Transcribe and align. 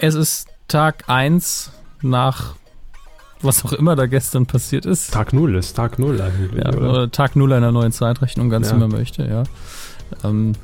Es 0.00 0.14
ist 0.14 0.48
Tag 0.68 1.04
1 1.08 1.72
nach 2.02 2.54
was 3.40 3.64
auch 3.64 3.72
immer 3.72 3.94
da 3.94 4.06
gestern 4.06 4.46
passiert 4.46 4.84
ist. 4.84 5.12
Tag 5.12 5.32
0 5.32 5.56
ist 5.56 5.74
Tag 5.74 5.98
0 5.98 6.20
eigentlich. 6.20 6.64
Ja, 6.64 6.72
oder? 6.74 7.10
Tag 7.10 7.36
0 7.36 7.52
einer 7.52 7.70
neuen 7.70 7.92
Zeitrechnung, 7.92 8.48
ganz 8.50 8.70
ja. 8.70 8.76
wie 8.76 8.80
man 8.80 8.90
möchte, 8.90 9.24
ja. 9.24 9.44
Ähm, 10.24 10.54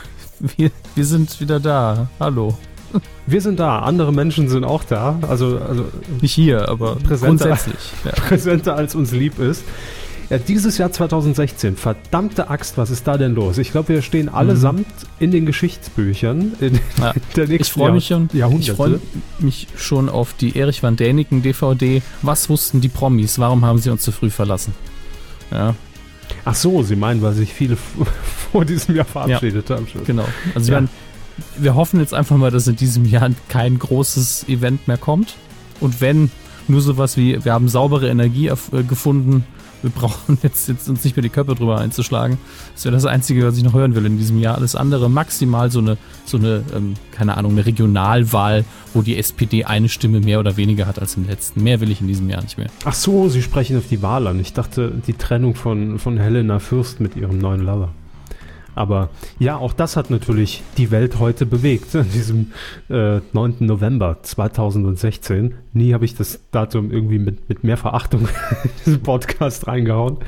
wir, 0.56 0.70
wir 0.94 1.04
sind 1.04 1.40
wieder 1.40 1.60
da. 1.60 2.08
Hallo. 2.18 2.58
Wir 3.26 3.40
sind 3.40 3.58
da, 3.58 3.80
andere 3.80 4.12
Menschen 4.12 4.48
sind 4.48 4.64
auch 4.64 4.84
da. 4.84 5.18
Also, 5.28 5.58
also 5.58 5.86
nicht 6.20 6.32
hier, 6.32 6.68
aber 6.68 6.96
präsenter, 6.96 7.46
grundsätzlich. 7.46 7.92
Ja. 8.04 8.12
Präsenter 8.28 8.76
als 8.76 8.94
uns 8.94 9.12
lieb 9.12 9.38
ist. 9.38 9.64
Ja, 10.30 10.38
dieses 10.38 10.78
Jahr 10.78 10.90
2016, 10.90 11.76
verdammte 11.76 12.48
Axt, 12.48 12.78
was 12.78 12.90
ist 12.90 13.06
da 13.06 13.18
denn 13.18 13.34
los? 13.34 13.58
Ich 13.58 13.72
glaube, 13.72 13.90
wir 13.90 14.02
stehen 14.02 14.28
allesamt 14.28 14.80
mhm. 14.80 15.08
in 15.18 15.30
den 15.30 15.46
Geschichtsbüchern 15.46 16.52
in 16.60 16.80
ja, 16.98 17.12
der 17.36 17.48
nächsten 17.48 17.62
Ich 17.62 17.72
freue 17.72 17.92
mich, 17.92 18.06
schon, 18.06 18.28
ich 18.32 18.72
freu 18.72 18.98
mich 19.38 19.68
schon 19.76 20.08
auf 20.08 20.34
die 20.34 20.56
Erich 20.58 20.82
van 20.82 20.96
Däniken 20.96 21.42
DVD. 21.42 22.02
Was 22.22 22.48
wussten 22.48 22.80
die 22.80 22.88
Promis? 22.88 23.38
Warum 23.38 23.64
haben 23.64 23.78
sie 23.78 23.90
uns 23.90 24.02
zu 24.02 24.12
früh 24.12 24.30
verlassen? 24.30 24.74
Ja. 25.50 25.74
Ach 26.46 26.54
so, 26.54 26.82
Sie 26.82 26.96
meinen, 26.96 27.22
weil 27.22 27.34
sich 27.34 27.52
viele 27.52 27.76
vor 28.52 28.64
diesem 28.64 28.96
Jahr 28.96 29.04
verabschiedet 29.04 29.68
ja, 29.68 29.76
haben. 29.76 29.86
Genau. 30.06 30.24
Also 30.54 30.72
ja. 30.72 30.80
wir, 30.80 30.88
wir 31.58 31.74
hoffen 31.74 32.00
jetzt 32.00 32.14
einfach 32.14 32.36
mal, 32.36 32.50
dass 32.50 32.66
in 32.66 32.76
diesem 32.76 33.04
Jahr 33.04 33.30
kein 33.48 33.78
großes 33.78 34.48
Event 34.48 34.88
mehr 34.88 34.98
kommt. 34.98 35.36
Und 35.80 36.00
wenn, 36.00 36.30
nur 36.66 36.80
sowas 36.80 37.16
wie, 37.16 37.44
wir 37.44 37.52
haben 37.52 37.68
saubere 37.68 38.08
Energie 38.08 38.48
äh, 38.48 38.82
gefunden 38.88 39.44
wir 39.84 39.90
brauchen 39.90 40.38
jetzt, 40.42 40.68
jetzt 40.68 40.88
uns 40.88 41.04
nicht 41.04 41.14
mehr 41.14 41.22
die 41.22 41.28
Köpfe 41.28 41.54
drüber 41.54 41.78
einzuschlagen. 41.78 42.38
Das 42.74 42.84
wäre 42.84 42.94
das 42.94 43.04
Einzige, 43.04 43.46
was 43.46 43.56
ich 43.56 43.62
noch 43.62 43.74
hören 43.74 43.94
will 43.94 44.06
in 44.06 44.18
diesem 44.18 44.40
Jahr. 44.40 44.56
Alles 44.56 44.74
andere 44.74 45.08
maximal 45.08 45.70
so 45.70 45.78
eine, 45.78 45.98
so 46.24 46.38
eine, 46.38 46.64
ähm, 46.74 46.94
keine 47.12 47.36
Ahnung, 47.36 47.52
eine 47.52 47.66
Regionalwahl, 47.66 48.64
wo 48.94 49.02
die 49.02 49.16
SPD 49.18 49.64
eine 49.64 49.88
Stimme 49.88 50.20
mehr 50.20 50.40
oder 50.40 50.56
weniger 50.56 50.86
hat 50.86 50.98
als 50.98 51.16
im 51.16 51.26
letzten. 51.26 51.62
Mehr 51.62 51.80
will 51.80 51.90
ich 51.90 52.00
in 52.00 52.08
diesem 52.08 52.28
Jahr 52.28 52.42
nicht 52.42 52.58
mehr. 52.58 52.68
Ach 52.84 52.94
so, 52.94 53.28
Sie 53.28 53.42
sprechen 53.42 53.76
auf 53.76 53.88
die 53.88 54.02
Wahl 54.02 54.26
an. 54.26 54.40
Ich 54.40 54.54
dachte, 54.54 54.90
die 55.06 55.12
Trennung 55.12 55.54
von, 55.54 55.98
von 55.98 56.16
Helena 56.18 56.58
Fürst 56.58 57.00
mit 57.00 57.14
ihrem 57.14 57.38
neuen 57.38 57.60
Lover. 57.60 57.90
Aber 58.74 59.10
ja, 59.38 59.56
auch 59.56 59.72
das 59.72 59.96
hat 59.96 60.10
natürlich 60.10 60.62
die 60.76 60.90
Welt 60.90 61.18
heute 61.18 61.46
bewegt, 61.46 61.94
an 61.96 62.10
diesem 62.10 62.52
äh, 62.88 63.20
9. 63.32 63.56
November 63.60 64.18
2016. 64.22 65.54
Nie 65.72 65.94
habe 65.94 66.04
ich 66.04 66.14
das 66.14 66.40
Datum 66.50 66.90
irgendwie 66.90 67.18
mit, 67.18 67.48
mit 67.48 67.64
mehr 67.64 67.76
Verachtung 67.76 68.22
in 68.64 68.70
diesen 68.84 69.02
Podcast 69.02 69.66
reingehauen. 69.66 70.18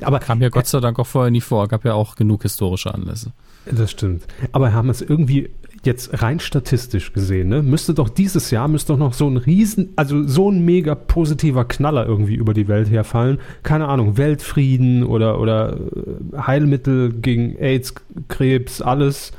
Aber 0.00 0.18
kam 0.18 0.40
ja 0.40 0.48
Gott 0.48 0.66
sei 0.66 0.80
Dank 0.80 0.98
auch 0.98 1.06
vorher 1.06 1.30
nie 1.30 1.40
vor, 1.40 1.68
gab 1.68 1.84
ja 1.84 1.94
auch 1.94 2.16
genug 2.16 2.42
historische 2.42 2.92
Anlässe. 2.92 3.32
Das 3.66 3.90
stimmt. 3.90 4.26
Aber 4.50 4.72
haben 4.72 4.90
es 4.90 5.00
irgendwie 5.00 5.50
jetzt 5.84 6.22
rein 6.22 6.40
statistisch 6.40 7.12
gesehen, 7.12 7.48
ne, 7.48 7.62
müsste 7.62 7.94
doch 7.94 8.08
dieses 8.08 8.50
Jahr 8.50 8.68
müsste 8.68 8.92
doch 8.92 8.98
noch 8.98 9.14
so 9.14 9.28
ein 9.28 9.36
riesen, 9.36 9.90
also 9.96 10.26
so 10.26 10.50
ein 10.50 10.64
mega 10.64 10.94
positiver 10.94 11.64
Knaller 11.64 12.06
irgendwie 12.06 12.34
über 12.34 12.54
die 12.54 12.68
Welt 12.68 12.90
herfallen. 12.90 13.38
Keine 13.62 13.88
Ahnung, 13.88 14.16
Weltfrieden 14.16 15.02
oder, 15.04 15.40
oder 15.40 15.74
äh, 15.74 16.38
Heilmittel 16.38 17.12
gegen 17.12 17.56
AIDS, 17.56 17.94
Krebs, 18.28 18.80
alles 18.80 19.32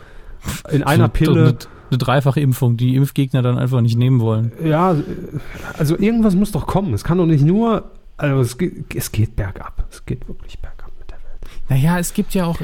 in 0.69 0.83
einer 0.83 1.07
Pille. 1.07 1.41
Eine, 1.41 1.57
eine 1.89 1.97
dreifache 1.97 2.39
Impfung, 2.39 2.75
die 2.75 2.95
Impfgegner 2.95 3.41
dann 3.41 3.57
einfach 3.57 3.81
nicht 3.81 3.97
nehmen 3.97 4.19
wollen. 4.19 4.51
Ja, 4.63 4.95
also 5.77 5.97
irgendwas 5.97 6.35
muss 6.35 6.51
doch 6.51 6.65
kommen. 6.65 6.93
Es 6.93 7.03
kann 7.03 7.19
doch 7.19 7.25
nicht 7.25 7.45
nur, 7.45 7.91
also 8.17 8.41
es 8.41 8.57
geht, 8.57 8.95
es 8.95 9.11
geht 9.11 9.35
bergab. 9.35 9.85
Es 9.91 10.05
geht 10.05 10.27
wirklich 10.27 10.59
bergab. 10.59 10.82
Naja, 11.73 11.97
es 11.97 12.13
gibt 12.13 12.35
ja 12.35 12.45
auch, 12.45 12.59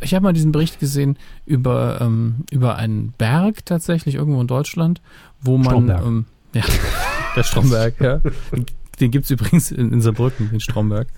ich 0.00 0.14
habe 0.14 0.22
mal 0.22 0.32
diesen 0.32 0.50
Bericht 0.50 0.80
gesehen 0.80 1.18
über, 1.44 2.00
ähm, 2.00 2.46
über 2.50 2.76
einen 2.76 3.12
Berg 3.18 3.66
tatsächlich 3.66 4.14
irgendwo 4.14 4.40
in 4.40 4.46
Deutschland, 4.46 5.02
wo 5.42 5.58
man, 5.58 5.90
ähm, 5.90 6.24
ja, 6.54 6.62
der 7.36 7.42
Stromberg, 7.42 8.00
ja. 8.00 8.22
Den 9.00 9.10
gibt 9.10 9.26
es 9.26 9.30
übrigens 9.30 9.70
in, 9.70 9.92
in 9.92 10.00
Saarbrücken, 10.00 10.48
den 10.48 10.60
Stromberg. 10.60 11.08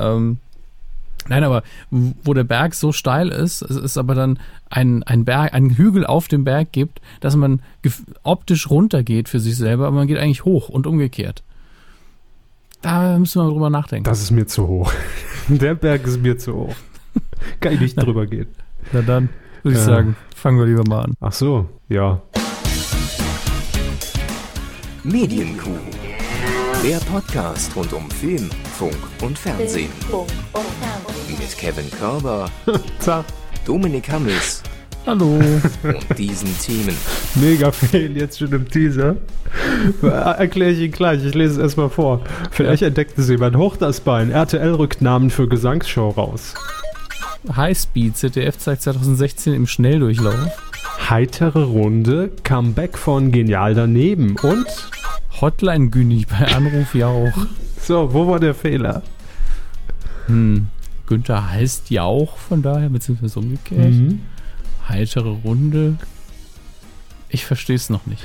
Ähm, 0.00 0.38
Nein, 1.28 1.44
aber 1.44 1.62
wo 1.90 2.34
der 2.34 2.42
Berg 2.42 2.74
so 2.74 2.90
steil 2.90 3.28
ist, 3.28 3.62
es 3.62 3.76
ist 3.76 3.98
aber 3.98 4.16
dann 4.16 4.40
ein, 4.68 5.04
ein 5.04 5.24
Berg, 5.24 5.54
ein 5.54 5.76
Hügel 5.76 6.06
auf 6.06 6.26
dem 6.26 6.42
Berg 6.42 6.72
gibt, 6.72 7.00
dass 7.20 7.36
man 7.36 7.62
optisch 8.24 8.68
runtergeht 8.68 9.28
für 9.28 9.38
sich 9.38 9.56
selber, 9.56 9.86
aber 9.86 9.96
man 9.96 10.08
geht 10.08 10.18
eigentlich 10.18 10.44
hoch 10.44 10.68
und 10.68 10.88
umgekehrt. 10.88 11.44
Da 12.82 13.16
müssen 13.16 13.42
wir 13.42 13.48
drüber 13.48 13.70
nachdenken. 13.70 14.04
Das 14.04 14.22
ist 14.22 14.32
mir 14.32 14.46
zu 14.46 14.66
hoch. 14.66 14.92
Der 15.48 15.74
Berg 15.76 16.04
ist 16.06 16.20
mir 16.20 16.36
zu 16.36 16.54
hoch. 16.54 16.74
Kann 17.60 17.72
ich 17.74 17.80
nicht 17.80 17.96
drüber 17.96 18.26
gehen. 18.26 18.48
Na 18.92 19.02
dann, 19.02 19.28
würde 19.62 19.76
ich 19.76 19.82
äh, 19.82 19.86
sagen, 19.86 20.16
fangen 20.34 20.58
wir 20.58 20.66
lieber 20.66 20.84
mal 20.88 21.02
an. 21.02 21.14
Ach 21.20 21.32
so, 21.32 21.68
ja. 21.88 22.22
Medienkuh. 25.04 25.78
Der 26.84 26.98
Podcast 26.98 27.74
rund 27.74 27.92
um 27.92 28.10
Film, 28.10 28.50
Funk 28.76 28.96
und 29.22 29.38
Fernsehen. 29.38 29.90
Mit 31.28 31.56
Kevin 31.58 31.90
Körber, 31.90 32.50
Dominik 33.66 34.10
Hammes 34.10 34.62
Hallo. 35.06 35.38
Und 35.84 36.18
diesen 36.18 36.48
Themen. 36.58 36.96
Mega 37.36 37.70
fail 37.70 38.16
jetzt 38.16 38.40
schon 38.40 38.52
im 38.52 38.68
Teaser. 38.68 39.14
Erkläre 40.02 40.72
ich 40.72 40.80
Ihnen 40.80 40.90
gleich, 40.90 41.24
ich 41.24 41.32
lese 41.32 41.52
es 41.52 41.58
erstmal 41.58 41.90
vor. 41.90 42.22
Vielleicht 42.50 42.82
entdeckte 42.82 43.22
sie 43.22 43.34
jemand 43.34 43.54
hoch 43.56 43.76
das 43.76 44.00
Bein. 44.00 44.32
RTL 44.32 44.74
rückt 44.74 45.02
Namen 45.02 45.30
für 45.30 45.46
Gesangsshow 45.46 46.08
raus. 46.08 46.54
Highspeed, 47.54 48.16
ZDF 48.16 48.58
zeigt 48.58 48.82
2016 48.82 49.54
im 49.54 49.66
Schnelldurchlauf. 49.66 50.50
Heitere 51.08 51.62
Runde, 51.62 52.30
Comeback 52.42 52.96
von 52.96 53.32
Genial 53.32 53.74
daneben 53.74 54.36
und 54.42 54.66
Hotline 55.40 55.90
Günni 55.90 56.26
bei 56.28 56.54
Anruf 56.54 56.94
Jauch. 56.94 57.46
So, 57.80 58.12
wo 58.12 58.26
war 58.26 58.40
der 58.40 58.54
Fehler? 58.54 59.02
Hm, 60.26 60.68
Günther 61.06 61.50
heißt 61.50 61.90
Jauch, 61.90 62.36
von 62.36 62.62
daher, 62.62 62.88
beziehungsweise 62.88 63.38
umgekehrt. 63.38 63.92
Mhm 63.92 64.20
heitere 64.88 65.28
Runde. 65.28 65.96
Ich 67.28 67.44
verstehe 67.44 67.74
es 67.74 67.90
noch 67.90 68.06
nicht. 68.06 68.22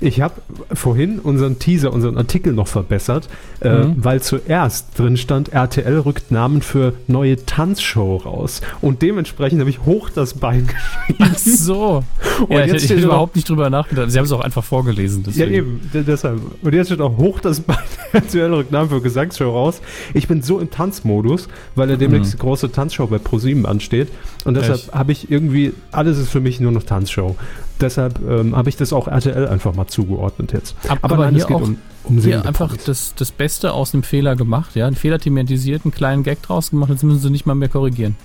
Ich 0.00 0.20
habe 0.20 0.34
vorhin 0.72 1.20
unseren 1.20 1.60
Teaser, 1.60 1.92
unseren 1.92 2.16
Artikel 2.18 2.52
noch 2.52 2.66
verbessert, 2.66 3.28
äh, 3.60 3.68
mhm. 3.68 3.92
äh, 3.92 3.94
weil 4.04 4.22
zuerst 4.22 4.98
drin 4.98 5.16
stand, 5.16 5.50
RTL 5.50 6.00
rückt 6.00 6.32
Namen 6.32 6.60
für 6.60 6.94
neue 7.06 7.44
Tanzshow 7.46 8.16
raus. 8.16 8.62
Und 8.80 9.02
dementsprechend 9.02 9.60
habe 9.60 9.70
ich 9.70 9.84
hoch 9.84 10.10
das 10.10 10.34
Bein 10.34 10.66
geschrieben. 11.06 11.32
Ach 11.34 11.38
so. 11.38 12.04
Und 12.40 12.50
ja, 12.50 12.66
jetzt 12.66 12.84
ich, 12.84 12.90
ich 12.90 13.04
überhaupt 13.04 13.36
nicht 13.36 13.48
drüber 13.48 13.70
nachgedacht. 13.70 14.10
Sie 14.10 14.18
haben 14.18 14.26
es 14.26 14.32
auch 14.32 14.40
einfach 14.40 14.64
vorgelesen. 14.64 15.22
Deswegen. 15.24 15.52
Ja, 15.52 15.58
eben, 15.58 15.90
deshalb. 16.06 16.40
Und 16.62 16.74
jetzt 16.74 16.88
steht 16.88 17.00
auch 17.00 17.16
hoch 17.16 17.38
das 17.38 17.60
Bein, 17.60 17.78
RTL 18.12 18.52
rückt 18.52 18.72
Namen 18.72 18.90
für 18.90 19.00
Gesangsshow 19.00 19.50
raus. 19.50 19.80
Ich 20.14 20.26
bin 20.26 20.42
so 20.42 20.58
im 20.58 20.70
Tanzmodus, 20.70 21.48
weil 21.76 21.90
ja 21.90 21.96
demnächst 21.96 22.34
mhm. 22.34 22.38
große 22.38 22.72
Tanzshow 22.72 23.06
bei 23.06 23.18
ProSieben 23.18 23.66
ansteht. 23.66 24.08
Und 24.44 24.54
deshalb 24.54 24.92
habe 24.92 25.12
ich 25.12 25.30
irgendwie, 25.30 25.72
alles 25.92 26.18
ist 26.18 26.30
für 26.30 26.40
mich 26.40 26.58
nur 26.60 26.72
noch 26.72 26.82
Tanzshow 26.82 27.36
deshalb 27.80 28.20
ähm, 28.28 28.56
habe 28.56 28.68
ich 28.68 28.76
das 28.76 28.92
auch 28.92 29.08
RTL 29.08 29.48
einfach 29.48 29.74
mal 29.74 29.86
zugeordnet 29.86 30.52
jetzt. 30.52 30.76
Aber, 30.88 31.04
Aber 31.04 31.16
nein, 31.18 31.36
es 31.36 31.46
geht 31.46 31.56
auch 31.56 31.62
um, 31.62 31.78
um 32.04 32.18
hier 32.18 32.44
einfach 32.46 32.76
das, 32.76 33.14
das 33.14 33.30
Beste 33.32 33.72
aus 33.72 33.90
dem 33.90 34.02
Fehler 34.02 34.36
gemacht, 34.36 34.74
ja, 34.76 34.86
einen 34.86 34.96
Fehler 34.96 35.18
thematisiert, 35.18 35.84
einen 35.84 35.92
kleinen 35.92 36.22
Gag 36.22 36.42
draus 36.42 36.70
gemacht, 36.70 36.90
jetzt 36.90 37.02
müssen 37.02 37.20
sie 37.20 37.30
nicht 37.30 37.46
mal 37.46 37.54
mehr 37.54 37.68
korrigieren. 37.68 38.16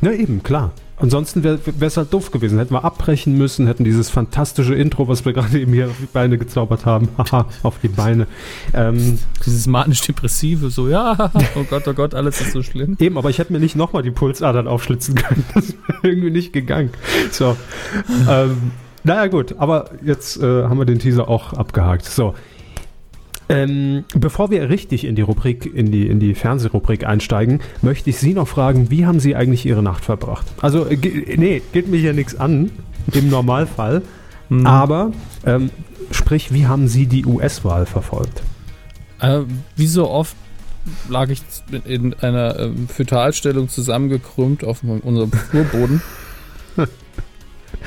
Na 0.00 0.12
eben, 0.12 0.42
klar. 0.42 0.72
Ansonsten 1.00 1.42
wäre 1.42 1.58
es 1.80 1.96
halt 1.96 2.12
doof 2.12 2.30
gewesen. 2.30 2.58
Hätten 2.58 2.74
wir 2.74 2.84
abbrechen 2.84 3.36
müssen, 3.36 3.66
hätten 3.66 3.84
dieses 3.84 4.10
fantastische 4.10 4.74
Intro, 4.74 5.08
was 5.08 5.24
wir 5.24 5.32
gerade 5.34 5.58
eben 5.58 5.72
hier 5.72 5.88
auf 5.88 5.96
die 6.00 6.06
Beine 6.06 6.38
gezaubert 6.38 6.86
haben, 6.86 7.08
haha, 7.18 7.46
auf 7.62 7.78
die 7.82 7.88
Beine. 7.88 8.26
Ähm, 8.74 9.18
dieses 9.44 9.66
manisch-depressive, 9.66 10.70
so, 10.70 10.88
ja, 10.88 11.32
oh 11.54 11.64
Gott, 11.68 11.88
oh 11.88 11.94
Gott, 11.94 12.14
alles 12.14 12.40
ist 12.40 12.52
so 12.52 12.62
schlimm. 12.62 12.96
Eben, 13.00 13.18
aber 13.18 13.30
ich 13.30 13.38
hätte 13.38 13.52
mir 13.52 13.60
nicht 13.60 13.76
nochmal 13.76 14.02
die 14.02 14.10
Pulsadern 14.10 14.68
aufschlitzen 14.68 15.14
können. 15.14 15.44
Das 15.54 15.72
wäre 15.72 16.14
irgendwie 16.14 16.30
nicht 16.30 16.52
gegangen. 16.52 16.90
So. 17.30 17.56
ähm, 18.28 18.72
naja, 19.02 19.26
gut, 19.28 19.54
aber 19.58 19.90
jetzt 20.04 20.42
äh, 20.42 20.64
haben 20.64 20.78
wir 20.78 20.84
den 20.84 20.98
Teaser 20.98 21.28
auch 21.28 21.54
abgehakt. 21.54 22.04
So, 22.04 22.34
ähm, 23.50 24.04
bevor 24.14 24.50
wir 24.50 24.70
richtig 24.70 25.04
in 25.04 25.16
die 25.16 25.22
Rubrik, 25.22 25.66
in 25.74 25.90
die, 25.90 26.06
in 26.06 26.20
die 26.20 26.34
Fernsehrubrik 26.34 27.04
einsteigen, 27.04 27.60
möchte 27.82 28.10
ich 28.10 28.18
Sie 28.18 28.32
noch 28.32 28.46
fragen, 28.46 28.90
wie 28.90 29.06
haben 29.06 29.18
Sie 29.18 29.34
eigentlich 29.34 29.66
Ihre 29.66 29.82
Nacht 29.82 30.04
verbracht? 30.04 30.46
Also, 30.60 30.86
äh, 30.86 30.96
nee, 31.36 31.60
geht 31.72 31.88
mir 31.88 31.98
hier 31.98 32.12
nichts 32.12 32.36
an, 32.36 32.70
im 33.12 33.28
Normalfall. 33.28 34.02
Mhm. 34.50 34.66
Aber, 34.66 35.10
ähm, 35.44 35.70
sprich, 36.12 36.52
wie 36.52 36.68
haben 36.68 36.86
Sie 36.86 37.06
die 37.06 37.26
US-Wahl 37.26 37.86
verfolgt? 37.86 38.42
Äh, 39.18 39.40
wie 39.74 39.88
so 39.88 40.08
oft 40.08 40.36
lag 41.08 41.28
ich 41.28 41.42
in 41.84 42.14
einer 42.14 42.56
äh, 42.56 42.70
Fötalstellung 42.86 43.68
zusammengekrümmt 43.68 44.62
auf 44.62 44.82
unserem 44.82 45.32
Flurboden. 45.32 46.02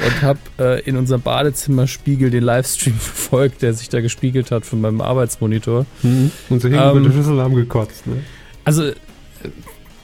und 0.06 0.22
habe 0.22 0.40
äh, 0.60 0.82
in 0.82 0.98
unserem 0.98 1.22
Badezimmerspiegel 1.22 2.30
den 2.30 2.44
Livestream 2.44 2.96
verfolgt, 3.00 3.62
der 3.62 3.74
sich 3.74 3.90
da 3.90 4.02
gespiegelt 4.02 4.52
hat 4.52 4.66
von 4.66 4.82
meinem 4.82 5.02
Arbeitsmonitor. 5.02 5.86
Mhm. 6.02 6.32
Und 6.50 6.62
sie 6.62 6.70
hingen 6.70 6.82
ähm, 6.82 6.98
über 6.98 7.10
die 7.10 7.16
Schüssel 7.16 7.42
haben 7.42 7.56
gekotzt. 7.56 8.08
Ne? 8.08 8.18
Also 8.64 8.92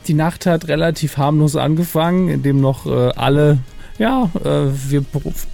die 0.07 0.13
Nacht 0.13 0.45
hat 0.45 0.67
relativ 0.67 1.17
harmlos 1.17 1.55
angefangen, 1.55 2.29
indem 2.29 2.61
noch 2.61 2.85
äh, 2.85 3.11
alle, 3.15 3.59
ja, 3.97 4.29
äh, 4.43 4.71
wir 4.89 5.03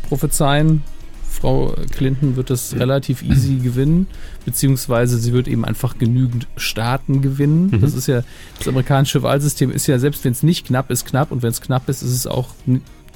prophezeien 0.09 0.81
Frau 1.29 1.75
Clinton 1.91 2.38
wird 2.38 2.49
das 2.49 2.75
relativ 2.75 3.21
easy 3.21 3.55
gewinnen, 3.55 4.07
beziehungsweise 4.45 5.17
sie 5.17 5.33
wird 5.33 5.49
eben 5.49 5.65
einfach 5.65 5.97
genügend 5.97 6.47
Staaten 6.55 7.21
gewinnen. 7.21 7.71
Mhm. 7.71 7.81
Das 7.81 7.93
ist 7.93 8.07
ja, 8.07 8.23
das 8.57 8.67
amerikanische 8.67 9.21
Wahlsystem 9.21 9.69
ist 9.69 9.85
ja, 9.88 9.99
selbst 9.99 10.23
wenn 10.23 10.31
es 10.31 10.43
nicht 10.43 10.67
knapp 10.67 10.89
ist, 10.89 11.05
knapp 11.05 11.31
und 11.31 11.43
wenn 11.43 11.49
es 11.49 11.59
knapp 11.59 11.89
ist, 11.89 12.01
ist 12.01 12.13
es 12.13 12.25
auch 12.25 12.49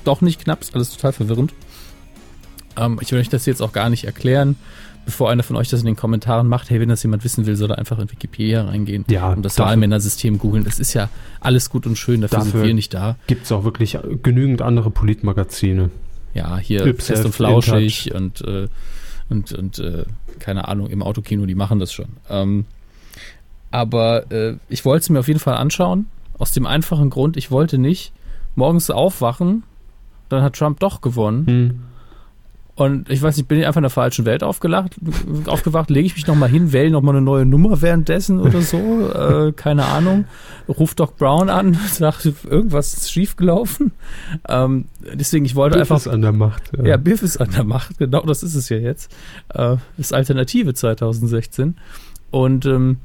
doch 0.09 0.21
nicht 0.21 0.43
knapp, 0.43 0.61
ist 0.61 0.75
alles 0.75 0.91
total 0.91 1.13
verwirrend. 1.13 1.53
Ähm, 2.77 2.99
ich 3.01 3.11
will 3.11 3.19
euch 3.19 3.29
das 3.29 3.45
jetzt 3.45 3.61
auch 3.61 3.71
gar 3.71 3.89
nicht 3.89 4.03
erklären 4.03 4.55
bevor 5.09 5.31
einer 5.31 5.41
von 5.41 5.55
euch 5.55 5.69
das 5.69 5.79
in 5.79 5.87
den 5.87 5.95
Kommentaren 5.95 6.47
macht, 6.47 6.69
hey, 6.69 6.79
wenn 6.79 6.89
das 6.89 7.01
jemand 7.01 7.23
wissen 7.23 7.47
will, 7.47 7.55
soll 7.55 7.71
er 7.71 7.79
einfach 7.79 7.97
in 7.97 8.11
Wikipedia 8.11 8.63
reingehen 8.63 9.05
ja, 9.09 9.31
und 9.31 9.43
das 9.43 9.57
Wahlmännersystem 9.57 10.37
googeln. 10.37 10.63
Das 10.63 10.79
ist 10.79 10.93
ja 10.93 11.09
alles 11.39 11.71
gut 11.71 11.87
und 11.87 11.97
schön, 11.97 12.21
dafür, 12.21 12.39
dafür 12.39 12.51
sind 12.51 12.67
wir 12.67 12.73
nicht 12.75 12.93
da. 12.93 13.15
Gibt 13.25 13.45
es 13.45 13.51
auch 13.51 13.63
wirklich 13.63 13.97
genügend 14.21 14.61
andere 14.61 14.91
Politmagazine. 14.91 15.89
Ja, 16.35 16.57
hier 16.57 16.93
Fest 16.95 17.25
und 17.25 17.33
Flauschig 17.33 18.13
und, 18.13 18.41
äh, 18.41 18.67
und, 19.29 19.51
und 19.51 19.79
äh, 19.79 20.05
keine 20.37 20.67
Ahnung, 20.67 20.87
im 20.87 21.01
Autokino, 21.01 21.47
die 21.47 21.55
machen 21.55 21.79
das 21.79 21.91
schon. 21.91 22.09
Ähm, 22.29 22.65
aber 23.71 24.31
äh, 24.31 24.57
ich 24.69 24.85
wollte 24.85 25.03
es 25.03 25.09
mir 25.09 25.19
auf 25.19 25.27
jeden 25.27 25.39
Fall 25.39 25.55
anschauen, 25.55 26.05
aus 26.37 26.51
dem 26.51 26.67
einfachen 26.67 27.09
Grund, 27.09 27.35
ich 27.35 27.49
wollte 27.49 27.79
nicht 27.79 28.13
morgens 28.55 28.91
aufwachen, 28.91 29.63
dann 30.29 30.41
hat 30.41 30.55
Trump 30.55 30.79
doch 30.79 31.01
gewonnen. 31.01 31.45
Hm 31.45 31.79
und 32.79 33.09
ich 33.09 33.21
weiß 33.21 33.35
nicht, 33.35 33.49
bin 33.49 33.59
ich 33.59 33.67
einfach 33.67 33.79
in 33.79 33.83
der 33.83 33.89
falschen 33.89 34.23
Welt 34.23 34.41
aufgelacht, 34.41 34.95
aufgewacht, 35.47 35.89
lege 35.89 36.05
ich 36.05 36.15
mich 36.15 36.27
nochmal 36.27 36.47
hin, 36.47 36.71
wähle 36.71 36.91
nochmal 36.91 37.13
eine 37.13 37.25
neue 37.25 37.45
Nummer 37.45 37.81
währenddessen 37.81 38.39
oder 38.39 38.61
so, 38.61 38.77
äh, 39.13 39.51
keine 39.51 39.83
Ahnung. 39.83 40.23
Ruf 40.69 40.95
Doc 40.95 41.17
Brown 41.17 41.49
an, 41.49 41.77
sagt, 41.91 42.25
irgendwas 42.49 42.93
ist 42.93 43.11
schiefgelaufen. 43.11 43.91
Ähm, 44.47 44.85
deswegen, 45.13 45.43
ich 45.43 45.55
wollte 45.55 45.77
Biff 45.77 45.91
einfach. 45.91 45.97
Biff 45.97 46.05
ist 46.05 46.13
an 46.13 46.21
der 46.21 46.31
Macht. 46.31 46.71
Ja. 46.77 46.85
ja, 46.85 46.97
Biff 46.97 47.21
ist 47.21 47.35
an 47.35 47.51
der 47.51 47.65
Macht, 47.65 47.97
genau 47.97 48.21
das 48.21 48.43
ist 48.43 48.55
es 48.55 48.69
ja 48.69 48.77
jetzt. 48.77 49.13
Äh, 49.53 49.75
ist 49.97 50.13
Alternative 50.13 50.73
2016. 50.73 51.75
Und 52.31 52.65
ähm, 52.65 52.99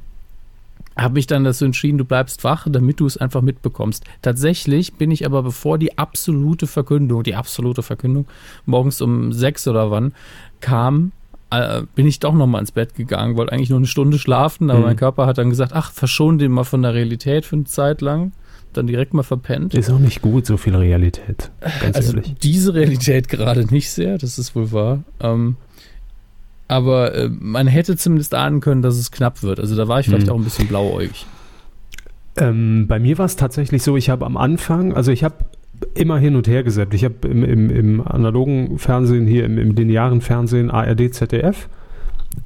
habe 0.97 1.15
mich 1.15 1.27
dann 1.27 1.43
dazu 1.43 1.65
entschieden, 1.65 1.97
du 1.97 2.05
bleibst 2.05 2.43
wach, 2.43 2.67
damit 2.69 2.99
du 2.99 3.05
es 3.05 3.17
einfach 3.17 3.41
mitbekommst. 3.41 4.03
Tatsächlich 4.21 4.93
bin 4.93 5.11
ich 5.11 5.25
aber, 5.25 5.43
bevor 5.43 5.77
die 5.77 5.97
absolute 5.97 6.67
Verkündung, 6.67 7.23
die 7.23 7.35
absolute 7.35 7.83
Verkündung, 7.83 8.27
morgens 8.65 9.01
um 9.01 9.33
sechs 9.33 9.67
oder 9.67 9.91
wann 9.91 10.13
kam, 10.61 11.11
äh, 11.51 11.83
bin 11.95 12.07
ich 12.07 12.19
doch 12.19 12.33
nochmal 12.33 12.61
ins 12.61 12.71
Bett 12.71 12.95
gegangen, 12.95 13.37
wollte 13.37 13.51
eigentlich 13.51 13.69
nur 13.69 13.79
eine 13.79 13.87
Stunde 13.87 14.19
schlafen, 14.19 14.69
aber 14.69 14.79
mhm. 14.79 14.85
mein 14.85 14.95
Körper 14.95 15.25
hat 15.25 15.37
dann 15.37 15.49
gesagt, 15.49 15.73
ach, 15.73 15.91
verschon 15.91 16.37
den 16.37 16.51
mal 16.51 16.63
von 16.63 16.81
der 16.81 16.93
Realität 16.93 17.45
für 17.45 17.55
eine 17.55 17.65
Zeit 17.65 18.01
lang. 18.01 18.31
Dann 18.73 18.87
direkt 18.87 19.13
mal 19.13 19.23
verpennt. 19.23 19.73
Ist 19.73 19.89
auch 19.89 19.99
nicht 19.99 20.21
gut, 20.21 20.45
so 20.45 20.57
viel 20.57 20.75
Realität. 20.75 21.49
Ganz 21.79 21.95
also 21.95 22.17
ehrlich. 22.17 22.35
Diese 22.43 22.73
Realität 22.73 23.29
gerade 23.29 23.63
nicht 23.67 23.89
sehr, 23.89 24.17
das 24.17 24.37
ist 24.37 24.53
wohl 24.53 24.73
wahr. 24.73 25.03
Ähm, 25.21 25.55
aber 26.67 27.13
äh, 27.13 27.29
man 27.29 27.67
hätte 27.67 27.95
zumindest 27.95 28.33
ahnen 28.33 28.59
können, 28.59 28.81
dass 28.81 28.97
es 28.97 29.11
knapp 29.11 29.43
wird. 29.43 29.59
Also 29.59 29.75
da 29.75 29.87
war 29.87 29.99
ich 29.99 30.07
vielleicht 30.07 30.27
hm. 30.27 30.33
auch 30.33 30.37
ein 30.37 30.43
bisschen 30.43 30.67
blauäugig. 30.67 31.25
Ähm, 32.37 32.85
bei 32.87 32.99
mir 32.99 33.17
war 33.17 33.25
es 33.25 33.35
tatsächlich 33.35 33.83
so, 33.83 33.95
ich 33.95 34.09
habe 34.09 34.25
am 34.25 34.35
Anfang, 34.35 34.93
also 34.93 35.11
ich 35.11 35.23
habe 35.23 35.35
immer 35.93 36.17
hin 36.17 36.35
und 36.35 36.47
her 36.47 36.63
gesäppt. 36.63 36.93
Ich 36.93 37.03
habe 37.03 37.27
im, 37.27 37.43
im, 37.43 37.69
im, 37.69 38.07
analogen 38.07 38.77
Fernsehen, 38.77 39.27
hier 39.27 39.45
im, 39.45 39.57
im 39.57 39.75
linearen 39.75 40.21
Fernsehen 40.21 40.71
ARD, 40.71 41.13
ZDF 41.13 41.69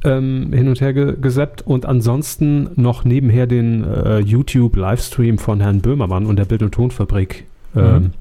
ähm, 0.04 0.52
hin 0.54 0.68
und 0.68 0.82
her 0.82 0.94
ge 0.94 1.16
gesäppt 1.20 1.64
und 1.64 1.86
ansonsten 1.86 2.70
noch 2.76 3.06
nebenher 3.06 3.48
den 3.48 3.84
äh, 3.84 4.20
YouTube-Livestream 4.20 5.40
von 5.40 5.62
Herrn 5.62 5.82
Böhmermann 5.82 6.26
und 6.26 6.38
der 6.38 6.46
Bild- 6.46 6.62
und 6.62 6.74
Tonfabrik 6.74 7.46
ähm, 7.76 7.94
mhm 7.94 8.12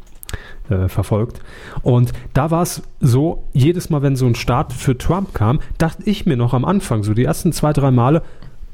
äh, 0.70 0.88
verfolgt. 0.88 1.40
Und 1.82 2.12
da 2.34 2.50
war 2.50 2.62
es 2.62 2.82
so, 3.00 3.44
jedes 3.52 3.90
Mal, 3.90 4.02
wenn 4.02 4.16
so 4.16 4.26
ein 4.26 4.34
Start 4.34 4.72
für 4.72 4.96
Trump 4.96 5.34
kam, 5.34 5.60
dachte 5.78 6.02
ich 6.04 6.26
mir 6.26 6.36
noch 6.36 6.54
am 6.54 6.64
Anfang, 6.64 7.02
so 7.02 7.14
die 7.14 7.24
ersten 7.24 7.52
zwei, 7.52 7.72
drei 7.72 7.90
Male, 7.90 8.22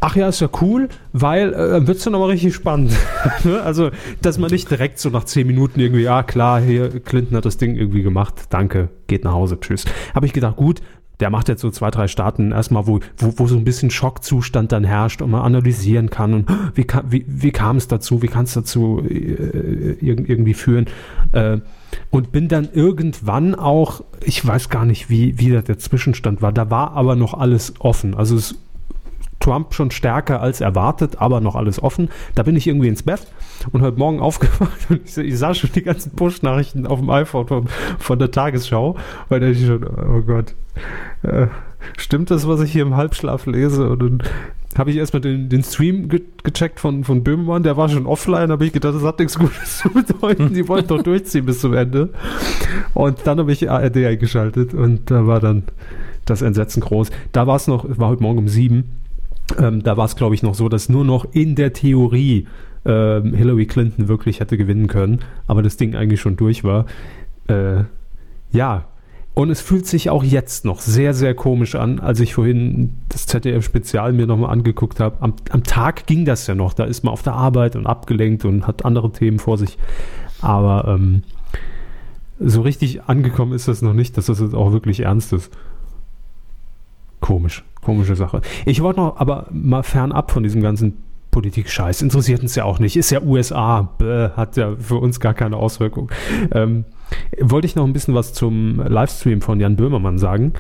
ach 0.01 0.17
ja, 0.17 0.29
ist 0.29 0.41
ja 0.41 0.49
cool, 0.61 0.89
weil 1.13 1.53
äh, 1.53 1.71
dann 1.71 1.87
wird 1.87 1.99
es 1.99 2.05
dann 2.05 2.15
aber 2.15 2.29
richtig 2.29 2.55
spannend. 2.55 2.93
Ne? 3.45 3.61
also, 3.63 3.91
dass 4.23 4.39
man 4.39 4.51
nicht 4.51 4.71
direkt 4.71 4.99
so 4.99 5.11
nach 5.11 5.25
zehn 5.25 5.47
Minuten 5.47 5.81
irgendwie, 5.81 6.03
ja 6.03 6.23
klar, 6.23 6.61
hier, 6.61 7.01
Clinton 7.01 7.37
hat 7.37 7.45
das 7.45 7.57
Ding 7.57 7.75
irgendwie 7.75 8.03
gemacht, 8.03 8.35
danke, 8.51 8.89
geht 9.07 9.25
nach 9.25 9.33
Hause, 9.33 9.59
tschüss. 9.61 9.85
Habe 10.15 10.27
ich 10.27 10.33
gedacht, 10.33 10.57
gut, 10.57 10.81
der 11.21 11.31
macht 11.31 11.49
jetzt 11.49 11.61
so 11.61 11.71
zwei, 11.71 11.91
drei 11.91 12.09
Staaten 12.09 12.53
erstmal, 12.53 12.87
wo, 12.87 13.01
wo, 13.17 13.35
wo 13.37 13.47
so 13.47 13.57
ein 13.57 13.65
bisschen 13.65 13.91
Schockzustand 13.91 14.73
dann 14.73 14.85
herrscht 14.85 15.23
und 15.23 15.31
man 15.31 15.43
analysieren 15.43 16.11
kann 16.11 16.35
und 16.35 16.51
wie, 16.75 16.87
wie, 17.09 17.25
wie 17.27 17.51
kam 17.51 17.77
es 17.77 17.89
dazu, 17.89 18.23
wie 18.23 18.29
kann 18.29 18.45
es 18.45 18.55
dazu 18.55 19.03
äh, 19.09 19.97
irgendwie 20.01 20.55
führen. 20.55 20.87
Äh, 21.33 21.59
und 22.11 22.33
bin 22.33 22.49
dann 22.49 22.69
irgendwann 22.73 23.55
auch, 23.55 24.03
ich 24.25 24.45
weiß 24.45 24.69
gar 24.69 24.85
nicht, 24.85 25.11
wie, 25.11 25.39
wie 25.39 25.51
der 25.51 25.79
Zwischenstand 25.79 26.43
war, 26.43 26.53
da 26.53 26.71
war 26.71 26.93
aber 26.93 27.17
noch 27.17 27.35
alles 27.35 27.75
offen. 27.79 28.15
Also 28.15 28.37
es 28.37 28.57
Trump 29.45 29.75
schon 29.75 29.91
stärker 29.91 30.41
als 30.41 30.63
erwartet, 30.63 31.21
aber 31.21 31.41
noch 31.41 31.55
alles 31.55 31.83
offen. 31.83 32.09
Da 32.35 32.43
bin 32.43 32.57
ich 32.57 32.67
irgendwie 32.67 32.89
ins 32.89 33.03
Bett 33.03 33.27
und 33.73 33.83
heute 33.83 33.99
Morgen 33.99 34.21
aufgewacht 34.21 34.87
und 34.89 35.03
ich, 35.05 35.17
ich 35.19 35.39
sah 35.39 35.53
schon 35.55 35.71
die 35.75 35.83
ganzen 35.83 36.13
Push-Nachrichten 36.13 36.87
auf 36.87 36.99
dem 36.99 37.11
iPhone 37.11 37.47
von, 37.47 37.69
von, 37.99 38.19
der 38.19 38.31
Tagesschau, 38.31 38.97
weil 39.29 39.41
da 39.41 39.49
ich 39.49 39.67
schon, 39.67 39.85
oh 39.85 40.23
Gott, 40.23 40.55
äh, 41.23 41.49
stimmt 41.97 42.31
das, 42.31 42.47
was 42.49 42.61
ich 42.61 42.73
hier 42.73 42.83
im 42.83 42.97
Halbschlaf 42.97 43.47
lese? 43.47 43.89
Und 43.89 44.01
dann 44.01 44.23
habe 44.77 44.91
ich 44.91 44.97
erstmal 44.97 45.21
den, 45.21 45.49
den 45.49 45.63
Stream 45.63 46.09
ge 46.09 46.23
gecheckt 46.43 46.81
von, 46.81 47.05
von 47.05 47.23
Böhmermann, 47.23 47.63
der 47.63 47.77
war 47.77 47.89
schon 47.89 48.07
offline, 48.07 48.51
habe 48.51 48.67
ich 48.67 48.73
gedacht, 48.73 48.95
das 48.95 49.03
hat 49.03 49.19
nichts 49.19 49.39
Gutes 49.39 49.79
zu 49.83 49.91
bedeuten, 49.91 50.53
die 50.53 50.69
wollten 50.69 50.89
doch 50.89 51.03
durchziehen 51.03 51.47
bis 51.47 51.61
zum 51.61 51.75
Ende. 51.75 52.11
Und 52.93 53.21
dann 53.25 53.39
habe 53.39 53.53
ich 53.53 53.71
ARD 53.71 53.97
eingeschaltet 53.99 54.75
und 54.75 55.11
da 55.11 55.27
war 55.27 55.41
dann 55.41 55.65
das 56.25 56.43
Entsetzen 56.43 56.81
groß. 56.81 57.11
Da 57.33 57.47
war 57.47 57.57
es 57.57 57.67
noch, 57.67 57.87
war 57.99 58.09
heute 58.09 58.23
Morgen 58.23 58.39
um 58.39 58.49
sieben, 58.49 58.85
ähm, 59.59 59.83
da 59.83 59.97
war 59.97 60.07
es 60.07 60.17
glaube 60.17 60.35
ich 60.35 60.43
noch 60.43 60.55
so, 60.55 60.69
dass 60.69 60.89
nur 60.89 61.05
noch 61.05 61.27
in 61.33 61.55
der 61.55 61.73
Theorie 61.73 62.47
ähm, 62.85 63.33
Hillary 63.35 63.67
Clinton 63.67 64.09
wirklich 64.09 64.41
hätte 64.41 64.59
gewinnen 64.59 64.89
können, 64.89 65.21
aber 65.47 65.63
das 65.63 65.77
Ding 65.77 65.95
eigentlich 65.95 66.21
schon 66.21 66.37
durch 66.37 66.65
war. 66.65 66.87
Äh, 67.49 67.85
ja, 68.51 68.85
und 69.35 69.51
es 69.51 69.61
fühlt 69.61 69.87
sich 69.87 70.11
auch 70.11 70.23
jetzt 70.23 70.65
noch 70.65 70.81
sehr, 70.81 71.13
sehr 71.13 71.35
komisch 71.35 71.75
an, 71.75 71.99
als 71.99 72.21
ich 72.21 72.35
vorhin 72.35 72.95
das 73.09 73.27
ZDF-Spezial 73.27 74.13
mir 74.13 74.27
nochmal 74.29 74.51
angeguckt 74.51 75.01
habe. 75.01 75.17
Am, 75.21 75.35
am, 75.51 75.65
Tag 75.65 76.07
ging 76.07 76.25
das 76.25 76.47
ja 76.47 76.55
noch, 76.55 76.73
da 76.73 76.85
ist 76.85 77.03
man 77.03 77.13
auf 77.13 77.23
der 77.23 77.35
Arbeit 77.35 77.75
und 77.75 77.87
abgelenkt 77.87 78.45
und 78.45 78.67
hat 78.69 78.85
andere 78.85 79.11
Themen 79.11 79.41
vor 79.41 79.59
sich. 79.59 79.77
Aber 80.41 80.87
ähm, 80.87 81.23
so 82.39 82.63
richtig 82.63 83.05
angekommen 83.05 83.53
ist 83.53 83.67
das 83.67 83.83
noch 83.83 83.93
nicht, 83.93 84.17
dass 84.17 84.27
das 84.27 84.39
jetzt 84.39 84.55
auch 84.55 84.73
wirklich 84.73 85.01
ernst 85.01 85.33
ist. 85.33 85.53
Komisch, 87.21 87.65
komische 87.81 88.15
Sache. 88.15 88.41
Ich 88.67 88.83
wollte 88.83 89.01
noch 89.01 89.17
aber 89.17 89.49
mal 89.51 89.83
fernab 89.83 90.31
von 90.31 90.45
diesem 90.45 90.63
ganzen 90.63 90.99
Politik-Scheiß. 91.33 92.03
Interessiert 92.03 92.43
uns 92.43 92.55
ja 92.55 92.65
auch 92.65 92.79
nicht. 92.79 92.97
Ist 92.97 93.11
ja 93.11 93.21
USA, 93.21 93.91
Bäh, 93.99 94.29
hat 94.37 94.57
ja 94.57 94.77
für 94.77 94.97
uns 94.97 95.19
gar 95.19 95.35
keine 95.35 95.57
Auswirkung. 95.57 96.11
Ähm, 96.53 96.85
wollte 97.41 97.67
ich 97.67 97.77
noch 97.77 97.85
ein 97.85 97.93
bisschen 97.93 98.15
was 98.15 98.33
zum 98.33 98.81
Livestream 98.81 99.41
von 99.41 99.61
Jan 99.61 99.77
Böhmermann 99.77 100.19
sagen. 100.19 100.53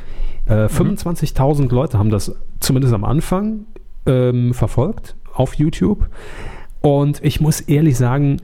Äh, 0.46 0.66
25.000 0.66 1.62
mhm. 1.62 1.68
Leute 1.68 1.99
haben 1.99 2.11
das 2.11 2.34
zumindest 2.61 2.94
am 2.94 3.04
Anfang 3.04 3.66
ähm, 4.06 4.54
verfolgt 4.54 5.16
auf 5.32 5.54
YouTube. 5.54 6.08
Und 6.80 7.25
ich 7.25 7.40
muss 7.40 7.61
ehrlich 7.61 7.96
sagen, 7.96 8.40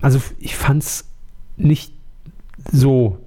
also 0.00 0.20
ich 0.38 0.56
fand 0.56 0.82
es 0.82 1.08
nicht 1.56 1.92
so 2.70 3.18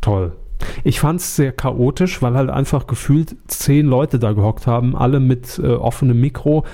toll. 0.00 0.36
Ich 0.82 1.00
fand 1.00 1.20
es 1.20 1.36
sehr 1.36 1.52
chaotisch, 1.52 2.22
weil 2.22 2.34
halt 2.34 2.50
einfach 2.50 2.86
gefühlt 2.86 3.36
zehn 3.46 3.86
Leute 3.86 4.18
da 4.18 4.32
gehockt 4.32 4.66
haben, 4.66 4.96
alle 4.96 5.20
mit 5.20 5.58
äh, 5.58 5.68
offenem 5.68 6.20
Mikro. 6.20 6.64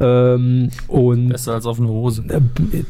Ähm, 0.00 0.70
und 0.86 1.28
Besser 1.28 1.54
als 1.54 1.66
offene 1.66 1.88
Hose. 1.88 2.22
Äh, 2.28 2.40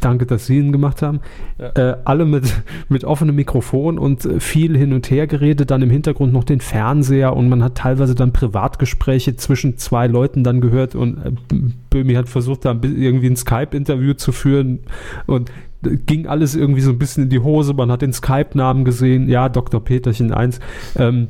danke, 0.01 0.27
dass 0.27 0.47
Sie 0.47 0.59
ihn 0.59 0.73
gemacht 0.73 1.01
haben. 1.01 1.21
Ja. 1.59 1.71
Äh, 1.93 1.97
alle 2.05 2.27
mit, 2.27 2.53
mit 2.89 3.05
offenem 3.05 3.35
Mikrofon 3.37 3.99
und 3.99 4.25
äh, 4.25 4.41
viel 4.41 4.77
hin 4.77 4.93
und 4.93 5.11
her 5.11 5.27
geredet, 5.27 5.71
dann 5.71 5.81
im 5.83 5.91
Hintergrund 5.91 6.33
noch 6.33 6.45
den 6.45 6.61
Fernseher 6.61 7.35
und 7.35 7.49
man 7.49 7.63
hat 7.63 7.77
teilweise 7.77 8.15
dann 8.15 8.33
Privatgespräche 8.33 9.37
zwischen 9.37 9.79
zwei 9.79 10.07
Leuten 10.07 10.45
dann 10.45 10.61
gehört 10.61 10.95
und 10.95 11.19
äh, 11.19 11.57
Böhmi 11.91 12.15
hat 12.15 12.29
versucht, 12.29 12.65
da 12.65 12.79
irgendwie 12.83 13.29
ein 13.29 13.37
Skype-Interview 13.37 14.15
zu 14.15 14.33
führen 14.33 14.81
und 15.27 15.51
ging 15.83 16.27
alles 16.27 16.55
irgendwie 16.55 16.81
so 16.81 16.91
ein 16.91 16.99
bisschen 16.99 17.25
in 17.25 17.31
die 17.31 17.39
Hose. 17.39 17.75
Man 17.75 17.91
hat 17.91 18.03
den 18.03 18.13
Skype-Namen 18.13 18.85
gesehen, 18.85 19.29
ja, 19.29 19.49
Dr. 19.49 19.83
Peterchen 19.83 20.33
1. 20.33 20.61
Ähm, 20.97 21.29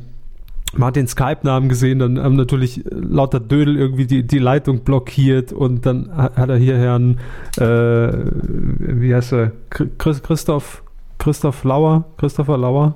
man 0.73 0.87
hat 0.87 0.95
den 0.95 1.07
Skype-Namen 1.07 1.69
gesehen, 1.69 1.99
dann 1.99 2.19
haben 2.19 2.35
natürlich 2.35 2.83
lauter 2.91 3.39
Dödel 3.39 3.75
irgendwie 3.75 4.05
die, 4.05 4.25
die 4.25 4.37
Leitung 4.37 4.81
blockiert 4.81 5.51
und 5.51 5.85
dann 5.85 6.15
hat 6.15 6.49
er 6.49 6.57
hier 6.57 6.77
Herrn, 6.77 7.19
äh, 7.57 7.63
wie 7.63 9.13
heißt 9.13 9.33
er, 9.33 9.51
Chris, 9.69 10.21
Christoph, 10.21 10.83
Christoph 11.17 11.63
Lauer, 11.63 12.05
Christopher 12.17 12.57
Lauer, 12.57 12.95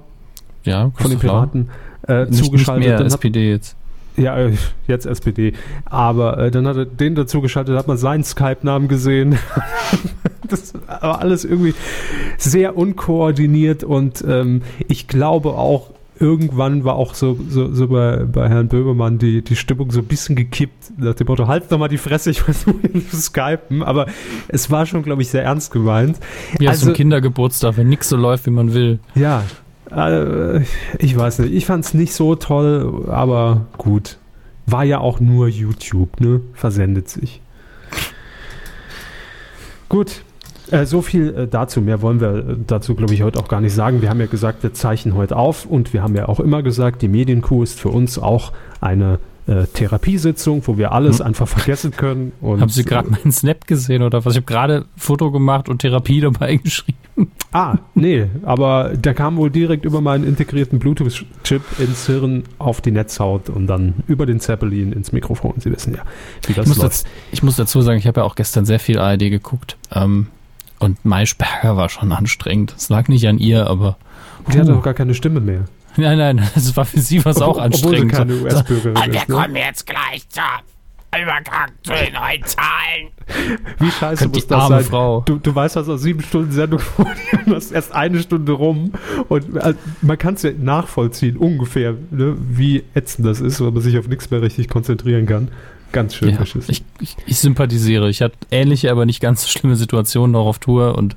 ja, 0.64 0.92
von 0.96 1.10
den 1.10 1.20
Piraten 1.20 1.70
äh, 2.04 2.28
zugeschaltet. 2.28 2.88
Nicht 2.88 3.00
mehr 3.00 3.06
SPD 3.06 3.50
jetzt. 3.50 3.76
Ja, 4.16 4.38
äh, 4.38 4.54
jetzt 4.88 5.06
SPD. 5.06 5.54
Aber 5.86 6.38
äh, 6.38 6.52
dann 6.52 6.68
hat 6.68 6.78
er 6.78 6.86
den 6.86 7.16
dazugeschaltet, 7.16 7.78
hat 7.78 7.88
man 7.88 7.98
seinen 7.98 8.24
Skype-Namen 8.24 8.88
gesehen. 8.88 9.38
das 10.48 10.74
war 10.88 11.20
alles 11.20 11.46
irgendwie 11.46 11.74
sehr 12.38 12.78
unkoordiniert 12.78 13.84
und 13.84 14.24
ähm, 14.28 14.62
ich 14.88 15.08
glaube 15.08 15.50
auch, 15.50 15.92
irgendwann 16.20 16.84
war 16.84 16.96
auch 16.96 17.16
so, 17.16 17.38
so, 17.50 17.74
so 17.74 17.88
bei, 17.88 18.24
bei 18.24 18.48
Herrn 18.48 18.68
Böhmermann 18.68 19.18
die, 19.18 19.42
die 19.42 19.56
Stimmung 19.56 19.92
so 19.92 20.00
ein 20.00 20.06
bisschen 20.06 20.36
gekippt. 20.36 20.94
Nach 20.98 21.16
dem 21.16 21.28
Motto, 21.28 21.48
halt 21.48 21.72
doch 21.72 21.78
mal 21.78 21.88
die 21.88 21.98
Fresse, 21.98 22.32
ich 22.32 22.42
versuche 22.42 22.94
zu 23.10 23.18
skypen. 23.18 23.84
Aber 23.84 24.06
es 24.48 24.70
war 24.70 24.86
schon, 24.86 25.04
glaube 25.04 25.22
ich, 25.22 25.30
sehr 25.30 25.44
ernst 25.44 25.72
gemeint. 25.72 26.20
Ja, 26.60 26.70
also, 26.70 26.88
zum 26.88 26.94
Kindergeburtstag, 26.94 27.78
wenn 27.78 27.90
nichts 27.90 28.10
so 28.10 28.18
läuft, 28.18 28.46
wie 28.46 28.52
man 28.52 28.74
will. 28.74 29.00
Ja, 29.16 29.44
äh, 29.96 30.62
ich 31.00 31.18
weiß 31.18 31.40
nicht. 31.40 31.54
Ich 31.54 31.66
fand 31.66 31.86
es 31.86 31.94
nicht 31.94 32.14
so 32.14 32.36
toll, 32.36 33.06
aber 33.10 33.66
gut. 33.78 34.18
War 34.66 34.84
ja 34.84 35.00
auch 35.00 35.20
nur 35.20 35.48
YouTube, 35.48 36.20
ne? 36.22 36.42
Versendet 36.54 37.10
sich. 37.10 37.42
Gut, 39.90 40.24
äh, 40.72 40.86
so 40.86 41.02
viel 41.02 41.36
äh, 41.36 41.48
dazu. 41.48 41.82
Mehr 41.82 42.02
wollen 42.02 42.20
wir 42.20 42.36
äh, 42.36 42.56
dazu, 42.66 42.96
glaube 42.96 43.14
ich, 43.14 43.22
heute 43.22 43.40
auch 43.40 43.48
gar 43.48 43.62
nicht 43.62 43.74
sagen. 43.74 44.02
Wir 44.02 44.10
haben 44.10 44.20
ja 44.20 44.26
gesagt, 44.26 44.64
wir 44.64 44.74
zeichnen 44.74 45.16
heute 45.16 45.36
auf 45.36 45.66
und 45.66 45.94
wir 45.94 46.02
haben 46.02 46.16
ja 46.16 46.28
auch 46.28 46.40
immer 46.40 46.64
gesagt, 46.64 47.02
die 47.02 47.08
Medienkuh 47.08 47.64
ist 47.64 47.80
für 47.80 47.90
uns 47.90 48.18
auch 48.18 48.54
eine 48.82 49.20
äh, 49.48 49.66
Therapiesitzung, 49.66 50.64
wo 50.66 50.78
wir 50.78 50.92
alles 50.92 51.20
hm. 51.20 51.28
einfach 51.28 51.48
vergessen 51.48 51.92
können. 51.92 52.32
Haben 52.42 52.70
Sie 52.70 52.84
gerade 52.84 53.10
meinen 53.10 53.32
Snap 53.32 53.68
gesehen 53.68 54.02
oder 54.02 54.24
was? 54.24 54.34
Ich 54.34 54.38
habe 54.38 54.46
gerade 54.46 54.86
Foto 54.96 55.32
gemacht 55.32 55.70
und 55.70 55.80
Therapie 55.80 56.22
dabei 56.22 56.56
geschrieben. 56.64 56.98
Ah, 57.52 57.78
nee, 57.94 58.28
aber 58.44 58.94
der 58.96 59.14
kam 59.14 59.38
wohl 59.38 59.52
direkt 59.52 59.86
über 59.86 60.02
meinen 60.02 60.24
integrierten 60.24 60.80
Bluetooth-Chip 60.80 61.62
ins 61.78 62.08
Hirn 62.08 62.44
auf 62.58 62.82
die 62.82 62.92
Netzhaut 62.92 63.50
und 63.50 63.68
dann 63.68 63.96
über 64.08 64.26
den 64.26 64.40
Zeppelin 64.40 64.92
ins 64.92 65.12
Mikrofon. 65.12 65.54
Sie 65.58 65.72
wissen 65.72 65.94
ja, 65.94 66.02
wie 66.48 66.54
das 66.54 66.70
ich 66.70 66.78
läuft. 66.78 66.92
Das, 66.92 67.04
ich 67.32 67.44
muss 67.44 67.56
dazu 67.56 67.82
sagen, 67.82 68.00
ich 68.00 68.08
habe 68.08 68.22
ja 68.22 68.26
auch 68.26 68.36
gestern 68.36 68.66
sehr 68.66 68.80
viel 68.80 68.98
ARD 68.98 69.20
geguckt. 69.20 69.78
Ähm, 69.94 70.28
und 70.80 71.06
Maischberger 71.06 71.78
war 71.78 71.90
schon 71.90 72.12
anstrengend. 72.12 72.74
Es 72.76 72.90
lag 72.90 73.08
nicht 73.08 73.28
an 73.28 73.38
ihr, 73.38 73.68
aber. 73.68 73.98
Die 74.52 74.60
hatte 74.60 74.74
doch 74.74 74.84
gar 74.84 74.94
keine 74.94 75.14
Stimme 75.14 75.40
mehr. 75.40 75.66
Nein, 75.98 76.18
nein, 76.18 76.50
das 76.56 76.76
war 76.76 76.86
für 76.86 77.00
sie 77.00 77.24
was 77.24 77.42
auch 77.42 77.58
anstrengend. 77.58 78.14
Obwohl 78.14 78.36
sie 78.36 78.42
keine 78.42 78.56
US-Bürgerin 78.56 78.96
so, 78.96 79.14
Wir 79.14 79.36
kommen 79.36 79.56
jetzt 79.56 79.86
gleich 79.86 80.28
zur 80.30 80.44
Übergang 81.16 81.72
zu 81.84 81.94
den 81.94 82.14
neuen 82.14 82.44
Zahlen. 82.44 83.10
Wie 83.80 83.92
scheiße 83.92 84.28
muss 84.28 84.48
das 84.48 84.68
sein? 84.68 84.84
Frau. 84.84 85.22
Du, 85.22 85.38
du 85.38 85.54
weißt, 85.54 85.76
was 85.76 85.88
aus 85.88 86.02
sieben 86.02 86.22
Stunden 86.22 86.52
Sendung 86.52 86.80
vor 86.96 87.06
dir 87.06 87.40
du 87.46 87.56
hast 87.56 87.72
erst 87.72 87.94
eine 87.94 88.20
Stunde 88.20 88.54
rum 88.54 88.94
und 89.30 89.58
also, 89.62 89.78
man 90.02 90.18
kann 90.18 90.34
es 90.34 90.44
ja 90.44 90.52
nachvollziehen, 90.52 91.38
ungefähr, 91.38 91.96
ne, 92.12 92.36
wie 92.40 92.84
ätzend 92.96 93.28
das 93.28 93.40
ist, 93.40 93.62
weil 93.62 93.72
man 93.72 93.82
sich 93.82 93.98
auf 93.98 94.08
nichts 94.08 94.32
mehr 94.32 94.42
richtig 94.42 94.68
konzentrieren 94.70 95.26
kann. 95.26 95.50
Ganz 95.94 96.16
schön 96.16 96.32
ja, 96.32 96.36
verschissen. 96.38 96.72
Ich, 96.72 96.84
ich, 97.00 97.16
ich, 97.28 97.38
sympathisiere. 97.38 98.10
Ich 98.10 98.24
hatte 98.24 98.36
ähnliche, 98.50 98.92
aber 98.92 99.06
nicht 99.06 99.22
ganz 99.22 99.44
so 99.44 99.48
schlimme 99.48 99.76
Situationen 99.76 100.32
noch 100.32 100.48
auf 100.48 100.58
Tour 100.58 100.98
und 100.98 101.16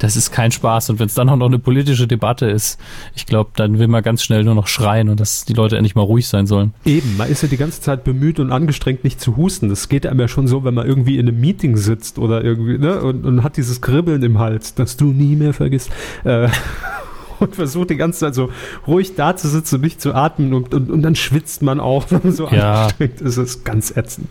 das 0.00 0.16
ist 0.16 0.32
kein 0.32 0.50
Spaß. 0.50 0.90
Und 0.90 0.98
wenn 0.98 1.06
es 1.06 1.14
dann 1.14 1.28
auch 1.28 1.36
noch 1.36 1.46
eine 1.46 1.60
politische 1.60 2.08
Debatte 2.08 2.46
ist, 2.46 2.80
ich 3.14 3.26
glaube, 3.26 3.50
dann 3.54 3.78
will 3.78 3.86
man 3.86 4.02
ganz 4.02 4.24
schnell 4.24 4.42
nur 4.42 4.56
noch 4.56 4.66
schreien 4.66 5.08
und 5.08 5.20
dass 5.20 5.44
die 5.44 5.52
Leute 5.52 5.76
endlich 5.76 5.94
mal 5.94 6.02
ruhig 6.02 6.26
sein 6.26 6.48
sollen. 6.48 6.74
Eben, 6.84 7.16
man 7.16 7.30
ist 7.30 7.42
ja 7.42 7.48
die 7.48 7.56
ganze 7.56 7.80
Zeit 7.80 8.02
bemüht 8.02 8.40
und 8.40 8.50
angestrengt, 8.50 9.04
nicht 9.04 9.20
zu 9.20 9.36
husten. 9.36 9.68
Das 9.68 9.88
geht 9.88 10.06
einem 10.06 10.18
ja 10.18 10.26
schon 10.26 10.48
so, 10.48 10.64
wenn 10.64 10.74
man 10.74 10.88
irgendwie 10.88 11.18
in 11.18 11.28
einem 11.28 11.40
Meeting 11.40 11.76
sitzt 11.76 12.18
oder 12.18 12.42
irgendwie, 12.42 12.78
ne, 12.78 13.00
und, 13.00 13.24
und 13.24 13.44
hat 13.44 13.56
dieses 13.56 13.80
Kribbeln 13.80 14.24
im 14.24 14.40
Hals, 14.40 14.74
das 14.74 14.96
du 14.96 15.12
nie 15.12 15.36
mehr 15.36 15.54
vergisst. 15.54 15.90
Äh, 16.24 16.48
und 17.40 17.54
versucht 17.54 17.90
die 17.90 17.96
ganze 17.96 18.20
Zeit 18.20 18.34
so 18.34 18.50
ruhig 18.86 19.14
da 19.14 19.36
zu 19.36 19.48
sitzen 19.48 19.76
und 19.76 19.80
nicht 19.82 20.00
zu 20.00 20.14
atmen 20.14 20.54
und, 20.54 20.74
und, 20.74 20.90
und 20.90 21.02
dann 21.02 21.14
schwitzt 21.14 21.62
man 21.62 21.80
auch, 21.80 22.10
wenn 22.10 22.20
man 22.22 22.32
so 22.32 22.48
ja. 22.48 22.84
anstrengend 22.84 23.20
ist. 23.20 23.36
Es 23.36 23.56
ist 23.56 23.64
ganz 23.64 23.96
ätzend. 23.96 24.28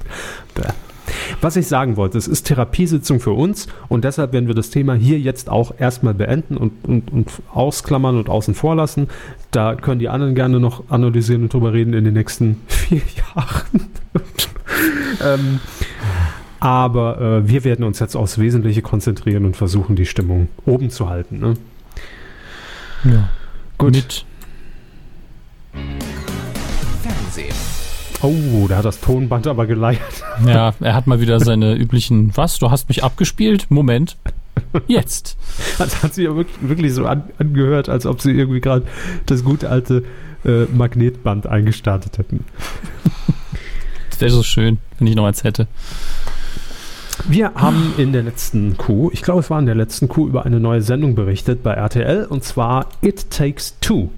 Was 1.41 1.55
ich 1.55 1.67
sagen 1.67 1.97
wollte, 1.97 2.17
es 2.17 2.27
ist 2.27 2.47
Therapiesitzung 2.47 3.19
für 3.19 3.31
uns 3.31 3.67
und 3.89 4.03
deshalb 4.03 4.33
werden 4.33 4.47
wir 4.47 4.55
das 4.55 4.69
Thema 4.69 4.95
hier 4.95 5.19
jetzt 5.19 5.49
auch 5.49 5.73
erstmal 5.77 6.13
beenden 6.13 6.57
und, 6.57 6.71
und, 6.83 7.11
und 7.11 7.31
ausklammern 7.53 8.17
und 8.17 8.29
außen 8.29 8.55
vor 8.55 8.75
lassen. 8.75 9.07
Da 9.51 9.75
können 9.75 9.99
die 9.99 10.09
anderen 10.09 10.35
gerne 10.35 10.59
noch 10.59 10.89
analysieren 10.89 11.43
und 11.43 11.53
drüber 11.53 11.73
reden 11.73 11.93
in 11.93 12.03
den 12.05 12.13
nächsten 12.13 12.61
vier 12.67 13.01
Jahren. 13.35 13.87
ähm, 15.23 15.59
aber 16.59 17.21
äh, 17.21 17.47
wir 17.47 17.63
werden 17.63 17.85
uns 17.85 17.99
jetzt 17.99 18.15
aufs 18.15 18.39
Wesentliche 18.39 18.81
konzentrieren 18.81 19.45
und 19.45 19.55
versuchen, 19.55 19.95
die 19.95 20.05
Stimmung 20.05 20.47
oben 20.65 20.89
zu 20.89 21.09
halten. 21.09 21.39
Ne? 21.39 21.55
Ja. 23.05 23.29
Gut. 23.77 23.93
Mit 23.93 24.25
Fernsehen. 27.03 27.55
Oh, 28.21 28.67
da 28.67 28.77
hat 28.77 28.85
das 28.85 28.99
Tonband 28.99 29.47
aber 29.47 29.67
geleiert. 29.67 30.01
Ja, 30.45 30.73
er 30.81 30.93
hat 30.93 31.07
mal 31.07 31.21
wieder 31.21 31.39
seine 31.39 31.75
üblichen, 31.75 32.35
was, 32.35 32.59
du 32.59 32.69
hast 32.69 32.89
mich 32.89 33.05
abgespielt? 33.05 33.67
Moment. 33.69 34.17
Jetzt. 34.87 35.37
Das 35.77 36.03
hat 36.03 36.13
sich 36.13 36.25
ja 36.25 36.35
wirklich, 36.35 36.57
wirklich 36.61 36.93
so 36.93 37.05
an, 37.05 37.23
angehört, 37.37 37.89
als 37.89 38.05
ob 38.05 38.21
sie 38.21 38.31
irgendwie 38.31 38.61
gerade 38.61 38.85
das 39.25 39.43
gute 39.43 39.69
alte 39.69 40.03
äh, 40.45 40.65
Magnetband 40.65 41.47
eingestartet 41.47 42.17
hätten. 42.17 42.43
Das 44.09 44.21
wäre 44.21 44.31
so 44.31 44.43
schön, 44.43 44.77
wenn 44.97 45.07
ich 45.07 45.15
noch 45.15 45.25
eins 45.25 45.43
hätte. 45.43 45.67
Wir 47.27 47.53
haben 47.55 47.93
in 47.97 48.13
der 48.13 48.21
letzten 48.21 48.77
Kuh, 48.77 49.09
ich 49.11 49.23
glaube, 49.23 49.39
es 49.39 49.49
war 49.49 49.59
in 49.59 49.65
der 49.65 49.73
letzten 49.73 50.07
Kuh, 50.07 50.27
über 50.27 50.45
eine 50.45 50.59
neue 50.59 50.81
Sendung 50.81 51.15
berichtet 51.15 51.63
bei 51.63 51.73
RTL 51.73 52.25
und 52.25 52.43
zwar 52.43 52.87
It 53.01 53.31
Takes 53.31 53.79
Two. 53.79 54.09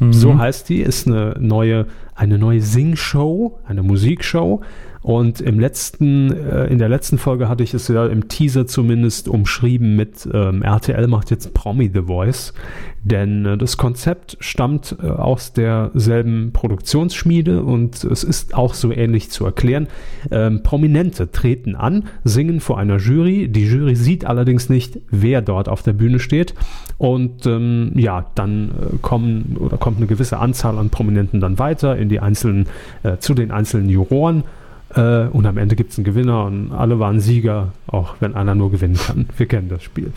Mhm. 0.00 0.12
So 0.12 0.36
heißt 0.36 0.68
die, 0.68 0.80
ist 0.80 1.06
eine 1.06 1.36
neue, 1.38 1.86
eine 2.16 2.38
neue 2.38 2.60
Sing-Show, 2.60 3.58
eine 3.66 3.84
Musikshow. 3.84 4.62
Und 5.04 5.42
im 5.42 5.60
letzten, 5.60 6.32
äh, 6.32 6.64
in 6.68 6.78
der 6.78 6.88
letzten 6.88 7.18
Folge 7.18 7.46
hatte 7.46 7.62
ich 7.62 7.74
es 7.74 7.88
ja 7.88 8.06
im 8.06 8.26
Teaser 8.28 8.66
zumindest 8.66 9.28
umschrieben 9.28 9.96
mit 9.96 10.26
ähm, 10.32 10.62
RTL 10.62 11.08
macht 11.08 11.30
jetzt 11.30 11.52
Promi 11.52 11.90
The 11.92 12.04
Voice. 12.06 12.54
Denn 13.02 13.44
äh, 13.44 13.58
das 13.58 13.76
Konzept 13.76 14.38
stammt 14.40 14.96
äh, 15.02 15.08
aus 15.08 15.52
derselben 15.52 16.52
Produktionsschmiede 16.54 17.62
und 17.62 18.02
es 18.02 18.24
ist 18.24 18.54
auch 18.54 18.72
so 18.72 18.92
ähnlich 18.92 19.30
zu 19.30 19.44
erklären. 19.44 19.88
Ähm, 20.30 20.62
Prominente 20.62 21.30
treten 21.30 21.76
an, 21.76 22.04
singen 22.24 22.60
vor 22.60 22.78
einer 22.78 22.96
Jury. 22.96 23.48
Die 23.48 23.66
Jury 23.66 23.96
sieht 23.96 24.24
allerdings 24.24 24.70
nicht, 24.70 25.00
wer 25.10 25.42
dort 25.42 25.68
auf 25.68 25.82
der 25.82 25.92
Bühne 25.92 26.18
steht. 26.18 26.54
Und 26.96 27.44
ähm, 27.44 27.92
ja, 27.94 28.30
dann 28.36 28.70
äh, 28.70 28.96
kommen 29.02 29.58
oder 29.60 29.76
kommt 29.76 29.98
eine 29.98 30.06
gewisse 30.06 30.38
Anzahl 30.38 30.78
an 30.78 30.88
Prominenten 30.88 31.42
dann 31.42 31.58
weiter 31.58 31.94
in 31.94 32.08
die 32.08 32.20
einzelnen, 32.20 32.68
äh, 33.02 33.18
zu 33.18 33.34
den 33.34 33.50
einzelnen 33.50 33.90
Juroren. 33.90 34.44
Äh, 34.94 35.26
und 35.26 35.46
am 35.46 35.58
Ende 35.58 35.76
gibt 35.76 35.92
es 35.92 35.98
einen 35.98 36.04
Gewinner 36.04 36.44
und 36.44 36.72
alle 36.72 36.98
waren 36.98 37.20
Sieger, 37.20 37.72
auch 37.86 38.16
wenn 38.20 38.34
einer 38.34 38.54
nur 38.54 38.70
gewinnen 38.70 38.96
kann. 38.96 39.26
Wir 39.36 39.46
kennen 39.46 39.68
das 39.68 39.82
Spiel. 39.82 40.12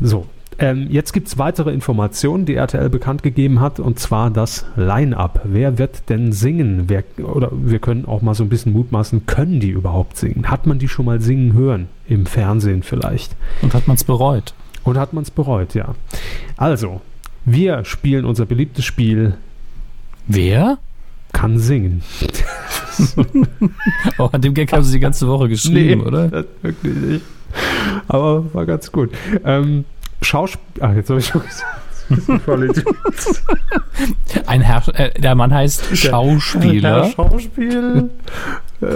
So, 0.00 0.26
ähm, 0.58 0.86
jetzt 0.90 1.12
gibt 1.12 1.28
es 1.28 1.36
weitere 1.36 1.72
Informationen, 1.72 2.46
die 2.46 2.54
RTL 2.54 2.88
bekannt 2.88 3.22
gegeben 3.22 3.60
hat, 3.60 3.78
und 3.78 3.98
zwar 3.98 4.30
das 4.30 4.64
Line-Up. 4.76 5.42
Wer 5.44 5.78
wird 5.78 6.08
denn 6.08 6.32
singen? 6.32 6.84
Wer, 6.88 7.04
oder 7.22 7.50
wir 7.52 7.78
können 7.78 8.06
auch 8.06 8.22
mal 8.22 8.34
so 8.34 8.42
ein 8.42 8.48
bisschen 8.48 8.72
mutmaßen, 8.72 9.26
können 9.26 9.60
die 9.60 9.70
überhaupt 9.70 10.16
singen? 10.16 10.50
Hat 10.50 10.66
man 10.66 10.78
die 10.78 10.88
schon 10.88 11.04
mal 11.04 11.20
singen 11.20 11.52
hören? 11.52 11.88
Im 12.08 12.24
Fernsehen 12.24 12.82
vielleicht. 12.82 13.36
Und 13.60 13.74
hat 13.74 13.86
man 13.86 13.96
es 13.96 14.04
bereut? 14.04 14.54
Und 14.82 14.96
hat 14.96 15.12
man 15.12 15.24
es 15.24 15.30
bereut, 15.30 15.74
ja. 15.74 15.94
Also, 16.56 17.02
wir 17.44 17.84
spielen 17.84 18.24
unser 18.24 18.46
beliebtes 18.46 18.84
Spiel. 18.84 19.34
Wer? 20.26 20.78
Kann 21.36 21.58
singen. 21.58 22.02
oh, 24.18 24.30
an 24.32 24.40
dem 24.40 24.54
Gag 24.54 24.72
haben 24.72 24.82
sie 24.82 24.94
die 24.94 25.00
ganze 25.00 25.28
Woche 25.28 25.50
geschrieben, 25.50 26.00
nee, 26.00 26.06
oder? 26.06 26.46
wirklich 26.62 26.94
nicht. 26.94 27.24
Aber 28.08 28.54
war 28.54 28.64
ganz 28.64 28.90
gut. 28.90 29.10
Ähm, 29.44 29.84
Schauspieler. 30.22 30.88
Ah, 30.88 30.94
jetzt 30.94 31.10
habe 31.10 31.20
ich 31.20 31.26
schon 31.26 31.42
gesagt. 31.42 31.82
Ein 34.46 34.62
Herr, 34.62 34.82
äh, 34.98 35.10
der 35.20 35.34
Mann 35.34 35.52
heißt 35.52 35.94
Schauspieler. 35.94 37.04
Herr 37.04 37.10
Schauspiel. 37.10 38.08
äh, 38.80 38.86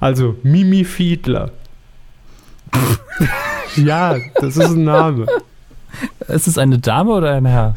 also 0.00 0.34
Mimi 0.42 0.84
Fiedler. 0.84 1.52
ja, 3.76 4.16
das 4.40 4.56
ist 4.56 4.70
ein 4.70 4.82
Name. 4.82 5.26
Ist 6.26 6.48
es 6.48 6.58
eine 6.58 6.80
Dame 6.80 7.12
oder 7.12 7.34
ein 7.34 7.46
Herr? 7.46 7.76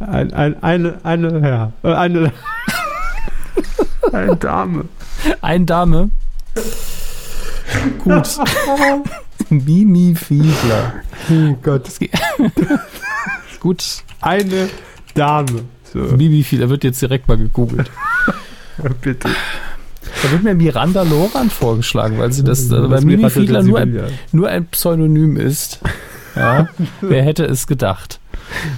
Ein, 0.00 0.32
ein, 0.32 0.62
eine, 0.62 0.98
eine 1.02 1.40
Herr. 1.40 1.72
Äh, 1.82 1.94
eine, 1.94 2.32
eine 4.12 4.36
Dame. 4.36 4.84
Ein 5.40 5.66
Dame. 5.66 6.10
Gut. 8.02 8.38
Mimi 9.48 10.14
Fiedler. 10.14 10.94
Oh 11.30 11.56
Gott. 11.62 11.88
Gut. 13.60 13.84
Eine 14.20 14.68
Dame. 15.14 15.64
So. 15.92 15.98
Mimi 15.98 16.42
Fiedler 16.42 16.68
wird 16.68 16.84
jetzt 16.84 17.00
direkt 17.02 17.28
mal 17.28 17.36
gegoogelt. 17.36 17.90
Bitte. 19.00 19.28
Da 20.22 20.30
wird 20.30 20.42
mir 20.42 20.54
Miranda 20.54 21.02
Lorand 21.02 21.52
vorgeschlagen, 21.52 22.18
weil 22.18 22.32
sie 22.32 22.44
das, 22.44 22.70
also 22.70 22.90
weil 22.90 23.02
Mimi 23.02 23.28
Fiedler 23.30 23.62
nur 23.62 23.78
ein, 23.78 24.00
nur 24.32 24.48
ein 24.48 24.66
Pseudonym 24.66 25.36
ist. 25.36 25.80
Ja, 26.34 26.68
wer 27.00 27.22
hätte 27.22 27.44
es 27.44 27.66
gedacht? 27.66 28.20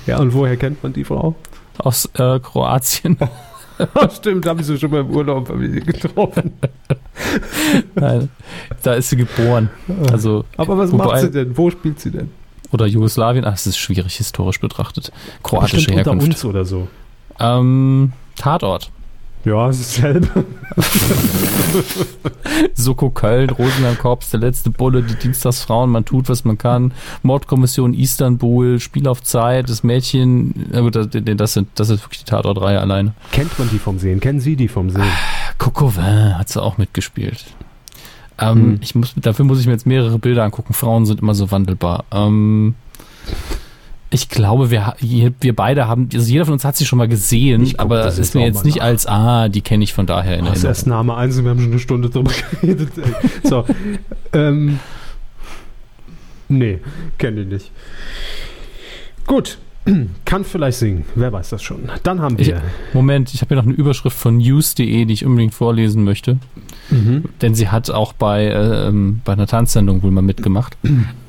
Ja, 0.06 0.18
und 0.18 0.34
woher 0.34 0.56
kennt 0.56 0.82
man 0.82 0.92
die 0.92 1.04
Frau? 1.04 1.34
Aus 1.78 2.08
äh, 2.14 2.38
Kroatien. 2.40 3.16
Stimmt, 4.16 4.46
habe 4.46 4.60
ich 4.60 4.66
sie 4.66 4.78
schon 4.78 4.90
mal 4.90 5.00
im 5.00 5.10
Urlaub 5.10 5.48
getroffen. 5.48 6.52
Nein, 7.94 8.28
da 8.82 8.94
ist 8.94 9.10
sie 9.10 9.16
geboren. 9.16 9.70
Also, 10.10 10.44
Aber 10.56 10.76
was 10.76 10.90
wobei, 10.92 11.04
macht 11.04 11.20
sie 11.20 11.30
denn? 11.30 11.56
Wo 11.56 11.70
spielt 11.70 12.00
sie 12.00 12.10
denn? 12.10 12.30
Oder 12.72 12.86
Jugoslawien, 12.86 13.44
ach, 13.44 13.54
es 13.54 13.66
ist 13.66 13.78
schwierig 13.78 14.16
historisch 14.16 14.60
betrachtet. 14.60 15.12
Kroatische 15.42 15.76
Bestimmt 15.76 15.96
Herkunft. 15.98 16.24
unter 16.24 16.34
uns 16.34 16.44
oder 16.44 16.64
so. 16.64 16.88
Ähm, 17.38 18.12
Tatort. 18.36 18.90
Ja, 19.48 19.70
es 19.70 19.80
ist 19.80 19.96
dasselbe. 19.96 20.44
Soko 22.74 23.08
Köln, 23.08 23.48
Rosenheim 23.48 23.96
Korps, 23.96 24.28
der 24.28 24.40
letzte 24.40 24.68
Bulle, 24.68 25.02
die 25.02 25.14
Dienstagsfrauen, 25.14 25.90
man 25.90 26.04
tut, 26.04 26.28
was 26.28 26.44
man 26.44 26.58
kann. 26.58 26.92
Mordkommission 27.22 27.94
Istanbul, 27.94 28.78
Spiel 28.78 29.08
auf 29.08 29.22
Zeit, 29.22 29.70
das 29.70 29.82
Mädchen, 29.82 30.66
das, 30.92 31.08
das, 31.10 31.54
sind, 31.54 31.68
das 31.76 31.88
ist 31.88 32.04
wirklich 32.04 32.24
die 32.24 32.30
Tatortreihe 32.30 32.78
alleine. 32.78 33.14
Kennt 33.32 33.58
man 33.58 33.70
die 33.70 33.78
vom 33.78 33.98
Sehen? 33.98 34.20
Kennen 34.20 34.40
Sie 34.40 34.54
die 34.54 34.68
vom 34.68 34.90
Sehen? 34.90 35.02
Coquevin 35.56 36.36
hat 36.38 36.50
sie 36.50 36.62
auch 36.62 36.76
mitgespielt. 36.76 37.46
Ähm, 38.38 38.54
hm. 38.54 38.78
ich 38.82 38.94
muss, 38.94 39.14
dafür 39.16 39.46
muss 39.46 39.60
ich 39.60 39.66
mir 39.66 39.72
jetzt 39.72 39.86
mehrere 39.86 40.18
Bilder 40.18 40.44
angucken. 40.44 40.74
Frauen 40.74 41.06
sind 41.06 41.20
immer 41.22 41.34
so 41.34 41.50
wandelbar. 41.50 42.04
Ähm, 42.12 42.74
ich 44.10 44.28
glaube, 44.28 44.70
wir, 44.70 44.94
wir 45.00 45.54
beide 45.54 45.86
haben, 45.86 46.08
also 46.12 46.30
jeder 46.30 46.44
von 46.46 46.54
uns 46.54 46.64
hat 46.64 46.76
sie 46.76 46.86
schon 46.86 46.98
mal 46.98 47.08
gesehen, 47.08 47.74
aber 47.78 48.06
es 48.06 48.18
ist 48.18 48.34
mir 48.34 48.46
jetzt 48.46 48.64
nicht 48.64 48.78
nach. 48.78 48.84
als, 48.84 49.06
ah, 49.06 49.48
die 49.48 49.60
kenne 49.60 49.84
ich 49.84 49.92
von 49.92 50.06
daher 50.06 50.38
in 50.38 50.44
Ach, 50.46 50.50
Das 50.50 50.58
ist 50.58 50.64
erst 50.64 50.86
Name 50.86 51.14
1 51.14 51.36
und 51.38 51.44
wir 51.44 51.50
haben 51.50 51.60
schon 51.60 51.70
eine 51.70 51.78
Stunde 51.80 52.08
drüber 52.10 52.30
geredet. 52.60 52.90
so. 53.44 53.64
ähm, 54.32 54.78
nee, 56.48 56.78
kenne 57.18 57.42
ich 57.42 57.46
nicht. 57.48 57.70
Gut, 59.26 59.58
kann 60.24 60.44
vielleicht 60.44 60.78
singen, 60.78 61.04
wer 61.14 61.32
weiß 61.32 61.50
das 61.50 61.62
schon. 61.62 61.88
Dann 62.02 62.20
haben 62.20 62.38
wir. 62.38 62.46
Ich, 62.46 62.62
Moment, 62.94 63.32
ich 63.34 63.40
habe 63.40 63.54
hier 63.54 63.56
noch 63.56 63.66
eine 63.66 63.74
Überschrift 63.74 64.16
von 64.16 64.38
news.de, 64.38 65.04
die 65.04 65.12
ich 65.12 65.24
unbedingt 65.24 65.54
vorlesen 65.54 66.04
möchte. 66.04 66.38
Mhm. 66.90 67.24
Denn 67.42 67.54
sie 67.54 67.68
hat 67.68 67.90
auch 67.90 68.12
bei, 68.12 68.46
äh, 68.46 68.90
bei 69.24 69.32
einer 69.32 69.46
Tanzsendung 69.46 70.02
wohl 70.02 70.10
mal 70.10 70.22
mitgemacht. 70.22 70.76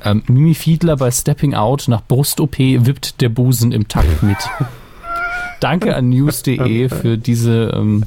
ähm, 0.04 0.24
Mimi 0.28 0.54
Fiedler 0.54 0.98
bei 0.98 1.12
Stepping 1.12 1.54
Out 1.54 1.88
nach 1.88 2.02
Brust-OP 2.08 2.58
wippt 2.60 3.22
der 3.22 3.30
Busen 3.30 3.72
im 3.72 3.88
Takt 3.88 4.24
mit. 4.24 4.38
Danke 5.60 5.96
an 5.96 6.10
news.de 6.10 6.88
für 6.88 7.18
diese 7.18 7.72
ähm, 7.76 8.06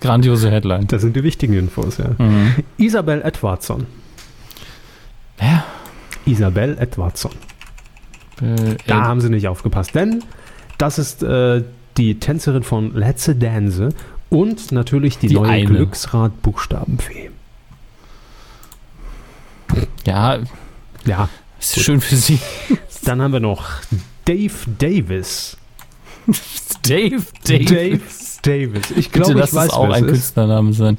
grandiose 0.00 0.50
Headline. 0.50 0.86
Das 0.86 1.02
sind 1.02 1.16
die 1.16 1.24
wichtigen 1.24 1.54
Infos, 1.54 1.98
ja. 1.98 2.10
Mhm. 2.18 2.54
Isabel 2.76 3.22
Edwardson. 3.22 3.86
Wer? 5.38 5.64
Isabel 6.24 6.76
Edwardson. 6.78 7.32
Äh, 8.42 8.76
da 8.86 9.02
haben 9.02 9.20
sie 9.20 9.30
nicht 9.30 9.48
aufgepasst, 9.48 9.94
denn 9.94 10.24
das 10.78 10.98
ist 10.98 11.22
äh, 11.22 11.62
die 11.96 12.18
Tänzerin 12.18 12.62
von 12.62 12.94
Let's 12.94 13.30
Dance 13.34 13.90
und 14.30 14.72
natürlich 14.72 15.18
die, 15.18 15.28
die 15.28 15.34
neue 15.34 15.50
eine. 15.50 15.66
Glücksrad-Buchstabenfee. 15.66 17.30
Ja, 20.04 20.38
ja. 21.04 21.28
Ist 21.60 21.74
gut. 21.74 21.84
schön 21.84 22.00
für 22.00 22.16
sie. 22.16 22.38
Dann 23.04 23.22
haben 23.22 23.32
wir 23.32 23.40
noch 23.40 23.68
Dave 24.24 24.52
Davis. 24.78 25.56
Dave 26.82 27.22
Davis. 27.46 27.68
Dave 27.68 28.00
Davis. 28.42 28.90
Ich 28.96 29.12
glaube, 29.12 29.34
das 29.34 29.54
weiß, 29.54 29.70
auch 29.70 29.90
ein 29.90 30.06
Künstlername 30.06 30.72
sein. 30.72 30.98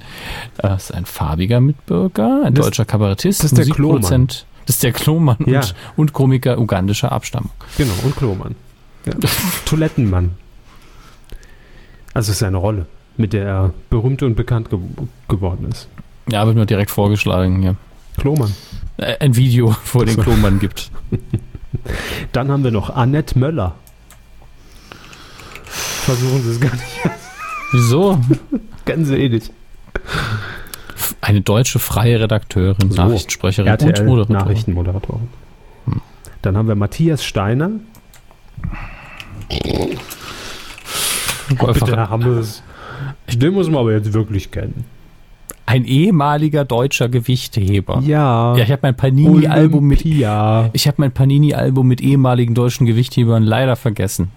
Das 0.58 0.86
ist 0.86 0.92
ein 0.94 1.06
farbiger 1.06 1.60
Mitbürger, 1.60 2.44
ein 2.46 2.54
das, 2.54 2.66
deutscher 2.66 2.86
Kabarettist, 2.86 3.44
das 3.44 3.52
ist 3.52 3.58
der 3.58 3.66
Klomann. 3.66 4.30
Das 4.65 4.75
ist 4.75 4.84
der 4.84 4.93
Klomann 4.93 5.38
ja. 5.46 5.60
und, 5.60 5.75
und, 5.96 6.13
Komiker 6.13 6.58
ugandischer 6.58 7.12
Abstammung. 7.12 7.51
Genau, 7.77 7.93
und 8.03 8.15
Klomann. 8.15 8.55
Ja. 9.05 9.13
Toilettenmann. 9.65 10.32
Also 12.13 12.32
ist 12.32 12.39
seine 12.39 12.58
Rolle 12.58 12.86
mit 13.17 13.34
der 13.34 13.46
er 13.46 13.74
berühmt 13.89 14.24
und 14.24 14.36
bekannt 14.36 14.70
ge 14.70 14.79
geworden 15.27 15.70
ist. 15.72 15.88
Ja, 16.29 16.46
wird 16.46 16.55
mir 16.55 16.65
direkt 16.65 16.91
vorgeschlagen, 16.91 17.63
ja. 17.63 17.75
Klomann. 18.17 18.53
Äh, 18.98 19.17
ein 19.20 19.36
Video, 19.36 19.75
wo 19.91 20.03
es 20.03 20.15
den 20.15 20.24
Klomann 20.24 20.60
gibt. 20.60 20.91
Dann 22.32 22.51
haben 22.51 22.63
wir 22.63 22.72
noch 22.72 22.89
Annette 22.89 23.38
Möller. 23.38 23.75
Versuchen 25.65 26.43
Sie 26.43 26.51
es 26.51 26.60
gar 26.60 26.74
nicht. 26.74 27.00
Wieso? 27.72 28.20
Ganz 28.86 29.10
nicht. 29.10 29.51
Eine 31.24 31.40
deutsche 31.40 31.80
freie 31.80 32.20
Redakteurin, 32.20 32.92
so. 32.92 33.02
Nachrichtensprecherin 33.02 33.70
RTL 33.70 34.02
und 34.02 34.06
Moderatorin. 34.08 34.38
Nachrichtenmoderatorin. 34.42 35.30
Hm. 35.86 36.02
Dann 36.42 36.58
haben 36.58 36.68
wir 36.68 36.76
Matthias 36.76 37.24
Steiner. 37.24 37.70
Bitte, 41.48 42.10
Hammes. 42.10 42.62
Den 43.32 43.54
muss 43.54 43.70
man 43.70 43.80
aber 43.80 43.94
jetzt 43.94 44.12
wirklich 44.12 44.52
kennen. 44.52 44.84
Ein 45.66 45.86
ehemaliger 45.86 46.66
deutscher 46.66 47.08
Gewichtheber. 47.08 48.02
Ja. 48.06 48.58
Ja, 48.58 48.64
ich 48.64 48.72
habe 48.72 48.82
mein 48.82 48.98
Panini-Album 48.98 49.88
mit. 49.88 50.04
Ich 50.04 50.26
habe 50.26 50.96
mein 50.98 51.14
Panini-Album 51.14 51.88
mit 51.88 52.02
ehemaligen 52.02 52.54
deutschen 52.54 52.86
Gewichthebern 52.86 53.44
leider 53.44 53.78
vergessen. 53.78 54.32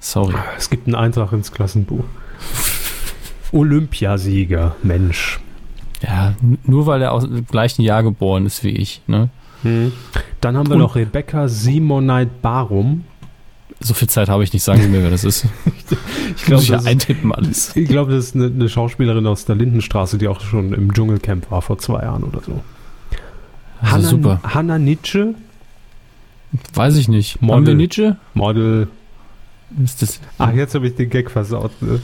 Sorry. 0.00 0.34
Es 0.58 0.68
gibt 0.68 0.86
einen 0.86 0.96
Eintrag 0.96 1.32
ins 1.32 1.50
Klassenbuch. 1.50 2.04
Olympiasieger, 3.52 4.76
Mensch. 4.82 5.40
Ja, 6.02 6.34
nur 6.64 6.86
weil 6.86 7.02
er 7.02 7.12
aus 7.12 7.24
dem 7.24 7.46
gleichen 7.46 7.82
Jahr 7.82 8.02
geboren 8.02 8.46
ist 8.46 8.64
wie 8.64 8.70
ich. 8.70 9.00
Ne? 9.06 9.30
Hm. 9.62 9.92
Dann 10.40 10.56
haben 10.56 10.68
wir 10.68 10.74
Und 10.74 10.82
noch 10.82 10.96
Rebecca 10.96 11.48
Simonite 11.48 12.30
Barum. 12.42 13.04
So 13.80 13.94
viel 13.94 14.08
Zeit 14.08 14.28
habe 14.28 14.42
ich 14.42 14.52
nicht, 14.52 14.62
sagen 14.62 14.80
Sie 14.80 14.88
mir, 14.88 15.02
wer 15.02 15.10
das 15.10 15.24
ist. 15.24 15.46
ich 16.36 16.44
glaube, 16.44 16.80
eintippen 16.86 17.32
alles. 17.32 17.76
Ich 17.76 17.88
glaube, 17.88 18.12
das 18.12 18.26
ist 18.26 18.34
eine, 18.34 18.46
eine, 18.46 18.68
Schauspielerin 18.68 19.26
aus 19.26 19.44
der 19.44 19.56
Lindenstraße, 19.56 20.16
die 20.18 20.28
auch 20.28 20.40
schon 20.40 20.72
im 20.72 20.94
Dschungelcamp 20.94 21.50
war 21.50 21.60
vor 21.62 21.78
zwei 21.78 22.02
Jahren 22.02 22.24
oder 22.24 22.40
so. 22.40 22.60
Also 23.80 23.92
Hanna, 23.92 24.08
super. 24.08 24.40
Hanna 24.42 24.78
Nietzsche? 24.78 25.34
Weiß 26.74 26.96
ich 26.96 27.08
nicht. 27.08 27.42
Model. 27.42 27.56
Haben 27.56 27.66
wir 27.66 27.74
Nietzsche? 27.74 28.16
Model. 28.32 28.88
Ist 29.82 30.00
das 30.00 30.20
Ach, 30.38 30.54
jetzt 30.54 30.74
habe 30.74 30.86
ich 30.86 30.94
den 30.94 31.10
Gag 31.10 31.30
versaut. 31.30 31.72
Ne? 31.82 32.00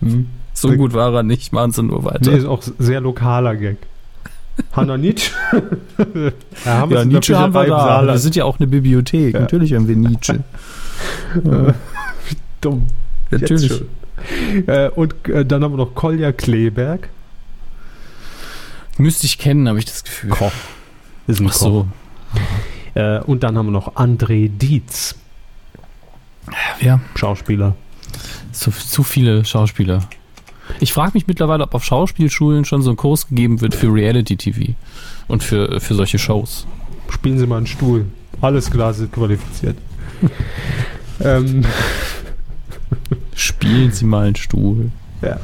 Hm. 0.00 0.26
So 0.60 0.72
gut 0.72 0.92
war 0.92 1.14
er 1.14 1.22
nicht, 1.22 1.52
machen 1.52 1.72
Sie 1.72 1.82
nur 1.82 2.04
weiter. 2.04 2.30
Nee, 2.30 2.38
ist 2.38 2.46
auch 2.46 2.62
sehr 2.78 3.00
lokaler 3.00 3.56
Gag. 3.56 3.78
Hanna 4.72 4.96
Nietzsche. 4.96 5.32
ja, 6.64 6.72
haben 6.72 6.90
ja, 6.90 7.04
Nietzsche 7.04 7.38
haben 7.38 7.54
wir 7.54 7.66
da. 7.66 8.04
Wir 8.04 8.18
sind 8.18 8.34
ja 8.34 8.44
auch 8.44 8.58
eine 8.58 8.66
Bibliothek. 8.66 9.34
Ja. 9.34 9.40
Natürlich 9.40 9.72
haben 9.74 9.86
wir 9.86 9.96
Nietzsche. 9.96 10.42
ja. 11.44 11.74
Dumm. 12.60 12.88
Natürlich. 13.30 13.82
Äh, 14.66 14.88
und 14.90 15.28
äh, 15.28 15.44
dann 15.44 15.62
haben 15.62 15.72
wir 15.72 15.76
noch 15.76 15.94
Kolja 15.94 16.32
Kleberg. 16.32 17.08
Müsste 18.96 19.26
ich 19.26 19.38
kennen, 19.38 19.68
habe 19.68 19.78
ich 19.78 19.84
das 19.84 20.02
Gefühl. 20.02 20.30
Koch. 20.30 20.52
Ist 21.28 21.40
ein 21.40 21.46
Ach 21.48 21.52
Koch. 21.52 21.60
so. 21.60 21.88
Äh, 22.94 23.20
und 23.20 23.44
dann 23.44 23.56
haben 23.56 23.66
wir 23.66 23.72
noch 23.72 23.94
André 23.94 24.48
Dietz. 24.48 25.14
Ja. 26.80 27.00
Schauspieler. 27.14 27.76
Zu, 28.50 28.72
zu 28.72 29.04
viele 29.04 29.44
Schauspieler. 29.44 30.08
Ich 30.80 30.92
frage 30.92 31.12
mich 31.14 31.26
mittlerweile, 31.26 31.64
ob 31.64 31.74
auf 31.74 31.84
Schauspielschulen 31.84 32.64
schon 32.64 32.82
so 32.82 32.90
ein 32.90 32.96
Kurs 32.96 33.28
gegeben 33.28 33.60
wird 33.60 33.74
für 33.74 33.92
Reality-TV 33.92 34.74
und 35.26 35.42
für, 35.42 35.80
für 35.80 35.94
solche 35.94 36.18
Shows. 36.18 36.66
Spielen 37.08 37.38
Sie 37.38 37.46
mal 37.46 37.58
einen 37.58 37.66
Stuhl. 37.66 38.06
Alles 38.40 38.70
klar, 38.70 38.94
sind 38.94 39.12
qualifiziert. 39.12 39.76
ähm. 41.20 41.64
Spielen 43.34 43.92
Sie 43.92 44.04
mal 44.04 44.26
einen 44.26 44.36
Stuhl. 44.36 44.90
Ja. 45.22 45.38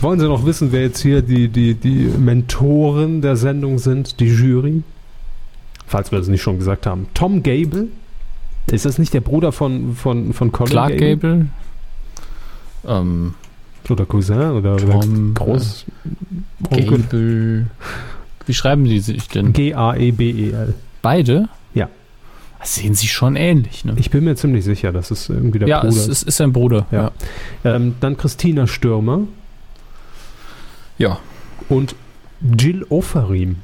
Wollen 0.00 0.18
Sie 0.18 0.26
noch 0.26 0.44
wissen, 0.46 0.72
wer 0.72 0.82
jetzt 0.82 1.00
hier 1.00 1.22
die, 1.22 1.48
die, 1.48 1.74
die 1.74 2.10
Mentoren 2.18 3.20
der 3.20 3.36
Sendung 3.36 3.78
sind, 3.78 4.20
die 4.20 4.28
Jury? 4.28 4.82
Falls 5.86 6.10
wir 6.10 6.18
das 6.18 6.28
nicht 6.28 6.42
schon 6.42 6.58
gesagt 6.58 6.86
haben. 6.86 7.06
Tom 7.14 7.42
Gable. 7.42 7.88
Ist 8.70 8.84
das 8.84 8.98
nicht 8.98 9.12
der 9.12 9.20
Bruder 9.20 9.52
von, 9.52 9.94
von, 9.96 10.32
von 10.32 10.52
Colin 10.52 10.70
Clark 10.70 10.92
Gable? 10.92 11.16
Gable? 11.16 11.46
Ähm, 12.86 13.34
oder 13.90 14.06
Cousin 14.06 14.50
oder, 14.52 14.76
Tom, 14.76 15.34
Groß. 15.34 15.84
Äh, 16.70 16.82
Gable. 16.82 17.66
Wie 18.46 18.54
schreiben 18.54 18.84
die 18.84 19.00
sich 19.00 19.28
denn? 19.28 19.52
G-A-E-B-E-L. 19.52 20.74
Beide? 21.02 21.48
Ja. 21.74 21.88
Das 22.58 22.74
sehen 22.74 22.94
sie 22.94 23.08
schon 23.08 23.36
ähnlich, 23.36 23.84
ne? 23.84 23.94
Ich 23.96 24.10
bin 24.10 24.24
mir 24.24 24.36
ziemlich 24.36 24.64
sicher, 24.64 24.92
dass 24.92 25.10
es 25.10 25.28
irgendwie 25.28 25.58
der 25.60 25.68
ja, 25.68 25.80
Bruder 25.80 25.96
ist. 25.96 26.06
Ja, 26.06 26.12
es 26.12 26.22
ist 26.22 26.36
sein 26.36 26.52
Bruder. 26.52 26.86
Ja. 26.90 27.10
ja. 27.64 27.76
Ähm, 27.76 27.94
dann 28.00 28.16
Christina 28.16 28.66
Stürmer. 28.66 29.20
Ja. 30.98 31.18
Und 31.68 31.94
Jill 32.40 32.84
Ofarim. 32.88 33.56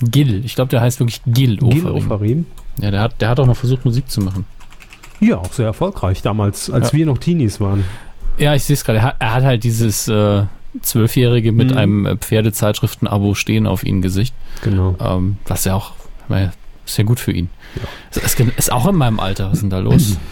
Gil, 0.00 0.44
ich 0.44 0.54
glaube, 0.54 0.68
der 0.68 0.82
heißt 0.82 1.00
wirklich 1.00 1.22
Gil 1.26 1.58
Ofarim. 1.62 1.70
Gil 1.70 1.90
Ofarim. 1.90 2.46
Ja, 2.80 2.90
der 2.90 3.00
hat, 3.00 3.20
der 3.20 3.30
hat 3.30 3.40
auch 3.40 3.46
mal 3.46 3.54
versucht, 3.54 3.84
Musik 3.84 4.10
zu 4.10 4.20
machen. 4.20 4.44
Ja, 5.20 5.38
auch 5.38 5.52
sehr 5.52 5.66
erfolgreich 5.66 6.20
damals, 6.20 6.68
als 6.68 6.92
ja. 6.92 6.98
wir 6.98 7.06
noch 7.06 7.18
Teenies 7.18 7.60
waren. 7.60 7.84
Ja, 8.38 8.54
ich 8.54 8.64
sehe 8.64 8.74
es 8.74 8.84
gerade. 8.84 9.14
Er 9.18 9.34
hat 9.34 9.44
halt 9.44 9.64
dieses 9.64 10.08
äh, 10.08 10.44
Zwölfjährige 10.82 11.52
mit 11.52 11.70
mhm. 11.70 11.76
einem 11.76 12.06
äh, 12.06 12.16
Pferdezeitschriften-Abo 12.16 13.34
stehen 13.34 13.66
auf 13.66 13.84
ihn 13.84 14.02
Gesicht. 14.02 14.34
Genau. 14.62 14.96
Ähm, 15.00 15.38
was 15.46 15.64
ja 15.64 15.74
auch, 15.74 15.92
meine, 16.28 16.52
ist 16.84 16.98
ja 16.98 17.04
gut 17.04 17.20
für 17.20 17.32
ihn. 17.32 17.48
Ja. 17.76 17.82
Es 18.22 18.34
ist 18.34 18.72
auch 18.72 18.86
in 18.86 18.96
meinem 18.96 19.20
Alter. 19.20 19.46
Was 19.46 19.54
ist 19.54 19.62
denn 19.62 19.70
da 19.70 19.78
los? 19.78 20.18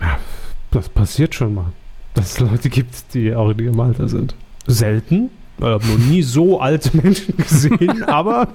Ja, 0.00 0.16
das 0.70 0.88
passiert 0.90 1.34
schon 1.34 1.54
mal. 1.54 1.72
Dass 2.14 2.34
es 2.34 2.38
Leute 2.38 2.70
gibt, 2.70 3.14
die 3.14 3.34
auch 3.34 3.50
in 3.50 3.58
ihrem 3.58 3.80
Alter 3.80 4.08
sind. 4.08 4.36
Selten. 4.68 5.30
Ich 5.58 5.64
habe 5.64 5.84
noch 5.84 5.98
nie 5.98 6.22
so 6.22 6.60
alte 6.60 6.96
Menschen 6.96 7.36
gesehen, 7.36 8.04
aber 8.06 8.46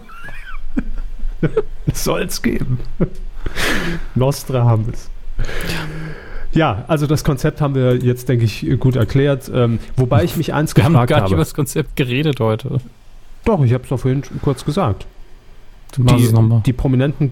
Soll 1.94 2.24
es 2.24 2.42
geben. 2.42 2.80
Nostradamus. 4.16 5.10
Ja, 6.54 6.86
also 6.88 7.08
das 7.08 7.24
Konzept 7.24 7.62
haben 7.62 7.76
wir 7.76 7.98
jetzt, 7.98 8.30
denke 8.30 8.46
ich, 8.46 8.68
gut 8.80 8.96
erklärt. 8.96 9.52
Ähm, 9.54 9.80
wobei 9.96 10.24
ich 10.24 10.38
mich 10.38 10.54
eins 10.54 10.76
wir 10.76 10.84
gefragt 10.84 10.96
habe. 10.96 11.10
Wir 11.10 11.16
haben 11.16 11.20
gar 11.20 11.24
nicht 11.24 11.32
über 11.34 11.42
das 11.42 11.54
Konzept 11.54 11.96
geredet 11.96 12.40
heute. 12.40 12.80
Doch, 13.46 13.64
ich 13.64 13.74
habe 13.74 13.84
es 13.84 13.90
doch 13.90 14.00
vorhin 14.00 14.24
kurz 14.42 14.64
gesagt. 14.64 15.06
Die, 15.96 16.34
die, 16.66 16.74
Prominenten 16.74 17.32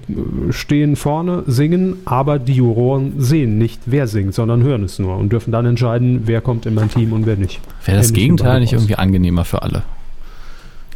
äh, 0.49 0.53
stehen 0.53 0.95
vorne, 0.95 1.43
singen, 1.47 1.95
aber 2.05 2.37
die 2.37 2.53
Juroren 2.53 3.19
sehen 3.19 3.57
nicht, 3.57 3.81
wer 3.87 4.05
singt, 4.05 4.35
sondern 4.35 4.61
hören 4.61 4.83
es 4.83 4.99
nur 4.99 5.17
und 5.17 5.31
dürfen 5.31 5.51
dann 5.51 5.65
entscheiden, 5.65 6.21
wer 6.25 6.41
kommt 6.41 6.67
in 6.67 6.75
mein 6.75 6.87
Team 6.87 7.11
und 7.11 7.25
wer 7.25 7.37
nicht. 7.37 7.59
Wäre 7.85 7.97
das 7.97 8.13
Gegenteil 8.13 8.59
nicht 8.59 8.73
irgendwie 8.73 8.95
angenehmer 8.95 9.45
für 9.45 9.63
alle? 9.63 9.81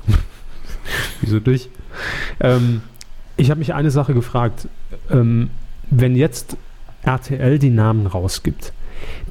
Wieso 1.21 1.39
dich? 1.39 1.69
Ähm, 2.39 2.81
ich 3.35 3.49
habe 3.49 3.57
mich 3.57 3.73
eine 3.73 3.89
Sache 3.89 4.13
gefragt. 4.13 4.67
Ähm, 5.09 5.49
wenn 5.89 6.15
jetzt 6.15 6.57
RTL 7.05 7.59
die 7.59 7.69
Namen 7.69 8.07
rausgibt, 8.07 8.73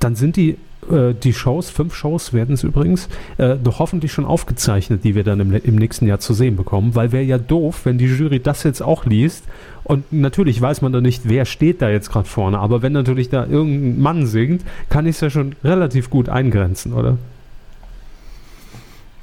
dann 0.00 0.14
sind 0.14 0.36
die 0.36 0.56
äh, 0.90 1.14
die 1.14 1.32
Shows, 1.32 1.70
fünf 1.70 1.94
Shows 1.94 2.32
werden 2.32 2.54
es 2.54 2.62
übrigens, 2.62 3.08
äh, 3.38 3.56
doch 3.56 3.78
hoffentlich 3.78 4.12
schon 4.12 4.24
aufgezeichnet, 4.24 5.04
die 5.04 5.14
wir 5.14 5.24
dann 5.24 5.40
im, 5.40 5.52
im 5.52 5.76
nächsten 5.76 6.06
Jahr 6.06 6.20
zu 6.20 6.34
sehen 6.34 6.56
bekommen, 6.56 6.94
weil 6.94 7.12
wäre 7.12 7.24
ja 7.24 7.38
doof, 7.38 7.82
wenn 7.84 7.98
die 7.98 8.06
Jury 8.06 8.40
das 8.40 8.62
jetzt 8.62 8.82
auch 8.82 9.06
liest 9.06 9.44
und 9.84 10.12
natürlich 10.12 10.60
weiß 10.60 10.82
man 10.82 10.92
da 10.92 11.00
nicht, 11.00 11.22
wer 11.24 11.44
steht 11.44 11.82
da 11.82 11.88
jetzt 11.88 12.10
gerade 12.10 12.28
vorne, 12.28 12.58
aber 12.58 12.82
wenn 12.82 12.92
natürlich 12.92 13.28
da 13.28 13.46
irgendein 13.46 14.00
Mann 14.00 14.26
singt, 14.26 14.62
kann 14.88 15.06
ich 15.06 15.16
es 15.16 15.20
ja 15.20 15.30
schon 15.30 15.54
relativ 15.64 16.10
gut 16.10 16.28
eingrenzen, 16.28 16.92
oder? 16.92 17.18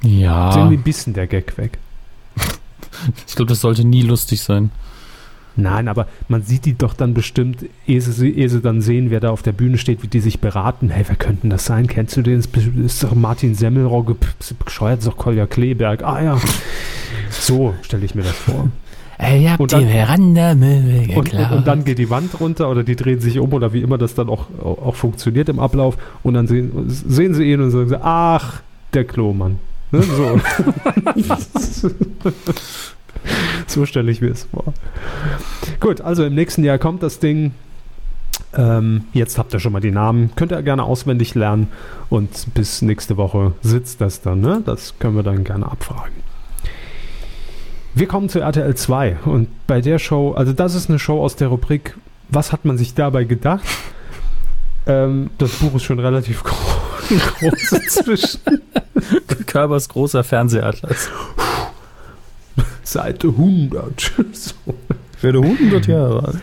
Ja. 0.02 0.50
Ist 0.50 0.56
irgendwie 0.56 0.76
ein 0.76 0.82
bisschen 0.82 1.14
der 1.14 1.26
Gag 1.26 1.56
weg. 1.58 1.78
ich 3.26 3.36
glaube, 3.36 3.48
das 3.48 3.60
sollte 3.60 3.84
nie 3.84 4.02
lustig 4.02 4.42
sein. 4.42 4.70
Nein, 5.56 5.88
aber 5.88 6.06
man 6.28 6.42
sieht 6.42 6.64
die 6.64 6.74
doch 6.74 6.94
dann 6.94 7.14
bestimmt, 7.14 7.66
ehe 7.86 8.00
sie, 8.00 8.30
ehe 8.30 8.48
sie 8.48 8.60
dann 8.60 8.80
sehen, 8.80 9.10
wer 9.10 9.20
da 9.20 9.30
auf 9.30 9.42
der 9.42 9.52
Bühne 9.52 9.78
steht, 9.78 10.02
wie 10.02 10.08
die 10.08 10.20
sich 10.20 10.40
beraten. 10.40 10.88
Hey, 10.88 11.04
wer 11.06 11.16
könnten 11.16 11.50
das 11.50 11.64
sein? 11.64 11.86
Kennst 11.86 12.16
du 12.16 12.22
den? 12.22 12.42
Das 12.42 12.46
ist 12.86 13.04
doch 13.04 13.14
Martin 13.14 13.54
Semmelrogge, 13.54 14.16
bescheuert 14.64 15.00
ist 15.00 15.08
doch 15.08 15.16
Kolja 15.16 15.46
Kleberg. 15.46 16.02
Ah 16.02 16.22
ja. 16.22 16.38
So 17.30 17.74
stelle 17.82 18.04
ich 18.04 18.14
mir 18.14 18.22
das 18.22 18.32
vor. 18.32 18.68
Ey, 19.18 19.44
habt 19.44 19.60
und 19.60 19.72
dann, 19.72 19.88
Veranda 19.88 20.52
und, 20.52 21.16
und, 21.16 21.32
und, 21.32 21.66
dann 21.66 21.84
geht 21.84 21.98
die 21.98 22.10
Wand 22.10 22.40
runter 22.40 22.68
oder 22.68 22.82
die 22.82 22.96
drehen 22.96 23.20
sich 23.20 23.38
um 23.38 23.52
oder 23.52 23.72
wie 23.72 23.80
immer 23.80 23.96
das 23.96 24.14
dann 24.14 24.28
auch, 24.28 24.46
auch 24.60 24.96
funktioniert 24.96 25.48
im 25.48 25.60
Ablauf 25.60 25.96
und 26.24 26.34
dann 26.34 26.48
sehen, 26.48 26.72
sehen 26.88 27.34
sie 27.34 27.44
ihn 27.44 27.60
und 27.60 27.70
sagen, 27.70 27.94
ach, 28.02 28.62
der 28.94 29.04
Klomann. 29.04 29.60
Ne? 29.92 30.02
So. 30.02 30.40
so 33.66 33.86
stelle 33.86 34.10
ich 34.10 34.20
mir 34.20 34.30
es 34.30 34.44
vor. 34.44 34.72
Gut, 35.80 36.00
also 36.00 36.24
im 36.24 36.34
nächsten 36.34 36.64
Jahr 36.64 36.78
kommt 36.78 37.02
das 37.02 37.18
Ding. 37.18 37.52
Ähm, 38.54 39.04
jetzt 39.12 39.38
habt 39.38 39.54
ihr 39.54 39.60
schon 39.60 39.72
mal 39.72 39.80
die 39.80 39.90
Namen. 39.90 40.30
Könnt 40.36 40.52
ihr 40.52 40.62
gerne 40.62 40.84
auswendig 40.84 41.34
lernen. 41.34 41.68
Und 42.10 42.54
bis 42.54 42.82
nächste 42.82 43.16
Woche 43.16 43.52
sitzt 43.62 44.00
das 44.00 44.20
dann. 44.20 44.40
Ne? 44.40 44.62
Das 44.64 44.98
können 44.98 45.16
wir 45.16 45.22
dann 45.22 45.44
gerne 45.44 45.66
abfragen. 45.70 46.22
Wir 47.94 48.06
kommen 48.06 48.28
zu 48.28 48.40
RTL 48.40 48.74
2. 48.74 49.18
Und 49.24 49.48
bei 49.66 49.80
der 49.80 49.98
Show, 49.98 50.32
also 50.32 50.52
das 50.52 50.74
ist 50.74 50.88
eine 50.88 50.98
Show 50.98 51.22
aus 51.22 51.36
der 51.36 51.48
Rubrik, 51.48 51.94
was 52.28 52.52
hat 52.52 52.64
man 52.64 52.78
sich 52.78 52.94
dabei 52.94 53.24
gedacht? 53.24 53.64
Ähm, 54.86 55.30
das 55.38 55.52
Buch 55.52 55.74
ist 55.74 55.84
schon 55.84 55.98
relativ 55.98 56.42
groß 56.44 57.72
inzwischen. 57.72 58.40
Körbers 59.46 59.88
großer 59.88 60.24
Fernsehatlas. 60.24 61.10
Seite 62.92 63.28
100. 63.28 64.12
so. 64.32 64.54
Ich 65.16 65.22
werde 65.22 65.40
100 65.40 65.86
Jahre 65.86 66.24
alt. 66.24 66.42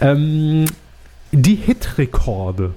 Ähm, 0.00 0.66
die 1.32 1.56
Hitrekorde. 1.56 2.74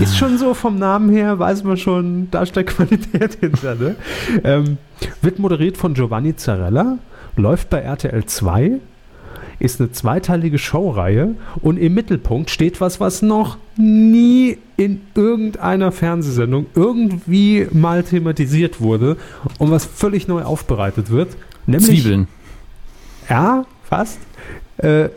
Ist 0.00 0.18
schon 0.18 0.38
so 0.38 0.54
vom 0.54 0.76
Namen 0.76 1.10
her, 1.10 1.38
weiß 1.38 1.62
man 1.62 1.76
schon, 1.76 2.28
da 2.32 2.44
steckt 2.44 2.70
Qualität 2.70 3.38
hinter. 3.38 3.76
Ne? 3.76 3.94
Ähm, 4.42 4.78
wird 5.22 5.38
moderiert 5.38 5.76
von 5.76 5.94
Giovanni 5.94 6.34
Zarella, 6.34 6.98
läuft 7.36 7.70
bei 7.70 7.78
RTL 7.78 8.24
2 8.26 8.80
ist 9.58 9.80
eine 9.80 9.92
zweiteilige 9.92 10.58
Showreihe 10.58 11.34
und 11.62 11.78
im 11.78 11.94
Mittelpunkt 11.94 12.50
steht 12.50 12.80
was, 12.80 13.00
was 13.00 13.22
noch 13.22 13.58
nie 13.76 14.58
in 14.76 15.00
irgendeiner 15.14 15.92
Fernsehsendung 15.92 16.66
irgendwie 16.74 17.66
mal 17.72 18.02
thematisiert 18.02 18.80
wurde 18.80 19.16
und 19.58 19.70
was 19.70 19.84
völlig 19.84 20.28
neu 20.28 20.42
aufbereitet 20.42 21.10
wird. 21.10 21.36
Nämlich, 21.66 22.02
Zwiebeln. 22.02 22.28
Ja, 23.28 23.64
fast. 23.84 24.18
Äh, 24.78 25.08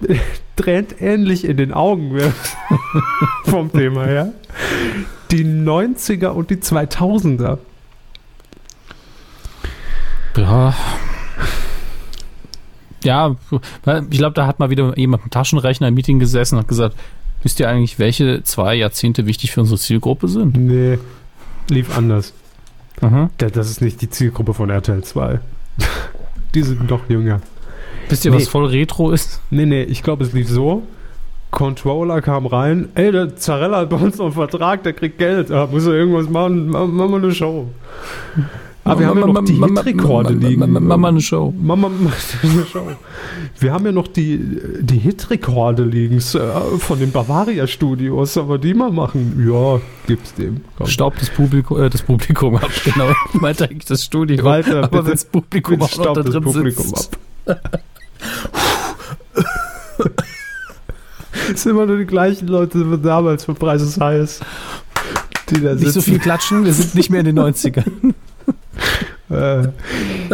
Tränt 0.56 1.00
ähnlich 1.00 1.44
in 1.44 1.56
den 1.56 1.72
Augen 1.72 2.16
vom 3.44 3.72
Thema 3.72 4.04
her. 4.04 4.32
Die 5.32 5.44
90er 5.44 6.28
und 6.28 6.50
die 6.50 6.56
2000er. 6.56 7.58
Ja, 10.36 10.74
ja, 13.04 13.36
ich 14.10 14.18
glaube, 14.18 14.34
da 14.34 14.46
hat 14.46 14.58
mal 14.58 14.70
wieder 14.70 14.96
jemand 14.98 15.24
mit 15.24 15.32
Taschenrechner 15.32 15.88
im 15.88 15.94
Meeting 15.94 16.18
gesessen 16.18 16.56
und 16.56 16.62
hat 16.62 16.68
gesagt, 16.68 16.96
wisst 17.42 17.60
ihr 17.60 17.68
eigentlich, 17.68 17.98
welche 17.98 18.42
zwei 18.42 18.74
Jahrzehnte 18.74 19.26
wichtig 19.26 19.52
für 19.52 19.60
unsere 19.60 19.78
Zielgruppe 19.78 20.28
sind? 20.28 20.56
Nee, 20.56 20.98
lief 21.68 21.96
anders. 21.96 22.32
Mhm. 23.00 23.30
Das 23.36 23.70
ist 23.70 23.80
nicht 23.80 24.00
die 24.02 24.10
Zielgruppe 24.10 24.54
von 24.54 24.70
RTL 24.70 25.02
2. 25.02 25.40
die 26.54 26.62
sind 26.62 26.88
noch 26.88 27.08
jünger. 27.08 27.40
Wisst 28.08 28.24
ihr, 28.24 28.30
nee. 28.30 28.38
was 28.38 28.48
voll 28.48 28.66
Retro 28.66 29.10
ist? 29.10 29.40
Nee, 29.50 29.66
nee, 29.66 29.82
ich 29.82 30.02
glaube, 30.02 30.24
es 30.24 30.32
lief 30.32 30.48
so. 30.48 30.82
Controller 31.50 32.20
kam 32.20 32.46
rein. 32.46 32.88
Ey, 32.94 33.12
der 33.12 33.36
Zarella 33.36 33.78
hat 33.78 33.90
bei 33.90 33.96
uns 33.96 34.18
noch 34.18 34.26
einen 34.26 34.34
Vertrag, 34.34 34.82
der 34.82 34.92
kriegt 34.92 35.18
Geld. 35.18 35.50
Da 35.50 35.66
muss 35.66 35.86
er 35.86 35.92
irgendwas 35.92 36.28
machen. 36.28 36.68
Machen 36.68 36.96
wir 36.96 37.16
eine 37.16 37.32
Show. 37.32 37.68
Aber 38.84 39.00
wir 39.00 39.06
haben 39.08 39.20
ja 39.20 39.26
noch 39.26 39.44
die 39.44 39.54
Hitrekorde 39.54 40.34
liegen. 40.34 40.86
Mama 40.86 41.08
eine 41.08 41.20
Show. 41.20 41.54
Mama 41.58 41.88
eine 41.88 42.66
Show. 42.66 42.86
Wir 43.58 43.72
haben 43.72 43.86
ja 43.86 43.92
noch 43.92 44.08
die, 44.08 44.38
die 44.80 44.98
Hitrekorde 44.98 45.84
liegen 45.84 46.18
äh, 46.18 46.78
von 46.78 46.98
den 46.98 47.10
Bavaria 47.10 47.66
Studios. 47.66 48.36
Aber 48.36 48.58
die 48.58 48.74
mal 48.74 48.90
machen? 48.90 49.42
Ja, 49.50 49.80
gibt's 50.06 50.34
dem. 50.34 50.60
Komm. 50.76 50.86
Staubt 50.86 51.20
das 51.20 51.30
Publikum, 51.30 51.80
äh, 51.80 51.88
das 51.88 52.02
Publikum 52.02 52.56
ab, 52.56 52.70
genau. 52.84 53.10
Meint 53.32 53.62
eigentlich 53.62 53.86
das 53.86 54.04
Studio. 54.04 54.44
Walter, 54.44 54.84
aber 54.84 55.04
wenn 55.04 55.12
das 55.12 55.24
Publikum 55.24 55.80
auch 55.80 55.96
noch 55.96 56.12
da 56.12 56.40
Publikum 56.40 56.84
sitzt. 56.84 57.18
ab. 57.46 57.82
Es 61.52 61.62
sind 61.62 61.72
immer 61.72 61.86
nur 61.86 61.98
die 61.98 62.06
gleichen 62.06 62.48
Leute 62.48 62.90
wie 62.90 62.98
damals 62.98 63.44
für 63.44 63.54
Preises 63.54 63.98
heiß. 63.98 64.40
Die 65.50 65.60
da 65.60 65.74
nicht 65.74 65.92
so 65.92 66.00
viel 66.00 66.18
klatschen, 66.18 66.64
wir 66.64 66.72
sind 66.72 66.94
nicht 66.94 67.10
mehr 67.10 67.20
in 67.20 67.26
den 67.26 67.38
90ern 67.38 67.84
äh, 69.30 69.68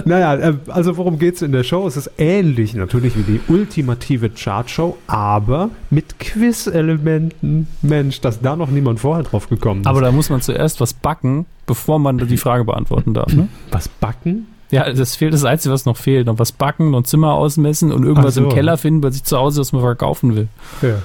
naja, 0.04 0.34
äh, 0.34 0.54
also 0.68 0.96
worum 0.96 1.18
geht 1.18 1.36
es 1.36 1.42
in 1.42 1.52
der 1.52 1.62
Show? 1.62 1.86
Es 1.86 1.96
ist 1.96 2.10
ähnlich 2.18 2.74
natürlich 2.74 3.16
wie 3.16 3.22
die 3.22 3.40
ultimative 3.48 4.30
Chartshow, 4.30 4.96
aber 5.06 5.70
mit 5.90 6.18
Quiz-Elementen. 6.18 7.68
Mensch, 7.82 8.20
dass 8.20 8.40
da 8.40 8.56
noch 8.56 8.70
niemand 8.70 9.00
vorher 9.00 9.24
drauf 9.24 9.48
gekommen 9.48 9.82
ist. 9.82 9.86
Aber 9.86 10.00
da 10.00 10.12
muss 10.12 10.30
man 10.30 10.40
zuerst 10.40 10.80
was 10.80 10.92
backen, 10.92 11.46
bevor 11.66 11.98
man 11.98 12.18
die 12.18 12.36
Frage 12.36 12.64
beantworten 12.64 13.14
darf. 13.14 13.32
Ne? 13.32 13.48
Was 13.70 13.88
backen? 13.88 14.46
Ja, 14.70 14.92
das 14.92 15.16
fehlt 15.16 15.34
das 15.34 15.44
Einzige, 15.44 15.72
was 15.72 15.84
noch 15.84 15.96
fehlt. 15.96 16.26
Noch 16.26 16.38
was 16.38 16.52
backen, 16.52 16.92
noch 16.92 16.98
ein 16.98 17.04
Zimmer 17.04 17.34
ausmessen 17.34 17.92
und 17.92 18.04
irgendwas 18.04 18.34
so. 18.34 18.44
im 18.44 18.50
Keller 18.50 18.76
finden, 18.76 19.00
bei 19.00 19.10
sich 19.10 19.24
zu 19.24 19.36
Hause, 19.36 19.60
was 19.60 19.72
man 19.72 19.82
verkaufen 19.82 20.36
will. 20.36 20.48
Ja. 20.82 21.02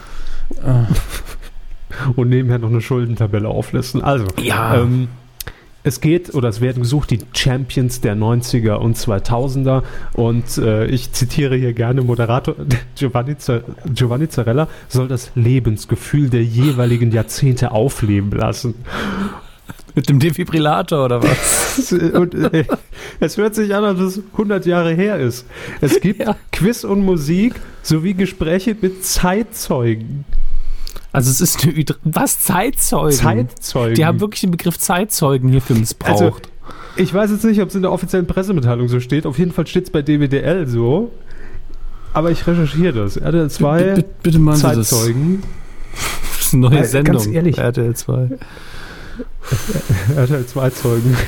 Ah. 0.64 0.86
Und 2.18 2.30
nebenher 2.30 2.60
noch 2.60 2.70
eine 2.70 2.82
Schuldentabelle 2.82 3.48
auflisten. 3.48 4.02
Also, 4.02 4.26
ja. 4.42 4.82
Ähm, 4.82 5.08
es 5.86 6.02
geht 6.02 6.34
oder 6.34 6.50
es 6.50 6.62
werden 6.62 6.82
gesucht 6.82 7.12
die 7.12 7.20
Champions 7.32 8.02
der 8.02 8.16
90er 8.16 8.74
und 8.74 8.98
2000er 8.98 9.84
und 10.14 10.58
äh, 10.58 10.88
ich 10.88 11.12
zitiere 11.14 11.56
hier 11.56 11.74
gerne 11.74 12.02
Moderator 12.02 12.56
Giovanni, 12.96 13.36
Giovanni 13.94 14.28
Zarella 14.28 14.68
soll 14.90 15.08
das 15.08 15.32
Lebensgefühl 15.36 16.32
der 16.32 16.44
jeweiligen 16.44 17.12
Jahrzehnte 17.12 17.72
aufleben 17.72 18.32
lassen. 18.32 18.74
Mit 19.94 20.10
dem 20.10 20.20
Defibrillator 20.20 21.06
oder 21.06 21.22
was? 21.22 21.94
und, 22.14 22.34
äh, 22.34 22.66
es 23.20 23.38
hört 23.38 23.54
sich 23.54 23.74
an, 23.76 23.84
als 23.84 24.00
es 24.00 24.24
100 24.32 24.66
Jahre 24.66 24.92
her 24.94 25.20
ist. 25.20 25.46
Es 25.82 26.02
gibt 26.02 26.20
ja. 26.20 26.36
Quiz 26.52 26.84
und 26.84 27.06
Musik 27.06 27.54
sowie 27.84 28.16
Gespräche 28.16 28.76
mit 28.80 29.06
Zeitzeugen. 29.06 30.26
Also 31.16 31.32
es 31.32 31.42
ist 31.42 31.64
eine 31.64 31.86
was 32.04 32.42
Zeitzeugen. 32.42 33.18
Zeitzeugen. 33.18 33.96
Die 33.96 34.06
haben 34.06 34.20
wirklich 34.20 34.42
den 34.42 34.52
Begriff 34.52 34.78
Zeitzeugen 34.78 35.50
hierfür 35.50 35.78
missbraucht. 35.78 36.22
Also, 36.22 36.36
ich 36.98 37.14
weiß 37.14 37.32
jetzt 37.32 37.44
nicht, 37.44 37.62
ob 37.62 37.70
es 37.70 37.76
in 37.76 37.82
der 37.82 37.92
offiziellen 37.92 38.28
Pressemitteilung 38.28 38.88
so 38.88 39.00
steht. 39.00 39.26
Auf 39.26 39.38
jeden 39.38 39.52
Fall 39.52 39.68
steht 39.68 39.86
es 39.86 39.90
bei 39.90 40.02
DWDL 40.02 40.68
so. 40.68 41.12
Aber 42.14 42.32
ich 42.32 42.48
recherchiere 42.48 42.94
das. 42.94 43.18
RTL 43.18 43.50
2 43.50 43.84
B 43.96 44.04
bitte 44.24 44.40
machen 44.40 44.60
Zeitzeugen. 44.60 45.44
Das 45.92 46.48
ist 46.48 46.54
eine 46.54 46.70
neue 46.70 46.80
äh, 46.80 46.86
Sendung. 46.86 47.16
Ganz 47.16 47.28
ehrlich. 47.28 47.58
RTL 47.58 47.94
2. 47.94 48.30
RTL 50.16 50.46
2 50.46 50.70
Zeugen. 50.70 51.18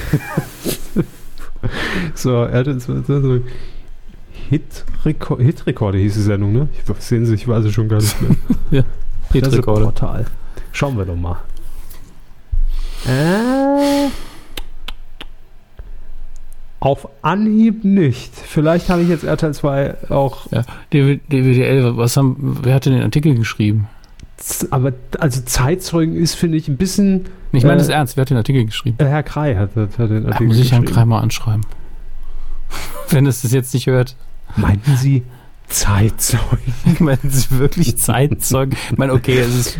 So, 2.16 2.48
hat 2.48 2.66
so, 2.82 3.02
so 3.04 3.40
Hit-Rekorde 4.50 5.44
Hit 5.44 5.64
hieß 5.66 6.14
die 6.14 6.22
Sendung, 6.22 6.54
ne? 6.54 6.70
Ich, 6.74 7.04
sehen 7.04 7.26
Sie, 7.26 7.34
ich 7.34 7.48
weiß 7.48 7.66
es 7.66 7.74
schon 7.74 7.90
gar 7.90 8.00
nicht 8.00 8.22
mehr. 8.22 8.36
ja, 8.72 8.84
Hit-Rekorde. 9.32 9.86
Portal. 9.86 10.26
Schauen 10.72 10.98
wir 10.98 11.06
doch 11.06 11.16
mal. 11.16 11.38
Äh, 13.06 14.10
auf 16.80 17.08
Anhieb 17.22 17.84
nicht. 17.84 18.34
Vielleicht 18.36 18.90
habe 18.90 19.02
ich 19.02 19.10
jetzt 19.10 19.24
RTL 19.24 19.54
2 19.54 20.10
auch. 20.10 20.52
Ja, 20.52 20.64
DWDL, 20.94 21.98
was 21.98 22.18
haben, 22.18 22.60
wer 22.62 22.76
hat 22.76 22.86
denn 22.86 22.94
den 22.94 23.04
Artikel 23.04 23.36
geschrieben? 23.36 23.88
Aber 24.70 24.94
also 25.20 25.42
Zeitzeugen 25.42 26.16
ist, 26.16 26.36
finde 26.36 26.58
ich, 26.58 26.68
ein 26.68 26.78
bisschen. 26.78 27.26
Ich 27.52 27.64
meine 27.64 27.76
äh, 27.76 27.78
das 27.80 27.90
ernst, 27.90 28.18
wer 28.18 28.22
hat 28.22 28.30
den 28.30 28.38
Artikel 28.38 28.66
geschrieben? 28.66 28.98
Äh, 29.00 29.06
Herr 29.06 29.24
Krei 29.24 29.56
hat, 29.56 29.76
hat, 29.76 29.98
hat 29.98 30.10
den 30.10 30.26
Artikel 30.26 30.44
ja, 30.44 30.48
muss 30.48 30.60
ich 30.60 30.72
Herrn 30.72 30.86
Krei 30.86 31.06
mal 31.06 31.20
anschreiben. 31.20 31.66
Wenn 33.10 33.26
es 33.26 33.42
das 33.42 33.52
jetzt 33.52 33.74
nicht 33.74 33.88
hört. 33.88 34.16
Meinten 34.56 34.96
Sie 34.96 35.24
Zeitzeugen? 35.70 36.74
Meinen 37.00 37.30
Sie 37.30 37.60
wirklich 37.60 37.98
Zeitzeugen? 37.98 38.78
ich 38.92 38.98
meine, 38.98 39.14
okay, 39.14 39.40
es 39.40 39.56
ist 39.56 39.80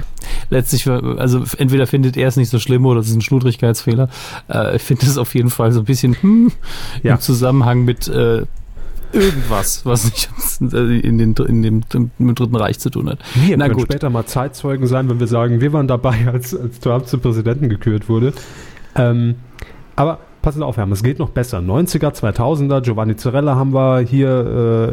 letztlich, 0.50 0.88
also 0.88 1.44
entweder 1.58 1.88
findet 1.88 2.18
er 2.18 2.28
es 2.28 2.36
nicht 2.36 2.50
so 2.50 2.60
schlimm 2.60 2.86
oder 2.86 3.00
es 3.00 3.10
ist 3.10 3.16
ein 3.16 3.22
Schludrigkeitsfehler. 3.22 4.10
Äh, 4.50 4.76
ich 4.76 4.82
finde 4.82 5.06
es 5.06 5.18
auf 5.18 5.34
jeden 5.36 5.50
Fall 5.50 5.72
so 5.72 5.80
ein 5.80 5.86
bisschen 5.86 6.22
hm, 6.22 6.52
ja. 7.04 7.16
im 7.16 7.22
Zusammenhang 7.22 7.86
mit 7.86 8.08
äh, 8.08 8.46
irgendwas, 9.14 9.86
was 9.86 10.06
nicht 10.06 10.30
in, 10.60 11.18
den, 11.18 11.34
in 11.34 11.62
dem, 11.62 11.84
im 12.20 12.36
Dritten 12.36 12.56
Reich 12.56 12.80
zu 12.80 12.90
tun 12.90 13.10
hat. 13.10 13.20
Wir 13.36 13.58
Na 13.58 13.66
können 13.66 13.78
gut. 13.78 13.86
später 13.86 14.10
mal 14.10 14.26
Zeitzeugen 14.26 14.88
sein, 14.88 15.10
wenn 15.10 15.20
wir 15.20 15.28
sagen, 15.28 15.62
wir 15.62 15.74
waren 15.74 15.88
dabei, 15.88 16.28
als, 16.28 16.56
als 16.56 16.80
Trump 16.80 17.08
zum 17.08 17.22
Präsidenten 17.22 17.70
gekürt 17.70 18.10
wurde. 18.10 18.34
Ähm, 18.96 19.36
aber 19.96 20.20
passen 20.42 20.64
auf, 20.64 20.78
Herr, 20.78 20.90
es 20.92 21.04
geht 21.04 21.20
noch 21.20 21.30
besser. 21.30 21.60
90er, 21.60 22.14
2000er, 22.14 22.82
Giovanni 22.82 23.16
Zarella 23.16 23.56
haben 23.56 23.74
wir 23.74 24.00
hier, 24.00 24.30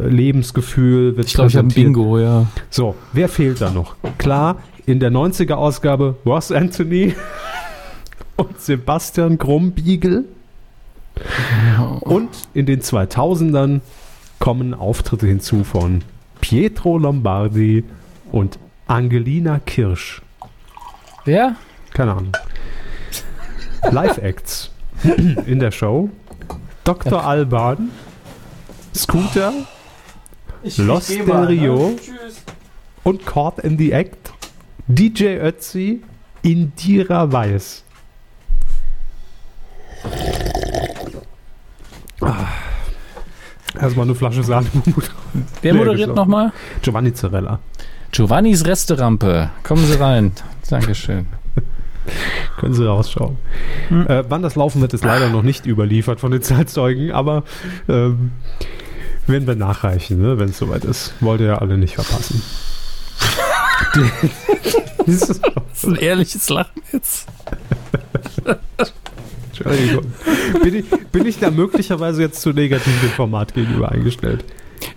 äh, 0.04 0.09
Lebensgefühl 0.09 1.16
wird 1.16 1.26
Ich 1.26 1.35
glaube, 1.35 1.50
ich 1.50 1.57
habe 1.57 1.68
Bingo, 1.68 2.18
ja. 2.18 2.46
So, 2.70 2.94
wer 3.12 3.28
fehlt 3.28 3.61
da 3.61 3.70
noch? 3.70 3.96
Klar, 4.18 4.57
in 4.87 5.00
der 5.00 5.11
90er 5.11 5.54
Ausgabe 5.54 6.16
Ross 6.26 6.52
Anthony 6.52 7.14
und 8.37 8.61
Sebastian 8.61 9.38
Grumbiegel. 9.38 10.24
Und 12.00 12.30
in 12.54 12.66
den 12.66 12.80
2000ern 12.80 13.80
kommen 14.40 14.74
Auftritte 14.74 15.26
hinzu 15.26 15.62
von 15.62 16.02
Pietro 16.40 16.98
Lombardi 16.98 17.85
und 18.33 18.59
Angelina 18.87 19.61
Kirsch. 19.61 20.20
Wer? 21.24 21.57
Keine 21.92 22.12
Ahnung. 22.12 22.33
Live-Acts 23.90 24.73
in 25.46 25.58
der 25.58 25.70
Show. 25.70 26.10
Dr. 26.84 27.24
Alban, 27.24 27.90
Scooter, 28.94 29.52
ich, 30.62 30.76
Los 30.78 31.08
ich 31.08 31.24
Del 31.24 31.44
Rio 31.44 31.90
ne? 31.90 31.96
und 33.04 33.24
Caught 33.24 33.60
in 33.60 33.78
the 33.78 33.92
Act, 33.92 34.32
DJ 34.86 35.38
Ötzi, 35.38 36.02
Indira 36.42 37.32
Weiß. 37.32 37.84
Ah. 42.20 42.46
Erstmal 43.80 44.04
eine 44.06 44.14
Flasche 44.14 44.44
Sahne. 44.44 44.66
Wer 45.62 45.74
moderiert 45.74 46.14
nochmal? 46.14 46.52
Giovanni 46.82 47.12
Zarella. 47.12 47.58
Giovannis 48.12 48.64
Resterampe. 48.64 49.50
Kommen 49.64 49.84
Sie 49.86 49.98
rein. 49.98 50.32
Dankeschön. 50.70 51.26
Können 52.58 52.74
Sie 52.74 52.86
rausschauen. 52.86 53.36
Hm. 53.88 54.06
Äh, 54.06 54.24
wann 54.28 54.42
das 54.42 54.56
laufen 54.56 54.80
wird, 54.80 54.94
ist 54.94 55.04
leider 55.04 55.28
noch 55.30 55.42
nicht 55.42 55.66
überliefert 55.66 56.20
von 56.20 56.30
den 56.30 56.42
Zeitzeugen, 56.42 57.12
aber 57.12 57.44
ähm, 57.88 58.32
werden 59.26 59.46
wir 59.46 59.56
nachreichen, 59.56 60.20
ne, 60.20 60.38
wenn 60.38 60.50
es 60.50 60.58
soweit 60.58 60.84
ist. 60.84 61.14
Wollt 61.20 61.40
ihr 61.40 61.46
ja 61.48 61.58
alle 61.58 61.78
nicht 61.78 61.94
verpassen. 61.94 62.42
das 65.06 65.30
ist 65.30 65.42
ein 65.84 65.96
ehrliches 65.96 66.48
Lachen 66.48 66.82
jetzt. 66.92 67.26
Entschuldigung. 69.48 70.12
Bin 70.62 70.74
ich, 70.74 70.84
bin 71.12 71.26
ich 71.26 71.38
da 71.38 71.50
möglicherweise 71.50 72.22
jetzt 72.22 72.40
zu 72.42 72.50
negativ 72.50 73.00
dem 73.00 73.10
Format 73.10 73.54
gegenüber 73.54 73.92
eingestellt? 73.92 74.44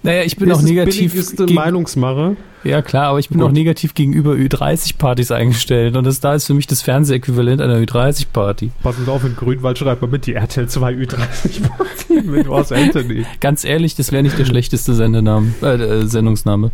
Naja, 0.04 0.24
ich 0.24 0.38
bin 0.38 0.52
auch 0.52 0.62
negativ. 0.62 1.14
Gegen, 1.36 1.54
Meinungsmache. 1.54 2.36
Ja, 2.64 2.82
klar, 2.82 3.08
aber 3.08 3.20
ich 3.20 3.30
bin 3.30 3.40
Gut. 3.40 3.48
auch 3.48 3.52
negativ 3.52 3.94
gegenüber 3.94 4.34
Ü30-Partys 4.34 5.32
eingestellt. 5.32 5.96
Und 5.96 6.06
das 6.06 6.20
da 6.20 6.34
ist 6.34 6.48
für 6.48 6.54
mich 6.54 6.68
das 6.68 6.82
Fernsehäquivalent 6.82 7.62
einer 7.62 7.78
Ü30-Party. 7.78 8.72
Passen 8.84 9.06
Sie 9.06 9.12
auf, 9.12 9.24
in 9.24 9.36
Grünwald 9.36 9.78
schreibt 9.78 10.02
man 10.02 10.12
mit 10.12 10.26
die 10.26 10.34
RTL 10.34 10.68
2 10.68 10.94
Ü30-Party 10.94 12.22
mit 12.26 12.48
Ross 12.48 12.72
Anthony. 12.72 13.26
Ganz 13.40 13.64
ehrlich, 13.64 13.96
das 13.96 14.12
wäre 14.12 14.24
nicht 14.24 14.38
der 14.38 14.46
schlechteste 14.46 14.94
Sendename, 14.94 15.54
äh, 15.62 15.76
äh 15.76 16.06
Sendungsname. 16.08 16.72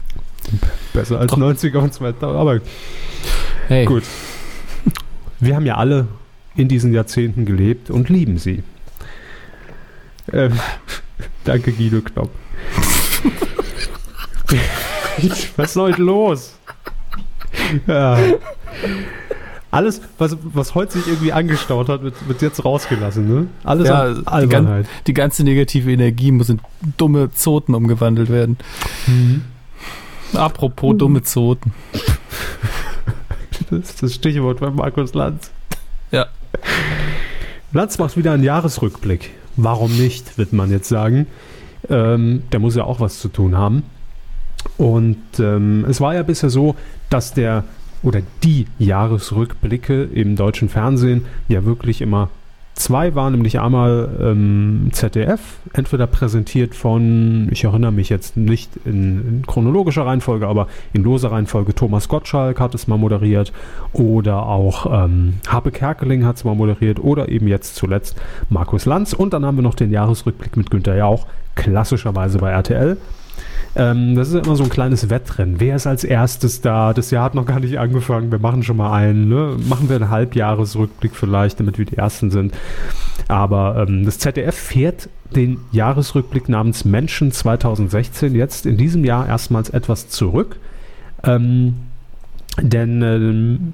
Besser 0.93 1.19
als 1.19 1.31
Doch. 1.31 1.37
90er 1.37 1.77
und 1.77 1.93
2000, 1.93 2.23
aber 2.23 2.59
hey. 3.67 3.85
gut. 3.85 4.03
Wir 5.39 5.55
haben 5.55 5.65
ja 5.65 5.75
alle 5.75 6.07
in 6.55 6.67
diesen 6.67 6.93
Jahrzehnten 6.93 7.45
gelebt 7.45 7.89
und 7.89 8.09
lieben 8.09 8.37
sie. 8.37 8.63
Ähm, 10.31 10.53
danke, 11.43 11.71
Guido 11.71 12.01
Knopp. 12.01 12.29
was 15.57 15.71
ist 15.71 15.75
heute 15.75 16.01
los? 16.01 16.53
Ja. 17.87 18.17
Alles, 19.71 20.01
was, 20.19 20.37
was 20.43 20.75
heute 20.75 20.93
sich 20.93 21.07
irgendwie 21.07 21.33
angestaut 21.33 21.89
hat, 21.89 22.03
wird, 22.03 22.27
wird 22.27 22.41
jetzt 22.43 22.63
rausgelassen, 22.63 23.27
ne? 23.27 23.47
Alles 23.63 23.87
ja, 23.87 24.13
die, 24.13 24.47
gan 24.47 24.85
die, 25.07 25.13
ganze 25.13 25.43
negative 25.43 25.91
Energie 25.91 26.31
muss 26.31 26.49
in 26.49 26.61
dumme 26.97 27.31
Zoten 27.31 27.73
umgewandelt 27.73 28.29
werden. 28.29 28.57
Mhm. 29.07 29.41
Apropos 30.33 30.93
mhm. 30.93 30.97
dumme 30.99 31.23
Zoten. 31.23 31.73
Das 33.71 33.89
ist 33.89 34.03
das 34.03 34.13
Stichwort 34.13 34.59
bei 34.59 34.69
Markus 34.69 35.15
Lanz. 35.15 35.49
Ja. 36.11 36.27
Lanz 37.71 37.97
macht 37.97 38.15
wieder 38.15 38.33
einen 38.33 38.43
Jahresrückblick. 38.43 39.31
Warum 39.55 39.97
nicht, 39.97 40.37
wird 40.37 40.53
man 40.53 40.69
jetzt 40.69 40.89
sagen. 40.89 41.25
Ähm, 41.89 42.43
der 42.51 42.59
muss 42.59 42.75
ja 42.75 42.83
auch 42.83 42.99
was 42.99 43.19
zu 43.19 43.27
tun 43.27 43.57
haben. 43.57 43.83
Und 44.77 45.17
ähm, 45.39 45.85
es 45.89 45.99
war 45.99 46.15
ja 46.15 46.23
bisher 46.23 46.49
so, 46.49 46.75
dass 47.09 47.33
der 47.33 47.63
oder 48.01 48.21
die 48.43 48.65
Jahresrückblicke 48.79 50.03
im 50.03 50.35
deutschen 50.35 50.69
Fernsehen 50.69 51.25
ja 51.47 51.63
wirklich 51.65 52.01
immer 52.01 52.29
Zwei 52.75 53.13
waren 53.13 53.33
nämlich 53.33 53.59
einmal 53.59 54.09
ähm, 54.19 54.89
ZDF, 54.91 55.39
entweder 55.73 56.07
präsentiert 56.07 56.73
von, 56.73 57.47
ich 57.51 57.63
erinnere 57.63 57.91
mich 57.91 58.09
jetzt 58.09 58.35
nicht 58.35 58.71
in, 58.83 59.19
in, 59.27 59.43
chronologischer 59.45 60.07
Reihenfolge, 60.07 60.47
aber 60.47 60.67
in 60.91 61.03
loser 61.03 61.31
Reihenfolge 61.31 61.75
Thomas 61.75 62.07
Gottschalk 62.07 62.59
hat 62.59 62.73
es 62.73 62.87
mal 62.87 62.97
moderiert 62.97 63.53
oder 63.93 64.47
auch 64.47 65.05
ähm, 65.05 65.35
Habe 65.47 65.71
Kerkeling 65.71 66.25
hat 66.25 66.37
es 66.37 66.45
mal 66.45 66.55
moderiert 66.55 66.99
oder 66.99 67.29
eben 67.29 67.47
jetzt 67.47 67.75
zuletzt 67.75 68.19
Markus 68.49 68.85
Lanz 68.85 69.13
und 69.13 69.33
dann 69.33 69.45
haben 69.45 69.57
wir 69.57 69.63
noch 69.63 69.75
den 69.75 69.91
Jahresrückblick 69.91 70.57
mit 70.57 70.71
Günther 70.71 70.95
Jauch, 70.95 71.27
klassischerweise 71.55 72.39
bei 72.39 72.49
RTL. 72.49 72.97
Ähm, 73.75 74.15
das 74.15 74.29
ist 74.29 74.45
immer 74.45 74.55
so 74.55 74.63
ein 74.63 74.69
kleines 74.69 75.09
Wettrennen. 75.09 75.59
Wer 75.59 75.75
ist 75.75 75.87
als 75.87 76.03
erstes 76.03 76.61
da? 76.61 76.93
Das 76.93 77.09
Jahr 77.11 77.25
hat 77.25 77.35
noch 77.35 77.45
gar 77.45 77.59
nicht 77.59 77.79
angefangen. 77.79 78.31
Wir 78.31 78.39
machen 78.39 78.63
schon 78.63 78.77
mal 78.77 78.93
einen. 78.93 79.27
Ne? 79.29 79.57
Machen 79.67 79.89
wir 79.89 79.95
einen 79.95 80.09
Halbjahresrückblick 80.09 81.15
vielleicht, 81.15 81.59
damit 81.59 81.77
wir 81.77 81.85
die 81.85 81.97
Ersten 81.97 82.29
sind. 82.29 82.53
Aber 83.27 83.85
ähm, 83.87 84.05
das 84.05 84.19
ZDF 84.19 84.55
fährt 84.55 85.09
den 85.35 85.57
Jahresrückblick 85.71 86.49
namens 86.49 86.85
Menschen 86.85 87.31
2016 87.31 88.35
jetzt 88.35 88.65
in 88.67 88.77
diesem 88.77 89.03
Jahr 89.03 89.27
erstmals 89.27 89.69
etwas 89.69 90.09
zurück. 90.09 90.57
Ähm, 91.23 91.75
denn 92.61 93.01
ähm, 93.01 93.73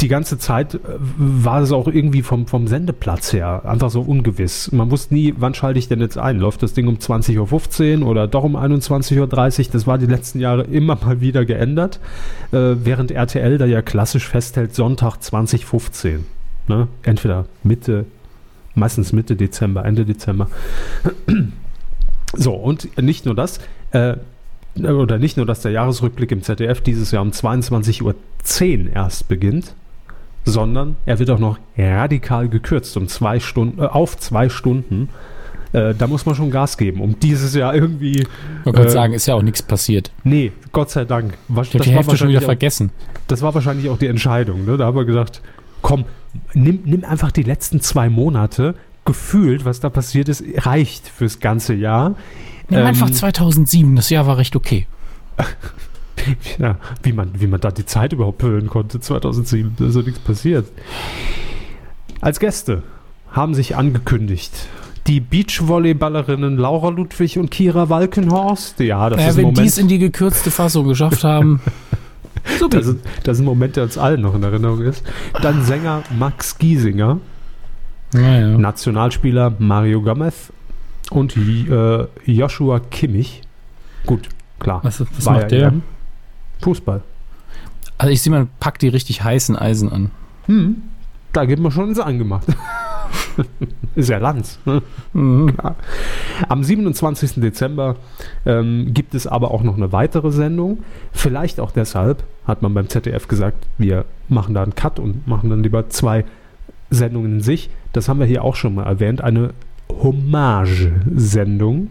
die 0.00 0.08
ganze 0.08 0.38
Zeit 0.38 0.74
äh, 0.74 0.78
war 0.98 1.62
es 1.62 1.72
auch 1.72 1.88
irgendwie 1.88 2.22
vom, 2.22 2.46
vom 2.46 2.66
Sendeplatz 2.66 3.32
her 3.32 3.62
einfach 3.64 3.90
so 3.90 4.02
ungewiss. 4.02 4.72
Man 4.72 4.90
wusste 4.90 5.14
nie, 5.14 5.34
wann 5.38 5.54
schalte 5.54 5.78
ich 5.78 5.88
denn 5.88 6.00
jetzt 6.00 6.18
ein? 6.18 6.38
Läuft 6.38 6.62
das 6.62 6.74
Ding 6.74 6.86
um 6.86 6.96
20.15 6.96 8.02
Uhr 8.02 8.08
oder 8.08 8.28
doch 8.28 8.44
um 8.44 8.56
21.30 8.56 9.18
Uhr? 9.20 9.72
Das 9.72 9.86
war 9.86 9.96
die 9.96 10.06
letzten 10.06 10.38
Jahre 10.40 10.62
immer 10.64 10.98
mal 11.02 11.20
wieder 11.20 11.46
geändert, 11.46 11.98
äh, 12.52 12.76
während 12.84 13.10
RTL 13.10 13.56
da 13.56 13.64
ja 13.64 13.80
klassisch 13.80 14.28
festhält, 14.28 14.74
Sonntag 14.74 15.18
2015. 15.18 16.26
Ne? 16.68 16.88
Entweder 17.02 17.46
Mitte, 17.62 18.04
meistens 18.74 19.12
Mitte 19.12 19.34
Dezember, 19.34 19.84
Ende 19.84 20.04
Dezember. 20.04 20.48
So, 22.32 22.52
und 22.52 22.96
nicht 22.96 23.26
nur 23.26 23.34
das, 23.34 23.58
äh, 23.90 24.14
oder 24.76 25.18
nicht 25.18 25.36
nur, 25.36 25.46
dass 25.46 25.60
der 25.60 25.72
Jahresrückblick 25.72 26.30
im 26.32 26.42
ZDF 26.42 26.80
dieses 26.80 27.10
Jahr 27.10 27.22
um 27.22 27.30
22.10 27.30 28.02
Uhr 28.02 28.14
erst 28.94 29.28
beginnt, 29.28 29.74
sondern 30.44 30.96
er 31.06 31.18
wird 31.18 31.30
auch 31.30 31.38
noch 31.38 31.58
radikal 31.76 32.48
gekürzt 32.48 32.96
um 32.96 33.08
zwei 33.08 33.40
Stunden, 33.40 33.80
äh, 33.80 33.86
auf 33.86 34.16
zwei 34.18 34.48
Stunden. 34.48 35.08
Äh, 35.72 35.94
da 35.94 36.06
muss 36.06 36.26
man 36.26 36.34
schon 36.34 36.50
Gas 36.50 36.76
geben, 36.76 37.00
um 37.00 37.18
dieses 37.20 37.54
Jahr 37.54 37.74
irgendwie. 37.74 38.26
Man 38.64 38.74
kann 38.74 38.86
äh, 38.86 38.90
sagen, 38.90 39.12
ist 39.12 39.26
ja 39.26 39.34
auch 39.34 39.42
nichts 39.42 39.62
passiert. 39.62 40.10
Nee, 40.24 40.52
Gott 40.72 40.90
sei 40.90 41.04
Dank. 41.04 41.34
Was, 41.48 41.68
ich 41.68 41.74
habe 41.74 41.84
die 41.84 41.90
Hälfte 41.90 42.16
schon 42.16 42.28
wieder 42.28 42.40
auch, 42.40 42.44
vergessen. 42.44 42.90
Das 43.28 43.42
war 43.42 43.54
wahrscheinlich 43.54 43.88
auch 43.88 43.98
die 43.98 44.08
Entscheidung. 44.08 44.64
Ne? 44.64 44.76
Da 44.76 44.86
haben 44.86 44.96
wir 44.96 45.04
gesagt, 45.04 45.42
komm, 45.82 46.04
nimm, 46.54 46.80
nimm 46.84 47.04
einfach 47.04 47.30
die 47.30 47.42
letzten 47.42 47.80
zwei 47.80 48.08
Monate, 48.08 48.74
gefühlt, 49.04 49.64
was 49.64 49.80
da 49.80 49.90
passiert 49.90 50.28
ist, 50.28 50.44
reicht 50.58 51.08
fürs 51.08 51.40
ganze 51.40 51.74
Jahr. 51.74 52.14
Nimm 52.70 52.80
ähm, 52.80 52.86
einfach 52.86 53.10
2007, 53.10 53.96
das 53.96 54.10
Jahr 54.10 54.26
war 54.26 54.38
recht 54.38 54.56
okay. 54.56 54.86
ja, 56.58 56.76
wie 57.02 57.12
man, 57.12 57.30
wie 57.40 57.46
man 57.46 57.60
da 57.60 57.70
die 57.70 57.86
Zeit 57.86 58.12
überhaupt 58.12 58.42
hören 58.42 58.68
konnte, 58.68 59.00
2007, 59.00 59.74
da 59.78 59.86
ist 59.86 59.94
so 59.94 60.00
nichts 60.00 60.20
passiert. 60.20 60.66
Als 62.20 62.38
Gäste 62.38 62.82
haben 63.30 63.54
sich 63.54 63.76
angekündigt 63.76 64.68
die 65.06 65.20
Beachvolleyballerinnen 65.20 66.56
Laura 66.56 66.90
Ludwig 66.90 67.38
und 67.38 67.50
Kira 67.50 67.88
Walkenhorst. 67.88 68.80
Ja, 68.80 69.10
das 69.10 69.20
ja, 69.20 69.28
ist 69.28 69.36
wenn 69.36 69.54
die 69.54 69.66
es 69.66 69.78
in 69.78 69.88
die 69.88 69.98
gekürzte 69.98 70.50
Fassung 70.50 70.86
geschafft 70.86 71.24
haben. 71.24 71.60
das, 72.70 72.86
ist, 72.86 72.98
das 73.24 73.36
ist 73.38 73.42
ein 73.42 73.46
Moment, 73.46 73.76
der 73.76 73.84
uns 73.84 73.98
allen 73.98 74.20
noch 74.20 74.34
in 74.34 74.42
Erinnerung 74.42 74.82
ist. 74.82 75.02
Dann 75.42 75.64
Sänger 75.64 76.02
Max 76.16 76.58
Giesinger. 76.58 77.18
Ja, 78.14 78.38
ja. 78.38 78.58
Nationalspieler 78.58 79.54
Mario 79.58 80.02
Gomez 80.02 80.52
und 81.10 81.36
äh, 81.36 82.06
Joshua 82.24 82.80
Kimmich. 82.80 83.42
Gut, 84.06 84.28
klar. 84.58 84.80
Was, 84.82 85.00
was 85.00 85.24
macht 85.24 85.50
der? 85.50 85.74
Fußball. 86.62 87.02
Also 87.98 88.12
ich 88.12 88.22
sehe, 88.22 88.32
man 88.32 88.48
packt 88.60 88.82
die 88.82 88.88
richtig 88.88 89.22
heißen 89.22 89.56
Eisen 89.56 89.90
an. 89.90 90.10
Hm, 90.46 90.82
da 91.32 91.44
geht 91.44 91.58
man 91.58 91.70
schon 91.70 91.88
ins 91.90 91.98
Angemacht. 91.98 92.46
ist 93.94 94.08
ja 94.08 94.18
Lanz. 94.18 94.58
Ne? 94.64 94.82
Mhm. 95.12 95.52
Am 96.48 96.64
27. 96.64 97.34
Dezember 97.36 97.96
ähm, 98.46 98.92
gibt 98.94 99.14
es 99.14 99.26
aber 99.26 99.50
auch 99.50 99.62
noch 99.62 99.76
eine 99.76 99.92
weitere 99.92 100.30
Sendung. 100.30 100.78
Vielleicht 101.12 101.60
auch 101.60 101.70
deshalb 101.70 102.24
hat 102.46 102.62
man 102.62 102.74
beim 102.74 102.88
ZDF 102.88 103.28
gesagt, 103.28 103.66
wir 103.78 104.04
machen 104.28 104.54
da 104.54 104.62
einen 104.62 104.74
Cut 104.74 104.98
und 104.98 105.26
machen 105.26 105.50
dann 105.50 105.62
lieber 105.62 105.88
zwei 105.88 106.24
Sendungen 106.90 107.34
in 107.34 107.40
sich. 107.40 107.70
Das 107.92 108.08
haben 108.08 108.20
wir 108.20 108.26
hier 108.26 108.44
auch 108.44 108.56
schon 108.56 108.74
mal 108.74 108.84
erwähnt. 108.84 109.20
Eine 109.20 109.50
Hommage-Sendung. 110.02 111.88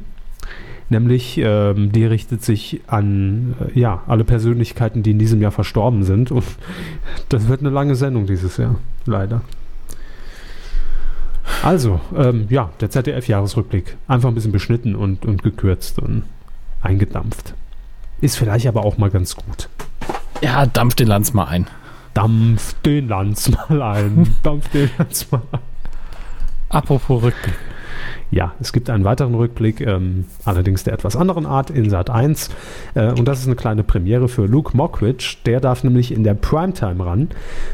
Nämlich, 0.92 1.38
ähm, 1.38 1.92
die 1.92 2.06
richtet 2.06 2.44
sich 2.44 2.82
an 2.88 3.54
äh, 3.76 3.80
ja, 3.80 4.02
alle 4.08 4.24
Persönlichkeiten, 4.24 5.04
die 5.04 5.12
in 5.12 5.20
diesem 5.20 5.40
Jahr 5.42 5.52
verstorben 5.52 6.04
sind. 6.04 6.32
Und 6.32 6.44
das 7.30 7.48
wird 7.48 7.62
eine 7.62 7.70
lange 7.70 7.96
Sendung 7.96 8.26
dieses 8.26 8.58
Jahr, 8.58 8.76
leider. 9.06 9.42
Also, 11.62 12.00
ähm, 12.16 12.48
ja, 12.50 12.72
der 12.80 12.90
ZDF-Jahresrückblick. 12.90 13.98
Einfach 14.08 14.30
ein 14.30 14.36
bisschen 14.36 14.52
beschnitten 14.52 14.96
und, 14.96 15.26
und 15.26 15.44
gekürzt 15.44 16.00
und 16.00 16.24
eingedampft. 16.82 17.54
Ist 18.22 18.38
vielleicht 18.38 18.68
aber 18.68 18.84
auch 18.84 18.98
mal 18.98 19.10
ganz 19.10 19.36
gut. 19.36 19.70
Ja, 20.42 20.66
dampf 20.66 20.96
den 20.96 21.08
Lanz 21.08 21.34
mal 21.34 21.46
ein. 21.46 21.68
Dampf 22.14 22.74
den 22.82 23.08
Lanz 23.08 23.50
mal 23.50 23.82
ein. 23.82 24.36
dampf 24.44 24.70
den 24.70 24.90
Lanz 24.98 25.30
mal 25.32 25.42
ein. 25.52 25.60
Apropos 26.70 27.24
Rückblick. 27.24 27.56
Ja, 28.32 28.54
es 28.60 28.74
gibt 28.74 28.90
einen 28.90 29.04
weiteren 29.04 29.34
Rückblick, 29.34 29.82
ähm, 29.82 30.26
allerdings 30.46 30.84
der 30.84 30.94
etwas 30.94 31.16
anderen 31.16 31.48
Art 31.48 31.72
in 31.72 31.90
Sat 31.90 32.10
1. 32.12 32.50
Äh, 32.94 33.12
und 33.14 33.28
das 33.28 33.40
ist 33.40 33.48
eine 33.48 33.56
kleine 33.56 33.84
Premiere 33.84 34.30
für 34.30 34.46
Luke 34.46 34.78
Mockridge. 34.78 35.38
Der 35.46 35.60
darf 35.60 35.84
nämlich 35.84 36.12
in 36.12 36.24
der 36.24 36.36
Primetime 36.36 37.04
ran. 37.04 37.30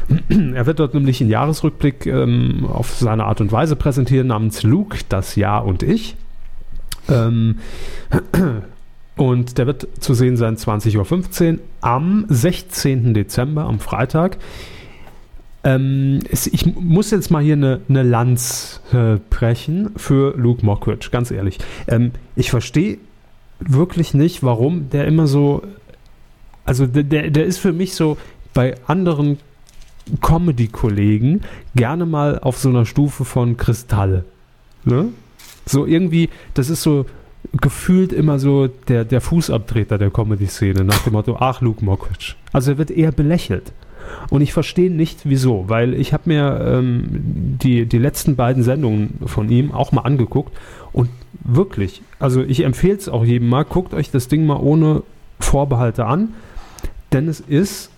er 0.54 0.66
wird 0.66 0.80
dort 0.80 0.94
nämlich 0.94 1.20
einen 1.20 1.30
Jahresrückblick 1.30 2.06
ähm, 2.06 2.66
auf 2.72 2.94
seine 2.94 3.24
Art 3.24 3.40
und 3.42 3.52
Weise 3.52 3.76
präsentieren, 3.76 4.28
namens 4.28 4.62
Luke, 4.62 4.98
das 5.10 5.36
Jahr 5.36 5.66
und 5.66 5.82
ich. 5.82 6.16
Ähm, 7.10 7.58
und 9.16 9.58
der 9.58 9.66
wird 9.66 9.86
zu 10.00 10.14
sehen 10.14 10.38
sein 10.38 10.56
20.15 10.56 11.52
Uhr 11.52 11.58
am 11.82 12.24
16. 12.28 13.12
Dezember, 13.12 13.64
am 13.64 13.78
Freitag. 13.78 14.38
Ähm, 15.66 16.20
ich 16.30 16.64
muss 16.76 17.10
jetzt 17.10 17.30
mal 17.30 17.42
hier 17.42 17.54
eine, 17.54 17.80
eine 17.88 18.04
Lanz 18.04 18.80
äh, 18.92 19.16
brechen 19.30 19.90
für 19.96 20.34
Luke 20.38 20.64
Mockridge, 20.64 21.08
ganz 21.10 21.32
ehrlich. 21.32 21.58
Ähm, 21.88 22.12
ich 22.36 22.50
verstehe 22.50 22.98
wirklich 23.58 24.14
nicht, 24.14 24.44
warum 24.44 24.90
der 24.90 25.06
immer 25.06 25.26
so. 25.26 25.62
Also 26.64 26.86
der, 26.86 27.30
der 27.30 27.44
ist 27.44 27.58
für 27.58 27.72
mich 27.72 27.94
so 27.94 28.16
bei 28.54 28.74
anderen 28.86 29.38
Comedy-Kollegen 30.20 31.42
gerne 31.74 32.06
mal 32.06 32.38
auf 32.38 32.58
so 32.58 32.68
einer 32.68 32.86
Stufe 32.86 33.24
von 33.24 33.56
Kristall. 33.56 34.24
Ne? 34.84 35.08
So 35.64 35.84
irgendwie, 35.84 36.28
das 36.54 36.70
ist 36.70 36.82
so 36.82 37.06
gefühlt 37.60 38.12
immer 38.12 38.38
so 38.38 38.68
der, 38.68 39.04
der 39.04 39.20
Fußabtreter 39.20 39.98
der 39.98 40.10
Comedy-Szene 40.10 40.84
nach 40.84 41.02
dem 41.02 41.12
Motto, 41.14 41.36
ach, 41.38 41.60
Luke 41.60 41.84
Mockridge. 41.84 42.34
Also 42.52 42.72
er 42.72 42.78
wird 42.78 42.90
eher 42.90 43.12
belächelt. 43.12 43.72
Und 44.30 44.40
ich 44.40 44.52
verstehe 44.52 44.90
nicht, 44.90 45.20
wieso, 45.24 45.68
weil 45.68 45.94
ich 45.94 46.12
habe 46.12 46.24
mir 46.26 46.60
ähm, 46.66 47.06
die, 47.10 47.86
die 47.86 47.98
letzten 47.98 48.36
beiden 48.36 48.62
Sendungen 48.62 49.18
von 49.26 49.48
ihm 49.48 49.72
auch 49.72 49.92
mal 49.92 50.02
angeguckt 50.02 50.56
und 50.92 51.08
wirklich, 51.44 52.02
also 52.18 52.42
ich 52.42 52.64
empfehle 52.64 52.96
es 52.96 53.08
auch 53.08 53.24
jedem 53.24 53.48
mal, 53.48 53.64
guckt 53.64 53.94
euch 53.94 54.10
das 54.10 54.28
Ding 54.28 54.46
mal 54.46 54.56
ohne 54.56 55.02
Vorbehalte 55.38 56.06
an, 56.06 56.34
denn 57.12 57.28
es 57.28 57.40
ist 57.40 57.90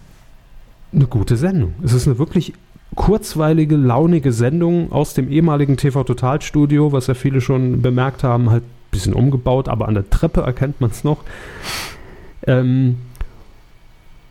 eine 0.93 1.07
gute 1.07 1.37
Sendung. 1.37 1.75
Es 1.83 1.93
ist 1.93 2.07
eine 2.07 2.19
wirklich 2.19 2.55
kurzweilige, 2.95 3.77
launige 3.77 4.33
Sendung 4.33 4.91
aus 4.93 5.15
dem 5.15 5.31
ehemaligen 5.31 5.77
TV 5.77 6.05
Total 6.05 6.41
Studio, 6.43 6.93
was 6.93 7.07
ja 7.07 7.15
viele 7.15 7.41
schon 7.41 7.83
bemerkt 7.83 8.25
haben, 8.25 8.51
halt 8.51 8.65
ein 8.65 8.91
bisschen 8.91 9.15
umgebaut, 9.15 9.69
aber 9.69 9.89
an 9.89 9.95
der 9.95 10.09
Treppe 10.11 10.41
erkennt 10.41 10.81
man 10.81 10.91
es 10.91 11.05
noch. 11.05 11.19
Ähm, 12.47 12.97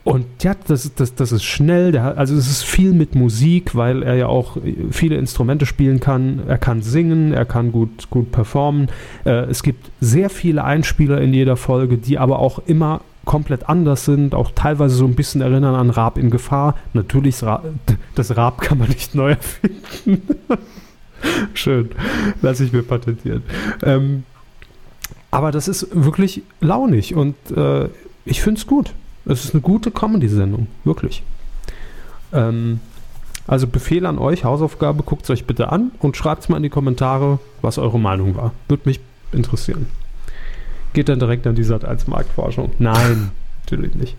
und 0.07 0.25
ja, 0.41 0.55
das, 0.67 0.95
das, 0.95 1.15
das 1.15 1.33
ist 1.33 1.43
schnell, 1.43 1.91
der, 1.91 2.17
also 2.17 2.33
es 2.33 2.49
ist 2.49 2.63
viel 2.63 2.93
mit 2.93 3.13
Musik, 3.13 3.75
weil 3.75 4.03
er 4.03 4.15
ja 4.15 4.27
auch 4.27 4.55
viele 4.89 5.17
Instrumente 5.17 5.65
spielen 5.65 5.99
kann. 5.99 6.43
Er 6.47 6.57
kann 6.57 6.81
singen, 6.81 7.33
er 7.33 7.43
kann 7.43 7.73
gut, 7.73 8.09
gut 8.09 8.31
performen. 8.31 8.87
Äh, 9.25 9.49
es 9.49 9.63
gibt 9.63 9.91
sehr 9.99 10.29
viele 10.29 10.63
Einspieler 10.63 11.19
in 11.19 11.33
jeder 11.33 11.57
Folge, 11.57 11.97
die 11.97 12.17
aber 12.17 12.39
auch 12.39 12.59
immer 12.67 13.01
komplett 13.25 13.67
anders 13.67 14.05
sind, 14.05 14.33
auch 14.33 14.51
teilweise 14.55 14.95
so 14.95 15.03
ein 15.03 15.15
bisschen 15.15 15.41
erinnern 15.41 15.75
an 15.75 15.89
Raab 15.89 16.17
in 16.17 16.29
Gefahr. 16.29 16.77
Natürlich, 16.93 17.35
das 18.15 18.37
Raab 18.37 18.61
kann 18.61 18.77
man 18.77 18.87
nicht 18.87 19.13
neu 19.13 19.31
erfinden. 19.31 20.21
Schön, 21.53 21.89
lasse 22.41 22.63
ich 22.63 22.71
mir 22.71 22.83
patentieren. 22.83 23.43
Ähm, 23.83 24.23
aber 25.31 25.51
das 25.51 25.67
ist 25.67 25.89
wirklich 25.91 26.43
launig 26.61 27.13
und 27.13 27.35
äh, 27.53 27.89
ich 28.23 28.41
finde 28.41 28.59
es 28.59 28.67
gut. 28.67 28.93
Es 29.27 29.43
ist 29.43 29.53
eine 29.53 29.61
gute 29.61 29.91
Comedy-Sendung, 29.91 30.67
wirklich. 30.85 31.21
Ähm, 32.31 32.79
also 33.45 33.67
Befehl 33.67 34.05
an 34.05 34.19
euch, 34.19 34.43
Hausaufgabe, 34.43 35.03
guckt 35.03 35.23
es 35.23 35.29
euch 35.29 35.45
bitte 35.45 35.71
an 35.71 35.91
und 35.99 36.15
schreibt 36.15 36.43
es 36.43 36.49
mal 36.49 36.57
in 36.57 36.63
die 36.63 36.69
Kommentare, 36.69 37.39
was 37.61 37.77
eure 37.77 37.99
Meinung 37.99 38.35
war. 38.35 38.53
Würde 38.67 38.83
mich 38.85 38.99
interessieren. 39.31 39.87
Geht 40.93 41.09
dann 41.09 41.19
direkt 41.19 41.45
an 41.45 41.55
die 41.55 41.63
Sat 41.63 41.83
1 41.83 42.07
Marktforschung? 42.07 42.71
Nein, 42.79 43.31
natürlich 43.63 43.95
nicht. 43.95 44.15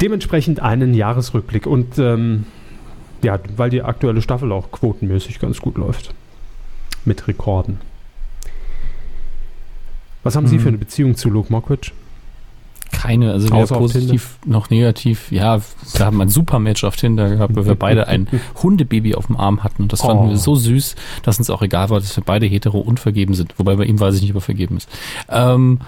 Dementsprechend 0.00 0.60
einen 0.60 0.94
Jahresrückblick 0.94 1.66
und 1.66 1.98
ähm, 1.98 2.46
ja, 3.22 3.38
weil 3.56 3.70
die 3.70 3.82
aktuelle 3.82 4.22
Staffel 4.22 4.50
auch 4.50 4.72
quotenmäßig 4.72 5.38
ganz 5.38 5.60
gut 5.60 5.78
läuft. 5.78 6.12
Mit 7.04 7.28
Rekorden. 7.28 7.80
Was 10.24 10.34
haben 10.34 10.44
mhm. 10.44 10.48
Sie 10.48 10.58
für 10.58 10.68
eine 10.68 10.78
Beziehung 10.78 11.16
zu 11.16 11.30
Luke 11.30 11.52
Mockridge? 11.52 11.92
Keine, 12.92 13.32
also 13.32 13.48
weder 13.48 13.66
positiv 13.66 14.38
noch 14.46 14.70
negativ. 14.70 15.32
Ja, 15.32 15.60
wir 15.94 16.06
haben 16.06 16.20
ein 16.20 16.28
super 16.28 16.58
Match 16.58 16.84
auf 16.84 16.96
Tinder 16.96 17.28
gehabt, 17.30 17.56
weil 17.56 17.66
wir 17.66 17.74
beide 17.74 18.06
ein 18.06 18.28
Hundebaby 18.62 19.14
auf 19.14 19.26
dem 19.26 19.36
Arm 19.36 19.64
hatten 19.64 19.82
und 19.82 19.92
das 19.92 20.02
fanden 20.02 20.26
oh. 20.26 20.30
wir 20.30 20.36
so 20.36 20.54
süß, 20.54 20.94
dass 21.22 21.38
uns 21.38 21.50
auch 21.50 21.62
egal 21.62 21.90
war, 21.90 21.98
dass 21.98 22.16
wir 22.16 22.24
beide 22.24 22.46
hetero 22.46 22.78
und 22.78 23.00
vergeben 23.00 23.34
sind. 23.34 23.58
Wobei 23.58 23.76
bei 23.76 23.84
ihm 23.84 23.98
weiß 23.98 24.14
ich 24.14 24.22
nicht, 24.22 24.30
ob 24.30 24.36
er 24.36 24.42
vergeben 24.42 24.76
ist. 24.76 24.88
Ähm, 25.28 25.80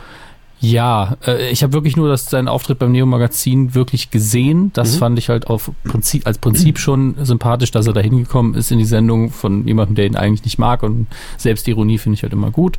ja, 0.65 1.17
äh, 1.27 1.51
ich 1.51 1.63
habe 1.63 1.73
wirklich 1.73 1.97
nur 1.97 2.09
das, 2.09 2.31
seinen 2.31 2.49
Auftritt 2.49 2.79
beim 2.79 2.93
Neo-Magazin 2.93 3.75
wirklich 3.75 4.11
gesehen. 4.11 4.71
Das 4.73 4.95
mhm. 4.95 4.99
fand 4.99 5.19
ich 5.19 5.29
halt 5.29 5.47
auf 5.47 5.71
Prinzip, 5.85 6.27
als 6.27 6.39
Prinzip 6.39 6.79
schon 6.79 7.15
sympathisch, 7.23 7.71
dass 7.71 7.87
er 7.87 7.93
da 7.93 8.01
hingekommen 8.01 8.55
ist 8.55 8.71
in 8.71 8.79
die 8.79 8.85
Sendung 8.85 9.31
von 9.31 9.67
jemandem, 9.67 9.95
der 9.95 10.07
ihn 10.07 10.17
eigentlich 10.17 10.45
nicht 10.45 10.59
mag. 10.59 10.83
Und 10.83 11.07
Selbstironie 11.37 11.99
finde 11.99 12.15
ich 12.15 12.23
halt 12.23 12.33
immer 12.33 12.51
gut. 12.51 12.79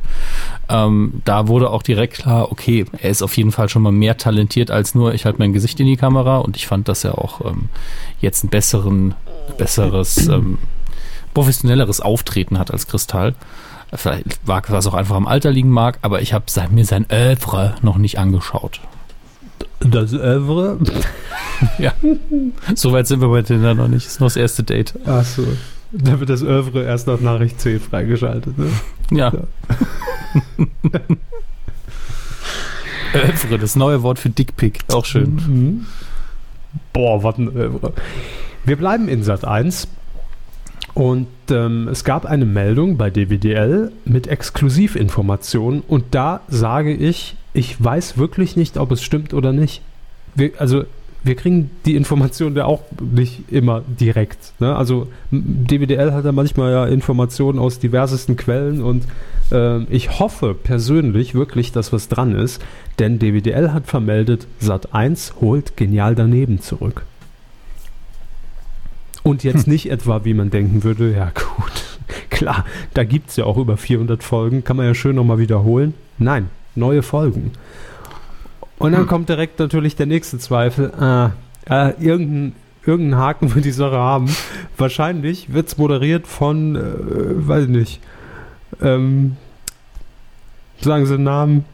Ähm, 0.68 1.22
da 1.24 1.46
wurde 1.46 1.70
auch 1.70 1.82
direkt 1.82 2.14
klar, 2.14 2.50
okay, 2.50 2.86
er 2.98 3.10
ist 3.10 3.22
auf 3.22 3.36
jeden 3.36 3.52
Fall 3.52 3.68
schon 3.68 3.82
mal 3.82 3.92
mehr 3.92 4.16
talentiert 4.16 4.70
als 4.70 4.94
nur 4.94 5.14
ich 5.14 5.24
halte 5.24 5.38
mein 5.38 5.52
Gesicht 5.52 5.78
in 5.78 5.86
die 5.86 5.96
Kamera. 5.96 6.38
Und 6.38 6.56
ich 6.56 6.66
fand, 6.66 6.88
dass 6.88 7.04
er 7.04 7.18
auch 7.18 7.44
ähm, 7.44 7.68
jetzt 8.20 8.42
ein 8.42 8.48
besseren, 8.48 9.14
besseres, 9.58 10.26
ähm, 10.28 10.58
professionelleres 11.34 12.00
Auftreten 12.00 12.58
hat 12.58 12.72
als 12.72 12.86
Kristall. 12.88 13.34
Vielleicht 13.94 14.46
mag 14.46 14.70
was 14.70 14.86
auch 14.86 14.94
einfach 14.94 15.14
am 15.16 15.26
Alter 15.26 15.50
liegen 15.50 15.70
mag, 15.70 15.98
aber 16.02 16.20
ich 16.20 16.32
habe 16.32 16.44
mir 16.70 16.84
sein 16.84 17.06
Övre 17.10 17.76
noch 17.82 17.98
nicht 17.98 18.18
angeschaut. 18.18 18.80
Das 19.80 20.12
Övre? 20.12 20.78
ja. 21.78 21.92
Soweit 22.74 23.06
sind 23.06 23.20
wir 23.20 23.28
bei 23.28 23.42
Tinder 23.42 23.74
noch 23.74 23.88
nicht. 23.88 24.06
Ist 24.06 24.20
noch 24.20 24.26
das 24.26 24.36
erste 24.36 24.62
Date. 24.64 24.94
Ach 25.06 25.24
so. 25.24 25.46
Da 25.92 26.18
wird 26.18 26.30
das 26.30 26.42
Övre 26.42 26.84
erst 26.84 27.06
nach 27.06 27.20
Nachricht 27.20 27.60
10 27.60 27.80
freigeschaltet, 27.80 28.58
ne? 28.58 28.70
Ja. 29.10 29.32
ja. 29.32 29.40
Övre, 33.14 33.58
das 33.58 33.76
neue 33.76 34.02
Wort 34.02 34.18
für 34.18 34.30
Dickpick. 34.30 34.80
Auch 34.92 35.04
schön. 35.04 35.36
Mhm. 35.36 35.86
Boah, 36.92 37.22
was 37.22 37.38
ein 37.38 37.48
Övre. 37.48 37.92
Wir 38.64 38.76
bleiben 38.76 39.08
in 39.08 39.22
Sat 39.22 39.44
1 39.44 39.88
Und 40.96 41.26
ähm, 41.50 41.88
es 41.88 42.04
gab 42.04 42.24
eine 42.24 42.46
Meldung 42.46 42.96
bei 42.96 43.10
DWDL 43.10 43.92
mit 44.06 44.28
Exklusivinformationen 44.28 45.82
und 45.86 46.06
da 46.12 46.40
sage 46.48 46.94
ich, 46.94 47.36
ich 47.52 47.84
weiß 47.84 48.16
wirklich 48.16 48.56
nicht, 48.56 48.78
ob 48.78 48.92
es 48.92 49.02
stimmt 49.02 49.34
oder 49.34 49.52
nicht. 49.52 49.82
Wir, 50.34 50.52
also 50.56 50.84
wir 51.22 51.34
kriegen 51.34 51.70
die 51.84 51.96
Informationen 51.96 52.56
ja 52.56 52.64
auch 52.64 52.80
nicht 52.98 53.52
immer 53.52 53.82
direkt. 54.00 54.54
Ne? 54.58 54.74
Also 54.74 55.08
DWDL 55.30 56.14
hat 56.14 56.24
ja 56.24 56.32
manchmal 56.32 56.72
ja 56.72 56.86
Informationen 56.86 57.58
aus 57.58 57.78
diversesten 57.78 58.38
Quellen 58.38 58.82
und 58.82 59.04
äh, 59.52 59.82
ich 59.92 60.18
hoffe 60.18 60.54
persönlich 60.54 61.34
wirklich, 61.34 61.72
dass 61.72 61.92
was 61.92 62.08
dran 62.08 62.34
ist, 62.34 62.62
denn 62.98 63.18
DWDL 63.18 63.74
hat 63.74 63.86
vermeldet, 63.86 64.46
Sat1 64.62 65.42
holt 65.42 65.76
genial 65.76 66.14
daneben 66.14 66.62
zurück. 66.62 67.02
Und 69.26 69.42
jetzt 69.42 69.66
hm. 69.66 69.72
nicht 69.72 69.90
etwa, 69.90 70.24
wie 70.24 70.34
man 70.34 70.50
denken 70.50 70.84
würde, 70.84 71.12
ja 71.12 71.32
gut, 71.34 71.98
klar, 72.30 72.64
da 72.94 73.02
gibt 73.02 73.30
es 73.30 73.36
ja 73.36 73.44
auch 73.44 73.56
über 73.56 73.76
400 73.76 74.22
Folgen, 74.22 74.62
kann 74.62 74.76
man 74.76 74.86
ja 74.86 74.94
schön 74.94 75.16
nochmal 75.16 75.38
wiederholen. 75.38 75.94
Nein, 76.18 76.48
neue 76.76 77.02
Folgen. 77.02 77.50
Und 78.78 78.92
dann 78.92 79.02
hm. 79.02 79.08
kommt 79.08 79.28
direkt 79.28 79.58
natürlich 79.58 79.96
der 79.96 80.06
nächste 80.06 80.38
Zweifel. 80.38 80.92
Äh, 81.68 81.88
äh, 81.88 81.94
irgendein, 81.98 82.54
irgendein 82.84 83.18
Haken 83.18 83.54
wird 83.54 83.64
die 83.64 83.72
Sache 83.72 83.96
haben. 83.96 84.30
Wahrscheinlich 84.76 85.52
wird 85.52 85.66
es 85.68 85.76
moderiert 85.76 86.28
von, 86.28 86.76
äh, 86.76 87.48
weiß 87.48 87.64
ich 87.64 87.70
nicht, 87.70 88.00
ähm, 88.80 89.36
sagen 90.82 91.04
Sie 91.04 91.16
den 91.16 91.24
Namen. 91.24 91.64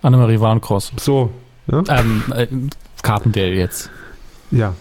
Annemarie 0.00 0.40
Warnkross. 0.40 0.90
So. 0.98 1.32
Ja? 1.70 1.82
Ähm, 1.88 2.22
äh, 2.34 2.46
Carpendale 3.02 3.52
jetzt. 3.52 3.90
Ja. 4.50 4.74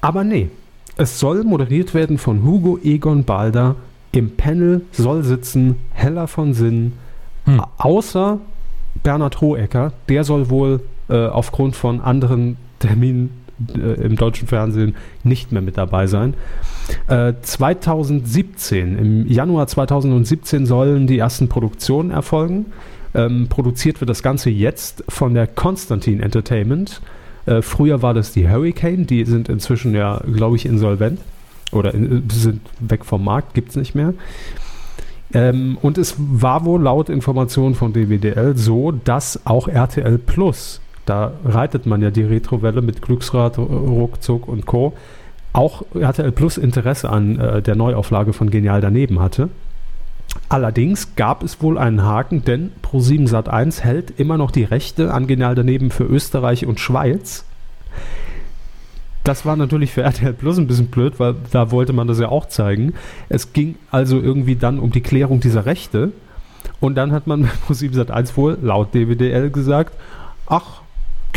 Aber 0.00 0.24
nee. 0.24 0.50
Es 0.96 1.20
soll 1.20 1.44
moderiert 1.44 1.92
werden 1.92 2.16
von 2.16 2.42
Hugo 2.42 2.78
Egon 2.82 3.24
Balder. 3.24 3.76
Im 4.12 4.36
Panel 4.36 4.82
soll 4.92 5.24
sitzen 5.24 5.76
Hella 5.92 6.26
von 6.26 6.54
Sinn. 6.54 6.94
Hm. 7.44 7.60
Außer 7.76 8.38
Bernhard 9.02 9.40
Hohecker, 9.40 9.92
der 10.08 10.24
soll 10.24 10.48
wohl 10.48 10.80
äh, 11.08 11.26
aufgrund 11.26 11.76
von 11.76 12.00
anderen 12.00 12.56
Terminen 12.78 13.44
äh, 13.74 14.04
im 14.04 14.16
deutschen 14.16 14.48
Fernsehen 14.48 14.96
nicht 15.22 15.52
mehr 15.52 15.62
mit 15.62 15.78
dabei 15.78 16.06
sein. 16.06 16.34
Äh, 17.08 17.34
2017, 17.40 18.98
im 18.98 19.26
Januar 19.26 19.66
2017 19.66 20.66
sollen 20.66 21.06
die 21.06 21.18
ersten 21.18 21.48
Produktionen 21.48 22.10
erfolgen. 22.10 22.66
Ähm, 23.14 23.48
produziert 23.48 24.00
wird 24.00 24.10
das 24.10 24.22
Ganze 24.22 24.50
jetzt 24.50 25.04
von 25.08 25.34
der 25.34 25.46
Constantine 25.46 26.22
Entertainment. 26.22 27.00
Äh, 27.46 27.62
früher 27.62 28.02
war 28.02 28.14
das 28.14 28.32
die 28.32 28.48
Hurricane, 28.48 29.06
die 29.06 29.24
sind 29.24 29.48
inzwischen 29.48 29.94
ja, 29.94 30.20
glaube 30.32 30.56
ich, 30.56 30.66
insolvent 30.66 31.20
oder 31.72 31.94
in, 31.94 32.28
sind 32.30 32.60
weg 32.80 33.04
vom 33.04 33.24
Markt, 33.24 33.54
gibt 33.54 33.70
es 33.70 33.76
nicht 33.76 33.94
mehr. 33.94 34.14
Ähm, 35.32 35.78
und 35.82 35.98
es 35.98 36.14
war 36.18 36.64
wohl 36.64 36.82
laut 36.82 37.08
Informationen 37.08 37.74
von 37.74 37.92
DWDL 37.92 38.56
so, 38.56 38.92
dass 38.92 39.40
auch 39.44 39.68
RTL 39.68 40.18
Plus, 40.18 40.80
da 41.04 41.32
reitet 41.44 41.86
man 41.86 42.02
ja 42.02 42.10
die 42.10 42.22
Retrowelle 42.22 42.82
mit 42.82 43.02
Glücksrad, 43.02 43.58
Ruckzuck 43.58 44.48
und 44.48 44.66
Co., 44.66 44.92
auch 45.52 45.84
RTL 45.94 46.32
Plus 46.32 46.58
Interesse 46.58 47.08
an 47.08 47.38
äh, 47.40 47.62
der 47.62 47.76
Neuauflage 47.76 48.32
von 48.32 48.50
Genial 48.50 48.80
daneben 48.80 49.20
hatte. 49.20 49.48
Allerdings 50.48 51.16
gab 51.16 51.42
es 51.42 51.60
wohl 51.60 51.78
einen 51.78 52.04
Haken, 52.04 52.44
denn 52.44 52.72
Pro7 52.82 53.28
Sat1 53.28 53.80
hält 53.80 54.18
immer 54.18 54.36
noch 54.38 54.50
die 54.50 54.64
Rechte 54.64 55.12
an 55.12 55.26
Genial 55.26 55.54
daneben 55.54 55.90
für 55.90 56.04
Österreich 56.04 56.66
und 56.66 56.80
Schweiz. 56.80 57.44
Das 59.24 59.44
war 59.44 59.56
natürlich 59.56 59.90
für 59.90 60.02
RTL 60.02 60.32
Plus 60.34 60.56
ein 60.56 60.68
bisschen 60.68 60.86
blöd, 60.86 61.18
weil 61.18 61.34
da 61.50 61.72
wollte 61.72 61.92
man 61.92 62.06
das 62.06 62.20
ja 62.20 62.28
auch 62.28 62.46
zeigen. 62.46 62.94
Es 63.28 63.52
ging 63.52 63.74
also 63.90 64.20
irgendwie 64.20 64.54
dann 64.54 64.78
um 64.78 64.92
die 64.92 65.00
Klärung 65.00 65.40
dieser 65.40 65.66
Rechte. 65.66 66.12
Und 66.78 66.94
dann 66.94 67.10
hat 67.10 67.26
man 67.26 67.42
bei 67.68 67.74
Pro7 67.74 68.08
1 68.08 68.36
wohl 68.36 68.56
laut 68.62 68.94
DWDL 68.94 69.50
gesagt, 69.50 69.96
ach, 70.46 70.82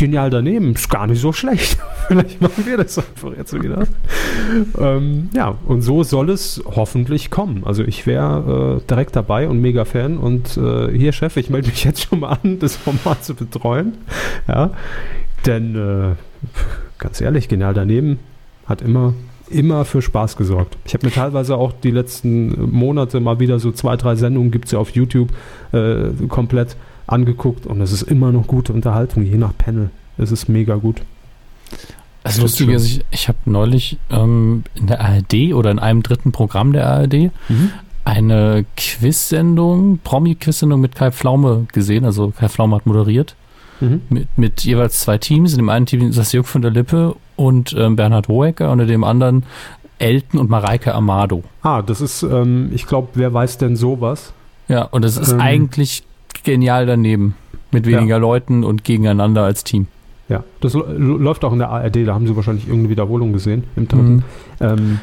genial 0.00 0.30
daneben, 0.30 0.72
ist 0.72 0.88
gar 0.88 1.06
nicht 1.06 1.20
so 1.20 1.30
schlecht. 1.30 1.78
Vielleicht 2.08 2.40
machen 2.40 2.64
wir 2.64 2.78
das 2.78 2.96
einfach 2.98 3.36
jetzt 3.36 3.52
wieder. 3.52 3.86
ähm, 4.78 5.28
ja, 5.34 5.56
und 5.66 5.82
so 5.82 6.02
soll 6.02 6.30
es 6.30 6.62
hoffentlich 6.64 7.28
kommen. 7.30 7.64
Also 7.64 7.84
ich 7.84 8.06
wäre 8.06 8.80
äh, 8.80 8.86
direkt 8.88 9.14
dabei 9.14 9.46
und 9.46 9.60
mega 9.60 9.84
Fan. 9.84 10.16
Und 10.16 10.56
äh, 10.56 10.90
hier, 10.96 11.12
Chef, 11.12 11.36
ich 11.36 11.50
melde 11.50 11.68
mich 11.68 11.84
jetzt 11.84 12.02
schon 12.02 12.20
mal 12.20 12.38
an, 12.42 12.58
das 12.58 12.76
Format 12.76 13.22
zu 13.22 13.34
betreuen. 13.34 13.92
Ja, 14.48 14.70
denn 15.44 15.76
äh, 15.76 16.14
ganz 16.98 17.20
ehrlich, 17.20 17.48
genial 17.48 17.74
daneben 17.74 18.20
hat 18.64 18.80
immer, 18.80 19.12
immer 19.50 19.84
für 19.84 20.00
Spaß 20.00 20.38
gesorgt. 20.38 20.78
Ich 20.86 20.94
habe 20.94 21.06
mir 21.06 21.12
teilweise 21.12 21.56
auch 21.56 21.72
die 21.72 21.90
letzten 21.90 22.72
Monate 22.72 23.20
mal 23.20 23.38
wieder 23.38 23.58
so 23.58 23.70
zwei, 23.70 23.96
drei 23.96 24.16
Sendungen, 24.16 24.50
gibt 24.50 24.64
es 24.64 24.72
ja 24.72 24.78
auf 24.78 24.90
YouTube 24.90 25.28
äh, 25.72 26.08
komplett 26.28 26.76
angeguckt 27.10 27.66
und 27.66 27.80
es 27.80 27.92
ist 27.92 28.02
immer 28.02 28.32
noch 28.32 28.46
gute 28.46 28.72
Unterhaltung, 28.72 29.24
je 29.24 29.36
nach 29.36 29.56
Panel. 29.56 29.90
Es 30.18 30.30
ist 30.32 30.48
mega 30.48 30.76
gut. 30.76 31.02
Das 32.22 32.38
Lustige 32.38 32.74
ist, 32.74 32.86
ich, 32.86 33.04
ich 33.10 33.28
habe 33.28 33.38
neulich 33.46 33.98
ähm, 34.10 34.64
in 34.74 34.86
der 34.86 35.00
ARD 35.00 35.54
oder 35.54 35.70
in 35.70 35.78
einem 35.78 36.02
dritten 36.02 36.32
Programm 36.32 36.72
der 36.72 36.86
ARD 36.88 37.30
mhm. 37.48 37.72
eine 38.04 38.66
Quiz-Sendung, 38.76 39.98
Promi-Quiz-Sendung 40.04 40.80
mit 40.80 40.94
Kai 40.94 41.10
Pflaume 41.10 41.66
gesehen. 41.72 42.04
Also 42.04 42.32
Kai 42.36 42.48
Pflaume 42.48 42.76
hat 42.76 42.86
moderiert 42.86 43.36
mhm. 43.80 44.02
mit, 44.10 44.28
mit 44.36 44.60
jeweils 44.64 45.00
zwei 45.00 45.16
Teams. 45.16 45.52
In 45.52 45.58
dem 45.58 45.68
einen 45.70 45.86
Team 45.86 46.08
ist 46.08 46.18
das 46.18 46.32
Jörg 46.32 46.46
von 46.46 46.60
der 46.60 46.70
Lippe 46.70 47.16
und 47.36 47.74
ähm, 47.78 47.96
Bernhard 47.96 48.28
Hohecker 48.28 48.70
und 48.70 48.80
in 48.80 48.88
dem 48.88 49.04
anderen 49.04 49.44
Elton 49.98 50.40
und 50.40 50.50
Mareike 50.50 50.94
Amado. 50.94 51.42
Ah, 51.62 51.80
das 51.82 52.00
ist, 52.00 52.22
ähm, 52.22 52.70
ich 52.74 52.86
glaube, 52.86 53.08
wer 53.14 53.32
weiß 53.32 53.58
denn 53.58 53.76
sowas? 53.76 54.32
Ja, 54.68 54.84
und 54.84 55.04
das 55.04 55.16
ist 55.16 55.32
ähm, 55.32 55.40
eigentlich 55.40 56.04
genial 56.44 56.86
daneben. 56.86 57.34
Mit 57.72 57.86
weniger 57.86 58.16
ja. 58.16 58.16
Leuten 58.16 58.64
und 58.64 58.82
gegeneinander 58.82 59.44
als 59.44 59.62
Team. 59.62 59.86
Ja, 60.28 60.42
das 60.60 60.74
läuft 60.74 61.44
auch 61.44 61.52
in 61.52 61.60
der 61.60 61.70
ARD, 61.70 62.06
da 62.06 62.14
haben 62.14 62.26
sie 62.26 62.34
wahrscheinlich 62.34 62.64
irgendeine 62.66 62.90
Wiederholung 62.90 63.32
gesehen 63.32 63.64
im 63.76 63.88
dritten. 63.88 64.14
Mhm. 64.14 64.22
Ähm, 64.60 65.00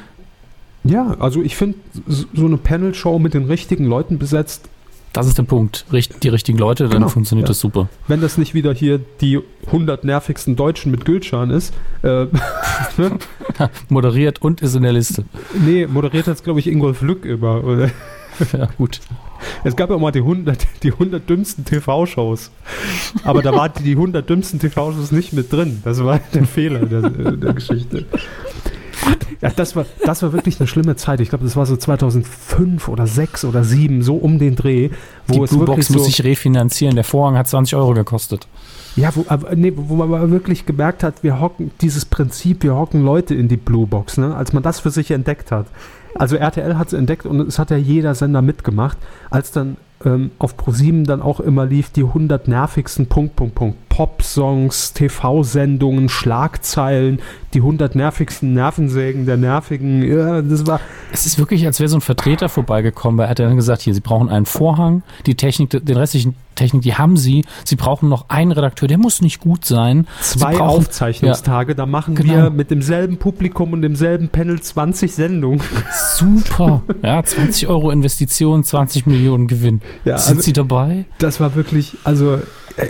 ja, 0.83 1.15
also 1.19 1.41
ich 1.41 1.55
finde, 1.55 1.77
so 2.05 2.45
eine 2.45 2.57
Panel-Show 2.57 3.19
mit 3.19 3.33
den 3.33 3.45
richtigen 3.45 3.85
Leuten 3.85 4.19
besetzt 4.19 4.69
das 5.17 5.25
ist 5.25 5.39
der 5.39 5.43
Punkt. 5.43 5.85
Die 6.21 6.29
richtigen 6.29 6.59
Leute, 6.59 6.83
dann 6.83 6.91
genau, 6.91 7.07
funktioniert 7.07 7.47
ja. 7.47 7.49
das 7.49 7.59
super. 7.59 7.89
Wenn 8.07 8.21
das 8.21 8.37
nicht 8.37 8.53
wieder 8.53 8.71
hier 8.71 8.99
die 9.19 9.39
100 9.65 10.03
nervigsten 10.03 10.55
Deutschen 10.55 10.91
mit 10.91 11.05
Gültschan 11.05 11.49
ist. 11.49 11.73
Äh, 12.03 12.27
ne? 12.97 13.17
moderiert 13.89 14.43
und 14.43 14.61
ist 14.61 14.75
in 14.75 14.83
der 14.83 14.93
Liste. 14.93 15.25
Nee, 15.59 15.87
moderiert 15.87 16.27
hat 16.27 16.35
es, 16.35 16.43
glaube 16.43 16.59
ich, 16.59 16.67
Ingolf 16.67 17.01
Lück 17.01 17.25
immer. 17.25 17.63
Oder? 17.63 17.89
Ja, 18.53 18.67
gut. 18.77 18.99
Es 19.63 19.75
gab 19.75 19.89
ja 19.89 19.95
auch 19.95 19.99
mal 19.99 20.11
die 20.11 20.19
100, 20.19 20.67
die 20.83 20.91
100 20.91 21.29
dümmsten 21.29 21.65
TV-Shows. 21.65 22.51
Aber 23.23 23.41
da 23.41 23.53
waren 23.53 23.71
die 23.83 23.91
100 23.91 24.29
dümmsten 24.29 24.59
TV-Shows 24.59 25.11
nicht 25.11 25.33
mit 25.33 25.51
drin. 25.51 25.81
Das 25.83 26.03
war 26.03 26.19
der 26.33 26.45
Fehler 26.45 26.85
der, 26.85 27.09
der 27.09 27.53
Geschichte. 27.53 28.05
Ja, 29.41 29.51
das 29.55 29.75
war, 29.75 29.85
das 30.03 30.23
war 30.23 30.33
wirklich 30.33 30.59
eine 30.59 30.67
schlimme 30.67 30.95
Zeit. 30.95 31.19
Ich 31.21 31.29
glaube, 31.29 31.43
das 31.45 31.55
war 31.55 31.65
so 31.65 31.77
2005 31.77 32.87
oder 32.87 33.05
6 33.05 33.45
oder 33.45 33.63
7, 33.63 34.01
so 34.01 34.15
um 34.15 34.39
den 34.39 34.55
Dreh. 34.55 34.89
Wo 35.27 35.33
Die 35.33 35.41
es 35.41 35.49
Blue 35.51 35.65
Box 35.65 35.87
so, 35.87 35.93
muss 35.93 36.05
sich 36.05 36.23
refinanzieren. 36.23 36.95
Der 36.95 37.03
Vorhang 37.03 37.37
hat 37.37 37.47
20 37.47 37.75
Euro 37.75 37.93
gekostet. 37.93 38.47
Ja, 38.95 39.11
wo, 39.15 39.25
nee, 39.55 39.73
wo 39.75 39.95
man 39.95 40.31
wirklich 40.31 40.65
gemerkt 40.65 41.03
hat, 41.03 41.23
wir 41.23 41.39
hocken, 41.39 41.71
dieses 41.81 42.05
Prinzip, 42.05 42.63
wir 42.63 42.75
hocken 42.75 43.05
Leute 43.05 43.35
in 43.35 43.47
die 43.47 43.57
Blue 43.57 43.85
Box, 43.85 44.17
ne? 44.17 44.35
als 44.35 44.53
man 44.53 44.63
das 44.63 44.79
für 44.79 44.89
sich 44.89 45.11
entdeckt 45.11 45.51
hat. 45.51 45.67
Also 46.17 46.35
RTL 46.35 46.77
hat 46.77 46.87
es 46.87 46.93
entdeckt 46.93 47.25
und 47.25 47.39
es 47.41 47.59
hat 47.59 47.71
ja 47.71 47.77
jeder 47.77 48.15
Sender 48.15 48.41
mitgemacht, 48.41 48.97
als 49.29 49.51
dann 49.51 49.77
ähm, 50.03 50.31
auf 50.39 50.57
ProSieben 50.57 51.03
dann 51.03 51.21
auch 51.21 51.39
immer 51.39 51.65
lief 51.65 51.89
die 51.91 52.03
100 52.03 52.47
nervigsten 52.47 53.07
Punkt, 53.07 53.35
Punkt, 53.35 53.55
Punkt. 53.55 53.77
Pop-Songs, 53.97 54.93
TV-Sendungen, 54.93 56.07
Schlagzeilen, 56.07 57.19
die 57.55 57.61
100 57.61 57.95
nervigsten 57.95 58.53
Nervensägen 58.53 59.25
der 59.25 59.37
Nervigen. 59.37 60.03
Ja, 60.03 60.43
das 60.43 60.67
war. 60.67 60.79
Es 61.11 61.25
ist 61.25 61.39
wirklich, 61.39 61.65
als 61.65 61.79
wäre 61.79 61.89
so 61.89 61.97
ein 61.97 62.01
Vertreter 62.01 62.47
vorbeigekommen, 62.47 63.17
weil 63.17 63.25
er 63.25 63.29
hat 63.31 63.39
dann 63.39 63.55
gesagt, 63.55 63.81
hier, 63.81 63.95
Sie 63.95 64.01
brauchen 64.01 64.29
einen 64.29 64.45
Vorhang, 64.45 65.01
die 65.25 65.33
Technik, 65.33 65.71
den 65.71 65.97
restlichen 65.97 66.35
Technik, 66.53 66.83
die 66.83 66.93
haben 66.93 67.17
Sie. 67.17 67.43
Sie 67.63 67.75
brauchen 67.75 68.07
noch 68.07 68.29
einen 68.29 68.51
Redakteur, 68.51 68.87
der 68.87 68.99
muss 68.99 69.19
nicht 69.21 69.39
gut 69.39 69.65
sein. 69.65 70.05
Zwei 70.21 70.57
brauchen, 70.57 70.77
Aufzeichnungstage, 70.81 71.71
ja, 71.71 71.75
da 71.75 71.87
machen 71.87 72.13
genau. 72.13 72.33
wir 72.33 72.49
mit 72.51 72.69
demselben 72.69 73.17
Publikum 73.17 73.73
und 73.73 73.81
demselben 73.81 74.29
Panel 74.29 74.61
20 74.61 75.11
Sendungen. 75.11 75.61
Super. 76.13 76.83
Ja, 77.01 77.23
20 77.23 77.67
Euro 77.67 77.89
Investition, 77.89 78.63
20 78.63 79.07
Millionen 79.07 79.47
Gewinn. 79.47 79.81
Ja, 80.05 80.19
Sind 80.19 80.37
also, 80.37 80.41
Sie 80.45 80.53
dabei? 80.53 81.05
Das 81.17 81.39
war 81.39 81.55
wirklich, 81.55 81.97
also 82.03 82.39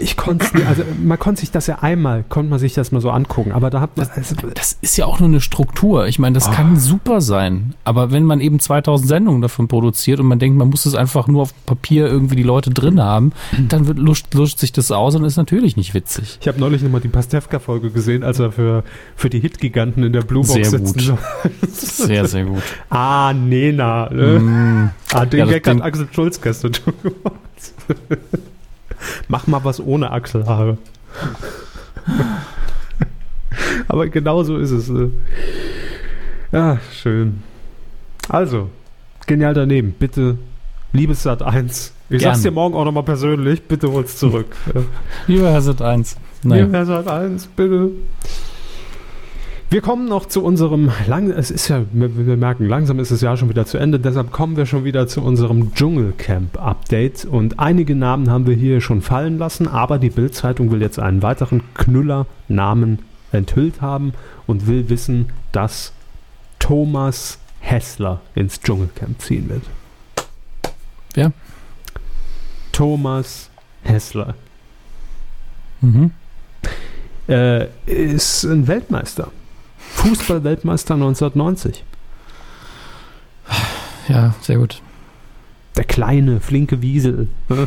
ich 0.01 0.17
konnte 0.17 0.45
also 0.67 0.83
man 1.01 1.17
konnte 1.17 1.41
sich 1.41 1.51
das 1.51 1.67
ja 1.67 1.79
einmal, 1.79 2.25
konnte 2.27 2.49
man 2.49 2.59
sich 2.59 2.73
das 2.73 2.91
mal 2.91 2.99
so 2.99 3.09
angucken, 3.09 3.51
aber 3.53 3.69
da 3.69 3.79
hat 3.79 3.95
man. 3.95 4.07
Das, 4.15 4.35
das 4.53 4.77
ist 4.81 4.97
ja 4.97 5.05
auch 5.05 5.19
nur 5.19 5.29
eine 5.29 5.39
Struktur. 5.39 6.07
Ich 6.07 6.19
meine, 6.19 6.33
das 6.33 6.49
oh. 6.49 6.51
kann 6.51 6.77
super 6.77 7.21
sein. 7.21 7.73
Aber 7.83 8.11
wenn 8.11 8.23
man 8.23 8.41
eben 8.41 8.59
2000 8.59 9.07
Sendungen 9.07 9.41
davon 9.41 9.67
produziert 9.67 10.19
und 10.19 10.25
man 10.25 10.39
denkt, 10.39 10.57
man 10.57 10.69
muss 10.69 10.85
es 10.85 10.95
einfach 10.95 11.27
nur 11.27 11.43
auf 11.43 11.53
Papier 11.65 12.07
irgendwie 12.07 12.35
die 12.35 12.43
Leute 12.43 12.69
drin 12.69 13.01
haben, 13.01 13.31
dann 13.69 13.87
wird, 13.87 13.97
luscht, 13.97 14.33
luscht 14.33 14.59
sich 14.59 14.71
das 14.71 14.91
aus 14.91 15.15
und 15.15 15.23
ist 15.23 15.37
natürlich 15.37 15.77
nicht 15.77 15.93
witzig. 15.93 16.37
Ich 16.41 16.47
habe 16.47 16.59
neulich 16.59 16.81
nochmal 16.81 17.01
die 17.01 17.07
Pastewka-Folge 17.07 17.91
gesehen, 17.91 18.23
als 18.23 18.39
er 18.39 18.51
für, 18.51 18.83
für 19.15 19.29
die 19.29 19.39
Hit-Giganten 19.39 20.03
in 20.03 20.13
der 20.13 20.21
Bluebox 20.21 20.53
sehr 20.53 20.65
sitzen 20.65 21.15
gut. 21.15 21.17
Sehr, 21.71 22.27
sehr 22.27 22.45
gut. 22.45 22.63
Ah, 22.89 23.33
Nena. 23.33 24.09
Ne? 24.09 24.39
Mm. 24.39 24.89
Ah, 25.13 25.25
den 25.25 25.39
ja, 25.39 25.45
Gag 25.45 25.67
hat 25.67 25.81
Axel 25.81 26.07
Schulz 26.11 26.41
gestern 26.41 26.73
schon 26.73 26.93
gemacht. 27.01 28.53
Mach 29.27 29.47
mal 29.47 29.63
was 29.63 29.79
ohne 29.79 30.11
Achselhaare. 30.11 30.77
Aber 33.87 34.07
genau 34.07 34.43
so 34.43 34.57
ist 34.57 34.71
es. 34.71 34.89
Ne? 34.89 35.11
Ja, 36.51 36.79
schön. 36.91 37.43
Also, 38.29 38.69
genial 39.25 39.53
daneben. 39.53 39.93
Bitte, 39.97 40.37
liebes 40.93 41.23
Sat 41.23 41.41
1. 41.41 41.93
Ich 42.09 42.19
Gern. 42.19 42.33
sag's 42.33 42.43
dir 42.43 42.51
morgen 42.51 42.75
auch 42.75 42.85
nochmal 42.85 43.03
persönlich. 43.03 43.63
Bitte 43.63 43.91
hol's 43.91 44.17
zurück. 44.17 44.55
Lieber 45.27 45.51
Herr 45.51 45.61
Sat 45.61 45.81
1. 45.81 46.17
Lieber 46.43 46.69
Herr 46.71 46.85
Sat 46.85 47.07
1, 47.07 47.47
bitte. 47.47 47.91
Wir 49.69 49.81
kommen 49.81 50.07
noch 50.07 50.27
zu 50.27 50.45
unserem, 50.45 50.89
lang, 51.07 51.29
es 51.29 51.51
ist 51.51 51.67
ja, 51.67 51.83
wir 51.91 52.37
merken, 52.37 52.65
langsam 52.67 52.99
ist 52.99 53.11
das 53.11 53.19
Jahr 53.19 53.35
schon 53.35 53.49
wieder 53.49 53.65
zu 53.65 53.77
Ende, 53.77 53.99
deshalb 53.99 54.31
kommen 54.31 54.55
wir 54.55 54.65
schon 54.65 54.85
wieder 54.85 55.07
zu 55.07 55.21
unserem 55.21 55.73
Dschungelcamp-Update 55.73 57.25
und 57.25 57.59
einige 57.59 57.93
Namen 57.93 58.29
haben 58.31 58.47
wir 58.47 58.55
hier 58.55 58.79
schon 58.79 59.01
fallen 59.01 59.37
lassen, 59.37 59.67
aber 59.67 59.99
die 59.99 60.09
Bild-Zeitung 60.09 60.71
will 60.71 60.81
jetzt 60.81 60.99
einen 60.99 61.21
weiteren 61.21 61.63
Knüller-Namen 61.73 62.99
enthüllt 63.33 63.81
haben 63.81 64.13
und 64.45 64.67
will 64.67 64.87
wissen, 64.87 65.33
dass 65.51 65.91
Thomas 66.59 67.37
Hessler 67.59 68.21
ins 68.35 68.61
Dschungelcamp 68.61 69.19
ziehen 69.19 69.49
wird. 69.49 69.63
Wer? 71.13 71.33
Thomas 72.71 73.49
Hessler. 73.83 74.33
Mhm. 75.81 76.11
Äh, 77.27 77.65
ist 77.85 78.45
ein 78.45 78.65
Weltmeister. 78.65 79.29
Fußball-Weltmeister 79.97 80.93
1990. 80.93 81.83
Ja, 84.07 84.35
sehr 84.41 84.57
gut. 84.57 84.81
Der 85.75 85.83
kleine, 85.83 86.39
flinke 86.39 86.81
Wiesel. 86.81 87.27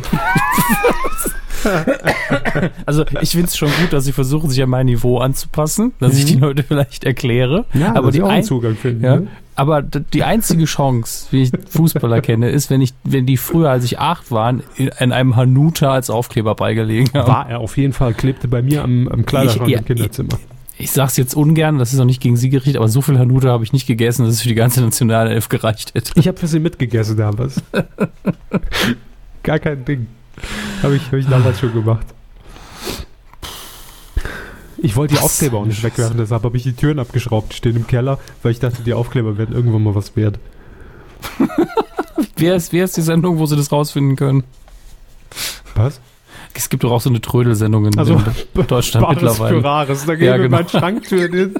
also 2.86 3.04
ich 3.20 3.30
finde 3.32 3.46
es 3.46 3.56
schon 3.56 3.68
gut, 3.80 3.92
dass 3.92 4.04
sie 4.04 4.12
versuchen, 4.12 4.48
sich 4.48 4.62
an 4.62 4.70
mein 4.70 4.86
Niveau 4.86 5.18
anzupassen, 5.18 5.92
dass 6.00 6.14
mhm. 6.14 6.18
ich 6.18 6.24
die 6.24 6.36
Leute 6.36 6.62
vielleicht 6.62 7.04
erkläre. 7.04 7.66
Ja, 7.74 7.94
aber 7.94 8.10
die 8.10 8.22
auch 8.22 8.28
einen 8.28 8.44
Zugang 8.44 8.76
finden. 8.76 9.04
Ja, 9.04 9.16
ne? 9.16 9.26
Aber 9.54 9.82
die 9.82 10.24
einzige 10.24 10.64
Chance, 10.64 11.26
wie 11.32 11.42
ich 11.42 11.52
Fußballer 11.68 12.20
kenne, 12.22 12.48
ist, 12.48 12.70
wenn 12.70 12.80
ich, 12.80 12.94
wenn 13.04 13.26
die 13.26 13.36
früher, 13.36 13.68
als 13.70 13.84
ich 13.84 13.98
acht 13.98 14.30
waren, 14.30 14.62
in 14.76 15.12
einem 15.12 15.36
Hanuta 15.36 15.92
als 15.92 16.08
Aufkleber 16.08 16.54
beigelegen 16.54 17.10
haben. 17.12 17.28
War 17.28 17.50
er 17.50 17.58
auf 17.58 17.76
jeden 17.76 17.92
Fall, 17.92 18.14
klebte 18.14 18.48
bei 18.48 18.62
mir 18.62 18.82
am, 18.82 19.06
am 19.08 19.26
Kleiderschrank 19.26 19.68
ich, 19.68 19.74
ja, 19.74 19.80
im 19.80 19.84
Kinderzimmer 19.84 20.38
ich 20.40 20.59
sag's 20.88 21.16
jetzt 21.16 21.34
ungern, 21.34 21.78
das 21.78 21.92
ist 21.92 22.00
auch 22.00 22.04
nicht 22.04 22.20
gegen 22.20 22.36
sie 22.36 22.48
gerichtet, 22.48 22.76
aber 22.76 22.88
so 22.88 23.02
viel 23.02 23.18
Hanuta 23.18 23.48
habe 23.48 23.64
ich 23.64 23.72
nicht 23.72 23.86
gegessen, 23.86 24.24
dass 24.24 24.34
es 24.34 24.42
für 24.42 24.48
die 24.48 24.54
ganze 24.54 24.80
Nationalelf 24.80 25.48
gereicht 25.48 25.94
hätte. 25.94 26.12
Ich 26.14 26.28
habe 26.28 26.38
für 26.38 26.46
sie 26.46 26.60
mitgegessen 26.60 27.16
damals. 27.16 27.62
Gar 29.42 29.58
kein 29.58 29.84
Ding. 29.84 30.06
Habe 30.82 30.96
ich, 30.96 31.06
hab 31.06 31.14
ich 31.14 31.26
damals 31.26 31.60
schon 31.60 31.72
gemacht. 31.72 32.06
Ich 34.78 34.96
wollte 34.96 35.14
die 35.14 35.18
was? 35.18 35.26
Aufkleber 35.26 35.58
auch 35.58 35.66
nicht 35.66 35.82
wegwerfen, 35.82 36.16
deshalb 36.16 36.42
habe 36.42 36.56
ich 36.56 36.62
die 36.62 36.72
Türen 36.72 36.98
abgeschraubt, 36.98 37.52
stehen 37.52 37.76
im 37.76 37.86
Keller, 37.86 38.18
weil 38.42 38.52
ich 38.52 38.60
dachte, 38.60 38.82
die 38.82 38.94
Aufkleber 38.94 39.36
werden 39.36 39.54
irgendwann 39.54 39.82
mal 39.82 39.94
was 39.94 40.16
wert. 40.16 40.38
wer, 42.36 42.56
ist, 42.56 42.72
wer 42.72 42.84
ist 42.84 42.96
die 42.96 43.02
Sendung, 43.02 43.38
wo 43.38 43.44
sie 43.44 43.56
das 43.56 43.70
rausfinden 43.70 44.16
können? 44.16 44.44
Was? 45.74 46.00
Es 46.54 46.68
gibt 46.68 46.84
doch 46.84 46.92
auch 46.92 47.00
so 47.00 47.10
eine 47.10 47.20
Trödelsendung 47.20 47.86
in, 47.86 47.98
also, 47.98 48.20
in 48.54 48.66
Deutschland 48.66 49.08
mittlerweile. 49.08 49.60
Pyraris, 49.60 50.04
da 50.06 50.14
gehen 50.14 50.26
ja, 50.26 50.36
genau. 50.36 50.56
mit 50.58 50.72
meinen 50.72 50.80
Schranktüren 50.80 51.32
hin. 51.32 51.54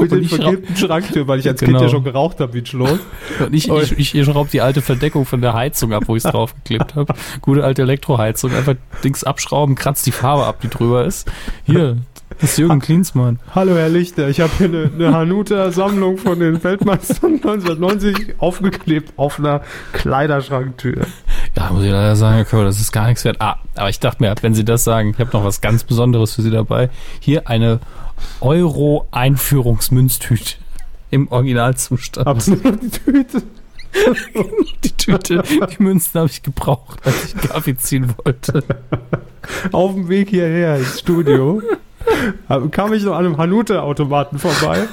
mit 0.00 0.12
den 0.12 0.24
vergilbten 0.24 0.76
Schranktüren, 0.76 1.28
weil 1.28 1.40
ich 1.40 1.48
als 1.48 1.60
genau. 1.60 1.78
Kind 1.78 1.82
ja 1.82 1.88
schon 1.88 2.04
geraucht 2.04 2.40
habe 2.40 2.54
wie 2.54 2.58
ein 2.58 2.66
Schloss. 2.66 2.98
Und 3.40 3.54
ich, 3.54 3.68
ich, 3.68 3.98
ich, 3.98 4.14
ich 4.14 4.24
schraube 4.24 4.50
die 4.50 4.60
alte 4.60 4.82
Verdeckung 4.82 5.24
von 5.24 5.40
der 5.40 5.54
Heizung 5.54 5.92
ab, 5.92 6.04
wo 6.06 6.16
ich 6.16 6.24
es 6.24 6.30
draufgeklebt 6.30 6.94
habe. 6.94 7.14
Gute 7.40 7.64
alte 7.64 7.82
Elektroheizung. 7.82 8.54
Einfach 8.54 8.74
Dings 9.02 9.24
abschrauben, 9.24 9.74
kratzt 9.74 10.06
die 10.06 10.12
Farbe 10.12 10.44
ab, 10.44 10.60
die 10.62 10.68
drüber 10.68 11.04
ist. 11.04 11.30
Hier, 11.64 11.96
das 12.38 12.52
ist 12.52 12.58
Jürgen 12.58 12.80
Klinsmann. 12.80 13.38
Hallo 13.54 13.74
Herr 13.74 13.88
Lichter, 13.88 14.28
ich 14.28 14.40
habe 14.40 14.50
hier 14.56 14.68
eine, 14.68 14.90
eine 14.94 15.12
Hanuta-Sammlung 15.12 16.16
von 16.16 16.40
den 16.40 16.62
Weltmeistern 16.62 17.34
1990 17.34 18.36
aufgeklebt 18.38 19.12
auf 19.16 19.38
einer 19.38 19.62
Kleiderschranktür. 19.92 21.06
Ja, 21.56 21.70
muss 21.70 21.82
ich 21.82 21.90
leider 21.90 22.14
sagen, 22.16 22.36
Herr 22.36 22.44
Körper, 22.44 22.66
das 22.66 22.78
ist 22.80 22.92
gar 22.92 23.08
nichts 23.08 23.24
wert. 23.24 23.38
Ah, 23.40 23.56
aber 23.74 23.88
ich 23.88 23.98
dachte 23.98 24.22
mir, 24.22 24.34
wenn 24.40 24.54
Sie 24.54 24.64
das 24.64 24.84
sagen, 24.84 25.10
ich 25.10 25.18
habe 25.18 25.30
noch 25.32 25.44
was 25.44 25.60
ganz 25.60 25.82
Besonderes 25.84 26.34
für 26.34 26.42
Sie 26.42 26.50
dabei. 26.50 26.90
Hier 27.18 27.48
eine 27.48 27.80
Euro-Einführungsmünztüte 28.40 30.54
im 31.10 31.26
Originalzustand. 31.28 32.46
Nur 32.46 32.76
die 32.76 32.90
Tüte. 32.90 33.42
die 34.84 34.92
Tüte, 34.92 35.42
die 35.42 35.82
Münzen 35.82 36.20
habe 36.20 36.30
ich 36.30 36.44
gebraucht, 36.44 37.00
als 37.04 37.24
ich 37.24 37.34
Kaffee 37.36 37.76
ziehen 37.76 38.14
wollte. 38.24 38.62
Auf 39.72 39.94
dem 39.94 40.08
Weg 40.08 40.30
hierher 40.30 40.76
ins 40.76 41.00
Studio 41.00 41.60
kam 42.70 42.92
ich 42.92 43.02
noch 43.02 43.16
an 43.16 43.26
einem 43.26 43.36
Hanute-Automaten 43.36 44.38
vorbei. 44.38 44.86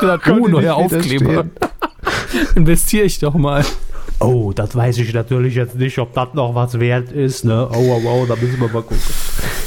gedacht, 0.00 0.26
oh, 0.28 0.48
neuer 0.48 0.74
Aufkleber. 0.74 1.44
Investiere 2.54 3.04
ich 3.04 3.18
doch 3.18 3.34
mal. 3.34 3.62
Oh, 4.20 4.52
das 4.54 4.76
weiß 4.76 4.98
ich 4.98 5.14
natürlich 5.14 5.54
jetzt 5.54 5.76
nicht, 5.76 5.98
ob 5.98 6.12
das 6.12 6.34
noch 6.34 6.54
was 6.54 6.78
wert 6.78 7.10
ist. 7.10 7.44
Ne? 7.44 7.68
Oh, 7.72 7.76
oh, 7.76 8.02
oh, 8.06 8.26
da 8.26 8.36
müssen 8.36 8.60
wir 8.60 8.68
mal 8.68 8.82
gucken. 8.82 8.98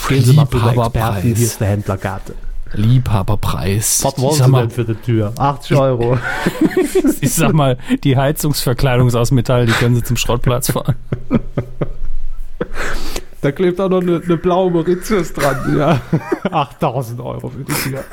Gehen 0.07 0.23
Sie 0.23 0.33
mal 0.33 0.47
zu 0.47 0.57
Experten, 0.57 1.21
hier 1.35 1.45
ist 1.45 1.61
eine 1.61 1.71
Händlerkarte. 1.71 2.35
Liebhaberpreis. 2.73 4.03
Was 4.03 4.19
wollen 4.19 4.33
Sie 4.33 4.51
denn 4.51 4.69
für 4.69 4.85
die 4.85 4.95
Tür? 4.95 5.33
80 5.37 5.77
Euro. 5.77 6.17
ich 7.21 7.33
sag 7.33 7.53
mal, 7.53 7.77
die 8.03 8.17
Heizungsverkleidung 8.17 9.07
ist 9.07 9.15
aus 9.15 9.31
Metall, 9.31 9.65
die 9.65 9.73
können 9.73 9.95
Sie 9.95 10.03
zum 10.03 10.17
Schrottplatz 10.17 10.71
fahren. 10.71 10.95
Da 13.41 13.51
klebt 13.51 13.79
auch 13.81 13.89
noch 13.89 14.01
eine, 14.01 14.21
eine 14.23 14.37
blaue 14.37 14.71
Mauritius 14.71 15.33
dran. 15.33 15.77
Ja. 15.77 16.01
8000 16.51 17.19
Euro 17.19 17.49
für 17.49 17.63
die 17.63 17.73
Tür. 17.73 18.03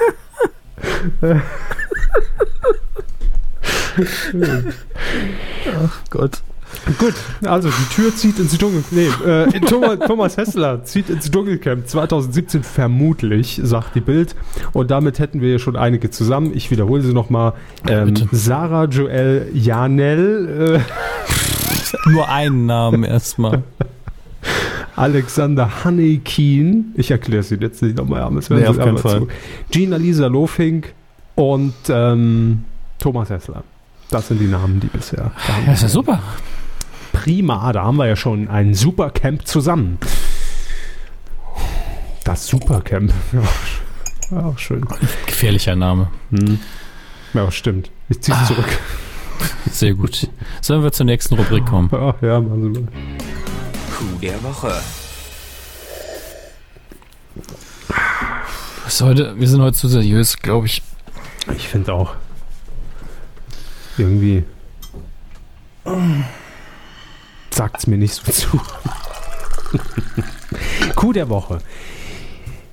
Ach 5.85 6.01
Gott. 6.11 6.43
Gut, 6.99 7.15
also 7.43 7.69
die 7.69 7.95
Tür 7.95 8.15
zieht 8.15 8.39
ins 8.39 8.57
Dschungel. 8.57 8.85
Nee, 8.91 9.09
äh, 9.27 9.61
Thomas, 9.61 9.99
Thomas 10.07 10.37
Hessler 10.37 10.85
zieht 10.85 11.11
ins 11.11 11.31
Dschungelcamp 11.31 11.87
2017 11.87 12.63
vermutlich, 12.63 13.61
sagt 13.63 13.95
die 13.95 14.01
Bild. 14.01 14.35
Und 14.73 14.91
damit 14.91 15.19
hätten 15.19 15.41
wir 15.41 15.51
ja 15.51 15.59
schon 15.59 15.77
einige 15.77 16.11
zusammen. 16.11 16.53
Ich 16.55 16.71
wiederhole 16.71 17.03
sie 17.03 17.13
nochmal. 17.13 17.55
Ähm, 17.89 18.15
Sarah 18.33 18.85
Joel 18.85 19.49
Janel. 19.53 20.81
Äh, 22.07 22.09
Nur 22.11 22.29
einen 22.29 22.67
Namen 22.67 23.05
erstmal. 23.05 23.63
Alexander 24.97 25.85
Hanekien. 25.85 26.93
Ich 26.97 27.11
erkläre 27.11 27.43
sie 27.43 27.57
jetzt 27.57 27.83
nicht 27.83 27.97
nochmal. 27.97 28.23
Aber 28.23 28.41
nee, 28.51 28.67
auf 28.67 28.79
keinen 28.79 28.99
Fall. 28.99 29.21
Zu. 29.21 29.29
Gina 29.71 29.97
Lisa 29.97 30.27
Lofink 30.27 30.93
und 31.35 31.75
ähm, 31.89 32.65
Thomas 32.99 33.31
Hessler. 33.31 33.65
Das 34.11 34.27
sind 34.27 34.41
die 34.41 34.47
Namen, 34.47 34.81
die 34.81 34.89
bisher. 34.89 35.31
Da 35.47 35.61
ja, 35.67 35.73
ist 35.73 35.83
ja 35.83 35.89
super. 35.89 36.21
Prima, 37.13 37.73
da 37.73 37.85
haben 37.85 37.97
wir 37.97 38.07
ja 38.07 38.17
schon 38.17 38.49
ein 38.49 38.75
Supercamp 38.75 39.47
zusammen. 39.47 39.99
Das 42.25 42.47
Supercamp. 42.47 43.13
Ja, 44.33 44.45
auch 44.45 44.59
schön. 44.59 44.87
Gefährlicher 45.27 45.75
Name. 45.75 46.09
Hm. 46.31 46.61
Ja, 47.35 47.51
stimmt. 47.51 47.91
Ich 48.09 48.21
ziehe 48.21 48.37
es 48.37 48.45
ah, 48.45 48.47
zurück. 48.47 48.79
Sehr 49.73 49.95
gut. 49.95 50.31
Sollen 50.61 50.85
wir 50.85 50.93
zur 50.93 51.07
nächsten 51.07 51.35
Rubrik 51.35 51.67
kommen? 51.67 51.89
Ja, 51.91 52.15
ja 52.23 52.41
machen 52.41 52.63
Sie 52.63 52.81
mal. 52.81 52.89
Coup 53.99 54.21
der 54.21 54.41
Woche. 54.45 54.73
Was 58.85 59.01
heute, 59.01 59.35
wir 59.37 59.49
sind 59.49 59.61
heute 59.61 59.77
zu 59.77 59.89
seriös, 59.89 60.39
glaube 60.39 60.67
ich. 60.67 60.81
Ich 61.57 61.67
finde 61.67 61.93
auch 61.93 62.15
irgendwie 64.01 64.45
sagt 67.51 67.79
es 67.79 67.87
mir 67.87 67.99
nicht 67.99 68.15
so 68.15 68.31
zu. 68.31 68.61
Coup 70.95 71.13
der 71.13 71.29
Woche. 71.29 71.59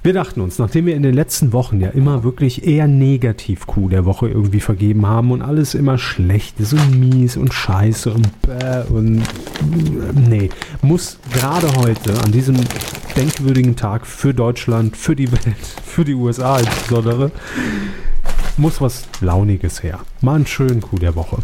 Wir 0.04 0.14
dachten 0.14 0.40
uns, 0.40 0.58
nachdem 0.58 0.86
wir 0.86 0.96
in 0.96 1.04
den 1.04 1.14
letzten 1.14 1.52
Wochen 1.52 1.82
ja 1.82 1.90
immer 1.90 2.24
wirklich 2.24 2.66
eher 2.66 2.88
negativ 2.88 3.68
Coup 3.68 3.90
der 3.90 4.06
Woche 4.06 4.30
irgendwie 4.30 4.62
vergeben 4.62 5.06
haben 5.06 5.32
und 5.32 5.42
alles 5.42 5.74
immer 5.74 5.98
schlecht 5.98 6.62
ist 6.62 6.72
und 6.72 6.98
mies 6.98 7.36
und 7.36 7.54
scheiße 7.54 8.14
und 8.14 8.42
bäh 8.42 8.84
und 8.90 9.24
nee, 10.30 10.50
muss 10.82 11.20
gerade 11.34 11.68
heute 11.76 12.18
an 12.24 12.32
diesem 12.32 12.56
denkwürdigen 13.18 13.76
Tag 13.76 14.08
für 14.08 14.34
Deutschland, 14.34 14.96
für 14.96 15.16
die 15.16 15.30
Welt, 15.30 15.58
für 15.84 16.06
die 16.06 16.14
USA 16.14 16.60
insbesondere, 16.60 17.32
muss 18.58 18.82
was 18.82 19.08
Launiges 19.22 19.84
her. 19.84 20.00
Mal 20.22 20.36
einen 20.36 20.48
schönen 20.48 20.82
Coup 20.82 21.00
der 21.00 21.16
Woche. 21.16 21.38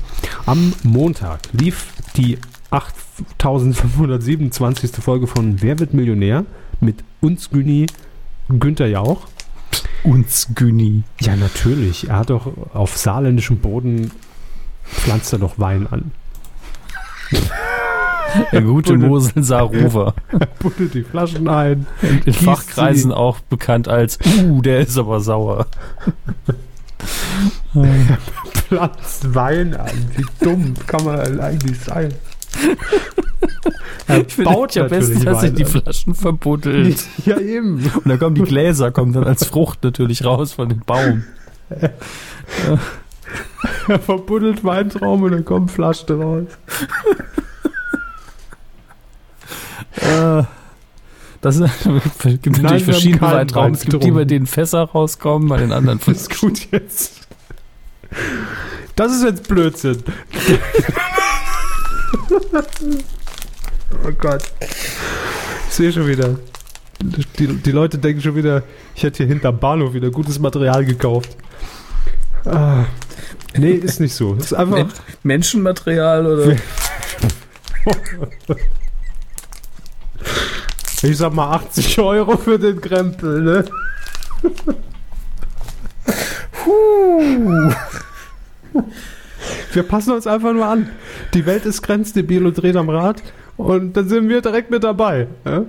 Am 0.46 0.74
Montag 0.84 1.40
lief 1.54 1.94
die 2.18 2.38
8527. 2.72 4.92
Folge 4.92 5.28
von 5.28 5.62
Wer 5.62 5.80
wird 5.80 5.94
Millionär 5.94 6.46
mit 6.80 7.04
uns 7.22 7.50
Güni 7.50 7.88
Günther 8.50 8.88
Jauch. 8.88 9.28
Uns 10.04 10.50
Günni. 10.54 11.04
Ja, 11.22 11.36
natürlich. 11.36 12.10
Er 12.10 12.18
hat 12.18 12.30
doch 12.30 12.52
auf 12.74 12.98
saarländischem 12.98 13.58
Boden 13.58 14.12
pflanzt 14.86 15.32
er 15.34 15.40
doch 15.40 15.60
Wein 15.60 15.88
an. 15.88 16.12
Der 18.52 18.62
gute 18.62 18.98
Mosel 18.98 19.44
Saarhofer. 19.44 20.16
Buddelt 20.60 20.94
die 20.94 21.04
Flaschen 21.04 21.48
ein. 21.48 21.86
In, 22.02 22.22
in 22.26 22.34
Fachkreisen 22.34 23.12
sie. 23.12 23.16
auch 23.16 23.40
bekannt 23.42 23.88
als, 23.88 24.18
uh, 24.44 24.62
der 24.62 24.80
ist 24.80 24.98
aber 24.98 25.20
sauer. 25.20 25.68
Pflanzt 28.54 29.34
Wein 29.36 29.76
an. 29.76 29.92
Wie 30.16 30.26
dumm 30.44 30.74
kann 30.88 31.04
man 31.06 31.40
eigentlich 31.40 31.80
sein? 31.80 32.14
Er 34.08 34.20
Ich 34.22 34.34
finde 34.34 34.52
baut 34.52 34.76
ja 34.76 34.88
besten, 34.88 35.24
dass 35.24 35.44
er 35.44 35.50
Wein 35.50 35.56
die. 35.56 35.66
Flaschen 35.66 36.16
verbuddelt. 36.16 37.04
Ja, 37.26 37.40
eben. 37.40 37.76
Und 37.96 38.08
dann 38.08 38.20
kommen 38.20 38.36
die 38.36 38.42
Gläser, 38.42 38.92
kommen 38.92 39.14
dann 39.14 39.24
als 39.24 39.46
Frucht 39.46 39.84
natürlich 39.84 40.26
raus 40.26 40.54
von 40.54 40.70
dem 40.70 40.80
Baum. 40.80 41.24
Er 43.88 44.00
verbuddelt 44.00 44.64
Weintraum 44.64 45.24
und 45.24 45.32
dann 45.32 45.46
kommen 45.46 45.68
Flaschen 45.70 46.22
raus. 46.22 46.48
Äh, 49.96 50.44
Das 51.44 51.56
sind, 51.56 51.66
es 51.86 52.24
gibt 52.42 52.46
Nein, 52.46 52.62
natürlich 52.62 52.84
verschiedene. 52.86 53.22
Wein 53.22 53.74
Es 53.74 53.82
gibt 53.82 53.94
die, 53.94 53.98
getrunken. 53.98 54.16
bei 54.16 54.26
denen 54.26 54.48
Fässer 54.48 54.84
rauskommen, 54.84 55.50
bei 55.50 55.58
den 55.58 55.74
anderen 55.74 56.00
Das 56.00 56.08
ist 56.22 56.40
gut 56.40 56.72
jetzt. 56.72 57.28
Das 58.96 59.12
ist 59.12 59.24
jetzt 59.24 59.48
Blödsinn. 59.50 60.02
oh 64.06 64.12
Gott. 64.20 64.44
Ich 65.68 65.74
sehe 65.76 65.92
schon 65.92 66.08
wieder. 66.08 66.40
Die, 67.02 67.48
die 67.48 67.72
Leute 67.72 67.98
denken 67.98 68.22
schon 68.22 68.36
wieder, 68.36 68.64
ich 68.96 69.04
hätte 69.04 69.18
hier 69.18 69.28
hinterm 69.28 69.60
Bahnhof 69.60 69.94
wieder 69.94 70.12
gutes 70.12 70.40
Material 70.40 70.86
gekauft. 70.86 71.36
Ah, 72.46 72.86
nee, 73.58 73.72
ist 73.74 74.00
nicht 74.00 74.16
so. 74.16 74.36
Ist 74.36 74.54
einfach. 74.54 74.88
Menschenmaterial 75.24 76.26
oder? 76.26 76.56
Ich 81.04 81.18
sag 81.18 81.34
mal 81.34 81.52
80 81.52 82.00
Euro 82.00 82.38
für 82.38 82.58
den 82.58 82.80
Krempel, 82.80 83.42
ne? 83.42 83.66
Wir 89.74 89.84
passen 89.84 90.14
uns 90.14 90.26
einfach 90.28 90.54
nur 90.54 90.66
an. 90.66 90.90
Die 91.34 91.46
Welt 91.46 91.66
ist 91.66 91.82
grenzdebil 91.82 92.46
und 92.46 92.54
dreht 92.54 92.78
am 92.78 92.90
Rad. 92.90 93.22
Und 93.58 93.98
dann 93.98 94.08
sind 94.08 94.30
wir 94.30 94.42
direkt 94.42 94.72
mit 94.72 94.86
dabei. 94.86 95.28
Ja? 95.44 95.66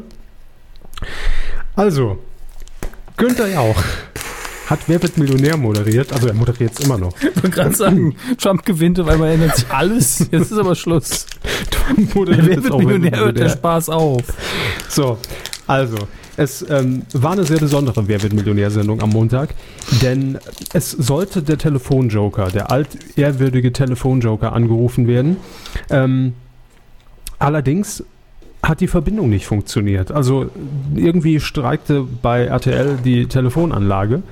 Also, 1.74 2.20
Günther 3.16 3.48
Jauch 3.48 3.82
hat 4.66 4.80
Wer 4.86 5.02
wird 5.02 5.18
Millionär 5.18 5.56
moderiert. 5.56 6.12
Also 6.12 6.28
er 6.28 6.34
moderiert 6.34 6.72
es 6.78 6.84
immer 6.84 6.98
noch. 6.98 7.12
Ich 7.20 7.42
wollte 7.42 7.50
gerade 7.50 7.74
sagen, 7.74 8.16
Trump 8.38 8.64
gewinnt, 8.64 8.98
weil 9.04 9.18
man 9.18 9.28
ändert 9.28 9.56
sich 9.56 9.70
alles. 9.70 10.20
Jetzt 10.30 10.52
ist 10.52 10.58
aber 10.58 10.74
Schluss. 10.74 11.26
Moderiert 12.14 12.46
Wer 12.46 12.62
wird 12.64 12.72
auch 12.72 12.78
Millionär, 12.78 13.18
hört 13.18 13.38
der. 13.38 13.48
Spaß 13.50 13.90
auf. 13.90 14.22
So, 14.88 15.18
also, 15.66 15.96
es 16.36 16.64
ähm, 16.68 17.02
war 17.12 17.32
eine 17.32 17.44
sehr 17.44 17.58
besondere 17.58 18.08
Wer 18.08 18.22
wird 18.22 18.32
Millionär-Sendung 18.32 19.02
am 19.02 19.10
Montag, 19.10 19.54
denn 20.02 20.38
es 20.72 20.90
sollte 20.90 21.42
der 21.42 21.58
Telefonjoker, 21.58 22.48
der 22.48 22.70
altehrwürdige 22.70 23.72
Telefonjoker 23.72 24.52
angerufen 24.52 25.06
werden. 25.06 25.36
Ähm, 25.90 26.34
allerdings 27.38 28.02
hat 28.62 28.80
die 28.80 28.88
Verbindung 28.88 29.28
nicht 29.28 29.46
funktioniert. 29.46 30.10
Also 30.10 30.50
irgendwie 30.94 31.38
streikte 31.38 32.06
bei 32.22 32.44
RTL 32.46 32.98
die 33.04 33.26
Telefonanlage 33.26 34.22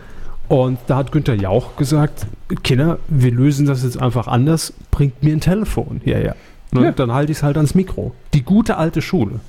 und 0.53 0.79
da 0.87 0.97
hat 0.97 1.13
Günther 1.13 1.35
Jauch 1.35 1.77
gesagt, 1.77 2.27
Kinder, 2.63 2.99
wir 3.09 3.31
lösen 3.31 3.65
das 3.65 3.85
jetzt 3.85 3.97
einfach 3.97 4.27
anders, 4.27 4.75
bringt 4.91 5.23
mir 5.23 5.33
ein 5.33 5.41
Telefon 5.41 6.03
hierher. 6.05 6.37
Ne? 6.73 6.85
Ja. 6.85 6.93
Dann 6.93 7.11
halte 7.11 7.33
ich 7.33 7.39
es 7.39 7.43
halt 7.43 7.57
ans 7.57 7.75
Mikro. 7.75 8.13
Die 8.35 8.43
gute 8.43 8.77
alte 8.77 9.01
Schule. 9.01 9.41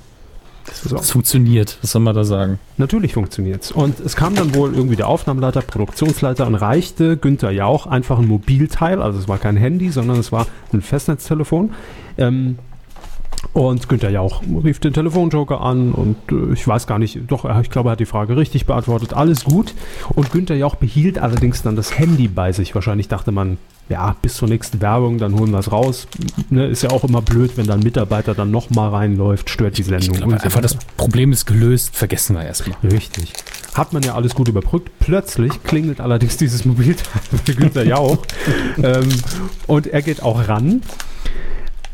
So. 0.72 0.96
Das 0.96 1.10
funktioniert, 1.10 1.76
was 1.82 1.92
soll 1.92 2.00
man 2.00 2.14
da 2.14 2.24
sagen? 2.24 2.58
Natürlich 2.78 3.12
funktioniert's. 3.12 3.70
Und 3.70 4.00
es 4.00 4.16
kam 4.16 4.34
dann 4.34 4.54
wohl 4.54 4.74
irgendwie 4.74 4.96
der 4.96 5.06
Aufnahmeleiter, 5.08 5.60
Produktionsleiter 5.60 6.46
und 6.46 6.54
reichte 6.54 7.18
Günther 7.18 7.50
Jauch 7.50 7.86
einfach 7.86 8.18
ein 8.18 8.26
Mobilteil, 8.26 9.02
also 9.02 9.18
es 9.18 9.28
war 9.28 9.36
kein 9.36 9.58
Handy, 9.58 9.90
sondern 9.90 10.18
es 10.18 10.32
war 10.32 10.46
ein 10.72 10.80
Festnetztelefon. 10.80 11.74
Ähm, 12.16 12.58
und 13.54 13.88
Günther 13.88 14.10
Jauch 14.10 14.42
rief 14.64 14.80
den 14.80 14.92
Telefonjoker 14.92 15.60
an 15.60 15.92
und 15.92 16.16
äh, 16.32 16.52
ich 16.52 16.66
weiß 16.66 16.88
gar 16.88 16.98
nicht, 16.98 17.20
doch, 17.28 17.44
ich 17.60 17.70
glaube, 17.70 17.88
er 17.88 17.92
hat 17.92 18.00
die 18.00 18.04
Frage 18.04 18.36
richtig 18.36 18.66
beantwortet. 18.66 19.14
Alles 19.14 19.44
gut. 19.44 19.74
Und 20.14 20.32
Günther 20.32 20.56
Jauch 20.56 20.74
behielt 20.74 21.20
allerdings 21.20 21.62
dann 21.62 21.76
das 21.76 21.96
Handy 21.96 22.26
bei 22.26 22.50
sich. 22.50 22.74
Wahrscheinlich 22.74 23.06
dachte 23.06 23.30
man, 23.30 23.58
ja, 23.88 24.16
bis 24.20 24.34
zur 24.34 24.48
nächsten 24.48 24.80
Werbung, 24.80 25.18
dann 25.18 25.38
holen 25.38 25.52
wir 25.52 25.60
es 25.60 25.70
raus. 25.70 26.08
Ne, 26.50 26.66
ist 26.66 26.82
ja 26.82 26.90
auch 26.90 27.04
immer 27.04 27.22
blöd, 27.22 27.56
wenn 27.56 27.68
dann 27.68 27.78
ein 27.78 27.84
Mitarbeiter 27.84 28.34
dann 28.34 28.50
nochmal 28.50 28.90
reinläuft, 28.90 29.48
stört 29.48 29.78
die 29.78 29.84
Sendung. 29.84 30.14
Ich 30.14 30.20
glaube 30.20 30.42
einfach, 30.42 30.60
das. 30.60 30.76
Problem 30.96 31.30
ist 31.30 31.46
gelöst, 31.46 31.94
vergessen 31.94 32.34
wir 32.34 32.44
erstmal. 32.44 32.76
Richtig. 32.82 33.34
Hat 33.74 33.92
man 33.92 34.02
ja 34.02 34.16
alles 34.16 34.34
gut 34.34 34.48
überbrückt. 34.48 34.90
Plötzlich 34.98 35.62
klingelt 35.62 36.00
allerdings 36.00 36.36
dieses 36.38 36.64
Mobilteil 36.64 37.22
für 37.44 37.54
Günther 37.54 37.84
Jauch. 37.84 38.18
ähm, 38.82 39.08
und 39.68 39.86
er 39.86 40.02
geht 40.02 40.22
auch 40.24 40.48
ran. 40.48 40.82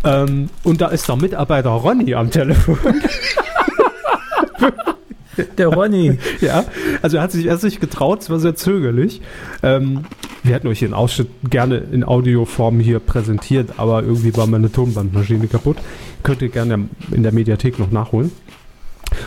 Ähm, 0.05 0.49
und 0.65 0.81
da 0.81 0.89
ist 0.89 1.09
der 1.09 1.17
Mitarbeiter 1.17 1.71
Ronny 1.71 2.15
am 2.15 2.31
Telefon. 2.31 2.79
Der 5.57 5.69
Ronny. 5.69 6.19
ja, 6.41 6.65
also 7.01 7.17
er 7.17 7.23
hat 7.23 7.33
sich 7.33 7.47
erst 7.47 7.65
nicht 7.65 7.81
getraut, 7.81 8.21
es 8.21 8.29
war 8.29 8.39
sehr 8.41 8.57
zögerlich. 8.57 9.23
Ähm, 9.63 10.05
wir 10.43 10.55
hätten 10.55 10.67
euch 10.67 10.81
den 10.81 10.93
Ausschnitt 10.95 11.29
gerne 11.49 11.77
in 11.77 12.05
Audioform 12.05 12.81
hier 12.81 12.99
präsentiert, 12.99 13.75
aber 13.79 14.03
irgendwie 14.03 14.37
war 14.37 14.47
meine 14.47 14.71
Tonbandmaschine 14.73 15.47
kaputt. 15.47 15.77
Könnt 16.23 16.43
ihr 16.43 16.49
gerne 16.49 16.89
in 17.11 17.23
der 17.23 17.33
Mediathek 17.33 17.79
noch 17.79 17.91
nachholen. 17.91 18.33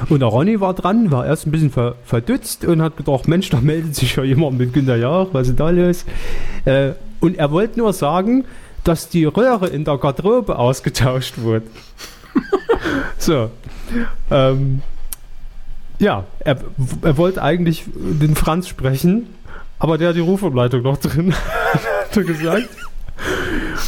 Und 0.09 0.21
der 0.21 0.29
Ronny 0.29 0.59
war 0.59 0.73
dran, 0.73 1.11
war 1.11 1.25
erst 1.25 1.45
ein 1.45 1.51
bisschen 1.51 1.71
ver 1.71 1.95
verdutzt 2.05 2.65
und 2.65 2.81
hat 2.81 2.97
gedacht, 2.97 3.27
Mensch, 3.27 3.49
da 3.49 3.59
meldet 3.59 3.95
sich 3.95 4.15
ja 4.15 4.23
jemand 4.23 4.57
mit 4.57 4.73
Günter 4.73 4.95
Jauch, 4.95 5.29
was 5.33 5.49
ist 5.49 5.59
da 5.59 5.69
los? 5.69 6.05
Äh, 6.65 6.91
und 7.19 7.37
er 7.37 7.51
wollte 7.51 7.79
nur 7.79 7.93
sagen, 7.93 8.45
dass 8.83 9.09
die 9.09 9.25
Röhre 9.25 9.67
in 9.67 9.85
der 9.85 9.97
Garderobe 9.97 10.57
ausgetauscht 10.57 11.37
wurde. 11.37 11.65
so. 13.17 13.51
Ähm, 14.31 14.81
ja, 15.99 16.25
er, 16.39 16.57
er 17.01 17.17
wollte 17.17 17.41
eigentlich 17.41 17.83
den 17.95 18.35
Franz 18.35 18.67
sprechen, 18.67 19.27
aber 19.79 19.97
der 19.97 20.09
hat 20.09 20.15
die 20.15 20.21
Rufumleitung 20.21 20.81
noch 20.81 20.97
drin, 20.97 21.33
hat 21.73 22.17
er 22.17 22.23
gesagt. 22.23 22.69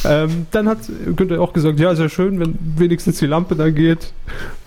Ähm, 0.04 0.46
dann 0.52 0.68
hat 0.68 0.80
Günther 1.16 1.42
auch 1.42 1.54
gesagt, 1.54 1.80
ja, 1.80 1.92
ist 1.92 2.00
ja 2.00 2.10
schön, 2.10 2.40
wenn 2.40 2.58
wenigstens 2.78 3.20
die 3.20 3.26
Lampe 3.26 3.56
dann 3.56 3.74
geht. 3.74 4.14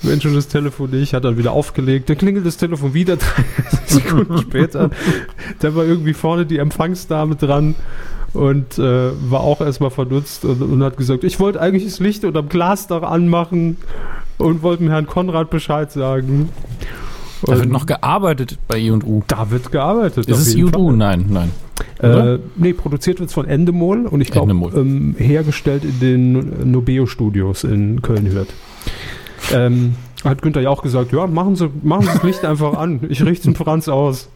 Wenn 0.03 0.21
schon 0.21 0.35
das 0.35 0.49
Telefon 0.49 0.91
nicht, 0.91 1.15
hat 1.15 1.25
er 1.25 1.39
wieder 1.39 1.53
aufgelegt. 1.53 2.09
Dann 2.09 2.19
klingelt 2.19 2.45
das 2.45 2.57
Telefon 2.57 2.93
wieder 2.93 3.17
30 3.17 3.81
Sekunden 3.87 4.39
später. 4.39 4.91
Da 5.61 5.75
war 5.75 5.85
irgendwie 5.85 6.15
vorne 6.15 6.45
die 6.45 6.59
Empfangsdame 6.59 7.37
dran 7.37 7.75
und 8.35 8.79
äh, 8.79 9.11
war 9.31 9.41
auch 9.41 9.61
erstmal 9.61 9.91
verdutzt 9.91 10.45
und, 10.45 10.63
und 10.63 10.83
hat 10.83 10.97
gesagt, 10.97 11.25
ich 11.25 11.41
wollte 11.41 11.61
eigentlich 11.61 11.85
das 11.85 11.99
Licht 12.01 12.25
unterm 12.25 12.49
Glasdach 12.49 13.03
anmachen 13.03 13.77
und 14.39 14.63
wollte 14.63 14.83
dem 14.85 14.91
Herrn 14.91 15.07
Konrad 15.07 15.51
Bescheid 15.51 15.91
sagen. 15.91 16.51
Da 17.43 17.53
wird 17.53 17.67
Und 17.67 17.73
noch 17.73 17.87
gearbeitet 17.87 18.59
bei 18.67 18.79
I&U. 18.79 19.23
da 19.29 19.51
wird 19.51 19.71
gearbeitet. 19.71 20.29
Ist 20.29 20.39
es 20.39 20.55
I&U? 20.55 20.93
Nein, 20.93 21.27
nein. 21.29 21.51
Äh, 22.01 22.39
nee, 22.57 22.73
produziert 22.73 23.21
wird 23.21 23.29
es 23.29 23.35
von 23.35 23.47
Endemol 23.47 24.07
und 24.07 24.21
ich 24.21 24.31
glaube 24.31 24.53
ähm, 24.53 25.15
hergestellt 25.17 25.85
in 25.85 26.01
den 26.01 26.71
Nobeo 26.73 27.07
Studios 27.07 27.65
in 27.65 28.03
Köln-Hürth. 28.03 28.49
Ähm, 29.53 29.95
hat 30.25 30.43
Günther 30.43 30.61
ja 30.61 30.71
auch 30.71 30.83
gesagt, 30.83 31.13
ja, 31.13 31.27
machen 31.27 31.57
Sie, 31.57 31.71
machen 31.83 32.03
Sie 32.03 32.13
das 32.13 32.23
Licht 32.23 32.45
einfach 32.45 32.75
an. 32.75 33.01
Ich 33.09 33.25
richte 33.25 33.49
den 33.49 33.55
Franz 33.55 33.89
aus. 33.89 34.29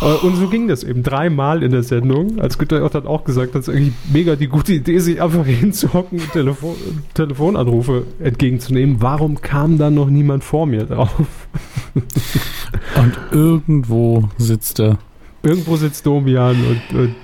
Äh, 0.00 0.26
Und 0.26 0.36
so 0.36 0.48
ging 0.48 0.68
das 0.68 0.84
eben 0.84 1.02
dreimal 1.02 1.62
in 1.62 1.70
der 1.72 1.82
Sendung. 1.82 2.40
Als 2.40 2.58
Günther 2.58 2.78
Jauch 2.80 2.94
hat 2.94 3.06
auch 3.06 3.24
gesagt, 3.24 3.54
das 3.54 3.68
ist 3.68 3.74
eigentlich 3.74 3.94
mega 4.12 4.36
die 4.36 4.48
gute 4.48 4.72
Idee, 4.72 4.98
sich 4.98 5.20
einfach 5.20 5.46
hinzuhocken 5.46 6.20
und 6.20 6.32
Telefon, 6.32 6.76
Telefonanrufe 7.14 8.04
entgegenzunehmen. 8.20 8.96
Warum 9.00 9.40
kam 9.40 9.78
da 9.78 9.90
noch 9.90 10.08
niemand 10.08 10.44
vor 10.44 10.66
mir 10.66 10.84
drauf? 10.84 11.10
Und 12.96 13.18
irgendwo 13.32 14.28
sitzt 14.38 14.80
er. 14.80 14.98
Irgendwo 15.42 15.76
sitzt 15.76 16.04
Domian 16.06 16.56
und, 16.66 16.98
und 16.98 17.14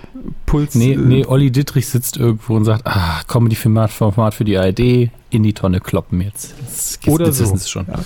Puls. 0.47 0.75
Nee, 0.75 0.93
äh, 0.95 0.97
nee, 0.97 1.25
Olli 1.27 1.51
Dittrich 1.51 1.87
sitzt 1.87 2.17
irgendwo 2.17 2.57
und 2.57 2.65
sagt, 2.65 2.87
ah, 2.87 3.21
Comedy-Format 3.29 3.91
Format 3.91 4.35
für 4.35 4.45
die 4.45 4.57
ARD, 4.57 5.11
in 5.31 5.43
die 5.43 5.53
Tonne 5.53 5.81
kloppen 5.81 6.21
jetzt. 6.23 6.55
Das, 6.65 6.99
Oder 7.07 7.27
das 7.27 7.39
so. 7.39 7.45
wissen 7.45 7.59
sie 7.59 7.69
schon. 7.69 7.87
Ja, 7.87 7.95
ja. 7.99 8.03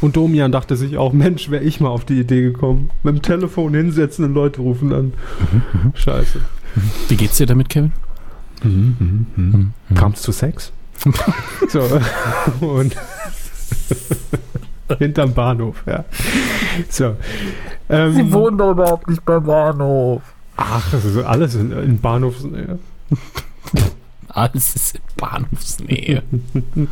Und 0.00 0.16
Domian 0.16 0.52
dachte 0.52 0.76
sich 0.76 0.96
auch, 0.96 1.12
Mensch, 1.12 1.50
wäre 1.50 1.64
ich 1.64 1.80
mal 1.80 1.88
auf 1.88 2.04
die 2.04 2.20
Idee 2.20 2.42
gekommen. 2.42 2.90
Mit 3.02 3.16
dem 3.16 3.22
Telefon 3.22 3.74
hinsetzen 3.74 4.24
und 4.24 4.34
Leute 4.34 4.60
rufen 4.60 4.92
an. 4.92 5.12
Scheiße. 5.94 6.40
Wie 7.08 7.16
geht's 7.16 7.36
dir 7.38 7.46
damit, 7.46 7.68
Kevin? 7.68 7.92
Mhm, 8.62 9.72
Kam 9.94 10.12
es 10.12 10.22
zu 10.22 10.32
Sex? 10.32 10.72
so. 11.68 11.82
Und 12.60 12.94
hinterm 14.98 15.32
Bahnhof, 15.32 15.82
ja. 15.86 16.04
So. 16.88 17.16
Ähm, 17.88 18.30
doch 18.30 18.70
überhaupt 18.72 19.08
nicht 19.08 19.24
beim 19.24 19.44
Bahnhof. 19.44 20.22
ach, 20.56 20.90
das 20.90 21.04
ist 21.04 21.16
alles 21.24 21.54
in, 21.54 21.72
in 21.72 22.00
Bahnhofsnähe. 22.00 22.78
Alles 24.28 24.74
ist 24.76 24.96
in 24.96 25.00
Bahnhofsnähe. 25.16 26.22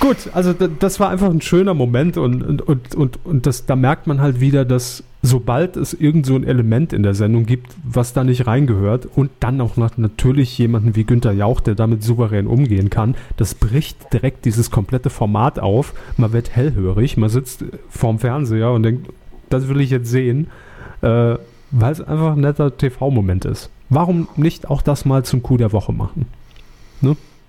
Gut, 0.00 0.16
also 0.32 0.52
da, 0.52 0.68
das 0.68 1.00
war 1.00 1.10
einfach 1.10 1.30
ein 1.30 1.40
schöner 1.40 1.74
Moment 1.74 2.16
und, 2.16 2.42
und, 2.42 2.62
und, 2.62 2.94
und, 2.94 3.18
und 3.24 3.46
das, 3.46 3.66
da 3.66 3.76
merkt 3.76 4.06
man 4.06 4.20
halt 4.20 4.40
wieder, 4.40 4.64
dass 4.64 5.04
sobald 5.22 5.76
es 5.76 5.94
irgend 5.94 6.26
so 6.26 6.36
ein 6.36 6.44
Element 6.44 6.92
in 6.92 7.02
der 7.02 7.14
Sendung 7.14 7.46
gibt, 7.46 7.74
was 7.82 8.12
da 8.12 8.22
nicht 8.22 8.46
reingehört 8.46 9.06
und 9.06 9.30
dann 9.40 9.60
auch 9.60 9.76
noch 9.76 9.96
natürlich 9.96 10.56
jemanden 10.58 10.94
wie 10.96 11.04
Günther 11.04 11.32
Jauch, 11.32 11.60
der 11.60 11.74
damit 11.74 12.02
souverän 12.02 12.46
umgehen 12.46 12.90
kann, 12.90 13.16
das 13.36 13.54
bricht 13.54 14.12
direkt 14.12 14.44
dieses 14.44 14.70
komplette 14.70 15.10
Format 15.10 15.58
auf. 15.58 15.94
Man 16.16 16.32
wird 16.32 16.54
hellhörig, 16.54 17.16
man 17.16 17.30
sitzt 17.30 17.64
vorm 17.88 18.18
Fernseher 18.18 18.72
und 18.72 18.82
denkt, 18.82 19.08
das 19.48 19.68
will 19.68 19.80
ich 19.80 19.90
jetzt 19.90 20.10
sehen, 20.10 20.48
äh, 21.02 21.36
weil 21.70 21.92
es 21.92 22.00
einfach 22.00 22.34
ein 22.34 22.40
netter 22.40 22.76
TV-Moment 22.76 23.44
ist. 23.44 23.70
Warum 23.88 24.28
nicht 24.36 24.68
auch 24.68 24.82
das 24.82 25.04
mal 25.04 25.24
zum 25.24 25.42
Coup 25.42 25.58
der 25.58 25.72
Woche 25.72 25.92
machen? 25.92 26.26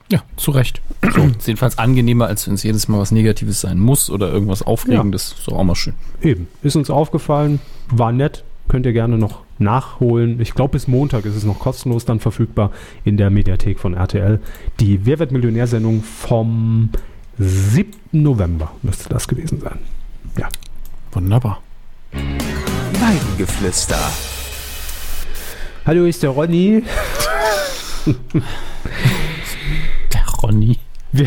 Ja, 0.10 0.24
zu 0.38 0.52
Recht. 0.52 0.82
So, 1.02 1.24
ist 1.24 1.48
jedenfalls 1.48 1.78
angenehmer, 1.78 2.28
als 2.28 2.48
wenn 2.48 2.54
es 2.54 2.64
jedes 2.64 2.88
Mal 2.88 3.00
was 3.00 3.12
Negatives 3.12 3.60
sein 3.62 3.78
muss 3.78 4.10
oder 4.10 4.32
irgendwas 4.32 4.62
Aufregendes. 4.62 5.34
Ist 5.38 5.48
doch 5.48 5.58
auch 5.58 5.64
mal 5.64 5.76
schön. 5.76 5.94
Eben, 6.22 6.48
ist 6.62 6.76
uns 6.78 6.90
aufgefallen, 6.90 7.60
war 7.90 8.12
nett, 8.14 8.44
könnt 8.70 8.86
ihr 8.86 8.94
gerne 8.94 9.18
noch 9.18 9.42
nachholen. 9.60 10.40
Ich 10.40 10.54
glaube, 10.54 10.74
bis 10.74 10.88
Montag 10.88 11.26
ist 11.26 11.36
es 11.36 11.44
noch 11.44 11.60
kostenlos 11.60 12.06
dann 12.06 12.20
verfügbar 12.20 12.72
in 13.04 13.18
der 13.18 13.30
Mediathek 13.30 13.80
von 13.80 13.94
RTL. 13.96 14.40
Die 14.80 15.06
Wer 15.06 15.20
wird 15.20 15.32
Millionär-Sendung 15.32 16.04
vom 16.04 16.90
7. 17.38 17.92
November 18.14 18.72
müsste 18.84 19.10
das 19.10 19.28
gewesen 19.28 19.60
sein. 19.60 19.80
Wunderbar. 21.12 21.62
Weidengeflüster. 22.12 24.00
Hallo, 25.86 26.06
ist 26.06 26.24
der 26.24 26.30
Ronny. 26.32 26.84
Ronny. 30.44 30.78
Wir- 31.12 31.26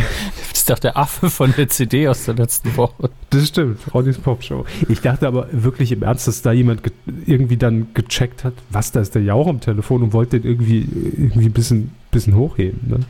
Das 0.51 0.53
ist 0.61 0.71
doch 0.71 0.79
der 0.79 0.97
Affe 0.97 1.31
von 1.31 1.55
der 1.57 1.69
CD 1.69 2.07
aus 2.09 2.27
der 2.27 2.35
letzten 2.35 2.77
Woche. 2.77 3.11
Das 3.31 3.49
stimmt, 3.49 3.79
Ronnys 3.95 4.19
Popshow. 4.19 4.65
Ich 4.89 5.01
dachte 5.01 5.27
aber 5.27 5.49
wirklich 5.53 5.91
im 5.93 6.03
Ernst, 6.03 6.29
dass 6.29 6.43
da 6.43 6.53
jemand 6.53 6.83
ge 6.85 6.93
irgendwie 7.27 7.57
dann 7.57 7.89
gecheckt 7.95 8.45
hat, 8.45 8.53
was, 8.69 8.93
da 8.93 9.01
ist 9.01 9.15
der 9.15 9.23
Jauch 9.23 9.47
am 9.47 9.61
Telefon 9.61 10.03
und 10.03 10.13
wollte 10.13 10.39
den 10.41 10.51
irgendwie, 10.51 10.81
irgendwie 11.17 11.47
ein 11.47 11.53
bisschen, 11.53 11.93
bisschen 12.11 12.35
hochheben. 12.37 12.81
Ne? 12.89 13.01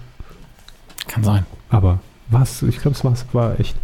Kann 1.09 1.24
sein. 1.24 1.44
Aber 1.70 1.98
was? 2.30 2.62
Ich 2.62 2.78
glaube, 2.80 2.96
es 2.96 3.05
war's- 3.05 3.26
war 3.32 3.59
echt. 3.59 3.74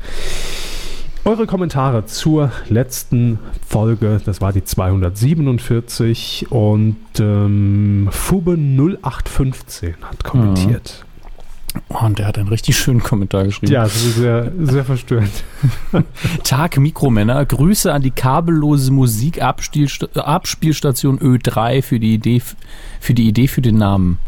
Eure 1.25 1.47
Kommentare 1.49 2.07
zur 2.07 2.53
letzten 2.69 3.41
Folge, 3.67 4.21
das 4.25 4.41
war 4.41 4.53
die 4.53 4.63
247 4.63 6.47
und 6.51 6.97
ähm, 7.19 8.09
Fube 8.13 8.53
0815 8.57 9.95
hat 10.03 10.23
kommentiert. 10.23 11.05
Oh, 11.89 12.05
und 12.05 12.19
der 12.19 12.27
hat 12.27 12.39
einen 12.39 12.49
richtig 12.49 12.77
schönen 12.77 13.03
Kommentar 13.03 13.45
geschrieben. 13.45 13.73
Ja, 13.73 13.85
das 13.85 13.97
ist 13.97 14.17
sehr, 14.17 14.53
sehr 14.59 14.85
verstörend. 14.85 15.31
Tag 16.45 16.77
Mikromänner, 16.79 17.45
Grüße 17.45 17.93
an 17.93 18.03
die 18.03 18.11
kabellose 18.11 18.93
Musikabspielstation 18.93 20.25
Abspielstation 20.25 21.19
Ö3 21.19 21.83
für 21.83 22.01
die 22.01 22.15
Idee 22.15 22.43
für 23.01 23.15
die 23.15 23.29
Idee 23.29 23.49
für 23.49 23.63
den 23.63 23.79
Namen. 23.79 24.19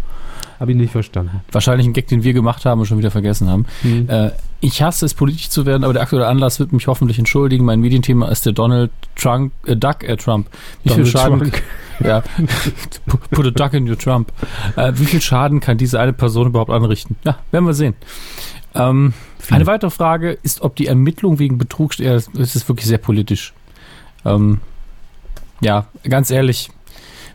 Habe 0.60 0.72
ich 0.72 0.76
nicht 0.76 0.90
verstanden. 0.90 1.40
Wahrscheinlich 1.52 1.86
ein 1.86 1.92
Gag, 1.92 2.08
den 2.08 2.24
wir 2.24 2.32
gemacht 2.32 2.64
haben 2.64 2.80
und 2.80 2.86
schon 2.86 2.98
wieder 2.98 3.10
vergessen 3.10 3.48
haben. 3.48 3.66
Hm. 3.82 4.08
Äh, 4.08 4.30
ich 4.60 4.82
hasse 4.82 5.06
es, 5.06 5.14
politisch 5.14 5.50
zu 5.50 5.66
werden, 5.66 5.84
aber 5.84 5.92
der 5.92 6.02
aktuelle 6.02 6.26
Anlass 6.26 6.58
wird 6.58 6.72
mich 6.72 6.86
hoffentlich 6.88 7.18
entschuldigen. 7.18 7.64
Mein 7.64 7.80
Medienthema 7.80 8.28
ist 8.28 8.44
der 8.44 8.52
Donald 8.52 8.90
Trump, 9.14 9.52
äh, 9.66 9.76
Duck, 9.76 10.02
äh, 10.02 10.16
Trump. 10.16 10.48
Wie 10.82 10.88
viel 10.90 11.04
Donald 11.04 11.12
Schaden, 11.12 11.38
Trump. 11.38 11.62
ja, 12.00 12.22
put 13.30 13.46
a 13.46 13.50
duck 13.50 13.74
in 13.74 13.88
your 13.88 13.98
Trump. 13.98 14.32
Äh, 14.76 14.92
wie 14.96 15.04
viel 15.04 15.20
Schaden 15.20 15.60
kann 15.60 15.78
diese 15.78 16.00
eine 16.00 16.12
Person 16.12 16.48
überhaupt 16.48 16.70
anrichten? 16.70 17.16
Ja, 17.24 17.38
werden 17.52 17.66
wir 17.66 17.74
sehen. 17.74 17.94
Ähm, 18.74 19.14
eine 19.50 19.66
weitere 19.66 19.90
Frage 19.90 20.32
ist, 20.42 20.60
ob 20.60 20.76
die 20.76 20.86
Ermittlung 20.86 21.38
wegen 21.38 21.58
Betrug, 21.58 21.98
ja, 21.98 22.14
es 22.14 22.28
ist 22.34 22.68
wirklich 22.68 22.86
sehr 22.86 22.98
politisch. 22.98 23.54
Ähm, 24.24 24.60
ja, 25.60 25.86
ganz 26.04 26.30
ehrlich, 26.30 26.70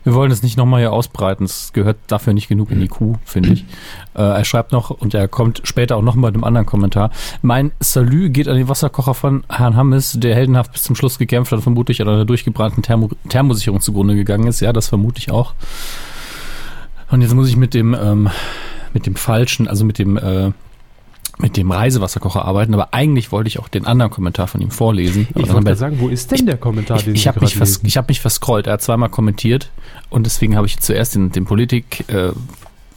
wir 0.04 0.14
wollen 0.14 0.30
es 0.30 0.42
nicht 0.42 0.56
nochmal 0.56 0.80
hier 0.80 0.92
ausbreiten. 0.92 1.44
Es 1.44 1.72
gehört 1.72 1.96
dafür 2.06 2.34
nicht 2.34 2.48
genug 2.48 2.70
in 2.70 2.80
die 2.80 2.88
Kuh, 2.88 3.16
finde 3.24 3.52
ich. 3.52 3.64
Äh, 4.16 4.22
er 4.22 4.44
schreibt 4.44 4.70
noch, 4.70 4.90
und 4.90 5.12
er 5.12 5.26
kommt 5.26 5.62
später 5.64 5.96
auch 5.96 6.02
nochmal 6.02 6.30
in 6.30 6.36
einem 6.36 6.44
anderen 6.44 6.66
Kommentar. 6.66 7.10
Mein 7.42 7.72
Salü 7.80 8.30
geht 8.30 8.46
an 8.46 8.54
den 8.54 8.68
Wasserkocher 8.68 9.12
von 9.12 9.42
Herrn 9.48 9.74
Hammes, 9.74 10.12
der 10.20 10.36
heldenhaft 10.36 10.70
bis 10.70 10.84
zum 10.84 10.94
Schluss 10.94 11.18
gekämpft 11.18 11.50
hat 11.50 11.56
und 11.56 11.62
vermutlich 11.64 12.00
an 12.00 12.08
einer 12.08 12.24
durchgebrannten 12.24 12.84
Thermo 12.84 13.10
Thermosicherung 13.28 13.80
zugrunde 13.80 14.14
gegangen 14.14 14.46
ist. 14.46 14.60
Ja, 14.60 14.72
das 14.72 14.86
vermute 14.86 15.18
ich 15.18 15.32
auch. 15.32 15.54
Und 17.10 17.22
jetzt 17.22 17.34
muss 17.34 17.48
ich 17.48 17.56
mit 17.56 17.74
dem, 17.74 17.92
ähm, 17.92 18.30
mit 18.92 19.06
dem 19.06 19.16
falschen, 19.16 19.66
also 19.66 19.84
mit 19.84 19.98
dem, 19.98 20.16
äh, 20.16 20.52
mit 21.38 21.56
dem 21.56 21.70
Reisewasserkocher 21.70 22.44
arbeiten, 22.44 22.74
aber 22.74 22.94
eigentlich 22.94 23.32
wollte 23.32 23.48
ich 23.48 23.58
auch 23.58 23.68
den 23.68 23.86
anderen 23.86 24.10
Kommentar 24.10 24.46
von 24.46 24.60
ihm 24.60 24.70
vorlesen. 24.70 25.26
Ich 25.34 25.48
wollte 25.48 25.64
gerade 25.64 25.76
sagen, 25.76 26.00
wo 26.00 26.08
ist 26.08 26.30
denn 26.30 26.46
der 26.46 26.56
Kommentar, 26.56 26.98
ich, 26.98 27.04
den 27.04 27.14
ich 27.14 27.26
habe 27.26 27.40
mich, 27.40 27.56
vers 27.56 27.80
ich 27.82 27.96
hab 27.96 28.08
mich 28.08 28.20
verscrollt. 28.20 28.66
Er 28.66 28.74
hat 28.74 28.82
zweimal 28.82 29.08
kommentiert 29.08 29.70
und 30.10 30.26
deswegen 30.26 30.56
habe 30.56 30.66
ich 30.66 30.78
zuerst 30.78 31.14
den, 31.14 31.32
den 31.32 31.44
Politik 31.44 32.04
äh, 32.08 32.32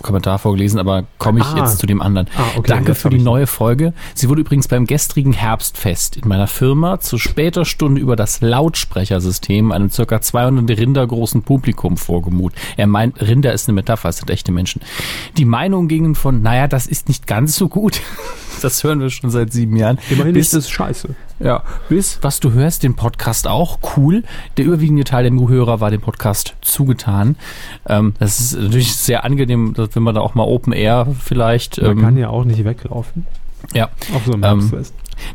Kommentar 0.01 0.37
vorgelesen, 0.39 0.79
aber 0.79 1.05
komme 1.17 1.39
ich 1.39 1.45
Ah. 1.45 1.57
jetzt 1.57 1.79
zu 1.79 1.87
dem 1.87 2.01
anderen. 2.01 2.27
Ah, 2.37 2.43
okay, 2.57 2.67
Danke 2.67 2.95
für 2.95 3.09
die 3.09 3.17
neue 3.19 3.47
Folge. 3.47 3.93
Sie 4.13 4.29
wurde 4.29 4.41
übrigens 4.41 4.67
beim 4.67 4.85
gestrigen 4.85 5.33
Herbstfest 5.33 6.17
in 6.17 6.27
meiner 6.27 6.47
Firma 6.47 6.99
zu 6.99 7.17
später 7.17 7.65
Stunde 7.65 7.99
über 7.99 8.15
das 8.15 8.41
Lautsprechersystem 8.41 9.71
einem 9.71 9.89
circa 9.89 10.21
200 10.21 10.77
Rinder 10.77 11.05
großen 11.05 11.43
Publikum 11.43 11.97
vorgemut. 11.97 12.53
Er 12.77 12.87
meint, 12.87 13.19
Rinder 13.21 13.53
ist 13.53 13.67
eine 13.67 13.75
Metapher, 13.75 14.09
es 14.09 14.17
sind 14.17 14.29
echte 14.29 14.51
Menschen. 14.51 14.81
Die 15.37 15.45
Meinungen 15.45 15.87
gingen 15.87 16.15
von, 16.15 16.41
naja, 16.41 16.67
das 16.67 16.87
ist 16.87 17.07
nicht 17.07 17.27
ganz 17.27 17.55
so 17.55 17.69
gut. 17.69 18.01
Das 18.63 18.83
hören 18.83 18.99
wir 19.01 19.11
schon 19.11 19.29
seit 19.29 19.53
sieben 19.53 19.75
Jahren. 19.75 19.99
Immerhin 20.09 20.33
bis, 20.33 20.47
ist 20.47 20.53
es 20.63 20.69
scheiße. 20.71 21.09
Ja, 21.39 21.63
bis, 21.89 22.19
was 22.21 22.39
du 22.39 22.51
hörst, 22.51 22.83
den 22.83 22.95
Podcast 22.95 23.47
auch 23.47 23.79
cool. 23.95 24.23
Der 24.57 24.65
überwiegende 24.65 25.03
Teil 25.03 25.29
der 25.29 25.47
Hörer 25.47 25.79
war 25.79 25.91
dem 25.91 26.01
Podcast 26.01 26.55
zugetan. 26.61 27.35
Ähm, 27.87 28.13
das 28.19 28.39
ist 28.39 28.59
natürlich 28.59 28.95
sehr 28.95 29.23
angenehm, 29.23 29.73
dass- 29.73 29.89
wenn 29.95 30.03
man 30.03 30.15
da 30.15 30.21
auch 30.21 30.35
mal 30.35 30.43
Open 30.43 30.73
Air 30.73 31.07
vielleicht. 31.19 31.81
Man 31.81 31.91
ähm, 31.91 32.01
kann 32.01 32.17
ja 32.17 32.29
auch 32.29 32.43
nicht 32.43 32.63
weglaufen 32.63 33.25
ja. 33.73 33.89
auf 34.13 34.25
so 34.25 34.33
einem 34.33 34.43
Ähm. 34.43 34.85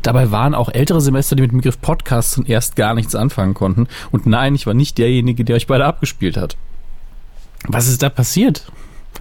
Dabei 0.01 0.31
waren 0.31 0.55
auch 0.55 0.69
ältere 0.69 1.01
Semester, 1.01 1.35
die 1.35 1.41
mit 1.41 1.51
dem 1.51 1.57
Begriff 1.57 1.79
Podcast 1.81 2.37
und 2.37 2.49
erst 2.49 2.75
gar 2.77 2.93
nichts 2.93 3.15
anfangen 3.15 3.53
konnten. 3.53 3.87
Und 4.11 4.25
nein, 4.25 4.55
ich 4.55 4.65
war 4.65 4.73
nicht 4.73 4.97
derjenige, 4.97 5.43
der 5.43 5.57
euch 5.57 5.67
beide 5.67 5.85
abgespielt 5.85 6.37
hat. 6.37 6.55
Was 7.67 7.87
ist 7.87 8.01
da 8.01 8.09
passiert? 8.09 8.71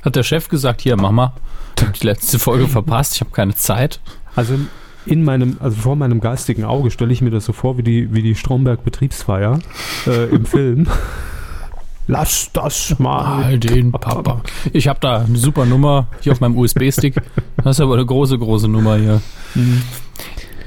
Hat 0.02 0.16
der 0.16 0.22
Chef 0.22 0.48
gesagt, 0.48 0.80
hier, 0.80 0.96
mach 0.96 1.10
mal. 1.10 1.32
Ich 1.76 1.84
hab 1.84 1.92
die 1.94 2.06
letzte 2.06 2.38
Folge 2.38 2.68
verpasst, 2.68 3.14
ich 3.16 3.20
habe 3.20 3.30
keine 3.32 3.54
Zeit. 3.54 4.00
Also 4.36 4.54
in 5.06 5.24
meinem, 5.24 5.56
also 5.60 5.76
vor 5.76 5.96
meinem 5.96 6.20
geistigen 6.20 6.64
Auge 6.64 6.90
stelle 6.90 7.12
ich 7.12 7.22
mir 7.22 7.30
das 7.30 7.44
so 7.44 7.52
vor, 7.52 7.78
wie 7.78 7.82
die, 7.82 8.14
wie 8.14 8.22
die 8.22 8.34
Stromberg-Betriebsfeier 8.34 9.58
äh, 10.06 10.24
im 10.30 10.44
Film. 10.44 10.86
Lass 12.08 12.50
das 12.52 12.98
mal. 12.98 13.42
Mal 13.42 13.58
den 13.58 13.92
Papa. 13.92 14.42
Ich 14.72 14.88
habe 14.88 14.98
da 15.00 15.20
eine 15.20 15.38
super 15.38 15.64
Nummer 15.66 16.08
hier 16.20 16.32
auf 16.32 16.40
meinem 16.40 16.58
USB-Stick. 16.58 17.14
Das 17.56 17.76
ist 17.76 17.80
aber 17.80 17.94
eine 17.94 18.04
große, 18.04 18.38
große 18.38 18.68
Nummer 18.68 18.96
hier. 18.96 19.22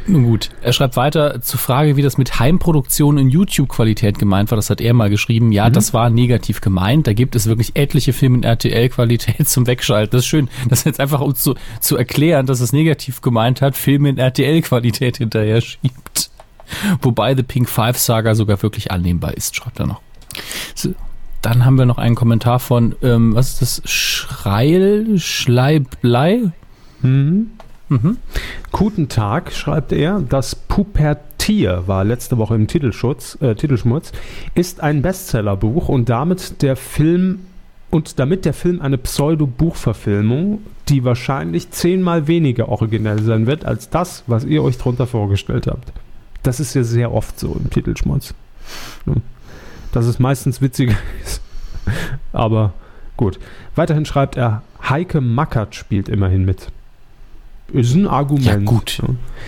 Nun 0.07 0.23
gut, 0.23 0.51
er 0.61 0.71
schreibt 0.71 0.97
weiter 0.97 1.41
zur 1.41 1.59
Frage, 1.59 1.95
wie 1.95 2.03
das 2.03 2.19
mit 2.19 2.39
Heimproduktion 2.39 3.17
in 3.17 3.29
YouTube-Qualität 3.29 4.19
gemeint 4.19 4.51
war. 4.51 4.55
Das 4.55 4.69
hat 4.69 4.79
er 4.79 4.93
mal 4.93 5.09
geschrieben. 5.09 5.51
Ja, 5.51 5.71
das 5.71 5.95
war 5.95 6.11
negativ 6.11 6.61
gemeint. 6.61 7.07
Da 7.07 7.13
gibt 7.13 7.35
es 7.35 7.47
wirklich 7.47 7.71
etliche 7.75 8.13
Filme 8.13 8.37
in 8.37 8.43
RTL-Qualität 8.43 9.47
zum 9.49 9.65
Wegschalten. 9.65 10.11
Das 10.11 10.21
ist 10.21 10.27
schön, 10.27 10.49
das 10.69 10.83
jetzt 10.83 10.99
einfach 10.99 11.21
um 11.21 11.33
zu, 11.33 11.55
zu 11.79 11.97
erklären, 11.97 12.45
dass 12.45 12.59
es 12.59 12.71
negativ 12.71 13.21
gemeint 13.21 13.61
hat, 13.61 13.75
Filme 13.75 14.09
in 14.09 14.19
RTL-Qualität 14.19 15.17
hinterher 15.17 15.61
schiebt. 15.61 16.29
Wobei 17.01 17.35
The 17.35 17.43
Pink 17.43 17.67
Five 17.67 17.97
Saga 17.97 18.35
sogar 18.35 18.61
wirklich 18.61 18.91
annehmbar 18.91 19.33
ist, 19.33 19.55
schreibt 19.55 19.79
er 19.79 19.87
noch. 19.87 20.01
So, 20.75 20.93
dann 21.41 21.65
haben 21.65 21.77
wir 21.77 21.85
noch 21.85 21.97
einen 21.97 22.15
Kommentar 22.15 22.59
von, 22.59 22.95
ähm, 23.01 23.33
was 23.33 23.53
ist 23.53 23.61
das? 23.61 23.91
Schreil, 23.91 25.17
Schleiblei? 25.17 26.51
Mhm. 27.01 27.51
Mhm. 27.89 28.17
Guten 28.71 29.09
Tag, 29.09 29.51
schreibt 29.51 29.91
er. 29.91 30.21
Das 30.21 30.57
Tier 31.37 31.83
war 31.85 32.03
letzte 32.03 32.37
Woche 32.39 32.55
im 32.55 32.67
Titelschutz, 32.67 33.37
äh, 33.41 33.53
Titelschmutz, 33.53 34.11
ist 34.55 34.81
ein 34.81 35.03
Bestsellerbuch 35.03 35.89
und 35.89 36.09
damit 36.09 36.63
der 36.63 36.75
Film 36.75 37.41
und 37.91 38.19
damit 38.19 38.45
der 38.45 38.53
Film 38.53 38.81
eine 38.81 38.97
Pseudo-Buchverfilmung, 38.97 40.59
die 40.89 41.03
wahrscheinlich 41.03 41.69
zehnmal 41.69 42.27
weniger 42.27 42.69
originell 42.69 43.21
sein 43.21 43.45
wird 43.45 43.63
als 43.63 43.89
das, 43.89 44.23
was 44.27 44.43
ihr 44.43 44.63
euch 44.63 44.77
drunter 44.77 45.07
vorgestellt 45.07 45.67
habt. 45.67 45.93
Das 46.43 46.59
ist 46.59 46.73
ja 46.73 46.83
sehr 46.83 47.13
oft 47.13 47.39
so 47.39 47.53
im 47.53 47.69
Titelschmutz. 47.69 48.33
Dass 49.91 50.05
es 50.07 50.19
meistens 50.19 50.61
witziger 50.61 50.95
ist. 51.23 51.41
Aber 52.33 52.73
gut. 53.17 53.39
Weiterhin 53.75 54.05
schreibt 54.05 54.35
er, 54.35 54.63
Heike 54.89 55.21
Mackert 55.21 55.75
spielt 55.75 56.09
immerhin 56.09 56.43
mit. 56.43 56.71
Ist 57.73 57.95
ein 57.95 58.07
Argument. 58.07 58.45
Ja, 58.45 58.55
gut. 58.57 59.01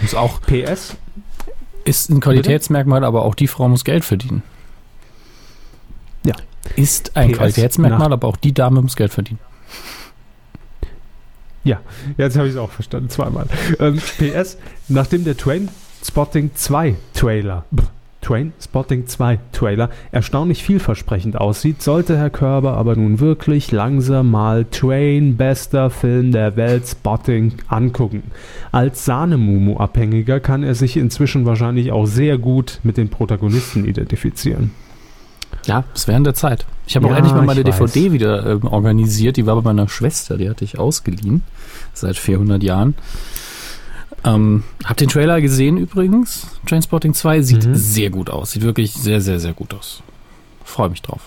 Ist 0.04 0.16
auch 0.16 0.42
PS. 0.42 0.98
Ist 1.86 2.10
ein 2.10 2.20
Qualitätsmerkmal, 2.20 3.04
aber 3.04 3.24
auch 3.24 3.36
die 3.36 3.48
Frau 3.48 3.70
muss 3.70 3.84
Geld 3.84 4.04
verdienen. 4.04 4.44
Ja. 6.26 6.36
Ist 6.76 7.16
ein 7.16 7.32
PS 7.32 7.38
Qualitätsmerkmal, 7.38 8.12
aber 8.12 8.28
auch 8.28 8.38
die 8.38 8.54
Dame 8.54 8.82
muss 8.82 8.96
Geld 8.96 9.14
verdienen. 9.14 9.40
Ja, 11.64 11.82
jetzt 12.18 12.38
habe 12.38 12.48
ich 12.48 12.54
es 12.54 12.60
auch 12.60 12.72
verstanden, 12.72 13.10
zweimal. 13.10 13.46
Ähm, 13.80 13.98
PS, 13.98 14.58
nachdem 14.88 15.26
der 15.26 15.36
Train 15.36 15.70
Spotting 16.04 16.52
2 16.54 16.96
Trailer 17.14 17.66
Train 18.22 18.54
Spotting 18.60 19.08
2 19.08 19.40
Trailer 19.52 19.90
erstaunlich 20.12 20.64
vielversprechend 20.64 21.38
aussieht, 21.38 21.82
sollte 21.82 22.18
Herr 22.18 22.30
Körber 22.30 22.76
aber 22.76 22.96
nun 22.96 23.20
wirklich 23.20 23.72
langsam 23.72 24.32
mal 24.32 24.66
Train 24.66 25.38
bester 25.38 25.90
Film 25.90 26.32
der 26.32 26.56
Welt 26.56 26.88
Spotting 26.88 27.54
angucken. 27.68 28.24
Als 28.72 29.06
Sahnemumu-Abhängiger 29.06 30.40
kann 30.40 30.64
er 30.64 30.76
sich 30.76 30.98
inzwischen 30.98 31.46
wahrscheinlich 31.46 31.92
auch 31.92 32.06
sehr 32.06 32.38
gut 32.38 32.80
mit 32.84 32.98
den 32.98 33.10
Protagonisten 33.10 33.86
identifizieren. 33.86 34.72
Ja, 35.66 35.84
es 35.94 36.08
wäre 36.08 36.18
in 36.18 36.24
der 36.24 36.34
Zeit. 36.34 36.66
Ich 36.86 36.96
habe 36.96 37.08
ja, 37.08 37.14
auch 37.14 37.18
endlich 37.18 37.34
mal 37.34 37.44
meine 37.44 37.64
DVD 37.64 38.12
wieder 38.14 38.46
äh, 38.46 38.66
organisiert. 38.66 39.38
Die 39.38 39.46
war 39.46 39.56
bei 39.56 39.62
meiner 39.62 39.90
Schwester, 39.90 40.38
die 40.38 40.50
hatte 40.50 40.64
ich 40.64 40.80
ausgeliehen 40.80 41.44
seit 41.94 42.16
400 42.18 42.64
Jahren. 42.64 42.96
Ähm, 44.28 44.64
hab 44.84 44.98
den 44.98 45.08
Trailer 45.08 45.40
gesehen 45.40 45.78
übrigens. 45.78 46.48
Trainspotting 46.66 47.14
2 47.14 47.42
sieht 47.42 47.66
mhm. 47.66 47.76
sehr 47.76 48.10
gut 48.10 48.30
aus. 48.30 48.52
Sieht 48.52 48.64
wirklich 48.64 48.94
sehr, 48.94 49.22
sehr, 49.22 49.40
sehr 49.40 49.54
gut 49.54 49.74
aus. 49.74 50.04
Freue 50.66 50.90
mich 50.90 51.02
drauf. 51.02 51.22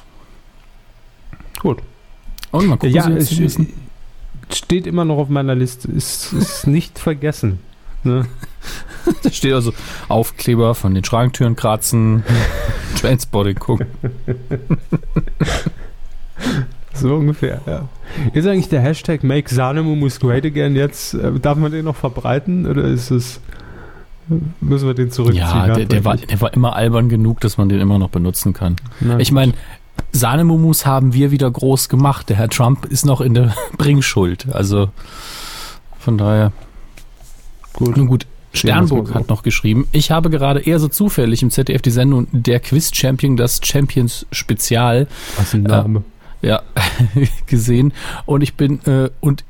Gut. 1.60 1.78
Und 2.50 2.66
mal 2.66 2.76
gucken, 2.76 2.94
ja, 2.94 3.08
es 3.08 3.32
steht 4.52 4.86
immer 4.86 5.04
noch 5.04 5.16
auf 5.16 5.28
meiner 5.28 5.54
Liste. 5.54 5.90
Ist, 5.90 6.32
ist 6.32 6.66
nicht 6.66 6.98
vergessen. 6.98 7.60
Ne? 8.02 8.26
da 9.22 9.30
steht 9.30 9.52
also 9.52 9.74
Aufkleber 10.08 10.74
von 10.74 10.94
den 10.94 11.04
Schranktüren 11.04 11.54
kratzen, 11.54 12.24
Trainspotting 13.00 13.56
gucken. 13.56 13.86
So 16.94 17.14
ungefähr, 17.14 17.60
ja. 17.66 17.88
Ist 18.32 18.46
eigentlich 18.46 18.68
der 18.68 18.80
Hashtag 18.80 19.22
Make 19.22 19.52
Sanemumus 19.52 20.18
Great 20.18 20.44
Again 20.44 20.74
jetzt, 20.74 21.14
äh, 21.14 21.32
darf 21.40 21.56
man 21.56 21.70
den 21.70 21.84
noch 21.84 21.96
verbreiten 21.96 22.66
oder 22.66 22.84
ist 22.84 23.10
es, 23.10 23.40
müssen 24.60 24.86
wir 24.86 24.94
den 24.94 25.10
zurückziehen? 25.10 25.46
Ja, 25.46 25.74
der, 25.74 25.86
der 25.86 26.04
war, 26.04 26.16
der 26.16 26.40
war 26.40 26.52
immer 26.52 26.74
albern 26.74 27.08
genug, 27.08 27.40
dass 27.40 27.58
man 27.58 27.68
den 27.68 27.80
immer 27.80 27.98
noch 27.98 28.10
benutzen 28.10 28.52
kann. 28.52 28.76
Na, 29.00 29.18
ich 29.18 29.30
meine, 29.30 29.54
Sahnemumus 30.12 30.86
haben 30.86 31.12
wir 31.14 31.30
wieder 31.30 31.50
groß 31.50 31.88
gemacht. 31.88 32.28
Der 32.28 32.36
Herr 32.36 32.48
Trump 32.48 32.86
ist 32.86 33.06
noch 33.06 33.20
in 33.20 33.34
der 33.34 33.54
Bringschuld. 33.78 34.46
Also 34.52 34.90
von 35.98 36.18
daher. 36.18 36.52
Gut. 37.72 37.96
Nun 37.96 38.08
gut, 38.08 38.26
Sternburg 38.52 39.14
hat 39.14 39.28
noch 39.28 39.42
geschrieben, 39.42 39.86
ich 39.92 40.10
habe 40.10 40.28
gerade 40.28 40.60
eher 40.60 40.80
so 40.80 40.88
zufällig 40.88 41.42
im 41.42 41.50
ZDF 41.50 41.82
die 41.82 41.90
Sendung 41.90 42.26
Der 42.32 42.58
Quiz 42.58 42.90
Champion, 42.94 43.36
das 43.36 43.60
Champions 43.62 44.26
Spezial. 44.32 45.06
Was 45.36 45.54
ein 45.54 45.62
Name. 45.62 46.00
Äh, 46.00 46.02
ja, 46.42 46.62
gesehen. 47.46 47.92
Und 48.26 48.42
ich 48.42 48.54
bin, 48.54 48.80
äh, 48.86 49.10
und, 49.20 49.44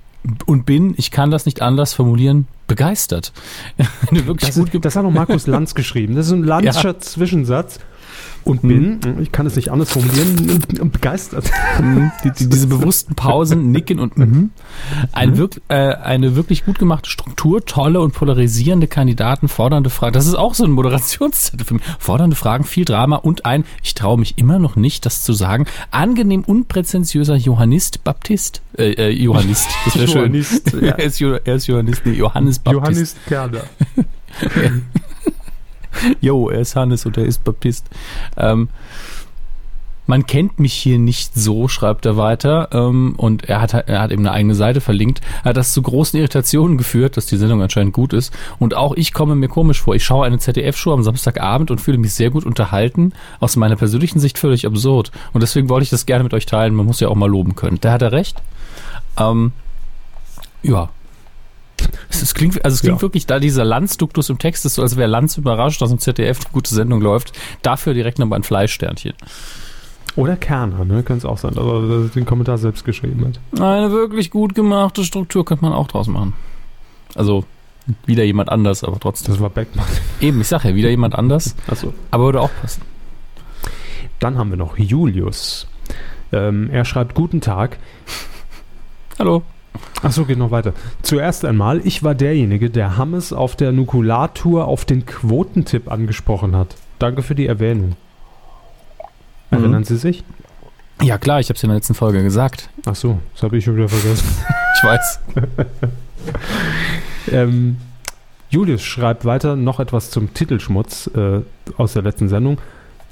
und 0.46 0.66
bin, 0.66 0.94
ich 0.96 1.10
kann 1.10 1.30
das 1.30 1.46
nicht 1.46 1.62
anders 1.62 1.94
formulieren, 1.94 2.46
begeistert. 2.66 3.32
das, 4.38 4.56
ist, 4.56 4.68
das 4.80 4.96
hat 4.96 5.02
noch 5.02 5.10
Markus 5.10 5.46
Lanz 5.46 5.74
geschrieben. 5.74 6.14
Das 6.14 6.26
ist 6.26 6.32
ein 6.32 6.44
Lanzscher 6.44 6.92
ja. 6.92 6.98
Zwischensatz 6.98 7.80
und 8.44 8.62
bin, 8.62 9.00
mhm. 9.04 9.22
ich 9.22 9.32
kann 9.32 9.46
es 9.46 9.56
nicht 9.56 9.70
anders 9.70 9.90
formulieren, 9.90 10.60
begeistert. 10.92 11.50
Mhm. 11.80 12.10
Die, 12.24 12.30
die, 12.32 12.48
diese 12.48 12.66
bewussten 12.66 13.14
Pausen, 13.14 13.70
Nicken 13.70 13.98
und 13.98 14.16
mhm. 14.16 14.50
Ein 15.12 15.30
mhm. 15.30 15.36
wirk, 15.38 15.60
äh, 15.68 15.94
eine 15.94 16.36
wirklich 16.36 16.64
gut 16.64 16.78
gemachte 16.78 17.10
Struktur, 17.10 17.64
tolle 17.64 18.00
und 18.00 18.12
polarisierende 18.12 18.86
Kandidaten, 18.86 19.48
fordernde 19.48 19.90
Fragen. 19.90 20.14
Das 20.14 20.26
ist 20.26 20.34
auch 20.34 20.54
so 20.54 20.64
ein 20.64 20.70
Moderationszettel 20.70 21.66
für 21.66 21.74
mich. 21.74 21.82
Fordernde 21.98 22.36
Fragen, 22.36 22.64
viel 22.64 22.84
Drama 22.84 23.16
und 23.16 23.44
ein, 23.44 23.64
ich 23.82 23.94
traue 23.94 24.18
mich 24.18 24.38
immer 24.38 24.58
noch 24.58 24.76
nicht, 24.76 25.06
das 25.06 25.22
zu 25.24 25.32
sagen, 25.32 25.66
angenehm 25.90 26.42
unpräzentiöser 26.42 27.36
Johannist 27.36 28.04
Baptist. 28.04 28.62
Äh, 28.76 28.92
äh 28.92 29.10
Johannist, 29.10 29.68
das 29.84 29.98
wäre 29.98 30.08
schön. 30.08 30.34
Ja. 30.80 30.88
er, 30.96 31.04
ist, 31.04 31.20
er 31.20 31.54
ist 31.54 31.66
Johannist, 31.66 32.02
nee, 32.04 32.12
Johannes 32.12 32.58
Baptist. 32.58 32.82
Johannes 32.82 33.16
Kerner. 33.26 33.64
Jo, 36.20 36.48
er 36.48 36.60
ist 36.60 36.76
Hannes 36.76 37.06
und 37.06 37.16
er 37.16 37.24
ist 37.24 37.44
Baptist. 37.44 37.86
Ähm, 38.36 38.68
man 40.10 40.26
kennt 40.26 40.58
mich 40.58 40.74
hier 40.74 40.98
nicht 40.98 41.36
so, 41.36 41.68
schreibt 41.68 42.04
er 42.04 42.16
weiter. 42.16 42.68
Ähm, 42.72 43.14
und 43.16 43.48
er 43.48 43.60
hat, 43.60 43.74
er 43.74 44.00
hat 44.00 44.10
eben 44.10 44.26
eine 44.26 44.32
eigene 44.32 44.56
Seite 44.56 44.80
verlinkt. 44.80 45.20
Er 45.44 45.50
hat 45.50 45.56
das 45.56 45.72
zu 45.72 45.82
großen 45.82 46.18
Irritationen 46.18 46.78
geführt, 46.78 47.16
dass 47.16 47.26
die 47.26 47.36
Sendung 47.36 47.62
anscheinend 47.62 47.92
gut 47.92 48.12
ist. 48.12 48.36
Und 48.58 48.74
auch 48.74 48.94
ich 48.96 49.12
komme 49.12 49.36
mir 49.36 49.46
komisch 49.48 49.80
vor. 49.80 49.94
Ich 49.94 50.04
schaue 50.04 50.26
eine 50.26 50.40
ZDF-Show 50.40 50.92
am 50.92 51.04
Samstagabend 51.04 51.70
und 51.70 51.80
fühle 51.80 51.98
mich 51.98 52.12
sehr 52.12 52.30
gut 52.30 52.44
unterhalten. 52.44 53.12
Aus 53.38 53.54
meiner 53.54 53.76
persönlichen 53.76 54.18
Sicht 54.18 54.36
völlig 54.38 54.66
absurd. 54.66 55.12
Und 55.32 55.42
deswegen 55.42 55.68
wollte 55.68 55.84
ich 55.84 55.90
das 55.90 56.06
gerne 56.06 56.24
mit 56.24 56.34
euch 56.34 56.46
teilen. 56.46 56.74
Man 56.74 56.86
muss 56.86 56.98
ja 56.98 57.06
auch 57.06 57.14
mal 57.14 57.30
loben 57.30 57.54
können. 57.54 57.78
Da 57.80 57.92
hat 57.92 58.02
er 58.02 58.10
recht. 58.10 58.42
Ähm, 59.16 59.52
ja, 60.62 60.88
es, 62.08 62.34
klingt, 62.34 62.64
also 62.64 62.74
es 62.74 62.80
klingt 62.80 62.98
ja. 62.98 63.02
wirklich, 63.02 63.26
da 63.26 63.38
dieser 63.38 63.64
Lanzduktus 63.64 64.30
im 64.30 64.38
Text 64.38 64.64
ist 64.66 64.74
so, 64.74 64.82
als 64.82 64.96
wäre 64.96 65.08
Lanz 65.08 65.36
überrascht, 65.36 65.80
dass 65.80 65.90
im 65.90 65.98
ZDF 65.98 66.40
eine 66.40 66.52
gute 66.52 66.74
Sendung 66.74 67.00
läuft. 67.00 67.32
Dafür 67.62 67.94
direkt 67.94 68.18
nochmal 68.18 68.40
ein 68.40 68.42
Fleischsternchen. 68.42 69.14
Oder 70.16 70.36
Kerner, 70.36 70.84
ne? 70.84 71.02
Könnte 71.02 71.18
es 71.18 71.24
auch 71.24 71.38
sein, 71.38 71.54
dass 71.54 71.64
er 71.64 72.08
den 72.14 72.24
Kommentar 72.24 72.58
selbst 72.58 72.84
geschrieben 72.84 73.26
hat. 73.26 73.60
Eine 73.60 73.90
wirklich 73.90 74.30
gut 74.30 74.54
gemachte 74.54 75.04
Struktur 75.04 75.44
könnte 75.44 75.64
man 75.64 75.72
auch 75.72 75.86
draus 75.86 76.08
machen. 76.08 76.34
Also 77.14 77.44
wieder 78.06 78.24
jemand 78.24 78.50
anders, 78.50 78.84
aber 78.84 78.98
trotzdem. 78.98 79.34
Das 79.34 79.42
war 79.42 79.50
Beckmann. 79.50 79.86
Eben, 80.20 80.40
ich 80.40 80.48
sag 80.48 80.64
ja, 80.64 80.74
wieder 80.74 80.90
jemand 80.90 81.14
anders. 81.14 81.54
Achso. 81.66 81.94
Aber 82.10 82.24
würde 82.24 82.40
auch 82.40 82.50
passen. 82.60 82.82
Dann 84.18 84.36
haben 84.36 84.50
wir 84.50 84.56
noch 84.56 84.78
Julius. 84.78 85.66
Ähm, 86.32 86.70
er 86.70 86.84
schreibt: 86.84 87.14
Guten 87.14 87.40
Tag. 87.40 87.78
Hallo. 89.18 89.42
Achso, 90.02 90.24
geht 90.24 90.38
noch 90.38 90.50
weiter. 90.50 90.72
Zuerst 91.02 91.44
einmal, 91.44 91.80
ich 91.84 92.02
war 92.02 92.14
derjenige, 92.14 92.70
der 92.70 92.96
Hammes 92.96 93.32
auf 93.32 93.54
der 93.54 93.72
Nukulartour 93.72 94.66
auf 94.66 94.84
den 94.84 95.06
Quotentipp 95.06 95.90
angesprochen 95.90 96.56
hat. 96.56 96.74
Danke 96.98 97.22
für 97.22 97.34
die 97.34 97.46
Erwähnung. 97.46 97.96
Erinnern 99.50 99.80
mhm. 99.80 99.84
Sie 99.84 99.96
sich? 99.96 100.24
Ja, 101.02 101.18
klar, 101.18 101.40
ich 101.40 101.48
habe 101.48 101.56
es 101.56 101.62
in 101.62 101.68
der 101.68 101.76
letzten 101.76 101.94
Folge 101.94 102.22
gesagt. 102.22 102.68
Ach 102.86 102.94
so, 102.94 103.20
das 103.34 103.42
habe 103.42 103.56
ich 103.56 103.64
schon 103.64 103.76
wieder 103.76 103.88
vergessen. 103.88 104.26
ich 104.76 104.84
weiß. 104.84 105.20
ähm, 107.32 107.76
Julius 108.50 108.82
schreibt 108.82 109.24
weiter 109.24 109.56
noch 109.56 109.80
etwas 109.80 110.10
zum 110.10 110.34
Titelschmutz 110.34 111.10
äh, 111.14 111.40
aus 111.76 111.94
der 111.94 112.02
letzten 112.02 112.28
Sendung. 112.28 112.58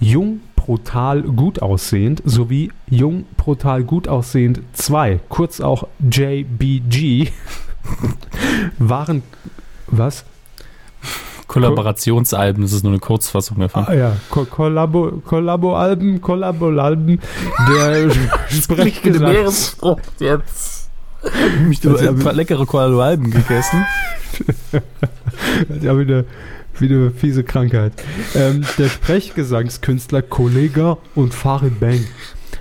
Jung, 0.00 0.40
brutal, 0.58 1.22
gut 1.22 1.62
aussehend 1.62 2.20
sowie 2.24 2.72
Jung, 2.88 3.26
brutal, 3.36 3.84
gut 3.84 4.08
aussehend 4.08 4.60
2, 4.72 5.20
kurz 5.28 5.60
auch 5.60 5.86
JBG, 6.00 7.30
waren. 8.78 9.22
Was? 9.86 10.24
Kollaborationsalben, 11.46 12.62
das 12.62 12.72
ist 12.72 12.82
nur 12.82 12.92
eine 12.92 13.00
Kurzfassung 13.00 13.60
davon. 13.60 13.84
Ah 13.86 13.94
ja, 13.94 14.16
Ko 14.30 14.44
Kollabo, 14.44 15.22
Kollabo-Alben, 15.24 16.20
Kollabo-Alben, 16.20 17.20
der 17.70 18.10
Sprechgesang. 18.50 19.32
jetzt. 20.18 20.90
Ich 21.70 21.84
habe 21.84 22.08
ein 22.08 22.18
paar 22.18 22.32
leckere 22.34 22.66
Kollabo-Alben 22.66 23.30
gegessen. 23.30 23.86
ich 25.80 25.86
habe 25.86 26.26
wieder 26.80 26.96
wie 26.96 27.02
eine 27.02 27.10
fiese 27.10 27.44
Krankheit. 27.44 27.92
Ähm, 28.34 28.64
der 28.78 28.88
Sprechgesangskünstler 28.88 30.22
Kollega 30.22 30.98
und 31.14 31.34
Farid 31.34 31.80
Bang 31.80 32.04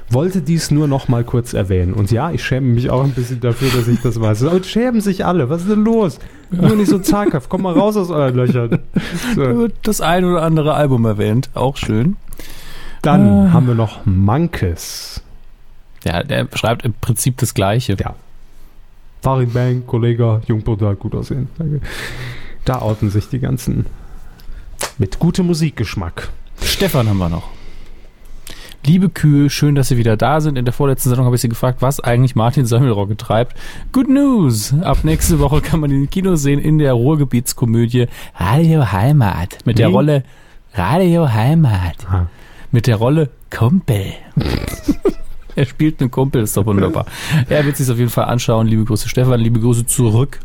wollte 0.10 0.42
dies 0.42 0.72
nur 0.72 0.88
noch 0.88 1.08
mal 1.08 1.24
kurz 1.24 1.54
erwähnen. 1.54 1.94
Und 1.94 2.12
ja, 2.12 2.32
ich 2.32 2.44
schäme 2.44 2.68
mich 2.68 2.90
auch 2.90 3.04
ein 3.04 3.12
bisschen 3.12 3.40
dafür, 3.40 3.70
dass 3.70 3.88
ich 3.88 4.02
das 4.02 4.20
weiß. 4.20 4.44
Aber 4.44 4.64
schämen 4.64 5.02
sich 5.02 5.26
alle. 5.26 5.50
Was 5.50 5.64
ist 5.64 5.72
denn 5.72 5.84
los? 5.84 6.20
Nur 6.50 6.76
nicht 6.76 6.90
so 6.90 7.00
zaghaft. 7.00 7.50
Komm 7.50 7.64
mal 7.64 7.74
raus 7.74 7.98
aus 7.98 8.10
euren 8.10 8.36
Löchern. 8.36 8.80
So. 9.36 9.68
Das 9.84 10.02
ein 10.02 10.24
oder 10.26 10.44
andere 10.44 10.74
Album 10.74 11.06
erwähnt. 11.06 11.50
Auch 11.54 11.78
schön. 11.78 12.16
Dann 13.02 13.28
ah. 13.28 13.54
haben 13.54 13.68
wir 13.68 13.76
noch 13.76 14.06
Mankes. 14.06 15.22
Ja, 16.04 16.24
der 16.24 16.48
schreibt 16.54 16.86
im 16.86 16.94
Prinzip 16.94 17.38
das 17.38 17.54
Gleiche. 17.54 17.96
Ja. 18.00 18.16
Farid 19.22 19.54
Bang, 19.54 19.84
Kollege, 19.86 20.42
Jungbruder, 20.48 20.96
gut 20.96 21.16
aussehen. 21.16 21.50
Da 22.66 22.80
outen 22.80 23.10
sich 23.10 23.30
die 23.30 23.40
ganzen 23.40 23.86
Mit 25.00 25.20
gutem 25.20 25.46
Musikgeschmack. 25.46 26.30
Stefan 26.62 27.08
haben 27.08 27.20
wir 27.20 27.30
noch. 27.30 27.50
Liebe 28.84 29.10
Kühe, 29.10 29.50
schön, 29.50 29.76
dass 29.76 29.90
Sie 29.90 29.98
wieder 29.98 30.18
da 30.18 30.42
sind. 30.42 30.58
In 30.58 30.66
der 30.66 30.74
vorletzten 30.74 31.10
Sendung 31.10 31.26
habe 31.26 31.36
ich 31.36 31.42
Sie 31.42 31.50
gefragt, 31.50 31.82
was 31.82 32.00
eigentlich 32.00 32.36
Martin 32.36 32.66
Semmelrogge 32.66 33.16
treibt. 33.16 33.56
Good 33.92 34.10
News! 34.10 34.74
Ab 34.82 35.04
nächste 35.04 35.40
Woche 35.40 35.62
kann 35.62 35.82
man 35.82 35.92
ihn 35.92 36.04
im 36.04 36.10
Kino 36.10 36.36
sehen 36.36 36.60
in 36.60 36.80
der 36.80 36.94
Ruhrgebietskomödie 36.94 38.08
Radio 38.38 38.92
Heimat. 38.92 39.60
Mit 39.66 39.78
der 39.78 39.90
Wie? 39.90 39.94
Rolle 39.94 40.24
Radio 40.74 41.32
Heimat. 41.32 42.08
Ah. 42.10 42.28
Mit 42.72 42.88
der 42.88 42.96
Rolle 42.96 43.30
Kumpel. 43.52 44.14
er 45.56 45.66
spielt 45.66 46.02
einen 46.02 46.10
Kumpel, 46.10 46.42
ist 46.42 46.58
doch 46.58 46.66
wunderbar. 46.66 47.06
Er 47.50 47.66
wird 47.66 47.78
sich 47.78 47.92
auf 47.92 47.98
jeden 47.98 48.10
Fall 48.10 48.26
anschauen. 48.26 48.66
Liebe 48.66 48.86
Grüße 48.86 49.10
Stefan, 49.10 49.40
liebe 49.42 49.60
Grüße 49.60 49.86
zurück. 49.86 50.40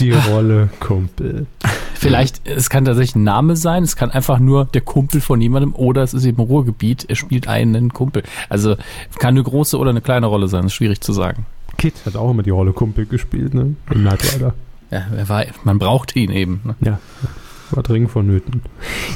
Die 0.00 0.12
Rolle 0.12 0.68
Kumpel. 0.80 1.46
Vielleicht, 1.94 2.46
es 2.46 2.70
kann 2.70 2.84
tatsächlich 2.84 3.16
ein 3.16 3.24
Name 3.24 3.56
sein, 3.56 3.82
es 3.82 3.96
kann 3.96 4.10
einfach 4.10 4.38
nur 4.38 4.66
der 4.66 4.82
Kumpel 4.82 5.20
von 5.20 5.40
jemandem 5.40 5.74
oder 5.74 6.02
es 6.02 6.14
ist 6.14 6.24
eben 6.24 6.40
Ruhrgebiet, 6.40 7.06
er 7.08 7.16
spielt 7.16 7.48
einen 7.48 7.92
Kumpel. 7.92 8.22
Also 8.48 8.76
kann 9.18 9.34
eine 9.34 9.42
große 9.42 9.76
oder 9.76 9.90
eine 9.90 10.00
kleine 10.00 10.26
Rolle 10.26 10.46
sein, 10.48 10.64
ist 10.64 10.74
schwierig 10.74 11.00
zu 11.00 11.12
sagen. 11.12 11.46
Kid 11.76 11.94
hat 12.06 12.16
auch 12.16 12.30
immer 12.30 12.42
die 12.42 12.50
Rolle 12.50 12.72
Kumpel 12.72 13.06
gespielt, 13.06 13.54
ne? 13.54 13.74
Im 13.90 14.06
Rider. 14.06 14.54
Ja, 14.90 15.06
er 15.16 15.28
war, 15.28 15.44
man 15.64 15.78
brauchte 15.78 16.18
ihn 16.18 16.30
eben. 16.30 16.60
Ne? 16.64 16.74
Ja, 16.80 17.00
war 17.70 17.82
dringend 17.82 18.10
vonnöten. 18.10 18.62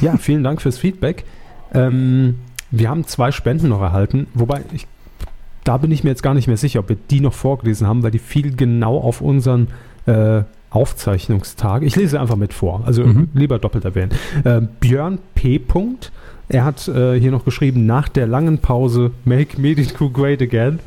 Ja, 0.01 0.17
vielen 0.17 0.43
Dank 0.43 0.61
fürs 0.61 0.79
Feedback. 0.79 1.25
Ähm, 1.73 2.37
wir 2.71 2.91
haben 2.91 3.07
zwei 3.07 3.33
Spenden 3.33 3.69
noch 3.69 3.81
erhalten, 3.81 4.27
wobei 4.35 4.63
ich, 4.73 4.87
da 5.65 5.77
bin 5.77 5.91
ich 5.93 6.05
mir 6.05 6.11
jetzt 6.11 6.23
gar 6.23 6.35
nicht 6.35 6.49
mehr 6.49 6.57
sicher, 6.57 6.81
ob 6.81 6.89
wir 6.89 6.97
die 7.11 7.21
noch 7.21 7.33
vorgelesen 7.33 7.87
haben, 7.87 8.03
weil 8.03 8.11
die 8.11 8.19
fiel 8.19 8.55
genau 8.55 8.99
auf 8.99 9.21
unseren 9.21 9.69
äh, 10.07 10.43
Aufzeichnungstag. 10.73 11.83
Ich 11.83 11.97
lese 11.97 12.21
einfach 12.21 12.37
mit 12.37 12.53
vor, 12.53 12.83
also 12.87 13.05
Mhm. 13.05 13.29
lieber 13.35 13.59
doppelt 13.59 13.85
erwähnen. 13.85 14.11
Äh, 14.45 14.63
Björn 14.81 15.19
P. 15.35 15.59
Punkt. 15.59 16.13
Er 16.49 16.65
hat 16.65 16.87
äh, 16.89 17.19
hier 17.19 17.31
noch 17.31 17.45
geschrieben, 17.45 17.87
nach 17.87 18.09
der 18.09 18.27
langen 18.27 18.59
Pause, 18.59 19.11
make 19.25 19.61
Medico 19.61 20.11
great 20.11 20.43
again. 20.43 20.81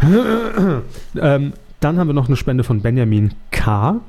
ähm, 1.20 1.52
dann 1.80 1.98
haben 1.98 2.06
wir 2.08 2.14
noch 2.14 2.28
eine 2.28 2.36
Spende 2.36 2.64
von 2.64 2.80
Benjamin 2.80 3.32
K. 3.50 4.00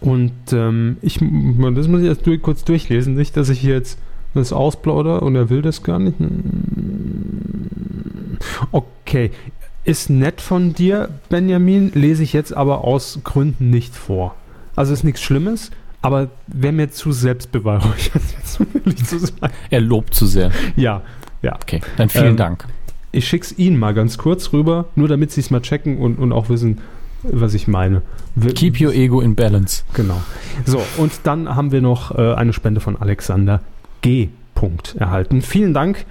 Und 0.00 0.32
ähm, 0.52 0.96
ich, 1.02 1.18
das 1.18 1.88
muss 1.88 2.00
ich 2.00 2.06
erst 2.06 2.26
durch, 2.26 2.40
kurz 2.42 2.64
durchlesen, 2.64 3.14
nicht, 3.14 3.36
dass 3.36 3.48
ich 3.48 3.58
hier 3.60 3.74
jetzt 3.74 3.98
das 4.34 4.52
ausplaudere 4.52 5.20
und 5.22 5.34
er 5.34 5.50
will 5.50 5.62
das 5.62 5.82
gar 5.82 5.98
nicht. 5.98 6.16
Okay, 8.70 9.30
ist 9.88 10.10
nett 10.10 10.40
von 10.40 10.74
dir, 10.74 11.08
Benjamin, 11.28 11.90
lese 11.94 12.22
ich 12.22 12.32
jetzt 12.32 12.56
aber 12.56 12.84
aus 12.84 13.20
Gründen 13.24 13.70
nicht 13.70 13.94
vor. 13.96 14.34
Also 14.76 14.92
ist 14.92 15.02
nichts 15.02 15.22
Schlimmes, 15.22 15.70
aber 16.02 16.28
wäre 16.46 16.72
mir 16.72 16.90
zu 16.90 17.10
selbstbeweihräuchert, 17.10 18.22
zu 18.44 19.18
sein. 19.18 19.50
Er 19.70 19.80
lobt 19.80 20.14
zu 20.14 20.26
sehr. 20.26 20.50
Ja, 20.76 21.02
ja. 21.42 21.56
Okay, 21.56 21.80
dann 21.96 22.08
vielen 22.08 22.26
Ähm, 22.28 22.36
Dank. 22.36 22.64
Ich 23.10 23.26
schick's 23.26 23.54
Ihnen 23.56 23.78
mal 23.78 23.94
ganz 23.94 24.18
kurz 24.18 24.52
rüber, 24.52 24.84
nur 24.94 25.08
damit 25.08 25.32
Sie 25.32 25.40
es 25.40 25.50
mal 25.50 25.62
checken 25.62 25.98
und, 25.98 26.18
und 26.18 26.32
auch 26.32 26.48
wissen, 26.50 26.78
was 27.22 27.54
ich 27.54 27.66
meine. 27.66 28.02
W- 28.36 28.52
Keep 28.52 28.80
your 28.80 28.92
ego 28.92 29.20
in 29.20 29.34
balance. 29.34 29.82
Genau. 29.94 30.20
So, 30.66 30.82
und 30.98 31.12
dann 31.24 31.56
haben 31.56 31.72
wir 31.72 31.80
noch 31.80 32.16
äh, 32.16 32.34
eine 32.34 32.52
Spende 32.52 32.80
von 32.80 32.96
Alexander 32.96 33.62
G. 34.02 34.28
Punkt 34.54 34.96
erhalten. 34.96 35.40
Vielen 35.40 35.72
Dank. 35.72 36.04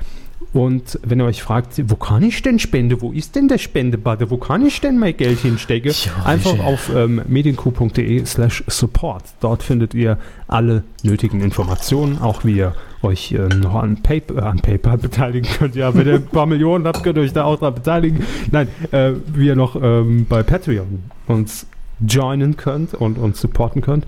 Und 0.54 1.00
wenn 1.04 1.20
ihr 1.20 1.26
euch 1.26 1.43
fragt, 1.43 1.74
wo 1.89 1.95
kann 1.95 2.24
ich 2.24 2.41
denn 2.41 2.58
spende? 2.60 3.02
Wo 3.02 3.12
ist 3.12 3.36
denn 3.36 3.48
der 3.48 3.58
Spendebutton? 3.58 4.30
Wo 4.30 4.38
kann 4.38 4.66
ich 4.66 4.80
denn 4.82 4.98
mein 4.98 5.16
Geld 5.16 5.39
hinstecken? 5.39 5.91
Ja, 5.91 6.26
Einfach 6.26 6.60
auf 6.60 6.89
ähm, 6.95 7.22
medienku.de 7.28 8.26
slash 8.26 8.64
support. 8.68 9.24
Dort 9.39 9.64
findet 9.64 9.93
ihr 9.93 10.18
alle 10.48 10.84
nötigen 11.04 11.41
Informationen, 11.41 12.20
auch 12.20 12.43
wie 12.45 12.58
ihr 12.58 12.76
euch 13.04 13.34
äh, 13.34 13.48
noch 13.50 13.76
an 13.76 14.02
Paper, 14.02 14.38
äh, 14.38 14.41
an 14.41 14.58
PayPal 14.60 14.98
beteiligen 14.98 15.50
könnt. 15.58 15.76
Ja, 15.76 15.93
wenn 15.93 16.08
ihr 16.08 16.16
ein 16.16 16.28
paar 16.28 16.45
Millionen 16.45 16.88
habt, 16.88 17.04
könnt 17.04 17.18
ihr 17.18 17.24
euch 17.24 17.34
da 17.34 17.43
auch 17.43 17.60
dran 17.60 17.76
beteiligen. 17.76 18.26
Nein, 18.52 18.68
äh, 18.91 19.14
wie 19.34 19.48
ihr 19.48 19.56
noch 19.56 19.76
ähm, 19.82 20.26
bei 20.28 20.43
Patreon 20.43 21.04
uns 21.28 21.68
joinen 22.00 22.58
könnt 22.58 22.93
und 22.93 23.18
uns 23.18 23.41
supporten 23.41 23.82
könnt. 23.82 24.06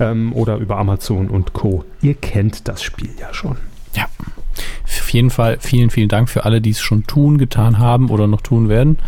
Ähm, 0.00 0.32
oder 0.32 0.56
über 0.56 0.78
Amazon 0.78 1.28
und 1.28 1.52
Co. 1.52 1.84
Ihr 2.00 2.14
kennt 2.14 2.68
das 2.68 2.82
Spiel 2.82 3.10
ja 3.18 3.34
schon. 3.34 3.56
Ja. 3.94 4.06
Auf 4.84 5.10
jeden 5.10 5.30
Fall 5.30 5.58
vielen, 5.60 5.90
vielen 5.90 6.08
Dank 6.08 6.28
für 6.28 6.44
alle, 6.44 6.60
die 6.60 6.70
es 6.70 6.80
schon 6.80 7.06
tun, 7.06 7.38
getan 7.38 7.78
haben 7.78 8.10
oder 8.10 8.26
noch 8.26 8.42
tun 8.42 8.68
werden. 8.68 8.98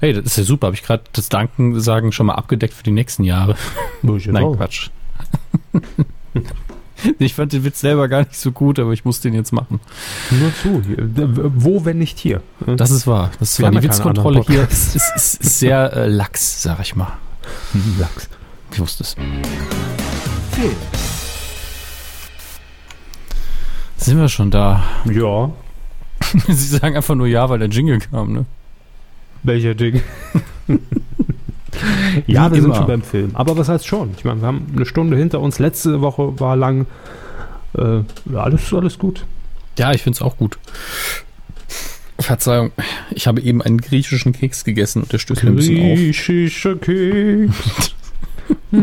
Hey, 0.00 0.12
das 0.12 0.24
ist 0.26 0.36
ja 0.38 0.44
super. 0.44 0.68
Habe 0.68 0.76
ich 0.76 0.82
gerade 0.82 1.04
das 1.12 1.28
Danken 1.28 1.78
sagen 1.80 2.12
schon 2.12 2.26
mal 2.26 2.34
abgedeckt 2.34 2.74
für 2.74 2.82
die 2.82 2.92
nächsten 2.92 3.24
Jahre. 3.24 3.56
Nein, 4.02 4.52
Quatsch. 4.56 4.90
ich 7.18 7.34
fand 7.34 7.52
den 7.52 7.64
Witz 7.64 7.80
selber 7.80 8.08
gar 8.08 8.20
nicht 8.20 8.36
so 8.36 8.52
gut, 8.52 8.78
aber 8.78 8.92
ich 8.92 9.04
muss 9.04 9.20
den 9.20 9.34
jetzt 9.34 9.52
machen. 9.52 9.80
Nur 10.30 10.52
zu. 10.62 10.82
Wo, 11.54 11.84
wenn 11.84 11.98
nicht 11.98 12.18
hier? 12.18 12.42
Das 12.64 12.90
ist 12.90 13.06
wahr. 13.06 13.30
Das 13.40 13.58
Wir 13.58 13.64
war 13.64 13.72
die 13.72 13.82
Witzkontrolle 13.82 14.42
hier. 14.46 14.60
Podcast. 14.60 14.96
Ist, 14.96 15.16
ist, 15.16 15.40
ist 15.42 15.58
sehr 15.58 15.92
äh, 15.92 16.08
lax, 16.08 16.62
sag 16.62 16.80
ich 16.80 16.94
mal. 16.94 17.16
Lachs. 17.98 18.28
Ich 18.72 18.78
wusste 18.80 19.02
es. 19.02 19.16
Film. 20.52 20.76
Sind 23.98 24.18
wir 24.18 24.28
schon 24.28 24.50
da? 24.50 24.82
Ja. 25.12 25.50
Sie 26.48 26.76
sagen 26.76 26.96
einfach 26.96 27.14
nur 27.14 27.26
ja, 27.26 27.48
weil 27.48 27.58
der 27.58 27.68
Jingle 27.68 27.98
kam, 27.98 28.32
ne? 28.32 28.46
Welcher 29.42 29.74
Ding? 29.74 30.00
ja, 32.26 32.50
wir 32.50 32.56
sind 32.56 32.64
immer. 32.66 32.74
schon 32.76 32.86
beim 32.86 33.02
Film. 33.02 33.30
Aber 33.34 33.56
was 33.56 33.68
heißt 33.68 33.86
schon? 33.86 34.10
Ich 34.16 34.24
meine, 34.24 34.40
wir 34.40 34.46
haben 34.46 34.66
eine 34.74 34.86
Stunde 34.86 35.16
hinter 35.16 35.40
uns. 35.40 35.58
Letzte 35.58 36.00
Woche 36.00 36.38
war 36.40 36.56
lang. 36.56 36.86
Äh, 37.76 38.00
alles, 38.34 38.72
alles 38.72 38.98
gut. 38.98 39.26
Ja, 39.78 39.92
ich 39.92 40.02
find's 40.02 40.22
auch 40.22 40.36
gut. 40.36 40.58
Verzeihung, 42.18 42.72
ich 43.12 43.28
habe 43.28 43.40
eben 43.40 43.62
einen 43.62 43.80
griechischen 43.80 44.32
Keks 44.32 44.64
gegessen 44.64 45.02
und 45.02 45.12
der 45.12 45.18
stößt 45.18 45.44
mir 45.44 45.50
ein 45.50 45.56
bisschen 45.56 45.92
auf. 45.92 45.98
Griechischer 45.98 46.76
Keks. 46.76 47.94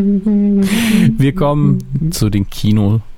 Wir 1.18 1.36
kommen 1.36 2.12
zu 2.12 2.30
den 2.30 2.50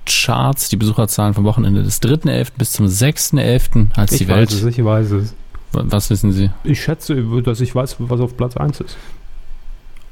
Kinocharts, 0.08 0.70
die 0.70 0.78
Besucherzahlen 0.78 1.34
vom 1.34 1.44
Wochenende 1.44 1.84
des 1.84 2.02
3.11. 2.02 2.48
bis 2.58 2.72
zum 2.72 2.86
6.11., 2.88 3.88
als 3.96 4.14
Ich 4.14 4.20
die 4.20 4.28
weiß 4.30 4.38
Welt. 4.38 4.52
es, 4.52 4.64
ich 4.64 4.84
weiß 4.84 5.12
es. 5.12 5.36
Was 5.74 6.10
wissen 6.10 6.32
Sie? 6.32 6.50
Ich 6.64 6.82
schätze, 6.82 7.22
dass 7.44 7.62
ich 7.62 7.76
weiß, 7.76 7.98
was 8.00 8.20
auf 8.20 8.38
Platz 8.38 8.58
1 8.58 8.80
ist. 8.82 8.98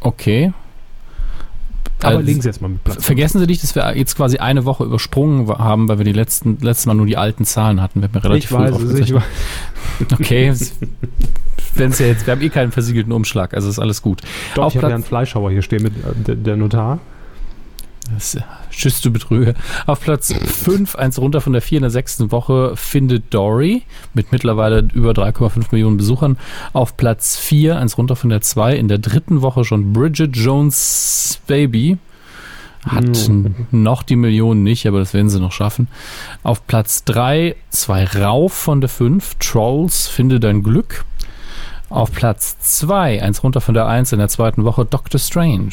Okay. 0.02 0.54
Aber 2.02 2.20
Äh, 2.20 2.24
legen 2.24 2.42
Sie 2.42 2.50
jetzt 2.50 2.62
mal 2.62 2.68
mit 2.68 2.84
Platz 2.84 3.04
Vergessen 3.06 3.40
Sie 3.40 3.48
nicht, 3.48 3.64
dass 3.64 3.74
wir 3.74 3.96
jetzt 3.98 4.16
quasi 4.16 4.38
eine 4.38 4.66
Woche 4.66 4.84
übersprungen 4.84 5.48
haben, 5.48 5.88
weil 5.88 5.98
wir 5.98 6.06
die 6.06 6.12
letzten, 6.12 6.58
letztes 6.62 6.86
Mal 6.86 6.94
nur 6.94 7.06
die 7.06 7.18
alten 7.18 7.46
Zahlen 7.46 7.82
hatten. 7.82 8.02
Wir 8.02 8.10
haben 8.10 8.18
relativ 8.18 8.52
Ich 8.52 8.52
weiß 8.52 8.80
es, 8.82 9.00
ich 9.00 9.14
weiß. 9.14 9.24
Okay. 10.12 10.54
Wenn 11.74 11.92
es 11.92 12.00
ja 12.00 12.08
jetzt, 12.08 12.28
wir 12.28 12.32
haben 12.34 12.42
eh 12.42 12.50
keinen 12.50 12.72
versiegelten 12.72 13.14
Umschlag, 13.14 13.54
also 13.54 13.70
ist 13.70 13.80
alles 13.80 14.02
gut. 14.02 14.22
Doch, 14.56 14.66
Auf 14.66 14.76
ich 14.76 14.78
habe 14.82 14.90
ja 14.90 14.96
einen 14.96 15.04
Fleischhauer 15.04 15.52
hier 15.52 15.62
stehen 15.62 15.84
mit 15.84 15.94
äh, 16.28 16.36
der 16.36 16.58
Notar. 16.58 17.00
Das, 18.14 18.36
äh, 18.36 18.42
Tschüss, 18.70 19.02
du 19.02 19.12
Betrüger. 19.12 19.56
Auf 19.88 20.00
Platz 20.02 20.34
5, 20.34 20.96
eins 20.96 21.18
runter 21.20 21.42
von 21.42 21.54
der 21.54 21.62
4 21.62 21.80
in 21.80 21.82
der 21.84 21.92
sechsten 21.92 22.32
Woche, 22.32 22.76
findet 22.76 23.34
Dory 23.34 23.84
mit 24.14 24.32
mittlerweile 24.32 24.88
über 24.94 25.12
3,5 25.12 25.72
Millionen 25.72 25.98
Besuchern. 25.98 26.38
Auf 26.74 26.98
Platz 26.98 27.38
4, 27.38 27.78
eins 27.80 27.98
runter 27.98 28.16
von 28.16 28.30
der 28.30 28.42
2, 28.42 28.76
in 28.76 28.88
der 28.88 29.00
dritten 29.00 29.42
Woche 29.42 29.66
schon 29.66 29.92
Bridget 29.94 30.36
Jones 30.36 31.40
Baby. 31.48 31.98
Hat 32.88 33.28
Mhm. 33.28 33.56
noch 33.72 34.04
die 34.04 34.16
Millionen 34.16 34.62
nicht, 34.62 34.86
aber 34.86 35.00
das 35.00 35.16
werden 35.16 35.30
sie 35.30 35.40
noch 35.40 35.52
schaffen. 35.52 35.88
Auf 36.44 36.68
Platz 36.68 37.04
3, 37.06 37.56
zwei 37.72 38.06
rauf 38.06 38.54
von 38.54 38.80
der 38.80 38.90
5, 38.90 39.36
Trolls, 39.40 40.08
finde 40.08 40.40
dein 40.40 40.62
Glück. 40.62 41.04
Auf 41.90 42.12
Platz 42.12 42.60
2, 42.60 43.24
eins 43.24 43.44
runter 43.44 43.62
von 43.62 43.74
der 43.74 43.88
1 43.88 44.12
in 44.12 44.20
der 44.20 44.28
zweiten 44.28 44.64
Woche, 44.66 44.86
Doctor 44.86 45.20
Strange 45.20 45.72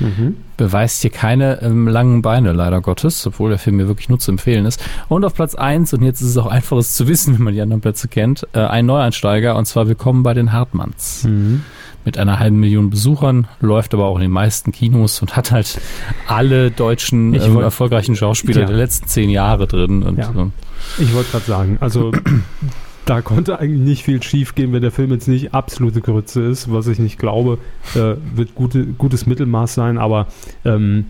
Mhm. 0.00 0.36
beweist 0.56 1.02
hier 1.02 1.10
keine 1.10 1.60
ähm, 1.62 1.88
langen 1.88 2.22
Beine, 2.22 2.52
leider 2.52 2.80
Gottes, 2.80 3.26
obwohl 3.26 3.50
der 3.50 3.58
Film 3.58 3.76
mir 3.76 3.88
wirklich 3.88 4.08
nur 4.08 4.18
zu 4.18 4.30
empfehlen 4.30 4.64
ist. 4.66 4.82
Und 5.08 5.24
auf 5.24 5.34
Platz 5.34 5.54
1, 5.54 5.92
und 5.94 6.02
jetzt 6.02 6.20
ist 6.20 6.28
es 6.28 6.36
auch 6.36 6.46
einfaches 6.46 6.94
zu 6.94 7.08
wissen, 7.08 7.34
wenn 7.38 7.44
man 7.44 7.54
die 7.54 7.60
anderen 7.60 7.80
Plätze 7.80 8.08
kennt, 8.08 8.46
äh, 8.52 8.60
ein 8.60 8.86
Neueinsteiger, 8.86 9.56
und 9.56 9.66
zwar 9.66 9.88
Willkommen 9.88 10.22
bei 10.22 10.34
den 10.34 10.52
Hartmanns. 10.52 11.24
Mhm. 11.24 11.62
Mit 12.04 12.16
einer 12.16 12.38
halben 12.38 12.58
Million 12.60 12.88
Besuchern, 12.90 13.48
läuft 13.60 13.92
aber 13.92 14.06
auch 14.06 14.14
in 14.16 14.22
den 14.22 14.30
meisten 14.30 14.72
Kinos 14.72 15.20
und 15.20 15.36
hat 15.36 15.50
halt 15.50 15.78
alle 16.26 16.70
deutschen 16.70 17.34
Ich 17.34 17.44
ähm, 17.44 17.54
wollt- 17.54 17.64
erfolgreichen 17.64 18.16
Schauspieler 18.16 18.62
Ja. 18.62 18.66
der 18.66 18.76
letzten 18.76 19.08
zehn 19.08 19.28
Jahre 19.30 19.66
drin. 19.66 20.02
Und, 20.02 20.18
Ja. 20.18 20.30
ähm, 20.34 20.52
Ich 20.98 21.12
wollte 21.12 21.32
gerade 21.32 21.44
sagen, 21.44 21.76
also 21.80 22.12
da 23.08 23.22
konnte 23.22 23.58
eigentlich 23.58 23.80
nicht 23.80 24.04
viel 24.04 24.22
schief 24.22 24.54
gehen, 24.54 24.72
wenn 24.72 24.82
der 24.82 24.90
Film 24.90 25.10
jetzt 25.12 25.28
nicht 25.28 25.54
absolute 25.54 26.02
Grütze 26.02 26.42
ist, 26.42 26.70
was 26.70 26.86
ich 26.88 26.98
nicht 26.98 27.18
glaube, 27.18 27.58
äh, 27.94 28.16
wird 28.34 28.54
gute, 28.54 28.84
gutes 28.84 29.26
Mittelmaß 29.26 29.72
sein, 29.72 29.96
aber 29.96 30.26
ähm, 30.64 31.06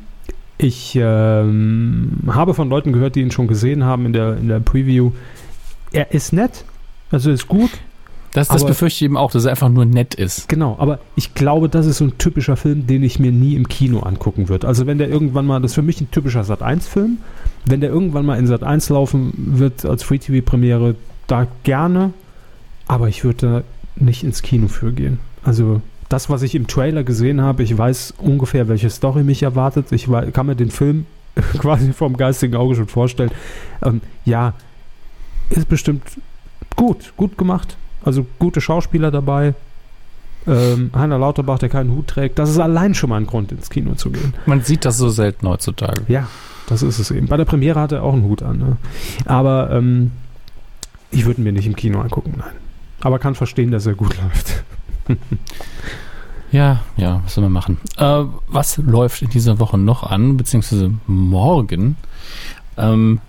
ich 0.58 0.96
ähm, 1.00 2.20
habe 2.28 2.54
von 2.54 2.68
Leuten 2.68 2.92
gehört, 2.92 3.16
die 3.16 3.20
ihn 3.20 3.32
schon 3.32 3.48
gesehen 3.48 3.82
haben 3.82 4.06
in 4.06 4.12
der, 4.12 4.36
in 4.36 4.46
der 4.46 4.60
Preview. 4.60 5.10
Er 5.90 6.12
ist 6.12 6.32
nett, 6.32 6.64
also 7.10 7.32
ist 7.32 7.48
gut, 7.48 7.70
Das, 8.32 8.46
das 8.48 8.64
befürchte 8.64 8.98
ich 8.98 9.02
eben 9.02 9.16
auch, 9.16 9.32
dass 9.32 9.46
er 9.46 9.50
einfach 9.50 9.68
nur 9.68 9.84
nett 9.84 10.14
ist. 10.14 10.48
Genau, 10.48 10.76
aber 10.78 11.00
ich 11.16 11.34
glaube, 11.34 11.68
das 11.68 11.86
ist 11.86 11.98
so 11.98 12.04
ein 12.04 12.18
typischer 12.18 12.56
Film, 12.56 12.86
den 12.86 13.02
ich 13.02 13.18
mir 13.18 13.32
nie 13.32 13.54
im 13.54 13.68
Kino 13.68 14.00
angucken 14.00 14.48
würde. 14.48 14.68
Also 14.68 14.86
wenn 14.86 14.98
der 14.98 15.08
irgendwann 15.08 15.46
mal, 15.46 15.60
das 15.60 15.72
ist 15.72 15.74
für 15.74 15.82
mich 15.82 16.00
ein 16.00 16.10
typischer 16.10 16.42
Sat1-Film, 16.42 17.18
wenn 17.66 17.80
der 17.80 17.90
irgendwann 17.90 18.24
mal 18.24 18.38
in 18.38 18.46
Sat1 18.46 18.92
laufen 18.92 19.32
wird 19.36 19.84
als 19.84 20.04
Free-TV-Premiere, 20.04 20.94
da 21.28 21.46
gerne, 21.62 22.12
aber 22.88 23.08
ich 23.08 23.22
würde 23.22 23.46
da 23.46 23.62
nicht 24.02 24.24
ins 24.24 24.42
Kino 24.42 24.66
für 24.68 24.92
gehen. 24.92 25.20
Also 25.44 25.80
das, 26.08 26.28
was 26.30 26.42
ich 26.42 26.54
im 26.54 26.66
Trailer 26.66 27.04
gesehen 27.04 27.40
habe, 27.40 27.62
ich 27.62 27.76
weiß 27.76 28.14
ungefähr, 28.18 28.68
welche 28.68 28.90
Story 28.90 29.22
mich 29.22 29.42
erwartet. 29.42 29.92
Ich 29.92 30.08
kann 30.32 30.46
mir 30.46 30.56
den 30.56 30.70
Film 30.70 31.06
quasi 31.58 31.92
vom 31.92 32.16
geistigen 32.16 32.56
Auge 32.56 32.74
schon 32.74 32.88
vorstellen. 32.88 33.30
Ähm, 33.84 34.00
ja, 34.24 34.54
ist 35.50 35.68
bestimmt 35.68 36.02
gut, 36.76 37.12
gut 37.16 37.38
gemacht. 37.38 37.76
Also 38.02 38.26
gute 38.38 38.60
Schauspieler 38.60 39.10
dabei. 39.10 39.54
Ähm, 40.46 40.90
Heiner 40.94 41.18
Lauterbach, 41.18 41.58
der 41.58 41.68
keinen 41.68 41.92
Hut 41.92 42.08
trägt. 42.08 42.38
Das 42.38 42.48
ist 42.48 42.58
allein 42.58 42.94
schon 42.94 43.10
mal 43.10 43.16
ein 43.18 43.26
Grund, 43.26 43.52
ins 43.52 43.68
Kino 43.68 43.94
zu 43.94 44.10
gehen. 44.10 44.32
Man 44.46 44.62
sieht 44.62 44.84
das 44.84 44.96
so 44.96 45.10
selten 45.10 45.46
heutzutage. 45.46 46.04
Ja, 46.08 46.28
das 46.68 46.82
ist 46.82 46.98
es 46.98 47.10
eben. 47.10 47.26
Bei 47.26 47.36
der 47.36 47.44
Premiere 47.44 47.80
hat 47.80 47.92
er 47.92 48.02
auch 48.02 48.14
einen 48.14 48.24
Hut 48.24 48.42
an. 48.42 48.58
Ne? 48.58 48.76
Aber 49.26 49.70
ähm, 49.72 50.12
ich 51.10 51.26
würde 51.26 51.40
mir 51.40 51.52
nicht 51.52 51.66
im 51.66 51.76
Kino 51.76 52.00
angucken, 52.00 52.34
nein. 52.38 52.54
Aber 53.00 53.18
kann 53.18 53.34
verstehen, 53.34 53.70
dass 53.70 53.86
er 53.86 53.94
gut 53.94 54.16
läuft. 54.22 54.64
ja, 56.50 56.80
ja, 56.96 57.20
was 57.24 57.34
soll 57.34 57.42
man 57.44 57.52
machen? 57.52 57.78
Äh, 57.96 58.24
was 58.48 58.76
läuft 58.78 59.22
in 59.22 59.30
dieser 59.30 59.58
Woche 59.58 59.78
noch 59.78 60.02
an, 60.02 60.36
beziehungsweise 60.36 60.92
morgen? 61.06 61.96
Ähm, 62.76 63.20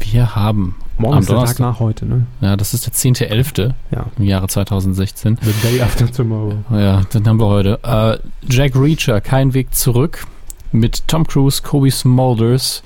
wir 0.00 0.36
haben 0.36 0.76
Morgen 0.98 1.14
am 1.14 1.20
ist 1.20 1.30
Donnerstag, 1.30 1.56
der 1.56 1.66
Tag 1.66 1.74
nach 1.74 1.80
heute, 1.80 2.06
ne? 2.06 2.26
Ja, 2.40 2.56
das 2.56 2.74
ist 2.74 2.86
der 2.86 2.92
10.11. 2.92 3.72
Ja. 3.90 4.06
im 4.18 4.24
Jahre 4.24 4.48
2016. 4.48 5.38
The 5.40 5.52
day 5.68 5.80
after 5.80 6.10
tomorrow. 6.10 6.54
Ja, 6.70 7.02
den 7.02 7.26
haben 7.26 7.38
wir 7.38 7.46
heute. 7.46 7.78
Äh, 7.84 8.18
Jack 8.48 8.74
Reacher, 8.74 9.20
Kein 9.20 9.54
Weg 9.54 9.74
zurück 9.74 10.26
mit 10.72 11.06
Tom 11.08 11.26
Cruise, 11.26 11.62
Kobe 11.62 11.90
Smulders, 11.90 12.82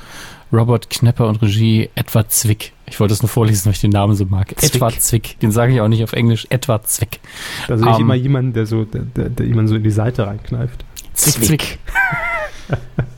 Robert 0.53 0.91
Knepper 0.91 1.29
und 1.29 1.41
Regie 1.41 1.89
Edward 1.95 2.31
Zwick. 2.31 2.73
Ich 2.87 3.01
wollte 3.01 3.13
das 3.13 3.23
nur 3.23 3.29
vorlesen, 3.29 3.67
weil 3.67 3.73
ich 3.73 3.81
den 3.81 3.91
Namen 3.91 4.15
so 4.15 4.27
mag. 4.27 4.49
Zwick. 4.59 4.75
Edward 4.75 5.01
Zwick. 5.01 5.41
Den 5.41 5.51
sage 5.51 5.73
ich 5.73 5.81
auch 5.81 5.89
nicht 5.89 6.05
auf 6.05 6.13
Englisch. 6.13 6.47
Edward 6.51 6.89
Zwick. 6.89 7.21
Da 7.69 7.79
sehe 7.79 7.89
ich 7.89 7.97
um, 7.97 8.03
immer 8.03 8.15
jemanden, 8.15 8.53
der 8.53 8.67
so, 8.67 8.85
der, 8.85 9.03
der, 9.03 9.31
der 9.31 9.47
jemanden 9.47 9.69
so 9.69 9.77
in 9.77 9.83
die 9.83 9.91
Seite 9.91 10.27
reinkneift. 10.27 10.85
Zwick, 11.15 11.45
Zwick. 11.45 11.79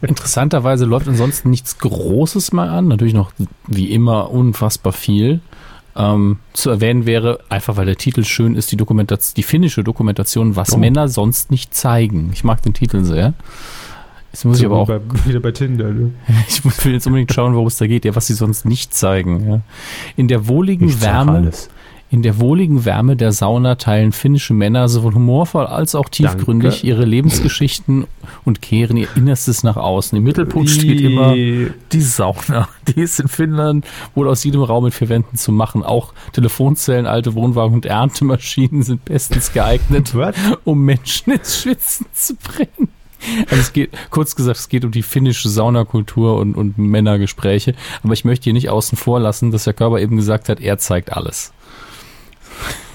Interessanterweise 0.02 0.84
läuft 0.84 1.08
ansonsten 1.08 1.50
nichts 1.50 1.78
Großes 1.78 2.52
mal 2.52 2.68
an. 2.68 2.88
Natürlich 2.88 3.14
noch 3.14 3.32
wie 3.66 3.90
immer 3.90 4.30
unfassbar 4.30 4.92
viel. 4.92 5.40
Ähm, 5.96 6.38
zu 6.52 6.70
erwähnen 6.70 7.06
wäre, 7.06 7.38
einfach 7.48 7.76
weil 7.76 7.86
der 7.86 7.96
Titel 7.96 8.24
schön 8.24 8.56
ist, 8.56 8.72
die 8.72 8.76
Dokumentation, 8.76 9.34
die 9.36 9.44
finnische 9.44 9.84
Dokumentation, 9.84 10.56
was 10.56 10.72
oh. 10.72 10.76
Männer 10.76 11.08
sonst 11.08 11.52
nicht 11.52 11.74
zeigen. 11.74 12.30
Ich 12.32 12.42
mag 12.42 12.62
den 12.62 12.74
Titel 12.74 13.04
sehr. 13.04 13.34
Jetzt 14.34 14.44
muss 14.44 14.58
so 14.58 14.64
ich 14.64 14.66
aber 14.66 14.78
auch. 14.78 14.88
Bei, 14.88 15.00
wieder 15.26 15.38
bei 15.38 15.52
Tinder, 15.52 15.92
ne? 15.92 16.10
ich 16.48 16.64
will 16.84 16.92
jetzt 16.92 17.06
unbedingt 17.06 17.32
schauen, 17.32 17.54
worum 17.54 17.68
es 17.68 17.76
da 17.76 17.86
geht, 17.86 18.04
ja, 18.04 18.16
was 18.16 18.26
sie 18.26 18.34
sonst 18.34 18.64
nicht 18.64 18.92
zeigen. 18.92 19.48
Ja. 19.48 19.60
In 20.16 20.26
der 20.26 20.48
wohligen 20.48 20.88
ich 20.88 21.00
Wärme. 21.00 21.52
In 22.10 22.22
der 22.22 22.40
wohligen 22.40 22.84
Wärme 22.84 23.14
der 23.14 23.30
Sauna 23.30 23.76
teilen 23.76 24.10
finnische 24.10 24.52
Männer 24.52 24.88
sowohl 24.88 25.14
humorvoll 25.14 25.66
als 25.66 25.94
auch 25.94 26.08
tiefgründig 26.08 26.74
Danke. 26.74 26.86
ihre 26.86 27.04
Lebensgeschichten 27.04 28.06
und 28.44 28.60
kehren 28.60 28.96
ihr 28.96 29.06
Innerstes 29.14 29.62
nach 29.62 29.76
außen. 29.76 30.18
Im 30.18 30.24
Mittelpunkt 30.24 30.68
steht 30.68 31.00
immer 31.00 31.34
die 31.34 32.00
Sauna. 32.00 32.68
Die 32.88 33.00
ist 33.00 33.20
in 33.20 33.28
Finnland 33.28 33.86
wohl 34.16 34.28
aus 34.28 34.42
jedem 34.42 34.62
Raum 34.62 34.84
mit 34.84 34.94
vier 34.94 35.08
Wänden 35.08 35.36
zu 35.36 35.52
machen. 35.52 35.84
Auch 35.84 36.12
Telefonzellen, 36.32 37.06
alte 37.06 37.34
Wohnwagen 37.34 37.74
und 37.74 37.86
Erntemaschinen 37.86 38.82
sind 38.82 39.04
bestens 39.04 39.52
geeignet, 39.52 40.12
um 40.64 40.84
Menschen 40.84 41.34
ins 41.34 41.62
Schwitzen 41.62 42.06
zu 42.12 42.34
bringen. 42.34 42.88
Also 43.50 43.56
es 43.56 43.72
geht, 43.72 43.90
kurz 44.10 44.36
gesagt, 44.36 44.58
es 44.58 44.68
geht 44.68 44.84
um 44.84 44.90
die 44.90 45.02
finnische 45.02 45.48
Saunakultur 45.48 46.38
und, 46.38 46.54
und 46.54 46.78
Männergespräche. 46.78 47.74
Aber 48.02 48.12
ich 48.12 48.24
möchte 48.24 48.44
hier 48.44 48.52
nicht 48.52 48.70
außen 48.70 48.96
vor 48.96 49.20
lassen, 49.20 49.50
dass 49.50 49.64
der 49.64 49.72
Körper 49.72 49.98
eben 49.98 50.16
gesagt 50.16 50.48
hat, 50.48 50.60
er 50.60 50.78
zeigt 50.78 51.12
alles. 51.12 51.52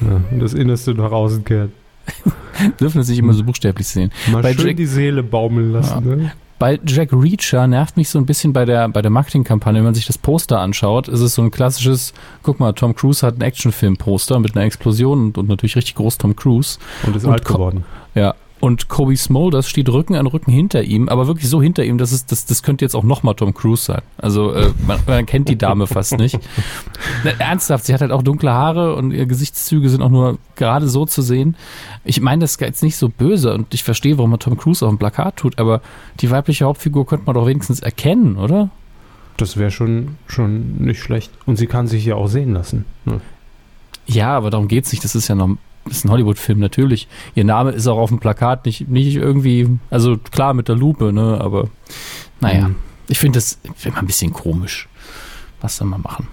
Ja, 0.01 0.21
und 0.31 0.39
das 0.39 0.53
Innerste 0.53 0.93
nach 0.93 1.11
außen 1.11 1.43
kehrt. 1.43 1.71
Dürfen 2.79 3.01
es 3.01 3.09
nicht 3.09 3.19
immer 3.19 3.33
so 3.33 3.43
buchstäblich 3.43 3.87
sehen. 3.87 4.11
Mal 4.31 4.41
bei 4.41 4.53
schön 4.53 4.67
Jack, 4.67 4.77
die 4.77 4.85
Seele 4.85 5.23
baumeln 5.23 5.71
lassen. 5.71 6.09
Ja. 6.09 6.15
Ne? 6.15 6.31
Bei 6.57 6.77
Jack 6.85 7.13
Reacher 7.13 7.67
nervt 7.67 7.95
mich 7.95 8.09
so 8.09 8.19
ein 8.19 8.25
bisschen 8.25 8.51
bei 8.51 8.65
der, 8.65 8.89
bei 8.89 9.01
der 9.01 9.11
Marketingkampagne, 9.11 9.79
wenn 9.79 9.85
man 9.85 9.95
sich 9.95 10.07
das 10.07 10.17
Poster 10.17 10.59
anschaut, 10.59 11.07
ist 11.07 11.21
es 11.21 11.35
so 11.35 11.41
ein 11.41 11.51
klassisches, 11.51 12.13
guck 12.43 12.59
mal, 12.59 12.73
Tom 12.73 12.95
Cruise 12.95 13.25
hat 13.25 13.37
ein 13.37 13.41
Actionfilm-Poster 13.41 14.39
mit 14.39 14.55
einer 14.55 14.65
Explosion 14.65 15.19
und, 15.19 15.37
und, 15.37 15.47
natürlich 15.47 15.77
richtig 15.77 15.95
groß 15.95 16.17
Tom 16.17 16.35
Cruise. 16.35 16.77
Und 17.05 17.15
ist 17.15 17.23
und 17.23 17.31
alt 17.31 17.45
geworden. 17.45 17.85
Ja, 18.13 18.35
und 18.59 18.89
Kobe 18.89 19.15
Smulders 19.15 19.69
steht 19.69 19.89
Rücken 19.89 20.15
an 20.15 20.27
Rücken 20.27 20.51
hinter 20.51 20.83
ihm, 20.83 21.09
aber 21.09 21.27
wirklich 21.27 21.49
so 21.49 21.61
hinter 21.61 21.83
ihm, 21.83 21.97
dass 21.97 22.11
es, 22.11 22.25
das, 22.25 22.45
das 22.45 22.63
könnte 22.63 22.83
jetzt 22.85 22.95
auch 22.95 23.03
nochmal 23.03 23.35
Tom 23.35 23.53
Cruise 23.53 23.83
sein. 23.83 24.01
Also 24.17 24.51
äh, 24.51 24.71
man, 24.85 24.99
man 25.07 25.25
kennt 25.25 25.49
die 25.49 25.57
Dame 25.57 25.87
fast 25.87 26.17
nicht. 26.17 26.39
Na, 27.23 27.31
ernsthaft, 27.39 27.85
sie 27.85 27.93
hat 27.93 28.01
halt 28.01 28.11
auch 28.11 28.23
dunkle 28.23 28.51
Haare 28.51 28.95
und 28.95 29.11
ihre 29.11 29.27
Gesichtszüge 29.27 29.89
sind 29.89 30.01
auch 30.01 30.09
nur 30.09 30.37
gerade 30.55 30.87
so 30.87 31.05
zu 31.05 31.21
sehen. 31.21 31.55
Ich 32.03 32.21
meine, 32.21 32.41
das 32.41 32.51
ist 32.51 32.61
jetzt 32.61 32.83
nicht 32.83 32.97
so 32.97 33.09
böse 33.09 33.53
und 33.53 33.73
ich 33.73 33.83
verstehe, 33.83 34.17
warum 34.17 34.31
man 34.31 34.39
Tom 34.39 34.57
Cruise 34.57 34.85
auf 34.85 34.91
dem 34.91 34.97
Plakat 34.97 35.37
tut, 35.37 35.57
aber 35.59 35.81
die 36.19 36.29
weibliche 36.29 36.65
Hauptfigur 36.65 37.05
könnte 37.05 37.25
man 37.25 37.35
doch 37.35 37.45
wenigstens 37.45 37.79
erkennen, 37.79 38.37
oder? 38.37 38.69
Das 39.37 39.55
wäre 39.55 39.71
schon, 39.71 40.17
schon 40.27 40.77
nicht 40.79 41.01
schlecht. 41.01 41.31
Und 41.45 41.55
sie 41.55 41.67
kann 41.67 41.87
sich 41.87 42.03
ja 42.03 42.15
auch 42.15 42.27
sehen 42.27 42.53
lassen. 42.53 42.83
Ne? 43.05 43.21
Ja, 44.05 44.35
aber 44.35 44.49
darum 44.49 44.67
geht's 44.67 44.91
nicht. 44.91 45.03
Das 45.03 45.15
ist 45.15 45.29
ja 45.29 45.35
noch 45.35 45.55
ist 45.89 46.05
ein 46.05 46.11
Hollywood-Film 46.11 46.59
natürlich. 46.59 47.07
Ihr 47.35 47.45
Name 47.45 47.71
ist 47.71 47.87
auch 47.87 47.97
auf 47.97 48.09
dem 48.09 48.19
Plakat 48.19 48.65
nicht, 48.65 48.87
nicht 48.87 49.15
irgendwie, 49.15 49.79
also 49.89 50.17
klar 50.17 50.53
mit 50.53 50.67
der 50.67 50.75
Lupe, 50.75 51.11
ne, 51.11 51.39
aber 51.41 51.69
naja, 52.39 52.69
mhm. 52.69 52.75
ich 53.07 53.19
finde 53.19 53.37
das 53.37 53.59
immer 53.83 53.97
ein 53.97 54.07
bisschen 54.07 54.33
komisch. 54.33 54.87
Was 55.61 55.77
soll 55.77 55.87
man 55.87 56.01
machen? 56.01 56.27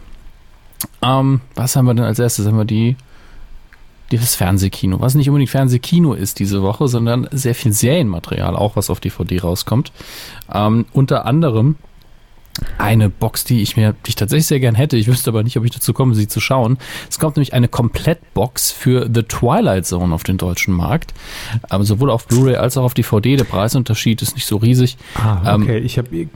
Ähm, 1.02 1.40
was 1.54 1.76
haben 1.76 1.86
wir 1.86 1.94
denn 1.94 2.04
als 2.04 2.18
erstes? 2.18 2.46
Haben 2.46 2.58
wir 2.58 2.64
die, 2.64 2.96
das 4.10 4.36
Fernsehkino, 4.36 5.00
was 5.00 5.14
nicht 5.14 5.28
unbedingt 5.28 5.50
Fernsehkino 5.50 6.14
ist 6.14 6.38
diese 6.38 6.62
Woche, 6.62 6.86
sondern 6.86 7.28
sehr 7.32 7.54
viel 7.54 7.72
Serienmaterial, 7.72 8.54
auch 8.54 8.76
was 8.76 8.90
auf 8.90 9.00
DVD 9.00 9.40
rauskommt. 9.40 9.92
Ähm, 10.52 10.86
unter 10.92 11.26
anderem 11.26 11.76
eine 12.78 13.10
Box, 13.10 13.44
die 13.44 13.62
ich 13.62 13.76
mir, 13.76 13.94
die 14.04 14.10
ich 14.10 14.14
tatsächlich 14.14 14.46
sehr 14.46 14.60
gern 14.60 14.74
hätte. 14.74 14.96
Ich 14.96 15.08
wüsste 15.08 15.30
aber 15.30 15.42
nicht, 15.42 15.56
ob 15.56 15.64
ich 15.64 15.70
dazu 15.70 15.92
komme, 15.92 16.14
sie 16.14 16.28
zu 16.28 16.40
schauen. 16.40 16.78
Es 17.10 17.18
kommt 17.18 17.36
nämlich 17.36 17.52
eine 17.54 17.68
Komplettbox 17.68 18.72
für 18.72 19.08
The 19.12 19.22
Twilight 19.22 19.86
Zone 19.86 20.14
auf 20.14 20.24
den 20.24 20.38
deutschen 20.38 20.74
Markt. 20.74 21.14
Aber 21.68 21.84
sowohl 21.84 22.10
auf 22.10 22.26
Blu-ray 22.26 22.56
als 22.56 22.76
auch 22.76 22.84
auf 22.84 22.94
DVD. 22.94 23.36
Der 23.36 23.44
Preisunterschied 23.44 24.22
ist 24.22 24.34
nicht 24.34 24.46
so 24.46 24.56
riesig. 24.56 24.96
Ah, 25.14 25.54
ähm, 25.54 25.62
okay. 25.62 25.78
Ähm, 25.78 25.84
ich 25.84 25.98
habe, 25.98 26.28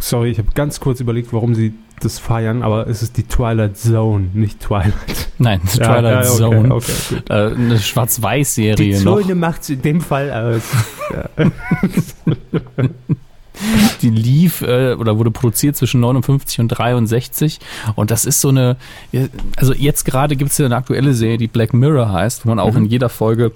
sorry, 0.00 0.30
ich 0.30 0.38
habe 0.38 0.48
ganz 0.54 0.80
kurz 0.80 1.00
überlegt, 1.00 1.32
warum 1.32 1.54
sie 1.54 1.74
das 2.00 2.18
feiern, 2.18 2.62
aber 2.62 2.86
es 2.88 3.02
ist 3.02 3.16
die 3.16 3.22
Twilight 3.22 3.78
Zone, 3.78 4.28
nicht 4.34 4.60
Twilight. 4.60 4.92
Nein, 5.38 5.60
die 5.72 5.78
Twilight 5.78 6.24
ja, 6.24 6.30
okay, 6.30 6.36
Zone. 6.36 6.74
Okay, 6.74 6.92
äh, 7.30 7.54
eine 7.54 7.78
Schwarz-Weiß-Serie. 7.78 8.74
Die 8.76 8.94
Zone 8.94 9.34
macht 9.34 9.62
es 9.62 9.70
in 9.70 9.82
dem 9.82 10.00
Fall 10.02 10.30
aus. 10.30 10.62
die 14.02 14.10
lief 14.10 14.62
äh, 14.62 14.94
oder 14.94 15.18
wurde 15.18 15.30
produziert 15.30 15.76
zwischen 15.76 16.00
59 16.00 16.60
und 16.60 16.68
63 16.68 17.60
und 17.94 18.10
das 18.10 18.24
ist 18.24 18.40
so 18.40 18.48
eine, 18.48 18.76
also 19.56 19.72
jetzt 19.72 20.04
gerade 20.04 20.36
gibt 20.36 20.50
es 20.50 20.58
ja 20.58 20.66
eine 20.66 20.76
aktuelle 20.76 21.14
Serie, 21.14 21.38
die 21.38 21.48
Black 21.48 21.74
Mirror 21.74 22.12
heißt, 22.12 22.44
wo 22.44 22.50
man 22.50 22.58
auch 22.58 22.72
mhm. 22.72 22.84
in 22.84 22.86
jeder 22.86 23.08
Folge 23.08 23.52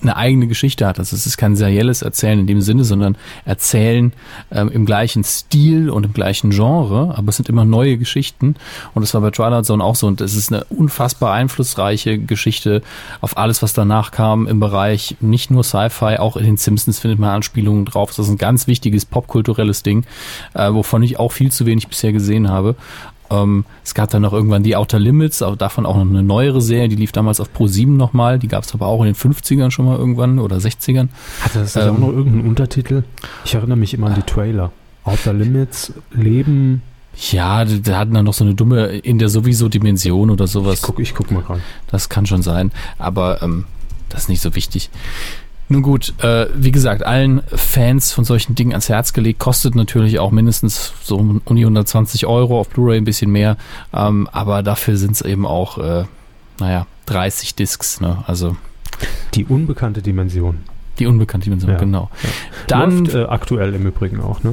eine 0.00 0.16
eigene 0.16 0.46
Geschichte 0.46 0.86
hat. 0.86 0.98
Also 0.98 1.14
es 1.16 1.26
ist 1.26 1.36
kein 1.36 1.56
serielles 1.56 2.02
Erzählen 2.02 2.38
in 2.38 2.46
dem 2.46 2.60
Sinne, 2.60 2.84
sondern 2.84 3.16
Erzählen 3.44 4.12
ähm, 4.50 4.70
im 4.70 4.86
gleichen 4.86 5.24
Stil 5.24 5.90
und 5.90 6.04
im 6.04 6.12
gleichen 6.12 6.50
Genre, 6.50 7.14
aber 7.16 7.28
es 7.28 7.36
sind 7.36 7.48
immer 7.48 7.64
neue 7.64 7.98
Geschichten 7.98 8.56
und 8.94 9.02
das 9.02 9.14
war 9.14 9.20
bei 9.20 9.30
Twilight 9.30 9.66
Zone 9.66 9.82
auch 9.82 9.96
so 9.96 10.06
und 10.06 10.20
es 10.20 10.34
ist 10.34 10.52
eine 10.52 10.64
unfassbar 10.64 11.32
einflussreiche 11.34 12.18
Geschichte 12.18 12.82
auf 13.20 13.36
alles, 13.36 13.62
was 13.62 13.72
danach 13.72 14.10
kam 14.10 14.46
im 14.46 14.60
Bereich 14.60 15.16
nicht 15.20 15.50
nur 15.50 15.64
Sci-Fi, 15.64 16.18
auch 16.18 16.36
in 16.36 16.44
den 16.44 16.56
Simpsons 16.56 16.98
findet 16.98 17.18
man 17.18 17.30
Anspielungen 17.30 17.84
drauf. 17.84 18.10
Das 18.10 18.26
ist 18.26 18.30
ein 18.30 18.38
ganz 18.38 18.66
wichtiges 18.66 19.04
popkulturelles 19.04 19.82
Ding, 19.82 20.04
äh, 20.54 20.72
wovon 20.72 21.02
ich 21.02 21.18
auch 21.18 21.32
viel 21.32 21.50
zu 21.50 21.66
wenig 21.66 21.88
bisher 21.88 22.12
gesehen 22.12 22.48
habe 22.48 22.76
ähm, 23.32 23.64
es 23.82 23.94
gab 23.94 24.10
dann 24.10 24.22
noch 24.22 24.32
irgendwann 24.32 24.62
die 24.62 24.76
Outer 24.76 24.98
Limits, 24.98 25.42
aber 25.42 25.56
davon 25.56 25.86
auch 25.86 25.96
noch 25.96 26.02
eine 26.02 26.22
neuere 26.22 26.60
Serie, 26.60 26.88
die 26.88 26.96
lief 26.96 27.12
damals 27.12 27.40
auf 27.40 27.52
Pro 27.52 27.66
7 27.66 27.96
nochmal. 27.96 28.38
Die 28.38 28.48
gab 28.48 28.64
es 28.64 28.74
aber 28.74 28.86
auch 28.86 29.00
in 29.00 29.06
den 29.06 29.14
50ern 29.14 29.70
schon 29.70 29.86
mal 29.86 29.98
irgendwann 29.98 30.38
oder 30.38 30.56
60ern. 30.56 31.08
Hatte 31.40 31.60
das 31.60 31.76
ähm, 31.76 31.94
auch 31.94 31.98
noch 31.98 32.08
irgendeinen 32.08 32.46
Untertitel? 32.46 33.04
Ich 33.44 33.54
erinnere 33.54 33.78
mich 33.78 33.94
immer 33.94 34.08
an 34.08 34.14
die 34.14 34.22
Trailer. 34.22 34.70
Outer 35.04 35.32
Limits, 35.32 35.92
Leben. 36.12 36.82
Ja, 37.30 37.64
da 37.64 37.98
hatten 37.98 38.14
dann 38.14 38.24
noch 38.24 38.34
so 38.34 38.44
eine 38.44 38.54
dumme 38.54 38.86
in 38.86 39.18
der 39.18 39.28
sowieso 39.28 39.68
Dimension 39.68 40.30
oder 40.30 40.46
sowas. 40.46 40.76
Ich 40.76 40.82
guck, 40.82 40.98
ich 40.98 41.14
guck 41.14 41.30
mal 41.30 41.42
rein. 41.42 41.60
Das 41.88 42.08
kann 42.08 42.26
schon 42.26 42.42
sein, 42.42 42.70
aber 42.98 43.42
ähm, 43.42 43.64
das 44.08 44.22
ist 44.22 44.28
nicht 44.28 44.42
so 44.42 44.54
wichtig. 44.54 44.90
Nun 45.72 45.80
gut, 45.80 46.12
äh, 46.22 46.48
wie 46.54 46.70
gesagt, 46.70 47.02
allen 47.02 47.42
Fans 47.46 48.12
von 48.12 48.24
solchen 48.24 48.54
Dingen 48.54 48.72
ans 48.72 48.90
Herz 48.90 49.14
gelegt, 49.14 49.38
kostet 49.38 49.74
natürlich 49.74 50.18
auch 50.18 50.30
mindestens 50.30 50.92
so 51.02 51.16
um 51.16 51.56
die 51.56 51.62
120 51.62 52.26
Euro, 52.26 52.60
auf 52.60 52.68
Blu-ray 52.68 52.98
ein 52.98 53.04
bisschen 53.04 53.32
mehr, 53.32 53.56
ähm, 53.94 54.28
aber 54.32 54.62
dafür 54.62 54.98
sind 54.98 55.12
es 55.12 55.22
eben 55.22 55.46
auch 55.46 55.78
äh, 55.78 56.04
naja, 56.60 56.86
30 57.06 57.54
Discs, 57.54 58.02
ne? 58.02 58.22
Also. 58.26 58.54
Die 59.32 59.46
unbekannte 59.46 60.02
Dimension. 60.02 60.58
Die 60.98 61.06
unbekannte 61.06 61.46
Dimension, 61.46 61.72
ja. 61.72 61.78
genau. 61.78 62.10
Ja. 62.22 62.28
Dann 62.66 63.04
Läuft, 63.06 63.14
äh, 63.14 63.24
aktuell 63.24 63.74
im 63.74 63.86
Übrigen 63.86 64.20
auch, 64.20 64.42
ne? 64.42 64.52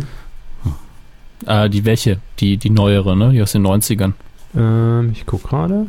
Äh, 1.45 1.69
die 1.69 1.83
welche? 1.83 2.19
Die, 2.39 2.55
die 2.55 2.69
neuere, 2.69 3.17
ne? 3.17 3.33
Die 3.33 3.41
aus 3.41 3.51
den 3.51 3.67
90ern. 3.67 4.13
Ähm, 4.55 5.09
ich 5.11 5.25
guck 5.25 5.43
gerade. 5.43 5.87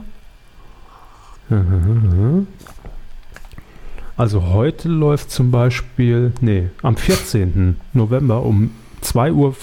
Also 4.21 4.51
heute 4.51 4.91
läuft 4.91 5.31
zum 5.31 5.51
Beispiel, 5.51 6.35
nee, 6.43 6.69
am 6.83 6.99
14. 6.99 7.79
November 7.95 8.43
um 8.43 8.71
2.35 9.03 9.33
Uhr. 9.33 9.55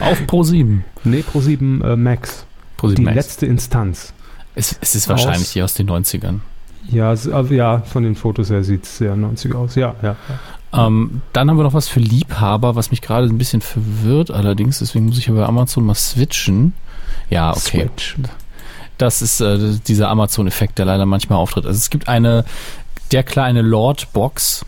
Auf 0.00 0.26
Pro 0.26 0.42
7. 0.42 0.86
Nee, 1.04 1.20
Pro 1.20 1.42
7 1.42 1.82
äh, 1.82 1.96
Max. 1.96 2.46
Pro 2.78 2.88
7 2.88 2.96
die 2.96 3.02
Max. 3.04 3.16
letzte 3.16 3.44
Instanz. 3.44 4.14
Es, 4.54 4.78
es 4.80 4.94
ist 4.94 5.10
wahrscheinlich 5.10 5.48
aus, 5.48 5.52
die 5.52 5.60
aus 5.60 5.74
den 5.74 5.90
90ern. 5.90 6.38
Ja, 6.90 7.10
also, 7.10 7.42
ja, 7.52 7.80
von 7.80 8.04
den 8.04 8.14
Fotos 8.14 8.48
her 8.48 8.64
sieht 8.64 8.84
es 8.84 8.96
sehr 8.96 9.14
90 9.14 9.54
aus. 9.54 9.74
Ja, 9.74 9.94
ja. 10.00 10.16
ja. 10.72 10.86
Ähm, 10.86 11.20
dann 11.34 11.50
haben 11.50 11.58
wir 11.58 11.64
noch 11.64 11.74
was 11.74 11.88
für 11.88 12.00
Liebhaber, 12.00 12.74
was 12.74 12.90
mich 12.90 13.02
gerade 13.02 13.26
ein 13.26 13.36
bisschen 13.36 13.60
verwirrt 13.60 14.30
allerdings. 14.30 14.78
Deswegen 14.78 15.04
muss 15.04 15.18
ich 15.18 15.28
aber 15.28 15.46
Amazon 15.46 15.84
mal 15.84 15.94
switchen. 15.94 16.72
Ja, 17.28 17.50
okay. 17.50 17.80
Switch. 17.82 18.16
Das 18.96 19.22
ist 19.22 19.40
äh, 19.40 19.76
dieser 19.86 20.08
Amazon-Effekt, 20.08 20.78
der 20.78 20.86
leider 20.86 21.04
manchmal 21.04 21.38
auftritt. 21.38 21.66
Also 21.66 21.76
es 21.76 21.90
gibt 21.90 22.08
eine, 22.08 22.44
der 23.12 23.22
kleine 23.22 23.62
Lord-Box. 23.62 24.64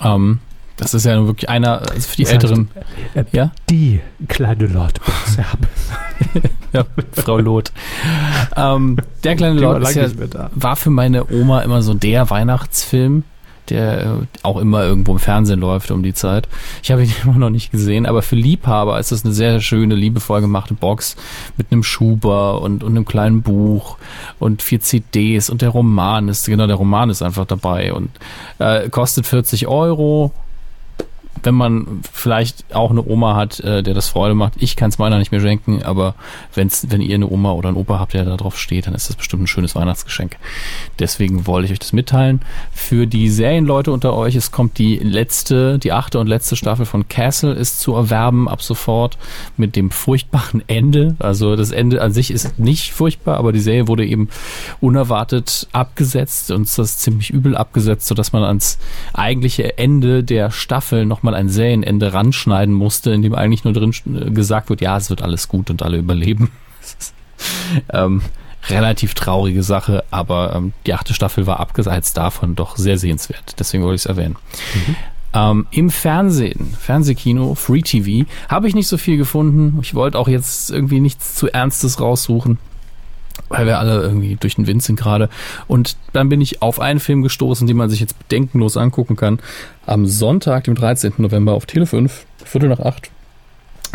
Ähm, 0.00 0.40
das 0.76 0.94
ist 0.94 1.04
ja 1.04 1.24
wirklich 1.26 1.48
einer 1.48 1.82
also 1.82 2.08
für 2.08 2.16
die 2.16 2.22
das 2.24 2.32
Älteren. 2.32 2.70
Heißt, 3.14 3.34
äh, 3.34 3.36
ja? 3.36 3.52
Die 3.68 4.00
kleine 4.28 4.66
Lord-Box. 4.66 5.36
ja, 6.72 6.86
Frau 7.12 7.38
Lot. 7.38 7.72
ähm, 8.56 8.96
der 9.24 9.36
kleine 9.36 9.60
Lord 9.60 9.94
ja, 9.94 10.08
war 10.54 10.76
für 10.76 10.90
meine 10.90 11.30
Oma 11.30 11.60
immer 11.60 11.82
so 11.82 11.94
der 11.94 12.30
Weihnachtsfilm 12.30 13.24
der 13.68 14.00
äh, 14.00 14.06
auch 14.42 14.58
immer 14.58 14.84
irgendwo 14.84 15.12
im 15.12 15.18
Fernsehen 15.18 15.60
läuft 15.60 15.90
um 15.90 16.02
die 16.02 16.14
Zeit. 16.14 16.48
Ich 16.82 16.90
habe 16.90 17.04
ihn 17.04 17.12
immer 17.24 17.38
noch 17.38 17.50
nicht 17.50 17.70
gesehen, 17.70 18.06
aber 18.06 18.22
für 18.22 18.36
Liebhaber 18.36 18.98
ist 18.98 19.12
das 19.12 19.24
eine 19.24 19.34
sehr 19.34 19.60
schöne, 19.60 19.94
liebevoll 19.94 20.40
gemachte 20.40 20.74
Box 20.74 21.16
mit 21.56 21.70
einem 21.70 21.82
Schuber 21.82 22.62
und, 22.62 22.82
und 22.82 22.90
einem 22.90 23.04
kleinen 23.04 23.42
Buch 23.42 23.96
und 24.38 24.62
vier 24.62 24.80
CDs 24.80 25.50
und 25.50 25.62
der 25.62 25.70
Roman 25.70 26.28
ist, 26.28 26.46
genau, 26.46 26.66
der 26.66 26.76
Roman 26.76 27.10
ist 27.10 27.22
einfach 27.22 27.46
dabei 27.46 27.92
und 27.92 28.10
äh, 28.58 28.88
kostet 28.88 29.26
40 29.26 29.66
Euro 29.66 30.32
wenn 31.42 31.54
man 31.54 32.00
vielleicht 32.12 32.74
auch 32.74 32.90
eine 32.90 33.04
Oma 33.06 33.34
hat, 33.34 33.60
äh, 33.60 33.82
der 33.82 33.94
das 33.94 34.08
Freude 34.08 34.34
macht. 34.34 34.54
Ich 34.58 34.76
kann 34.76 34.90
es 34.90 34.98
meiner 34.98 35.18
nicht 35.18 35.32
mehr 35.32 35.40
schenken, 35.40 35.82
aber 35.82 36.14
wenn's, 36.54 36.86
wenn 36.90 37.00
ihr 37.00 37.14
eine 37.14 37.28
Oma 37.28 37.52
oder 37.52 37.68
einen 37.68 37.78
Opa 37.78 37.98
habt, 37.98 38.14
der 38.14 38.24
da 38.24 38.36
drauf 38.36 38.58
steht, 38.58 38.86
dann 38.86 38.94
ist 38.94 39.08
das 39.08 39.16
bestimmt 39.16 39.44
ein 39.44 39.46
schönes 39.46 39.74
Weihnachtsgeschenk. 39.74 40.36
Deswegen 40.98 41.46
wollte 41.46 41.66
ich 41.66 41.72
euch 41.72 41.78
das 41.78 41.92
mitteilen. 41.92 42.42
Für 42.72 43.06
die 43.06 43.30
Serienleute 43.30 43.92
unter 43.92 44.14
euch, 44.14 44.34
es 44.34 44.50
kommt 44.50 44.78
die 44.78 44.96
letzte, 44.96 45.78
die 45.78 45.92
achte 45.92 46.18
und 46.18 46.26
letzte 46.26 46.56
Staffel 46.56 46.84
von 46.84 47.08
Castle 47.08 47.52
ist 47.52 47.80
zu 47.80 47.94
erwerben 47.94 48.48
ab 48.48 48.62
sofort 48.62 49.16
mit 49.56 49.76
dem 49.76 49.90
furchtbaren 49.90 50.62
Ende. 50.66 51.16
Also 51.18 51.56
das 51.56 51.70
Ende 51.70 52.02
an 52.02 52.12
sich 52.12 52.30
ist 52.30 52.58
nicht 52.58 52.92
furchtbar, 52.92 53.38
aber 53.38 53.52
die 53.52 53.60
Serie 53.60 53.88
wurde 53.88 54.06
eben 54.06 54.28
unerwartet 54.80 55.68
abgesetzt 55.72 56.50
und 56.50 56.78
das 56.78 56.98
ziemlich 56.98 57.30
übel 57.30 57.56
abgesetzt, 57.56 58.06
sodass 58.06 58.32
man 58.32 58.44
ans 58.44 58.78
eigentliche 59.12 59.78
Ende 59.78 60.22
der 60.22 60.50
Staffel 60.50 61.06
nochmal 61.20 61.32
mal 61.32 61.38
ein 61.38 61.48
Serienende 61.48 62.12
ranschneiden 62.12 62.74
musste, 62.74 63.12
in 63.12 63.22
dem 63.22 63.34
eigentlich 63.34 63.64
nur 63.64 63.72
drin 63.72 63.94
äh, 64.06 64.30
gesagt 64.30 64.70
wird, 64.70 64.80
ja, 64.80 64.96
es 64.96 65.10
wird 65.10 65.22
alles 65.22 65.48
gut 65.48 65.70
und 65.70 65.82
alle 65.82 65.98
überleben. 65.98 66.50
ähm, 67.92 68.22
relativ 68.68 69.14
traurige 69.14 69.62
Sache, 69.62 70.04
aber 70.10 70.54
ähm, 70.54 70.72
die 70.86 70.94
achte 70.94 71.14
Staffel 71.14 71.46
war 71.46 71.60
abgeseits 71.60 72.12
davon 72.12 72.54
doch 72.54 72.76
sehr 72.76 72.98
sehenswert. 72.98 73.56
Deswegen 73.58 73.82
wollte 73.82 73.96
ich 73.96 74.02
es 74.02 74.06
erwähnen. 74.06 74.36
Mhm. 74.74 74.96
Ähm, 75.32 75.66
Im 75.70 75.90
Fernsehen, 75.90 76.74
Fernsehkino, 76.78 77.54
Free 77.54 77.82
TV, 77.82 78.28
habe 78.48 78.66
ich 78.66 78.74
nicht 78.74 78.88
so 78.88 78.98
viel 78.98 79.16
gefunden. 79.16 79.78
Ich 79.80 79.94
wollte 79.94 80.18
auch 80.18 80.26
jetzt 80.26 80.70
irgendwie 80.70 81.00
nichts 81.00 81.36
zu 81.36 81.48
Ernstes 81.48 82.00
raussuchen 82.00 82.58
weil 83.48 83.66
wir 83.66 83.78
alle 83.78 84.02
irgendwie 84.02 84.36
durch 84.36 84.56
den 84.56 84.66
Wind 84.66 84.82
sind 84.82 84.96
gerade. 84.96 85.28
Und 85.66 85.96
dann 86.12 86.28
bin 86.28 86.40
ich 86.40 86.62
auf 86.62 86.80
einen 86.80 87.00
Film 87.00 87.22
gestoßen, 87.22 87.66
den 87.66 87.76
man 87.76 87.90
sich 87.90 88.00
jetzt 88.00 88.18
bedenkenlos 88.18 88.76
angucken 88.76 89.16
kann. 89.16 89.40
Am 89.86 90.06
Sonntag, 90.06 90.64
dem 90.64 90.74
13. 90.74 91.14
November 91.18 91.52
auf 91.52 91.66
Tele 91.66 91.86
5, 91.86 92.26
Viertel 92.44 92.68
nach 92.68 92.80
acht. 92.80 93.10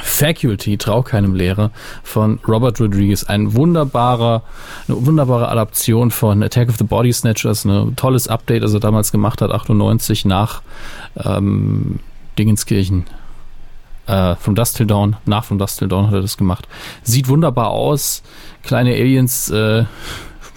Faculty, 0.02 0.78
Trau 0.78 1.04
keinem 1.04 1.36
Lehrer 1.36 1.72
von 2.04 2.40
Robert 2.48 2.80
Rodriguez. 2.82 3.24
Ein 3.24 3.54
wunderbarer, 3.54 4.44
eine 4.88 5.06
wunderbare 5.06 5.48
Adaption 5.48 6.12
von 6.12 6.44
Attack 6.44 6.70
of 6.70 6.78
the 6.78 6.84
Body 6.84 7.14
Snatchers. 7.14 7.66
Ein 7.66 7.96
tolles 7.96 8.28
Update, 8.28 8.64
das 8.64 8.74
er 8.74 8.82
damals 8.82 9.12
gemacht 9.12 9.42
hat, 9.42 9.52
98 9.52 10.26
nach 10.26 10.62
ähm, 11.24 12.00
Dingenskirchen. 12.38 13.06
Äh, 14.08 14.36
From 14.36 14.56
Dust 14.56 14.78
Till 14.78 14.86
Dawn, 14.86 15.18
nach 15.26 15.46
From 15.46 15.58
Dust 15.58 15.80
Till 15.80 15.88
Dawn 15.88 16.08
hat 16.08 16.14
er 16.14 16.22
das 16.22 16.38
gemacht. 16.38 16.68
Sieht 17.04 17.28
wunderbar 17.28 17.70
aus 17.70 18.22
kleine 18.64 18.92
Aliens 18.92 19.50
äh, 19.50 19.86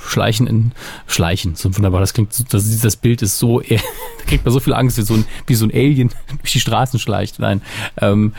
schleichen 0.08 0.46
in 0.46 0.72
schleichen. 1.06 1.54
So 1.54 1.74
wunderbar. 1.76 2.00
Das 2.00 2.14
klingt, 2.14 2.52
das, 2.52 2.80
das 2.80 2.96
Bild 2.96 3.22
ist 3.22 3.38
so, 3.38 3.60
da 3.68 3.76
kriegt 4.26 4.44
man 4.44 4.52
so 4.52 4.60
viel 4.60 4.74
Angst, 4.74 4.98
wie 4.98 5.02
so 5.02 5.14
ein, 5.14 5.24
wie 5.46 5.54
so 5.54 5.64
ein 5.64 5.70
Alien 5.70 6.10
durch 6.40 6.52
die 6.52 6.60
Straßen 6.60 6.98
schleicht. 6.98 7.38
Nein. 7.38 7.62
Ähm, 8.00 8.34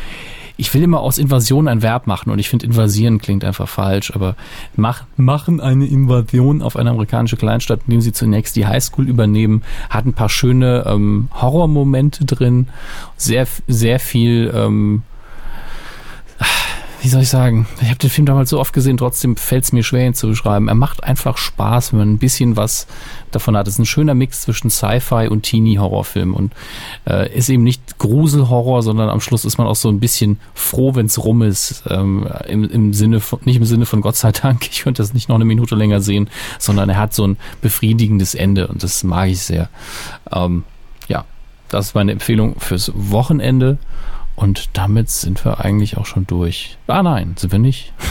ich 0.60 0.74
will 0.74 0.84
immer 0.84 1.00
aus 1.00 1.18
Invasion 1.18 1.70
ein 1.70 1.82
Verb 1.82 2.06
machen 2.06 2.32
und 2.32 2.38
ich 2.38 2.50
finde 2.50 2.66
invasieren 2.66 3.20
klingt 3.20 3.46
einfach 3.46 3.70
falsch, 3.70 4.12
aber 4.14 4.36
mach, 4.76 5.06
machen 5.16 5.62
eine 5.62 5.88
Invasion 5.88 6.62
auf 6.62 6.76
eine 6.76 6.90
amerikanische 6.90 7.38
Kleinstadt, 7.38 7.80
indem 7.88 8.02
sie 8.02 8.12
zunächst 8.12 8.58
die 8.58 8.68
Highschool 8.68 9.08
übernehmen, 9.08 9.64
hat 9.90 10.06
ein 10.06 10.14
paar 10.14 10.28
schöne 10.28 10.84
ähm, 10.86 11.30
Horrormomente 11.34 12.26
drin, 12.26 12.68
sehr, 13.16 13.48
sehr 13.68 14.00
viel 14.02 14.52
ähm, 14.54 15.04
wie 17.02 17.08
soll 17.08 17.22
ich 17.22 17.30
sagen, 17.30 17.66
ich 17.82 17.88
habe 17.88 17.98
den 17.98 18.10
Film 18.10 18.26
damals 18.26 18.50
so 18.50 18.60
oft 18.60 18.74
gesehen, 18.74 18.98
trotzdem 18.98 19.38
fällt 19.38 19.64
es 19.64 19.72
mir 19.72 19.84
schwer, 19.84 20.06
ihn 20.06 20.14
zu 20.14 20.28
beschreiben. 20.28 20.68
Er 20.68 20.76
macht 20.76 21.04
einfach 21.04 21.38
Spaß, 21.38 21.94
wenn 21.94 22.00
man 22.00 22.12
ein 22.14 22.18
bisschen 22.18 22.58
was 22.58 22.88
davon 23.32 23.56
hat. 23.56 23.68
Es 23.68 23.76
ist 23.76 23.80
ein 23.80 23.86
schöner 23.86 24.16
Mix 24.16 24.42
zwischen 24.42 24.70
Sci-Fi 24.70 25.28
und 25.30 25.44
Teenie-Horrorfilm 25.44 26.34
und 26.34 26.54
äh, 27.08 27.34
ist 27.34 27.50
eben 27.50 27.64
nicht 27.64 28.00
Gruselhorror, 28.00 28.84
sondern 28.84 29.10
am 29.10 29.22
Schluss 29.22 29.46
ist 29.46 29.58
man 29.58 29.68
auch 29.68 29.76
so 29.76 29.90
ein 29.90 30.00
bisschen 30.00 30.40
froh, 30.54 30.96
wenn 30.96 31.06
es 31.06 31.24
rum 31.24 31.42
ist. 31.42 31.84
Ähm, 31.88 32.28
im, 32.48 32.70
Im 32.70 32.94
Sinne 32.94 33.22
von, 33.22 33.40
nicht 33.46 33.58
im 33.58 33.66
Sinne 33.66 33.86
von 33.86 34.02
Gott 34.02 34.18
sei 34.18 34.32
Dank, 34.32 34.68
ich 34.72 34.82
könnte 34.82 35.02
das 35.02 35.14
nicht 35.14 35.30
noch 35.30 35.36
eine 35.36 35.46
Minute 35.46 35.76
länger 35.76 36.02
sehen, 36.02 36.30
sondern 36.58 36.90
er 36.90 36.98
hat 36.98 37.14
so 37.14 37.26
ein 37.26 37.38
befriedigendes 37.62 38.36
Ende 38.36 38.68
und 38.68 38.84
das 38.84 39.04
mag 39.04 39.30
ich 39.30 39.42
sehr. 39.42 39.70
Ähm, 40.34 40.64
ja, 41.08 41.24
das 41.70 41.88
ist 41.88 41.96
meine 41.96 42.12
Empfehlung 42.12 42.60
fürs 42.60 42.92
Wochenende. 42.94 43.78
Und 44.40 44.70
damit 44.72 45.10
sind 45.10 45.44
wir 45.44 45.60
eigentlich 45.60 45.98
auch 45.98 46.06
schon 46.06 46.26
durch. 46.26 46.78
Ah 46.88 47.04
nein, 47.04 47.36
sind 47.38 47.52
wir 47.52 47.60
nicht. 47.60 47.94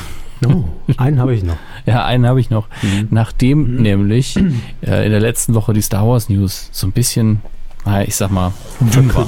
Oh, 0.46 0.66
einen 0.98 1.18
habe 1.18 1.34
ich 1.34 1.42
noch. 1.42 1.56
Ja, 1.84 2.04
einen 2.04 2.24
habe 2.24 2.38
ich 2.38 2.48
noch. 2.48 2.68
Mhm. 2.82 3.08
Nachdem 3.10 3.74
mhm. 3.74 3.82
nämlich 3.82 4.36
äh, 4.36 5.04
in 5.04 5.10
der 5.10 5.18
letzten 5.18 5.52
Woche 5.54 5.72
die 5.72 5.82
Star 5.82 6.06
Wars 6.06 6.28
News 6.28 6.68
so 6.70 6.86
ein 6.86 6.92
bisschen, 6.92 7.40
naja, 7.84 8.06
ich 8.06 8.14
sag 8.14 8.30
mal, 8.30 8.52
dünn 8.78 9.12
war. 9.16 9.26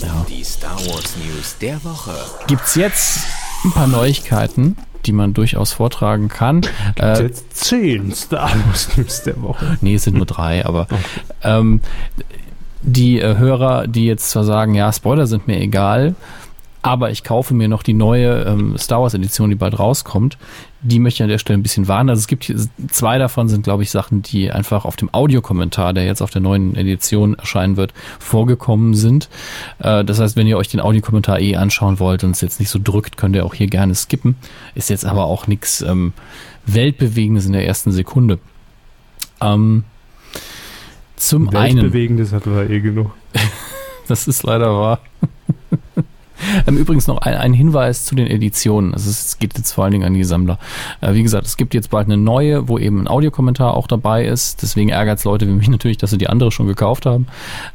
Ja. 0.00 0.26
Die 0.28 0.42
Star 0.42 0.74
Wars 0.74 1.14
News 1.16 1.58
der 1.60 1.84
Woche. 1.84 2.16
Gibt 2.48 2.62
es 2.64 2.74
jetzt 2.74 3.20
ein 3.64 3.70
paar 3.70 3.86
Neuigkeiten, 3.86 4.76
die 5.06 5.12
man 5.12 5.32
durchaus 5.32 5.72
vortragen 5.72 6.26
kann. 6.26 6.62
Gibt 6.62 6.98
äh, 6.98 7.22
jetzt 7.22 7.56
zehn 7.56 8.12
Star 8.12 8.50
Wars 8.66 8.96
News 8.96 9.22
der 9.22 9.40
Woche? 9.42 9.78
Nee, 9.80 9.94
es 9.94 10.02
sind 10.02 10.16
nur 10.16 10.26
drei, 10.26 10.66
aber 10.66 10.88
okay. 10.90 10.96
ähm, 11.44 11.80
die 12.82 13.20
äh, 13.20 13.36
Hörer, 13.36 13.86
die 13.86 14.06
jetzt 14.06 14.30
zwar 14.30 14.44
sagen, 14.44 14.74
ja, 14.74 14.92
Spoiler 14.92 15.26
sind 15.26 15.46
mir 15.46 15.60
egal, 15.60 16.14
aber 16.82 17.12
ich 17.12 17.22
kaufe 17.22 17.54
mir 17.54 17.68
noch 17.68 17.84
die 17.84 17.94
neue 17.94 18.42
ähm, 18.42 18.76
Star 18.76 19.02
Wars 19.02 19.14
Edition, 19.14 19.50
die 19.50 19.54
bald 19.54 19.78
rauskommt. 19.78 20.36
Die 20.80 20.98
möchte 20.98 21.18
ich 21.18 21.22
an 21.22 21.28
der 21.28 21.38
Stelle 21.38 21.60
ein 21.60 21.62
bisschen 21.62 21.86
warnen. 21.86 22.10
Also 22.10 22.18
es 22.18 22.26
gibt 22.26 22.42
hier, 22.42 22.56
zwei 22.90 23.18
davon 23.18 23.48
sind, 23.48 23.62
glaube 23.62 23.84
ich, 23.84 23.90
Sachen, 23.92 24.22
die 24.22 24.50
einfach 24.50 24.84
auf 24.84 24.96
dem 24.96 25.14
Audiokommentar, 25.14 25.92
der 25.92 26.04
jetzt 26.04 26.22
auf 26.22 26.30
der 26.30 26.42
neuen 26.42 26.74
Edition 26.74 27.34
erscheinen 27.34 27.76
wird, 27.76 27.94
vorgekommen 28.18 28.94
sind. 28.94 29.28
Äh, 29.78 30.04
das 30.04 30.18
heißt, 30.18 30.36
wenn 30.36 30.48
ihr 30.48 30.58
euch 30.58 30.68
den 30.68 30.80
Audiokommentar 30.80 31.38
eh 31.38 31.54
anschauen 31.54 32.00
wollt 32.00 32.24
und 32.24 32.32
es 32.32 32.40
jetzt 32.40 32.58
nicht 32.58 32.70
so 32.70 32.80
drückt, 32.82 33.16
könnt 33.16 33.36
ihr 33.36 33.46
auch 33.46 33.54
hier 33.54 33.68
gerne 33.68 33.94
skippen. 33.94 34.34
Ist 34.74 34.90
jetzt 34.90 35.04
aber 35.04 35.26
auch 35.26 35.46
nichts 35.46 35.82
ähm, 35.82 36.12
Weltbewegendes 36.66 37.46
in 37.46 37.52
der 37.52 37.64
ersten 37.64 37.92
Sekunde. 37.92 38.40
Ähm, 39.40 39.84
zum 41.26 41.48
einen. 41.50 41.76
Weltbewegendes 41.76 42.32
hat 42.32 42.46
er 42.46 42.68
eh 42.68 42.80
genug. 42.80 43.10
das 44.08 44.28
ist 44.28 44.42
leider 44.42 44.72
wahr. 44.72 45.00
Ähm, 46.66 46.76
übrigens 46.76 47.06
noch 47.06 47.18
ein, 47.18 47.34
ein, 47.34 47.52
Hinweis 47.52 48.04
zu 48.04 48.14
den 48.14 48.26
Editionen. 48.26 48.94
Also 48.94 49.10
es 49.10 49.38
geht 49.38 49.56
jetzt 49.56 49.72
vor 49.72 49.84
allen 49.84 49.92
Dingen 49.92 50.04
an 50.04 50.14
die 50.14 50.24
Sammler. 50.24 50.58
Äh, 51.00 51.14
wie 51.14 51.22
gesagt, 51.22 51.46
es 51.46 51.56
gibt 51.56 51.74
jetzt 51.74 51.90
bald 51.90 52.06
eine 52.06 52.16
neue, 52.16 52.68
wo 52.68 52.78
eben 52.78 53.00
ein 53.00 53.08
Audiokommentar 53.08 53.74
auch 53.74 53.86
dabei 53.86 54.24
ist. 54.24 54.62
Deswegen 54.62 54.90
ärgert 54.90 55.18
es 55.18 55.24
Leute 55.24 55.46
wie 55.46 55.52
mich 55.52 55.68
natürlich, 55.70 55.98
dass 55.98 56.10
sie 56.10 56.18
die 56.18 56.28
andere 56.28 56.50
schon 56.50 56.66
gekauft 56.66 57.06
haben. 57.06 57.26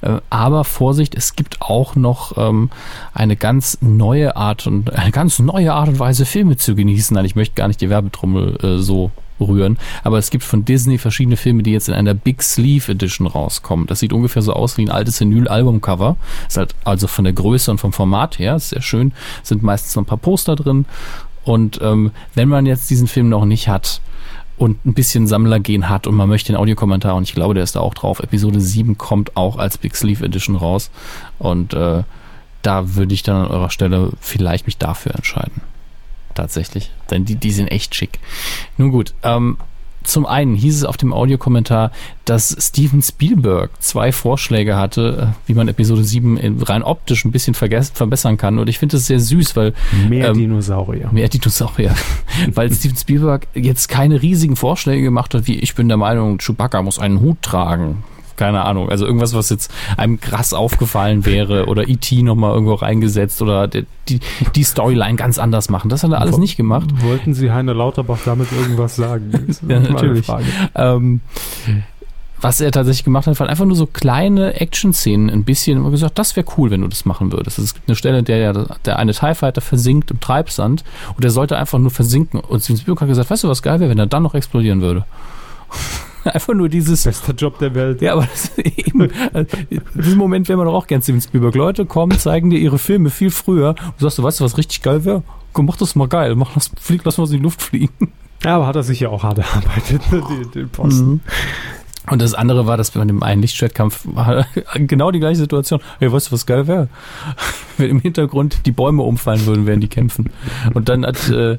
Äh, 0.01 0.17
aber 0.29 0.63
Vorsicht, 0.63 1.15
es 1.15 1.35
gibt 1.35 1.61
auch 1.61 1.95
noch 1.95 2.37
ähm, 2.37 2.69
eine 3.13 3.35
ganz 3.35 3.77
neue 3.81 4.35
Art 4.35 4.67
und 4.67 4.93
eine 4.93 5.11
ganz 5.11 5.39
neue 5.39 5.73
Art 5.73 5.87
und 5.87 5.99
Weise, 5.99 6.25
Filme 6.25 6.57
zu 6.57 6.75
genießen. 6.75 7.15
Nein, 7.15 7.25
ich 7.25 7.35
möchte 7.35 7.55
gar 7.55 7.67
nicht 7.67 7.81
die 7.81 7.89
Werbetrommel 7.89 8.57
äh, 8.63 8.77
so 8.79 9.11
rühren. 9.39 9.77
Aber 10.03 10.17
es 10.17 10.29
gibt 10.29 10.43
von 10.43 10.65
Disney 10.65 10.97
verschiedene 10.97 11.37
Filme, 11.37 11.63
die 11.63 11.71
jetzt 11.71 11.89
in 11.89 11.93
einer 11.93 12.13
Big 12.13 12.41
Sleeve 12.43 12.91
Edition 12.91 13.27
rauskommen. 13.27 13.87
Das 13.87 13.99
sieht 13.99 14.13
ungefähr 14.13 14.41
so 14.41 14.53
aus 14.53 14.77
wie 14.77 14.83
ein 14.83 14.91
altes 14.91 15.19
Vinyl-Albumcover. 15.19 16.17
Ist 16.47 16.57
halt 16.57 16.75
also 16.83 17.07
von 17.07 17.23
der 17.23 17.33
Größe 17.33 17.71
und 17.71 17.79
vom 17.79 17.93
Format 17.93 18.39
her 18.39 18.55
ist 18.55 18.69
sehr 18.69 18.81
schön. 18.81 19.13
Sind 19.43 19.63
meistens 19.63 19.95
noch 19.95 20.03
ein 20.03 20.07
paar 20.07 20.17
Poster 20.17 20.55
drin. 20.55 20.85
Und 21.43 21.79
ähm, 21.81 22.11
wenn 22.33 22.49
man 22.49 22.65
jetzt 22.65 22.89
diesen 22.89 23.07
Film 23.07 23.29
noch 23.29 23.45
nicht 23.45 23.67
hat, 23.67 24.01
und 24.57 24.85
ein 24.85 24.93
bisschen 24.93 25.27
Sammlergehen 25.27 25.87
hat 25.87 26.07
und 26.07 26.15
man 26.15 26.27
möchte 26.27 26.51
den 26.51 26.57
Audiokommentar 26.57 27.15
und 27.15 27.23
ich 27.23 27.35
glaube, 27.35 27.53
der 27.53 27.63
ist 27.63 27.75
da 27.75 27.79
auch 27.79 27.93
drauf. 27.93 28.19
Episode 28.19 28.59
7 28.59 28.97
kommt 28.97 29.37
auch 29.37 29.57
als 29.57 29.77
Big 29.77 29.95
Sleeve 29.95 30.25
Edition 30.25 30.55
raus 30.55 30.89
und 31.37 31.73
äh, 31.73 32.03
da 32.63 32.95
würde 32.95 33.13
ich 33.13 33.23
dann 33.23 33.45
an 33.45 33.51
eurer 33.51 33.69
Stelle 33.69 34.11
vielleicht 34.19 34.65
mich 34.65 34.77
dafür 34.77 35.13
entscheiden. 35.15 35.61
Tatsächlich. 36.37 36.91
Denn 37.09 37.25
die, 37.25 37.33
die 37.33 37.49
sind 37.49 37.69
echt 37.69 37.95
schick. 37.95 38.19
Nun 38.77 38.91
gut, 38.91 39.15
ähm, 39.23 39.57
zum 40.03 40.27
einen 40.27 40.53
hieß 40.53 40.75
es 40.75 40.83
auf 40.83 40.95
dem 40.95 41.11
Audiokommentar, 41.11 41.91
dass 42.25 42.55
Steven 42.59 43.01
Spielberg 43.01 43.71
zwei 43.79 44.11
Vorschläge 44.11 44.77
hatte, 44.77 45.33
äh, 45.33 45.47
wie 45.49 45.55
man 45.55 45.67
Episode 45.67 46.03
7 46.03 46.61
rein 46.61 46.83
optisch 46.83 47.25
ein 47.25 47.31
bisschen 47.31 47.55
verbessern 47.55 48.37
kann. 48.37 48.59
Und 48.59 48.69
ich 48.69 48.77
finde 48.77 48.97
das 48.97 49.07
sehr 49.07 49.19
süß, 49.19 49.55
weil. 49.55 49.73
Mehr 50.07 50.29
ähm, 50.29 50.37
Dinosaurier. 50.37 51.09
Mehr 51.11 51.27
Dinosaurier. 51.27 51.95
weil 52.53 52.71
Steven 52.71 52.95
Spielberg 52.95 53.47
jetzt 53.55 53.89
keine 53.89 54.21
riesigen 54.21 54.57
Vorschläge 54.57 55.01
gemacht 55.01 55.33
hat, 55.33 55.47
wie 55.47 55.57
ich 55.57 55.73
bin 55.73 55.87
der 55.87 55.97
Meinung, 55.97 56.37
Chewbacca 56.37 56.83
muss 56.83 56.99
einen 56.99 57.19
Hut 57.19 57.41
tragen 57.41 58.03
keine 58.37 58.63
Ahnung. 58.63 58.89
Also 58.89 59.05
irgendwas, 59.05 59.33
was 59.33 59.49
jetzt 59.49 59.71
einem 59.97 60.19
krass 60.19 60.53
aufgefallen 60.53 61.25
wäre 61.25 61.65
oder 61.65 61.87
E.T. 61.87 62.21
nochmal 62.23 62.53
irgendwo 62.53 62.75
reingesetzt 62.75 63.41
oder 63.41 63.67
die, 63.67 64.19
die 64.55 64.63
Storyline 64.63 65.15
ganz 65.15 65.39
anders 65.39 65.69
machen. 65.69 65.89
Das 65.89 66.03
hat 66.03 66.11
er 66.11 66.21
alles 66.21 66.37
nicht 66.37 66.55
gemacht. 66.55 66.89
Wollten 67.01 67.33
Sie 67.33 67.51
Heine 67.51 67.73
Lauterbach 67.73 68.19
damit 68.23 68.51
irgendwas 68.51 68.95
sagen? 68.95 69.31
ja, 69.67 69.79
natürlich. 69.79 70.27
Ähm, 70.75 71.21
was 72.39 72.61
er 72.61 72.71
tatsächlich 72.71 73.03
gemacht 73.03 73.25
hat, 73.25 73.39
waren 73.39 73.49
einfach 73.49 73.65
nur 73.65 73.75
so 73.75 73.87
kleine 73.87 74.59
Action-Szenen 74.61 75.29
ein 75.29 75.43
bisschen 75.43 75.83
und 75.83 75.89
gesagt, 75.91 76.19
das 76.19 76.35
wäre 76.35 76.45
cool, 76.57 76.69
wenn 76.69 76.81
du 76.81 76.87
das 76.87 77.05
machen 77.05 77.31
würdest. 77.31 77.57
Es 77.57 77.73
gibt 77.73 77.89
eine 77.89 77.95
Stelle, 77.95 78.19
in 78.19 78.25
der 78.25 78.53
der 78.85 78.99
eine 78.99 79.13
TIE 79.13 79.33
Fighter 79.33 79.61
versinkt 79.61 80.11
im 80.11 80.19
Treibsand 80.19 80.83
und 81.15 81.23
er 81.23 81.31
sollte 81.31 81.57
einfach 81.57 81.79
nur 81.79 81.89
versinken. 81.89 82.39
Und 82.39 82.61
Steven 82.61 82.77
Spielberg 82.77 83.01
hat 83.01 83.07
gesagt, 83.07 83.31
weißt 83.31 83.43
du, 83.43 83.49
was 83.49 83.63
geil 83.63 83.79
wäre, 83.79 83.89
wenn 83.89 83.97
er 83.97 84.05
dann 84.05 84.23
noch 84.23 84.35
explodieren 84.35 84.81
würde. 84.81 85.05
Einfach 86.33 86.53
nur 86.53 86.69
dieses. 86.69 87.03
Bester 87.03 87.33
Job 87.33 87.59
der 87.59 87.73
Welt. 87.75 88.01
Ja, 88.01 88.13
aber 88.13 88.27
das 88.31 88.45
ist 88.45 88.59
eben, 88.59 89.09
also, 89.33 89.57
in 89.69 89.81
diesem 89.95 90.17
Moment 90.17 90.47
wäre 90.49 90.57
man 90.57 90.67
doch 90.67 90.73
auch 90.73 90.87
gern 90.87 91.01
Steven 91.01 91.21
Spielberg. 91.21 91.55
Leute 91.55 91.85
kommen, 91.85 92.17
zeigen 92.17 92.49
dir 92.49 92.59
ihre 92.59 92.77
Filme 92.77 93.09
viel 93.09 93.31
früher. 93.31 93.73
Du 93.73 94.03
sagst, 94.03 94.17
du 94.17 94.23
weißt 94.23 94.39
du, 94.39 94.43
was 94.43 94.57
richtig 94.57 94.81
geil 94.81 95.05
wäre? 95.05 95.23
Komm, 95.53 95.65
mach 95.65 95.77
das 95.77 95.95
mal 95.95 96.07
geil. 96.07 96.35
Mach 96.35 96.53
das, 96.53 96.71
flieg, 96.79 97.01
lass 97.03 97.17
mal 97.17 97.25
in 97.25 97.31
die 97.31 97.37
Luft 97.37 97.61
fliegen. 97.61 98.11
Ja, 98.43 98.57
aber 98.57 98.67
hat 98.67 98.75
er 98.75 98.83
sich 98.83 98.99
ja 98.99 99.09
auch 99.09 99.23
hart 99.23 99.39
erarbeitet, 99.39 100.11
ne, 100.11 100.21
den, 100.29 100.51
den 100.51 100.69
Posten. 100.69 101.09
Mhm. 101.09 101.21
Und 102.09 102.21
das 102.21 102.33
andere 102.33 102.65
war, 102.67 102.77
dass 102.77 102.91
bei 102.91 103.03
dem 103.03 103.21
einen 103.21 103.41
Lichtschwertkampf 103.41 104.07
genau 104.75 105.11
die 105.11 105.19
gleiche 105.19 105.39
Situation. 105.39 105.81
Hey, 105.99 106.11
weißt 106.11 106.27
du, 106.27 106.31
was 106.31 106.45
geil 106.45 106.67
wäre? 106.67 106.87
Wenn 107.77 107.89
im 107.89 107.99
Hintergrund 107.99 108.65
die 108.65 108.71
Bäume 108.71 109.03
umfallen 109.03 109.45
würden, 109.45 109.65
während 109.65 109.83
die 109.83 109.89
kämpfen. 109.89 110.29
Und 110.73 110.89
dann 110.89 111.05
hat 111.05 111.29
äh, 111.29 111.57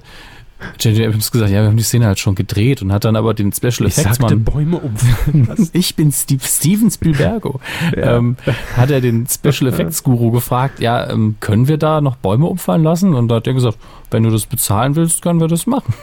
J.J. 0.81 1.07
Abrams 1.07 1.31
gesagt, 1.31 1.51
ja, 1.51 1.61
wir 1.61 1.69
haben 1.69 1.77
die 1.77 1.83
Szene 1.83 2.07
halt 2.07 2.19
schon 2.19 2.35
gedreht 2.35 2.83
und 2.83 2.93
hat 2.93 3.05
dann 3.05 3.17
aber 3.17 3.35
den 3.35 3.53
Special 3.53 3.87
Effects 3.87 4.19
Mann. 4.19 4.45
Bäume 4.45 4.79
um. 4.79 4.95
ich 5.73 5.95
bin 5.95 6.13
Steve, 6.13 6.45
Steven 6.45 6.91
Spielbergo. 6.91 7.61
Ja. 7.97 8.17
Ähm, 8.17 8.37
hat 8.77 8.91
er 8.91 9.01
den 9.01 9.27
Special 9.27 9.69
Effects 9.73 10.03
Guru 10.03 10.31
gefragt, 10.31 10.81
ja, 10.81 11.09
ähm, 11.11 11.37
können 11.41 11.69
wir 11.69 11.79
da 11.79 12.01
noch 12.01 12.17
Bäume 12.17 12.47
umfallen 12.47 12.83
lassen? 12.83 13.15
Und 13.15 13.29
da 13.29 13.37
hat 13.37 13.47
er 13.47 13.55
gesagt, 13.55 13.79
wenn 14.11 14.23
du 14.23 14.31
das 14.31 14.47
bezahlen 14.47 14.97
willst, 14.97 15.23
können 15.23 15.41
wir 15.41 15.49
das 15.49 15.67
machen. 15.67 15.95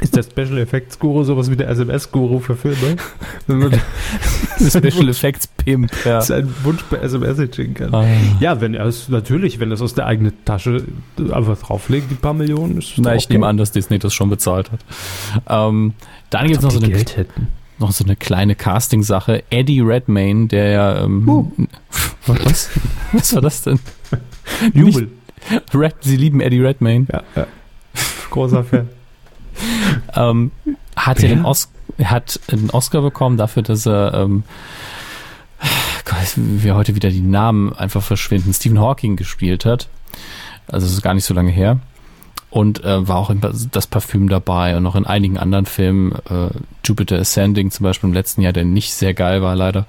Ist 0.00 0.16
der 0.16 0.24
Special 0.24 0.58
Effects 0.58 0.98
Guru 0.98 1.22
sowas 1.22 1.50
wie 1.50 1.56
der 1.56 1.68
SMS 1.68 2.10
Guru 2.10 2.40
für 2.40 2.56
Filme? 2.56 2.96
Special 4.58 5.08
Effects 5.08 5.46
Pimp, 5.46 5.92
ja. 6.04 6.20
Sein 6.20 6.52
Wunsch 6.64 6.82
bei 6.90 6.98
SMS 6.98 7.36
schicken 7.54 7.74
kann. 7.74 7.94
Ah. 7.94 8.04
Ja, 8.40 8.60
wenn 8.60 8.74
er 8.74 8.86
es 8.86 9.08
natürlich, 9.08 9.60
wenn 9.60 9.70
er 9.70 9.74
es 9.74 9.82
aus 9.82 9.94
der 9.94 10.06
eigenen 10.06 10.32
Tasche 10.44 10.84
einfach 11.30 11.58
drauflegt, 11.58 12.10
die 12.10 12.14
paar 12.14 12.34
Millionen. 12.34 12.78
Ist 12.78 12.94
Na, 12.96 13.14
ich 13.14 13.24
okay. 13.24 13.34
nehme 13.34 13.46
an, 13.46 13.56
dass 13.56 13.72
Disney 13.72 13.98
das 13.98 14.12
schon 14.12 14.28
bezahlt 14.28 14.72
hat. 14.72 14.80
Ähm, 15.48 15.94
dann 16.30 16.46
gibt 16.46 16.58
es 16.58 16.62
noch 16.64 16.72
so 16.72 16.80
eine 16.80 16.88
Geld 16.88 17.16
hätten 17.16 17.48
noch 17.78 17.92
so 17.92 18.04
eine 18.04 18.16
kleine 18.16 18.54
Casting-Sache. 18.54 19.44
Eddie 19.50 19.82
Redmayne, 19.82 20.46
der 20.46 20.70
ja. 20.70 21.04
Ähm, 21.04 21.28
uh. 21.28 21.52
was? 22.26 22.70
Was 23.12 23.34
war 23.34 23.42
das 23.42 23.60
denn? 23.60 23.78
Jubel. 24.72 25.10
Red, 25.74 25.96
Sie 26.00 26.16
lieben 26.16 26.40
Eddie 26.40 26.60
Redmayne. 26.60 27.06
Ja, 27.12 27.22
ja. 27.36 27.46
Großer 28.30 28.64
Fan 28.64 28.88
ähm, 30.14 30.50
hat 30.96 31.22
ja 31.22 31.28
den 31.28 31.44
Os 31.44 31.70
hat 32.04 32.40
einen 32.52 32.70
Oscar 32.70 33.00
bekommen 33.00 33.36
dafür, 33.36 33.62
dass 33.62 33.86
er 33.86 34.12
ähm, 34.14 34.44
Gott, 36.04 36.34
wie 36.36 36.72
heute 36.72 36.94
wieder 36.94 37.10
die 37.10 37.20
Namen 37.20 37.72
einfach 37.72 38.02
verschwinden, 38.02 38.52
Stephen 38.54 38.80
Hawking 38.80 39.16
gespielt 39.16 39.64
hat. 39.64 39.88
Also 40.68 40.86
es 40.86 40.92
ist 40.92 41.02
gar 41.02 41.14
nicht 41.14 41.24
so 41.24 41.34
lange 41.34 41.50
her. 41.50 41.80
Und 42.48 42.84
äh, 42.84 43.06
war 43.06 43.16
auch 43.16 43.28
in 43.28 43.40
das 43.72 43.86
Parfüm 43.86 44.28
dabei 44.28 44.76
und 44.76 44.82
noch 44.84 44.94
in 44.94 45.04
einigen 45.04 45.36
anderen 45.36 45.66
Filmen, 45.66 46.12
äh, 46.30 46.48
Jupiter 46.84 47.18
Ascending 47.18 47.70
zum 47.70 47.84
Beispiel 47.84 48.08
im 48.08 48.14
letzten 48.14 48.40
Jahr, 48.40 48.52
der 48.52 48.64
nicht 48.64 48.94
sehr 48.94 49.14
geil 49.14 49.42
war 49.42 49.56
leider. 49.56 49.84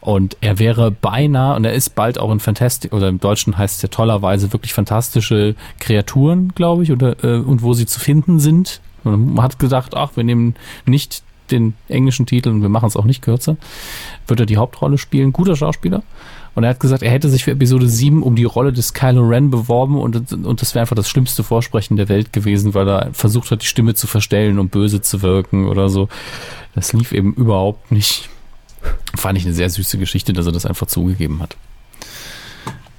Und 0.00 0.36
er 0.40 0.58
wäre 0.58 0.90
beinahe, 0.90 1.56
und 1.56 1.64
er 1.64 1.72
ist 1.72 1.94
bald 1.94 2.18
auch 2.18 2.30
in 2.30 2.40
Fantastic, 2.40 2.92
oder 2.92 3.08
im 3.08 3.20
Deutschen 3.20 3.56
heißt 3.56 3.76
es 3.76 3.82
ja 3.82 3.88
tollerweise 3.88 4.52
wirklich 4.52 4.74
fantastische 4.74 5.56
Kreaturen, 5.80 6.52
glaube 6.54 6.82
ich, 6.82 6.92
oder 6.92 7.24
äh, 7.24 7.38
und 7.38 7.62
wo 7.62 7.72
sie 7.72 7.86
zu 7.86 7.98
finden 7.98 8.38
sind, 8.38 8.80
man 9.04 9.42
hat 9.42 9.58
gedacht, 9.58 9.94
ach, 9.94 10.16
wir 10.16 10.24
nehmen 10.24 10.54
nicht 10.86 11.22
den 11.50 11.74
englischen 11.88 12.26
Titel 12.26 12.48
und 12.48 12.62
wir 12.62 12.68
machen 12.68 12.86
es 12.86 12.96
auch 12.96 13.04
nicht 13.04 13.22
kürzer. 13.22 13.56
Wird 14.26 14.40
er 14.40 14.46
die 14.46 14.56
Hauptrolle 14.56 14.98
spielen? 14.98 15.32
Guter 15.32 15.56
Schauspieler. 15.56 16.02
Und 16.54 16.62
er 16.62 16.70
hat 16.70 16.80
gesagt, 16.80 17.02
er 17.02 17.10
hätte 17.10 17.28
sich 17.28 17.44
für 17.44 17.50
Episode 17.50 17.88
7 17.88 18.22
um 18.22 18.36
die 18.36 18.44
Rolle 18.44 18.72
des 18.72 18.94
Kylo 18.94 19.22
Ren 19.22 19.50
beworben 19.50 19.98
und, 19.98 20.32
und 20.32 20.62
das 20.62 20.74
wäre 20.74 20.82
einfach 20.82 20.94
das 20.96 21.08
schlimmste 21.08 21.42
Vorsprechen 21.42 21.96
der 21.96 22.08
Welt 22.08 22.32
gewesen, 22.32 22.74
weil 22.74 22.88
er 22.88 23.10
versucht 23.12 23.50
hat, 23.50 23.62
die 23.62 23.66
Stimme 23.66 23.94
zu 23.94 24.06
verstellen, 24.06 24.58
um 24.58 24.68
böse 24.68 25.02
zu 25.02 25.22
wirken 25.22 25.66
oder 25.66 25.88
so. 25.88 26.08
Das 26.74 26.92
lief 26.92 27.12
eben 27.12 27.34
überhaupt 27.34 27.90
nicht. 27.90 28.28
Fand 29.16 29.36
ich 29.36 29.44
eine 29.44 29.54
sehr 29.54 29.68
süße 29.68 29.98
Geschichte, 29.98 30.32
dass 30.32 30.46
er 30.46 30.52
das 30.52 30.66
einfach 30.66 30.86
zugegeben 30.86 31.40
hat. 31.40 31.56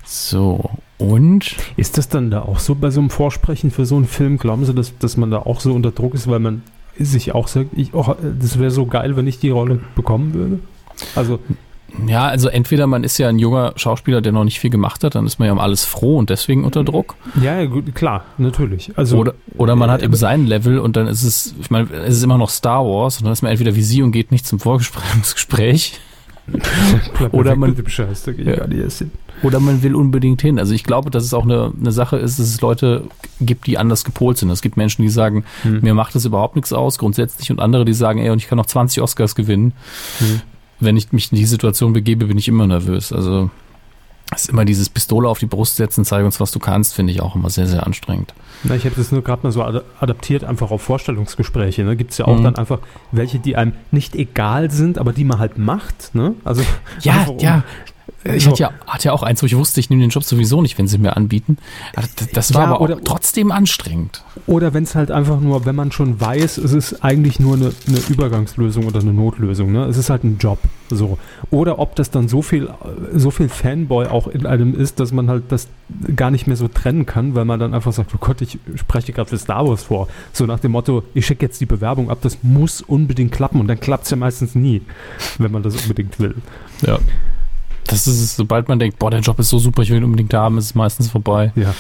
So, 0.04 0.70
und? 0.98 1.56
Ist 1.76 1.98
das 1.98 2.08
dann 2.08 2.32
da 2.32 2.42
auch 2.42 2.60
so 2.60 2.76
bei 2.76 2.90
so 2.90 3.02
einem 3.02 3.10
Vorsprechen 3.10 3.72
für 3.72 3.86
so 3.86 3.96
einen 3.96 4.06
Film? 4.06 4.38
Glauben 4.38 4.66
Sie, 4.66 4.74
dass, 4.74 4.98
dass 4.98 5.18
man 5.18 5.32
da 5.32 5.40
auch 5.40 5.60
so 5.60 5.74
unter 5.74 5.92
Druck 5.92 6.14
ist, 6.14 6.30
weil 6.30 6.40
man 6.40 6.62
sich 6.98 7.36
auch 7.36 7.48
sagt, 7.48 7.72
ich, 7.76 7.94
oh, 7.94 8.16
das 8.40 8.60
wäre 8.60 8.72
so 8.72 8.86
geil, 8.86 9.18
wenn 9.18 9.28
ich 9.28 9.40
die 9.40 9.50
Rolle 9.50 9.80
bekommen 9.96 10.34
würde? 10.34 10.60
Also. 11.16 11.40
Ja, 12.08 12.26
also 12.26 12.50
entweder 12.50 12.88
man 12.88 13.06
ist 13.06 13.18
ja 13.18 13.30
ein 13.30 13.40
junger 13.40 13.74
Schauspieler, 13.78 14.22
der 14.22 14.34
noch 14.34 14.44
nicht 14.44 14.60
viel 14.60 14.70
gemacht 14.70 15.04
hat, 15.04 15.16
dann 15.16 15.26
ist 15.26 15.40
man 15.40 15.46
ja 15.46 15.54
um 15.54 15.60
alles 15.60 15.86
froh 15.86 16.18
und 16.18 16.30
deswegen 16.30 16.66
unter 16.66 16.84
Druck. 16.84 17.16
Ja, 17.42 17.64
gut, 17.66 17.96
klar, 17.96 18.26
natürlich. 18.38 18.92
Also, 18.98 19.18
oder, 19.18 19.34
oder 19.56 19.78
man 19.78 19.90
hat 19.90 20.02
eben 20.04 20.16
sein 20.16 20.46
Level 20.46 20.80
und 20.80 20.98
dann 20.98 21.08
ist 21.08 21.24
es, 21.24 21.56
ich 21.60 21.72
meine, 21.72 21.90
es 21.92 22.18
ist 22.18 22.24
immer 22.24 22.38
noch 22.38 22.50
Star 22.50 22.86
Wars 22.86 23.18
und 23.18 23.26
dann 23.26 23.34
ist 23.34 23.44
man 23.44 23.52
entweder 23.52 23.76
wie 23.76 23.82
sie 23.82 24.02
und 24.02 24.12
geht 24.12 24.32
nicht 24.32 24.46
zum 24.46 24.60
Vorgespräch. 24.60 26.00
oder 27.32 27.56
man, 27.56 27.76
ja. 28.38 28.66
Oder 29.44 29.60
man 29.60 29.84
will 29.84 29.96
unbedingt 29.96 30.42
hin. 30.42 30.60
Also 30.60 30.74
ich 30.74 30.84
glaube, 30.84 31.10
dass 31.12 31.24
es 31.24 31.34
auch 31.34 31.44
eine, 31.44 31.72
eine 31.80 31.92
Sache 31.92 32.18
ist, 32.18 32.40
dass 32.40 32.48
es 32.48 32.62
Leute 32.62 33.04
gibt, 33.40 33.68
die 33.68 33.78
anders 33.78 34.04
gepolt 34.04 34.38
sind. 34.38 34.50
Es 34.50 34.62
gibt 34.62 34.78
Menschen, 34.78 35.02
die 35.02 35.10
sagen, 35.10 35.44
hm. 35.64 35.82
mir 35.82 35.94
macht 35.94 36.16
das 36.16 36.26
überhaupt 36.26 36.56
nichts 36.56 36.74
aus, 36.74 36.98
grundsätzlich, 36.98 37.52
und 37.52 37.60
andere, 37.60 37.86
die 37.86 37.94
sagen, 37.94 38.20
ey, 38.20 38.30
und 38.30 38.38
ich 38.38 38.48
kann 38.48 38.58
noch 38.58 38.66
20 38.66 39.02
Oscars 39.02 39.36
gewinnen. 39.36 39.74
Hm. 40.20 40.42
Wenn 40.80 40.98
ich 40.98 41.12
mich 41.12 41.32
in 41.32 41.38
die 41.38 41.46
Situation 41.46 41.94
begebe, 41.94 42.26
bin 42.26 42.38
ich 42.38 42.48
immer 42.48 42.68
nervös. 42.68 43.14
Also 43.14 43.50
ist 44.34 44.50
immer 44.50 44.66
dieses 44.66 44.90
Pistole 44.90 45.30
auf 45.30 45.40
die 45.40 45.46
Brust 45.46 45.76
setzen, 45.76 46.04
zeig 46.04 46.26
uns, 46.26 46.40
was 46.40 46.52
du 46.52 46.60
kannst, 46.60 46.96
finde 46.96 47.14
ich 47.14 47.22
auch 47.22 47.36
immer 47.36 47.50
sehr, 47.50 47.68
sehr 47.68 47.86
anstrengend. 47.86 48.34
Na, 48.64 48.76
ich 48.76 48.86
habe 48.86 48.96
das 48.96 49.12
nur 49.12 49.22
gerade 49.22 49.44
mal 49.44 49.52
so 49.52 49.64
adaptiert, 49.64 50.44
einfach 50.44 50.72
auf 50.72 50.82
Vorstellungsgespräche. 50.82 51.84
Ne? 51.84 51.96
Gibt 51.96 52.12
es 52.12 52.18
ja 52.18 52.26
auch 52.26 52.38
mhm. 52.38 52.44
dann 52.44 52.56
einfach 52.56 52.80
welche, 53.12 53.38
die 53.38 53.56
einem 53.56 53.74
nicht 53.92 54.16
egal 54.16 54.72
sind, 54.72 54.98
aber 54.98 55.14
die 55.14 55.24
man 55.24 55.38
halt 55.40 55.58
macht. 55.58 56.16
Ne? 56.16 56.34
Also 56.44 56.64
ja, 57.02 57.28
ja. 57.38 57.64
Ich 58.34 58.48
hatte, 58.48 58.64
ja, 58.64 58.72
hatte 58.88 59.06
ja 59.06 59.14
auch 59.14 59.22
eins, 59.22 59.44
wo 59.44 59.46
ich 59.46 59.56
wusste, 59.56 59.80
ich 59.80 59.92
nehme 59.92 60.02
den 60.02 60.10
Job 60.10 60.24
sowieso 60.24 60.62
nicht, 60.64 60.80
wenn 60.80 60.88
sie 60.88 60.98
mir 60.98 61.16
anbieten. 61.16 61.58
Das, 61.94 62.10
das 62.34 62.54
war 62.56 62.64
ja, 62.64 62.70
aber 62.70 62.82
oder, 62.82 63.04
trotzdem 63.04 63.52
anstrengend. 63.52 64.24
Oder 64.48 64.74
wenn 64.74 64.84
es 64.84 64.96
halt 64.96 65.12
einfach 65.12 65.40
nur, 65.40 65.66
wenn 65.66 65.76
man 65.76 65.92
schon 65.92 66.20
weiß, 66.20 66.58
es 66.58 66.74
ist 66.74 67.04
eigentlich 67.04 67.40
nur 67.40 67.54
eine, 67.54 67.72
eine 67.88 68.00
Übergangslösung 68.10 68.88
oder 68.88 69.00
eine 69.00 69.14
Notlösung. 69.14 69.72
Ne? 69.72 69.86
Es 69.86 69.98
ist 69.98 70.10
halt 70.10 70.24
ein 70.24 70.40
Job. 70.40 70.58
So. 70.90 71.20
Oder 71.52 71.78
ob 71.78 71.96
das 71.96 72.10
dann 72.10 72.28
so 72.28 72.42
viel, 72.42 72.70
so 73.14 73.30
viel 73.30 73.48
Fanboy 73.48 74.08
auch 74.08 74.28
in 74.28 74.48
einem 74.48 74.74
ist, 74.74 75.00
dass 75.00 75.12
man 75.12 75.30
halt 75.30 75.44
das 75.50 75.68
gar 76.16 76.32
nicht 76.32 76.48
mehr 76.48 76.58
so 76.58 76.68
trennen 76.68 77.06
kann, 77.06 77.36
weil 77.36 77.46
man 77.46 77.60
dann 77.60 77.76
einfach 77.76 77.94
sagt, 77.94 78.12
oh 78.16 78.18
Gott, 78.20 78.42
ich 78.42 78.58
spreche 78.76 79.14
gerade 79.14 79.30
für 79.30 79.38
Star 79.38 79.68
Wars 79.68 79.84
vor. 79.84 80.08
So 80.34 80.48
nach 80.48 80.60
dem 80.60 80.72
Motto, 80.72 81.04
ich 81.14 81.28
schicke 81.28 81.46
jetzt 81.46 81.62
die 81.62 81.68
Bewerbung 81.68 82.10
ab, 82.10 82.20
das 82.22 82.40
muss 82.42 82.82
unbedingt 82.82 83.32
klappen 83.32 83.60
und 83.60 83.68
dann 83.68 83.80
klappt 83.80 84.06
es 84.06 84.10
ja 84.10 84.18
meistens 84.18 84.56
nie, 84.56 84.82
wenn 85.38 85.52
man 85.52 85.62
das 85.62 85.76
unbedingt 85.76 86.20
will. 86.20 86.36
Ja. 86.82 86.98
Das 87.96 88.08
ist 88.08 88.22
es, 88.22 88.36
sobald 88.36 88.68
man 88.68 88.78
denkt, 88.78 89.00
boah, 89.00 89.10
der 89.10 89.22
Job 89.22 89.40
ist 89.40 89.50
so 89.50 89.58
super, 89.58 89.82
ich 89.82 89.90
will 89.90 90.00
ihn 90.00 90.04
unbedingt 90.04 90.34
haben, 90.34 90.58
ist 90.58 90.66
es 90.66 90.76
meistens 90.76 91.10
vorbei. 91.10 91.54
Ja. 91.56 91.74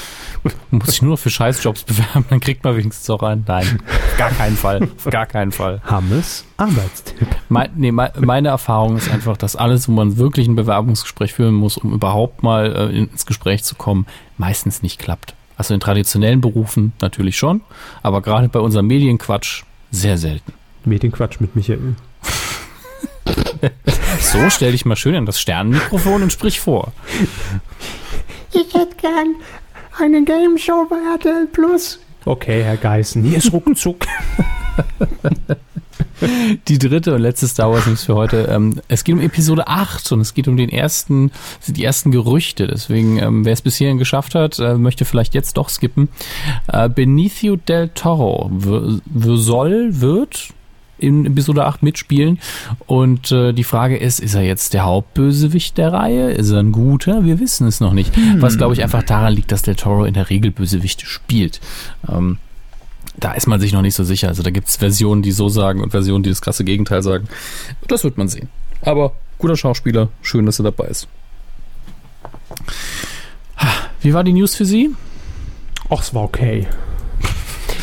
Man 0.72 0.80
muss 0.80 0.88
sich 0.88 1.02
nur 1.02 1.12
noch 1.12 1.20
für 1.20 1.30
Scheißjobs 1.30 1.84
bewerben, 1.84 2.24
dann 2.30 2.40
kriegt 2.40 2.64
man 2.64 2.78
wenigstens 2.78 3.10
auch 3.10 3.22
rein. 3.22 3.44
Nein, 3.46 3.82
gar 4.18 4.32
keinen 4.32 4.56
Fall. 4.56 4.88
Gar 5.10 5.26
keinen 5.26 5.52
Fall. 5.52 5.82
Hammes 5.84 6.46
Arbeitstipp. 6.56 7.28
Mein, 7.50 7.72
nee, 7.76 7.92
meine 7.92 8.48
Erfahrung 8.48 8.96
ist 8.96 9.12
einfach, 9.12 9.36
dass 9.36 9.58
alles, 9.58 9.90
wo 9.90 9.92
man 9.92 10.16
wirklich 10.16 10.48
ein 10.48 10.56
Bewerbungsgespräch 10.56 11.34
führen 11.34 11.54
muss, 11.54 11.78
um 11.78 11.92
überhaupt 11.92 12.44
mal 12.44 12.74
äh, 12.74 12.98
ins 12.98 13.26
Gespräch 13.26 13.66
zu 13.66 13.76
kommen, 13.76 14.06
meistens 14.38 14.82
nicht 14.82 15.00
klappt. 15.00 15.36
Also 15.58 15.74
in 15.74 15.82
traditionellen 15.82 16.40
Berufen 16.40 16.94
natürlich 17.02 17.38
schon, 17.38 17.60
aber 18.04 18.22
gerade 18.22 18.48
bei 18.48 18.60
unserem 18.60 18.88
Medienquatsch 18.88 19.64
sehr 19.92 20.18
selten. 20.18 20.54
Medienquatsch 20.86 21.42
mit 21.42 21.58
Michael. 21.58 21.96
So, 24.26 24.50
stell 24.50 24.72
dich 24.72 24.86
mal 24.86 24.96
schön 24.96 25.16
an 25.16 25.26
das 25.26 25.40
Sternenmikrofon 25.40 26.24
und 26.24 26.32
sprich 26.32 26.60
vor. 26.60 26.92
Ich 28.52 28.74
hätte 28.74 28.96
gern 28.96 29.36
eine 30.00 30.24
Game 30.24 30.58
Show 30.58 30.88
bei 30.90 30.98
RTL 31.14 31.48
Plus. 31.48 32.00
Okay, 32.26 32.64
Herr 32.64 32.78
Geißen, 32.78 33.24
hier 33.24 33.38
ist 33.38 33.54
ruckzuck. 33.54 34.06
Die 36.68 36.80
dritte 36.80 37.14
und 37.14 37.22
letzte 37.22 37.48
Star 37.48 37.72
Wars 37.72 37.86
News 37.88 38.06
für 38.06 38.16
heute. 38.16 38.48
Ähm, 38.50 38.82
es 38.88 39.04
geht 39.04 39.16
um 39.16 39.22
Episode 39.22 39.68
8 39.68 40.12
und 40.14 40.22
es 40.22 40.34
geht 40.34 40.48
um 40.48 40.58
den 40.58 40.70
ersten, 40.70 41.32
die 41.68 41.84
ersten 41.84 42.12
Gerüchte. 42.12 42.68
Deswegen, 42.68 43.18
ähm, 43.18 43.46
wer 43.46 43.54
es 43.54 43.62
bis 43.62 43.76
hierhin 43.76 43.98
geschafft 43.98 44.34
hat, 44.34 44.58
äh, 44.60 44.76
möchte 44.76 45.06
vielleicht 45.06 45.34
jetzt 45.34 45.58
doch 45.58 45.70
skippen. 45.70 46.10
Äh, 46.68 46.90
Benicio 46.90 47.58
del 47.58 47.90
Toro 47.90 48.50
soll, 49.14 50.02
wird 50.02 50.55
in 50.98 51.26
Episode 51.26 51.66
8 51.66 51.84
mitspielen. 51.84 52.40
Und 52.86 53.32
äh, 53.32 53.54
die 53.54 53.64
Frage 53.64 53.98
ist, 53.98 54.20
ist 54.20 54.36
er 54.36 54.42
jetzt 54.42 54.74
der 54.74 54.86
Hauptbösewicht 54.86 55.78
der 55.78 55.94
Reihe? 55.94 56.32
Ist 56.32 56.52
er 56.52 56.60
ein 56.60 56.72
guter? 56.72 57.26
Wir 57.26 57.40
wissen 57.40 57.68
es 57.68 57.80
noch 57.80 57.94
nicht. 57.94 58.16
Hm. 58.16 58.42
Was, 58.42 58.58
glaube 58.58 58.74
ich, 58.74 58.84
einfach 58.84 59.04
daran 59.04 59.34
liegt, 59.34 59.52
dass 59.52 59.62
Del 59.62 59.76
Toro 59.76 60.06
in 60.06 60.14
der 60.14 60.30
Regel 60.30 60.52
Bösewichte 60.52 61.06
spielt. 61.06 61.60
Ähm, 62.10 62.38
da 63.18 63.34
ist 63.34 63.48
man 63.48 63.60
sich 63.60 63.74
noch 63.74 63.82
nicht 63.82 63.96
so 63.96 64.04
sicher. 64.04 64.28
Also 64.28 64.44
da 64.44 64.50
gibt 64.50 64.68
es 64.68 64.78
Versionen, 64.78 65.22
die 65.22 65.32
so 65.32 65.50
sagen 65.50 65.82
und 65.82 65.92
Versionen, 65.92 66.24
die 66.24 66.30
das 66.30 66.42
krasse 66.42 66.64
Gegenteil 66.64 67.02
sagen. 67.02 67.28
Das 67.88 68.04
wird 68.04 68.18
man 68.18 68.28
sehen. 68.28 68.50
Aber 68.82 69.14
guter 69.38 69.56
Schauspieler, 69.56 70.10
schön, 70.22 70.46
dass 70.46 70.60
er 70.60 70.64
dabei 70.64 70.88
ist. 70.88 71.08
Wie 74.02 74.14
war 74.14 74.24
die 74.24 74.34
News 74.34 74.56
für 74.56 74.66
Sie? 74.66 74.92
Ach, 75.90 76.02
es 76.02 76.14
war 76.14 76.24
okay. 76.24 76.68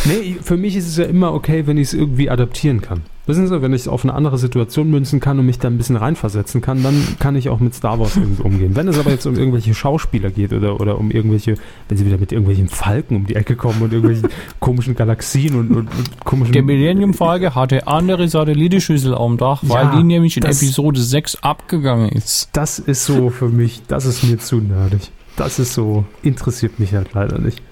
Nee, 0.04 0.36
für 0.42 0.56
mich 0.56 0.76
ist 0.76 0.88
es 0.88 0.96
ja 0.96 1.04
immer 1.04 1.32
okay, 1.32 1.66
wenn 1.66 1.76
ich 1.76 1.88
es 1.88 1.94
irgendwie 1.94 2.28
adaptieren 2.28 2.80
kann. 2.80 3.02
Wissen 3.24 3.46
Sie, 3.46 3.62
wenn 3.62 3.72
ich 3.72 3.82
es 3.82 3.88
auf 3.88 4.04
eine 4.04 4.14
andere 4.14 4.36
Situation 4.36 4.90
münzen 4.90 5.20
kann 5.20 5.38
und 5.38 5.46
mich 5.46 5.60
da 5.60 5.68
ein 5.68 5.78
bisschen 5.78 5.94
reinversetzen 5.94 6.60
kann, 6.60 6.82
dann 6.82 7.06
kann 7.20 7.36
ich 7.36 7.48
auch 7.50 7.60
mit 7.60 7.72
Star 7.72 8.00
Wars 8.00 8.16
irgendwie 8.16 8.42
umgehen. 8.42 8.74
Wenn 8.74 8.88
es 8.88 8.98
aber 8.98 9.10
jetzt 9.10 9.26
um 9.26 9.36
irgendwelche 9.36 9.74
Schauspieler 9.74 10.30
geht 10.30 10.52
oder, 10.52 10.80
oder 10.80 10.98
um 10.98 11.12
irgendwelche, 11.12 11.54
wenn 11.88 11.96
sie 11.96 12.04
wieder 12.04 12.18
mit 12.18 12.32
irgendwelchen 12.32 12.68
Falken 12.68 13.18
um 13.18 13.26
die 13.26 13.36
Ecke 13.36 13.54
kommen 13.54 13.80
und 13.80 13.92
irgendwelchen 13.92 14.28
komischen 14.60 14.96
Galaxien 14.96 15.54
und, 15.54 15.70
und, 15.70 15.88
und 15.96 16.24
komischen. 16.24 16.52
Der 16.52 16.64
Millennium-Folge 16.64 17.54
hatte 17.54 17.86
andere 17.86 18.26
Satellitenschüssel 18.26 19.14
am 19.14 19.36
Dach, 19.36 19.62
weil 19.62 19.84
ja, 19.84 19.96
die 19.96 20.02
nämlich 20.02 20.36
in 20.36 20.42
das, 20.42 20.60
Episode 20.60 21.00
6 21.00 21.36
abgegangen 21.42 22.08
ist. 22.08 22.48
Das 22.54 22.80
ist 22.80 23.04
so 23.04 23.30
für 23.30 23.48
mich, 23.48 23.82
das 23.86 24.04
ist 24.04 24.24
mir 24.24 24.38
zu 24.38 24.56
nerdig. 24.56 25.12
Das 25.36 25.60
ist 25.60 25.74
so, 25.74 26.04
interessiert 26.22 26.80
mich 26.80 26.92
halt 26.92 27.14
leider 27.14 27.38
nicht. 27.38 27.62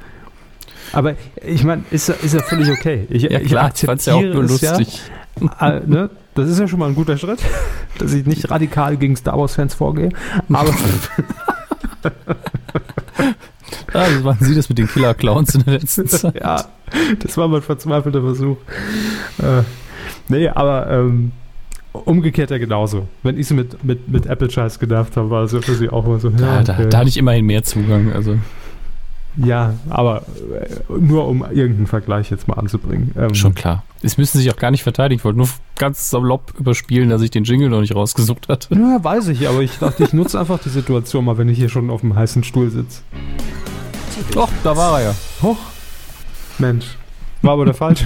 Aber 0.92 1.14
ich 1.44 1.64
meine, 1.64 1.84
ist, 1.90 2.08
ist 2.08 2.34
ja 2.34 2.42
völlig 2.42 2.70
okay. 2.70 3.06
Ich, 3.10 3.22
ja 3.22 3.40
klar, 3.40 3.72
ich, 3.74 3.80
fand 3.80 4.00
es 4.00 4.06
ja 4.06 4.14
auch 4.14 4.22
nur 4.22 4.42
lustig. 4.42 5.00
Ja, 5.40 5.68
äh, 5.68 5.82
ne? 5.86 6.10
Das 6.34 6.48
ist 6.48 6.58
ja 6.58 6.68
schon 6.68 6.78
mal 6.78 6.88
ein 6.88 6.94
guter 6.94 7.16
Schritt, 7.18 7.40
dass 7.98 8.12
ich 8.12 8.26
nicht 8.26 8.50
radikal 8.50 8.96
gegen 8.96 9.16
Star 9.16 9.38
Wars-Fans 9.38 9.74
vorgehe. 9.74 10.10
Aber. 10.52 10.74
Das 13.92 14.24
waren 14.24 14.38
Sie 14.40 14.54
das 14.54 14.68
mit 14.68 14.78
den 14.78 14.86
Killer-Clowns 14.86 15.54
in 15.56 15.64
der 15.64 15.74
letzten 15.74 16.06
Zeit. 16.08 16.36
ja, 16.36 16.64
das 17.18 17.36
war 17.36 17.48
mein 17.48 17.62
verzweifelter 17.62 18.20
Versuch. 18.20 18.56
Äh, 19.38 19.62
nee, 20.28 20.48
aber 20.48 20.88
ähm, 20.90 21.32
umgekehrt 21.92 22.50
ja 22.50 22.58
genauso. 22.58 23.08
Wenn 23.22 23.38
ich 23.38 23.48
sie 23.48 23.54
mit, 23.54 23.82
mit, 23.84 24.08
mit 24.08 24.26
Apple-Scheiß 24.26 24.78
genervt 24.78 25.16
habe, 25.16 25.30
war 25.30 25.44
es 25.44 25.52
ja 25.52 25.60
für 25.60 25.74
Sie 25.74 25.88
auch 25.88 26.06
immer 26.06 26.20
so. 26.20 26.28
Ja, 26.30 26.62
da, 26.62 26.72
okay. 26.74 26.88
da 26.88 26.98
hatte 26.98 27.08
ich 27.08 27.16
immerhin 27.16 27.46
mehr 27.46 27.62
Zugang. 27.64 28.12
Also. 28.12 28.38
Ja, 29.36 29.74
aber 29.88 30.22
äh, 30.60 30.98
nur 30.98 31.28
um 31.28 31.42
irgendeinen 31.42 31.86
Vergleich 31.86 32.30
jetzt 32.30 32.48
mal 32.48 32.54
anzubringen. 32.54 33.12
Ähm, 33.16 33.34
Schon 33.34 33.54
klar. 33.54 33.84
Es 34.02 34.18
müssen 34.18 34.38
sich 34.38 34.50
auch 34.50 34.56
gar 34.56 34.70
nicht 34.70 34.82
verteidigen. 34.82 35.20
Ich 35.20 35.24
wollte 35.24 35.38
nur 35.38 35.48
ganz 35.76 36.10
salopp 36.10 36.54
überspielen, 36.58 37.08
dass 37.10 37.22
ich 37.22 37.30
den 37.30 37.44
Jingle 37.44 37.68
noch 37.68 37.80
nicht 37.80 37.94
rausgesucht 37.94 38.48
hatte. 38.48 38.74
Ja, 38.74 39.02
weiß 39.02 39.28
ich, 39.28 39.48
aber 39.48 39.60
ich 39.60 39.78
dachte, 39.78 40.04
ich 40.04 40.12
nutze 40.12 40.38
einfach 40.40 40.58
die 40.58 40.68
Situation 40.68 41.24
mal, 41.24 41.38
wenn 41.38 41.48
ich 41.48 41.58
hier 41.58 41.68
schon 41.68 41.90
auf 41.90 42.00
dem 42.00 42.14
heißen 42.14 42.42
Stuhl 42.44 42.70
sitze. 42.70 43.02
Doch, 44.32 44.50
da 44.64 44.76
war 44.76 45.00
er 45.00 45.10
ja. 45.10 45.14
Hoch. 45.42 45.58
Mensch. 46.58 46.96
War 47.42 47.52
aber 47.52 47.64
der 47.64 47.74
falsche. 47.74 48.04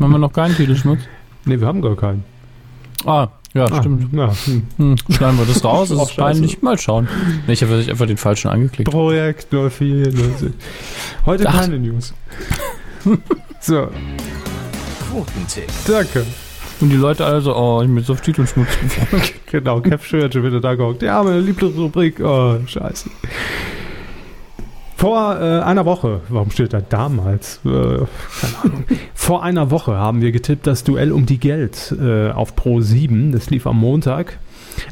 haben 0.00 0.10
wir 0.10 0.18
noch 0.18 0.32
keinen 0.32 0.56
Titelschmutz? 0.56 1.00
Nee, 1.44 1.60
wir 1.60 1.66
haben 1.66 1.82
gar 1.82 1.96
keinen. 1.96 2.24
Ah, 3.04 3.28
ja, 3.54 3.66
ah, 3.66 3.80
stimmt. 3.80 4.12
Ja, 4.12 4.32
hm. 4.46 4.62
Hm, 4.78 4.96
schneiden 5.10 5.38
wir 5.38 5.46
das 5.46 5.64
raus? 5.64 5.88
Das 5.88 6.10
ist 6.10 6.16
peinlich. 6.16 6.60
Mal 6.60 6.78
schauen. 6.78 7.08
Ich 7.46 7.62
habe 7.62 7.84
einfach 7.88 8.06
den 8.06 8.16
falschen 8.16 8.48
angeklickt. 8.48 8.90
Projekt 8.90 9.48
0406. 9.50 10.52
Heute 11.24 11.48
Ach. 11.48 11.60
keine 11.60 11.78
News. 11.78 12.12
so. 13.60 13.88
Danke. 15.86 16.26
Und 16.80 16.90
die 16.90 16.96
Leute 16.96 17.24
alle 17.24 17.40
so, 17.40 17.54
oh, 17.54 17.80
ich 17.82 17.88
bin 17.88 18.02
so 18.02 18.14
auf 18.14 18.20
Titelschmutz 18.20 18.68
Genau, 19.50 19.80
Kev 19.80 20.04
Schön 20.04 20.24
hat 20.24 20.34
schon 20.34 20.42
wieder 20.42 20.60
da 20.60 20.74
gehockt. 20.74 21.02
Ja, 21.02 21.22
meine 21.22 21.40
Lieblingsrubrik. 21.40 22.20
Oh, 22.20 22.58
scheiße. 22.66 23.08
Vor 24.96 25.36
äh, 25.40 25.60
einer 25.60 25.84
Woche, 25.84 26.20
warum 26.28 26.50
steht 26.50 26.72
da 26.72 26.80
damals? 26.80 27.60
Äh, 27.64 27.68
keine 27.68 28.06
Ahnung. 28.62 28.84
Vor 29.14 29.42
einer 29.42 29.70
Woche 29.70 29.94
haben 29.94 30.20
wir 30.20 30.32
getippt 30.32 30.66
das 30.66 30.84
Duell 30.84 31.12
um 31.12 31.26
die 31.26 31.38
Geld 31.38 31.94
äh, 32.00 32.30
auf 32.30 32.54
Pro 32.54 32.80
7. 32.80 33.32
Das 33.32 33.50
lief 33.50 33.66
am 33.66 33.78
Montag. 33.78 34.38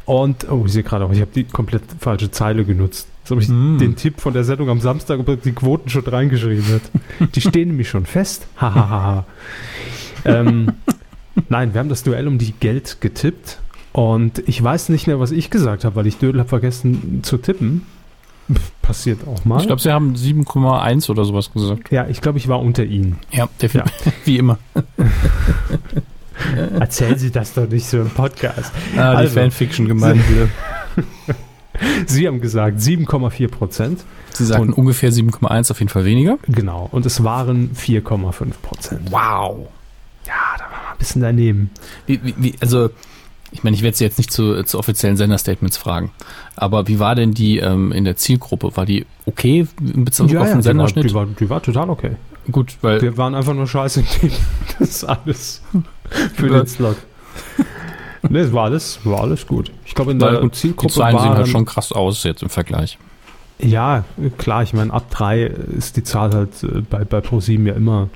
Und, 0.04 0.50
oh, 0.50 0.64
ich 0.66 0.72
sehe 0.72 0.82
gerade 0.82 1.04
auch, 1.04 1.12
ich 1.12 1.20
habe 1.20 1.30
die 1.34 1.44
komplett 1.44 1.82
falsche 1.98 2.30
Zeile 2.30 2.64
genutzt. 2.64 3.08
Jetzt 3.22 3.30
habe 3.30 3.40
ich 3.40 3.48
mm. 3.48 3.78
den 3.78 3.96
Tipp 3.96 4.20
von 4.20 4.32
der 4.32 4.44
Sendung 4.44 4.68
am 4.68 4.80
Samstag, 4.80 5.20
ob 5.20 5.42
die 5.42 5.52
Quoten 5.52 5.88
schon 5.88 6.04
reingeschrieben 6.04 6.64
hat. 6.74 6.82
Die 7.34 7.40
stehen 7.40 7.68
nämlich 7.68 7.88
schon 7.88 8.04
fest. 8.04 8.46
Hahaha. 8.56 9.26
ähm, 10.24 10.72
nein, 11.48 11.72
wir 11.72 11.78
haben 11.78 11.88
das 11.88 12.02
Duell 12.02 12.26
um 12.26 12.38
die 12.38 12.52
Geld 12.52 13.00
getippt. 13.00 13.60
Und 13.92 14.42
ich 14.48 14.62
weiß 14.62 14.88
nicht 14.88 15.06
mehr, 15.06 15.20
was 15.20 15.30
ich 15.30 15.50
gesagt 15.50 15.84
habe, 15.84 15.96
weil 15.96 16.06
ich 16.06 16.16
Dödel 16.16 16.40
habe 16.40 16.48
vergessen 16.48 17.20
zu 17.22 17.36
tippen. 17.36 17.86
Passiert 18.82 19.26
auch 19.26 19.44
mal. 19.44 19.60
Ich 19.60 19.66
glaube, 19.66 19.80
sie 19.80 19.92
haben 19.92 20.14
7,1 20.14 21.10
oder 21.10 21.24
sowas 21.24 21.52
gesagt. 21.52 21.90
Ja, 21.90 22.06
ich 22.08 22.20
glaube, 22.20 22.38
ich 22.38 22.48
war 22.48 22.60
unter 22.60 22.84
ihnen. 22.84 23.18
Ja, 23.30 23.48
definitiv. 23.60 24.06
Ja. 24.06 24.12
Wie 24.24 24.38
immer. 24.38 24.58
Erzählen 26.78 27.18
Sie 27.18 27.30
das 27.30 27.54
doch 27.54 27.68
nicht 27.68 27.86
so 27.86 28.00
im 28.00 28.10
Podcast. 28.10 28.72
Ah, 28.96 29.12
die 29.12 29.16
also, 29.18 29.34
Fanfiction-Gemeinde. 29.34 30.24
Sie 32.06 32.26
haben 32.26 32.40
gesagt 32.40 32.78
7,4 32.78 33.48
Prozent. 33.48 34.04
Sie 34.32 34.44
sagten 34.44 34.68
und 34.68 34.72
ungefähr 34.74 35.10
7,1, 35.10 35.70
auf 35.70 35.78
jeden 35.78 35.90
Fall 35.90 36.04
weniger. 36.04 36.38
Genau, 36.48 36.88
und 36.90 37.06
es 37.06 37.22
waren 37.22 37.70
4,5 37.74 38.52
Prozent. 38.62 39.10
Wow. 39.10 39.68
Ja, 40.26 40.34
da 40.58 40.64
war 40.64 40.70
man 40.70 40.92
ein 40.92 40.98
bisschen 40.98 41.22
daneben. 41.22 41.70
Wie, 42.06 42.20
wie, 42.36 42.54
also, 42.60 42.90
ich 43.52 43.62
meine, 43.62 43.76
ich 43.76 43.82
werde 43.82 43.96
Sie 43.96 44.04
jetzt 44.04 44.18
nicht 44.18 44.32
zu, 44.32 44.64
zu 44.64 44.78
offiziellen 44.78 45.16
Senderstatements 45.16 45.76
fragen, 45.76 46.10
aber 46.56 46.88
wie 46.88 46.98
war 46.98 47.14
denn 47.14 47.32
die 47.32 47.58
ähm, 47.58 47.92
in 47.92 48.04
der 48.04 48.16
Zielgruppe? 48.16 48.76
War 48.76 48.86
die 48.86 49.06
okay 49.26 49.66
in 49.80 50.04
Bezug 50.04 50.30
ja, 50.30 50.40
auf 50.40 50.48
den 50.48 50.56
ja, 50.56 50.62
Senderschnitt? 50.62 51.10
Die 51.10 51.14
war, 51.14 51.26
die, 51.26 51.30
war, 51.30 51.36
die 51.40 51.50
war 51.50 51.62
total 51.62 51.90
okay. 51.90 52.16
Gut, 52.50 52.76
weil. 52.80 53.00
Wir 53.00 53.16
waren 53.16 53.34
einfach 53.34 53.54
nur 53.54 53.66
scheiße. 53.66 54.02
Das 54.78 54.88
ist 54.88 55.04
alles 55.04 55.62
für 56.34 56.48
den 56.48 56.66
Slot. 56.66 56.96
ne, 58.28 58.40
es 58.40 58.52
war 58.52 58.64
alles, 58.64 58.98
war 59.04 59.20
alles 59.20 59.46
gut. 59.46 59.70
Ich 59.84 59.94
glaube, 59.94 60.12
in 60.12 60.18
der 60.18 60.42
weil 60.42 60.50
Zielgruppe. 60.50 60.92
Die 60.92 60.98
Zahlen 60.98 61.18
sehen 61.18 61.34
halt 61.34 61.48
schon 61.48 61.64
krass 61.66 61.92
aus 61.92 62.24
jetzt 62.24 62.42
im 62.42 62.48
Vergleich. 62.48 62.98
Ja, 63.58 64.04
klar, 64.38 64.64
ich 64.64 64.72
meine, 64.72 64.92
ab 64.92 65.08
3 65.10 65.42
ist 65.42 65.96
die 65.96 66.02
Zahl 66.02 66.32
halt 66.32 66.62
äh, 66.64 66.80
bei, 66.80 67.04
bei 67.04 67.18
Pro7 67.18 67.68
ja 67.68 67.74
immer 67.74 68.08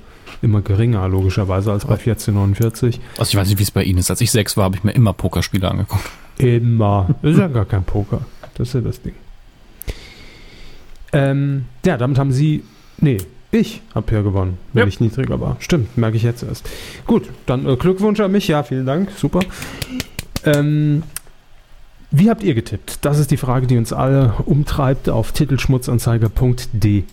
immer 0.43 0.61
geringer, 0.61 1.09
logischerweise, 1.09 1.73
als 1.73 1.85
bei 1.85 1.95
1449. 1.95 3.01
Also 3.19 3.31
ich 3.31 3.37
weiß 3.37 3.49
nicht, 3.49 3.59
wie 3.59 3.63
es 3.63 3.71
bei 3.71 3.83
Ihnen 3.83 3.99
ist. 3.99 4.11
Als 4.11 4.21
ich 4.21 4.31
sechs 4.31 4.57
war, 4.57 4.65
habe 4.65 4.77
ich 4.77 4.85
mir 4.85 4.93
immer 4.93 5.13
Pokerspiele 5.13 5.71
angeguckt. 5.71 6.09
Immer. 6.39 7.15
Das 7.23 7.33
ist 7.33 7.39
ja 7.39 7.49
gar 7.49 7.65
kein 7.65 7.85
Poker. 7.85 8.21
Das 8.55 8.69
ist 8.69 8.75
ja 8.75 8.81
das 8.81 9.01
Ding. 9.03 9.15
Ähm, 11.13 11.67
ja, 11.85 11.97
damit 11.97 12.19
haben 12.19 12.33
Sie. 12.33 12.63
Nee, 12.99 13.19
ich 13.51 13.81
habe 13.95 14.15
ja 14.15 14.23
gewonnen, 14.23 14.59
wenn 14.73 14.83
ja. 14.83 14.89
ich 14.89 15.01
niedriger 15.01 15.41
war. 15.41 15.57
Stimmt, 15.61 15.97
merke 15.97 16.17
ich 16.17 16.23
jetzt 16.23 16.43
erst. 16.43 16.69
Gut, 17.07 17.31
dann 17.47 17.67
äh, 17.67 17.77
Glückwunsch 17.77 18.21
an 18.21 18.33
mich. 18.33 18.49
Ja, 18.49 18.63
vielen 18.63 18.87
Dank. 18.87 19.11
Super. 19.17 19.41
Ähm, 20.45 21.03
wie 22.11 22.29
habt 22.31 22.43
ihr 22.43 22.55
getippt? 22.55 23.05
Das 23.05 23.19
ist 23.19 23.31
die 23.31 23.37
Frage, 23.37 23.67
die 23.67 23.77
uns 23.77 23.93
alle 23.93 24.35
umtreibt 24.45 25.09
auf 25.09 25.33
titelschmutzanzeiger.de. 25.33 27.05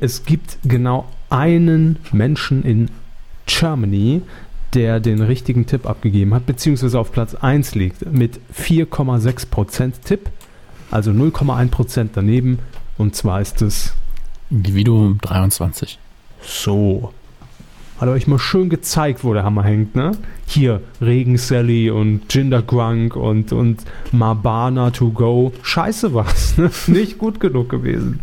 Es 0.00 0.24
gibt 0.24 0.58
genau 0.64 1.06
einen 1.30 1.96
Menschen 2.12 2.62
in 2.64 2.90
Germany, 3.46 4.22
der 4.74 5.00
den 5.00 5.20
richtigen 5.20 5.66
Tipp 5.66 5.86
abgegeben 5.86 6.34
hat, 6.34 6.46
beziehungsweise 6.46 6.98
auf 6.98 7.12
Platz 7.12 7.34
1 7.34 7.74
liegt 7.74 8.10
mit 8.10 8.40
4,6% 8.56 9.92
Tipp. 10.04 10.30
Also 10.90 11.10
0,1% 11.10 12.10
daneben. 12.14 12.58
Und 12.98 13.16
zwar 13.16 13.40
ist 13.40 13.62
es 13.62 13.94
Individuum 14.50 15.18
23. 15.20 15.98
so. 16.42 17.12
Hat 18.04 18.10
euch 18.10 18.26
mal 18.26 18.38
schön 18.38 18.68
gezeigt, 18.68 19.24
wo 19.24 19.32
der 19.32 19.44
Hammer 19.44 19.64
hängt, 19.64 19.96
ne? 19.96 20.12
Hier, 20.44 20.82
Regen 21.00 21.38
Sally 21.38 21.88
und 21.88 22.34
Jinder 22.34 22.60
Grunk 22.60 23.16
und, 23.16 23.50
und 23.50 23.82
Mabana 24.12 24.90
to 24.90 25.08
go. 25.08 25.54
Scheiße 25.62 26.12
war's, 26.12 26.58
ne? 26.58 26.70
Nicht 26.86 27.16
gut 27.16 27.40
genug 27.40 27.70
gewesen. 27.70 28.20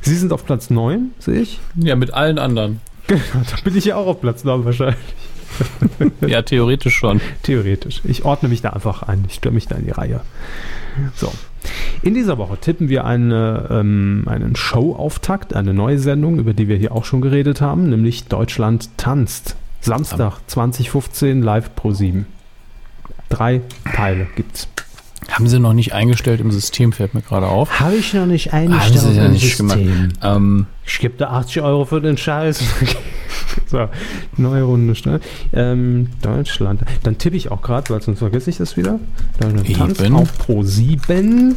Sie 0.00 0.16
sind 0.16 0.32
auf 0.32 0.44
Platz 0.44 0.68
9, 0.68 1.12
sehe 1.20 1.42
ich. 1.42 1.60
Ja, 1.76 1.94
mit 1.94 2.12
allen 2.12 2.40
anderen. 2.40 2.80
Genau, 3.06 3.22
da 3.48 3.56
bin 3.62 3.76
ich 3.76 3.84
ja 3.84 3.94
auch 3.94 4.08
auf 4.08 4.20
Platz 4.20 4.42
9 4.42 4.64
wahrscheinlich. 4.64 4.98
Ja, 6.26 6.42
theoretisch 6.42 6.96
schon. 6.96 7.20
Theoretisch. 7.44 8.00
Ich 8.02 8.24
ordne 8.24 8.48
mich 8.48 8.62
da 8.62 8.70
einfach 8.70 9.04
ein. 9.04 9.24
Ich 9.28 9.34
stelle 9.34 9.54
mich 9.54 9.68
da 9.68 9.76
in 9.76 9.84
die 9.84 9.92
Reihe. 9.92 10.22
So. 11.14 11.32
In 12.02 12.14
dieser 12.14 12.38
Woche 12.38 12.58
tippen 12.58 12.88
wir 12.88 13.04
eine, 13.04 13.68
ähm, 13.70 14.24
einen 14.26 14.56
Show-Auftakt, 14.56 15.54
eine 15.54 15.74
neue 15.74 15.98
Sendung, 15.98 16.38
über 16.38 16.54
die 16.54 16.68
wir 16.68 16.76
hier 16.76 16.92
auch 16.92 17.04
schon 17.04 17.20
geredet 17.20 17.60
haben, 17.60 17.90
nämlich 17.90 18.24
Deutschland 18.26 18.90
tanzt. 18.96 19.56
Samstag 19.80 20.38
2015 20.46 21.42
live 21.42 21.74
pro 21.74 21.92
7. 21.92 22.26
Drei 23.28 23.60
Teile 23.94 24.26
gibt's. 24.36 24.68
Haben 25.30 25.46
sie 25.48 25.58
noch 25.58 25.74
nicht 25.74 25.92
eingestellt 25.92 26.40
im 26.40 26.50
System, 26.50 26.92
fällt 26.92 27.14
mir 27.14 27.22
gerade 27.22 27.46
auf. 27.46 27.80
Habe 27.80 27.96
ich 27.96 28.14
noch 28.14 28.26
nicht 28.26 28.52
Haben 28.52 28.72
sie 28.80 29.12
ja 29.12 29.28
nicht 29.28 29.56
gemacht. 29.56 29.78
Ähm, 30.22 30.66
Ich 30.86 30.98
gebe 31.00 31.14
da 31.18 31.30
80 31.30 31.62
Euro 31.62 31.84
für 31.84 32.00
den 32.00 32.16
Scheiß. 32.16 32.62
so, 33.66 33.88
neue 34.36 34.62
Runde. 34.62 34.94
Schnell. 34.94 35.20
Ähm, 35.52 36.08
Deutschland. 36.22 36.82
Dann 37.02 37.18
tippe 37.18 37.36
ich 37.36 37.50
auch 37.50 37.62
gerade, 37.62 37.90
weil 37.90 38.02
sonst 38.02 38.18
vergesse 38.18 38.50
ich 38.50 38.56
das 38.58 38.76
wieder. 38.76 39.00
Deutschland 39.40 40.00
Eben. 40.00 40.16
auf 40.16 40.36
Pro 40.38 40.62
7. 40.62 41.56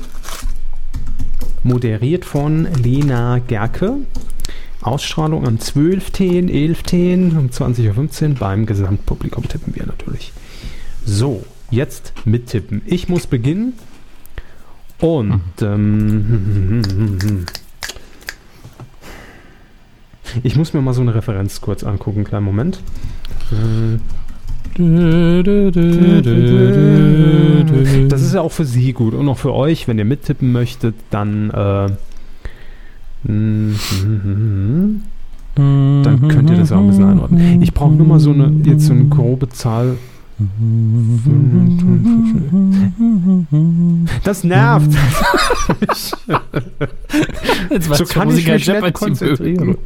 Moderiert 1.63 2.25
von 2.25 2.67
Lena 2.81 3.39
Gerke. 3.39 3.97
Ausstrahlung 4.81 5.47
am 5.47 5.59
12., 5.59 6.19
11., 6.19 6.93
um 6.93 7.49
20.15 7.49 8.29
Uhr 8.29 8.35
beim 8.35 8.65
Gesamtpublikum 8.65 9.47
tippen 9.47 9.75
wir 9.75 9.85
natürlich. 9.85 10.33
So, 11.05 11.45
jetzt 11.69 12.13
mittippen. 12.25 12.81
Ich 12.85 13.07
muss 13.07 13.27
beginnen. 13.27 13.73
Und 14.99 15.41
ähm, 15.61 16.81
ich 20.43 20.55
muss 20.55 20.73
mir 20.73 20.81
mal 20.81 20.93
so 20.93 21.01
eine 21.01 21.15
Referenz 21.15 21.61
kurz 21.61 21.83
angucken, 21.83 22.23
kleinen 22.23 22.45
Moment. 22.45 22.81
Das 28.09 28.21
ist 28.21 28.33
ja 28.33 28.41
auch 28.41 28.51
für 28.51 28.65
Sie 28.65 28.93
gut 28.93 29.13
und 29.13 29.27
auch 29.27 29.37
für 29.37 29.53
euch, 29.53 29.87
wenn 29.87 29.97
ihr 29.97 30.05
mittippen 30.05 30.51
möchtet, 30.51 30.95
dann 31.09 31.49
äh, 31.49 31.89
dann 35.55 36.27
könnt 36.27 36.49
ihr 36.49 36.57
das 36.57 36.69
ja 36.69 36.77
auch 36.77 36.81
ein 36.81 36.87
bisschen 36.87 37.09
einordnen. 37.09 37.61
Ich 37.61 37.73
brauche 37.73 37.93
nur 37.93 38.07
mal 38.07 38.19
so 38.19 38.31
eine 38.31 38.51
jetzt 38.63 38.85
so 38.85 38.93
eine 38.93 39.05
grobe 39.05 39.49
Zahl. 39.49 39.97
Das 44.23 44.43
nervt. 44.43 44.91
Jetzt 47.69 47.93
so 47.93 48.05
kann 48.05 48.35
ich 48.35 48.45
kein 48.45 48.55
mich 48.55 48.67
nicht 48.67 48.93
konzentrieren. 48.93 49.65
mögen. 49.67 49.77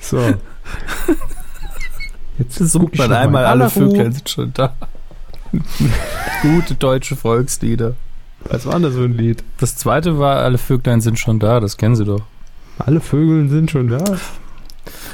So. 0.00 0.34
Jetzt 2.38 2.58
sucht 2.58 2.98
man 2.98 3.12
einmal, 3.12 3.46
alle. 3.46 3.70
Vöglein 3.70 4.12
sind 4.12 4.28
schon 4.28 4.52
da. 4.52 4.74
Gute 6.42 6.74
deutsche 6.74 7.16
Volkslieder. 7.16 7.94
Was 8.44 8.66
war 8.66 8.74
denn 8.74 8.82
das 8.82 8.94
für 8.94 9.04
ein 9.04 9.16
Lied? 9.16 9.42
Das 9.58 9.76
zweite 9.76 10.18
war, 10.18 10.36
alle 10.36 10.58
Vöglein 10.58 11.00
sind 11.00 11.18
schon 11.18 11.38
da, 11.38 11.60
das 11.60 11.76
kennen 11.76 11.96
sie 11.96 12.04
doch. 12.04 12.22
Alle 12.78 13.00
Vögel 13.00 13.48
sind 13.48 13.70
schon 13.70 13.88
da. 13.88 14.04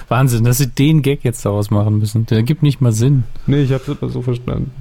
Wahnsinn, 0.08 0.44
dass 0.44 0.58
sie 0.58 0.66
den 0.66 1.02
Gag 1.02 1.24
jetzt 1.24 1.46
daraus 1.46 1.70
machen 1.70 1.98
müssen. 1.98 2.26
Der 2.26 2.42
gibt 2.42 2.62
nicht 2.62 2.80
mal 2.80 2.92
Sinn. 2.92 3.24
Nee, 3.46 3.62
ich 3.62 3.72
hab's 3.72 3.88
aber 3.88 4.08
so 4.08 4.20
verstanden. 4.20 4.72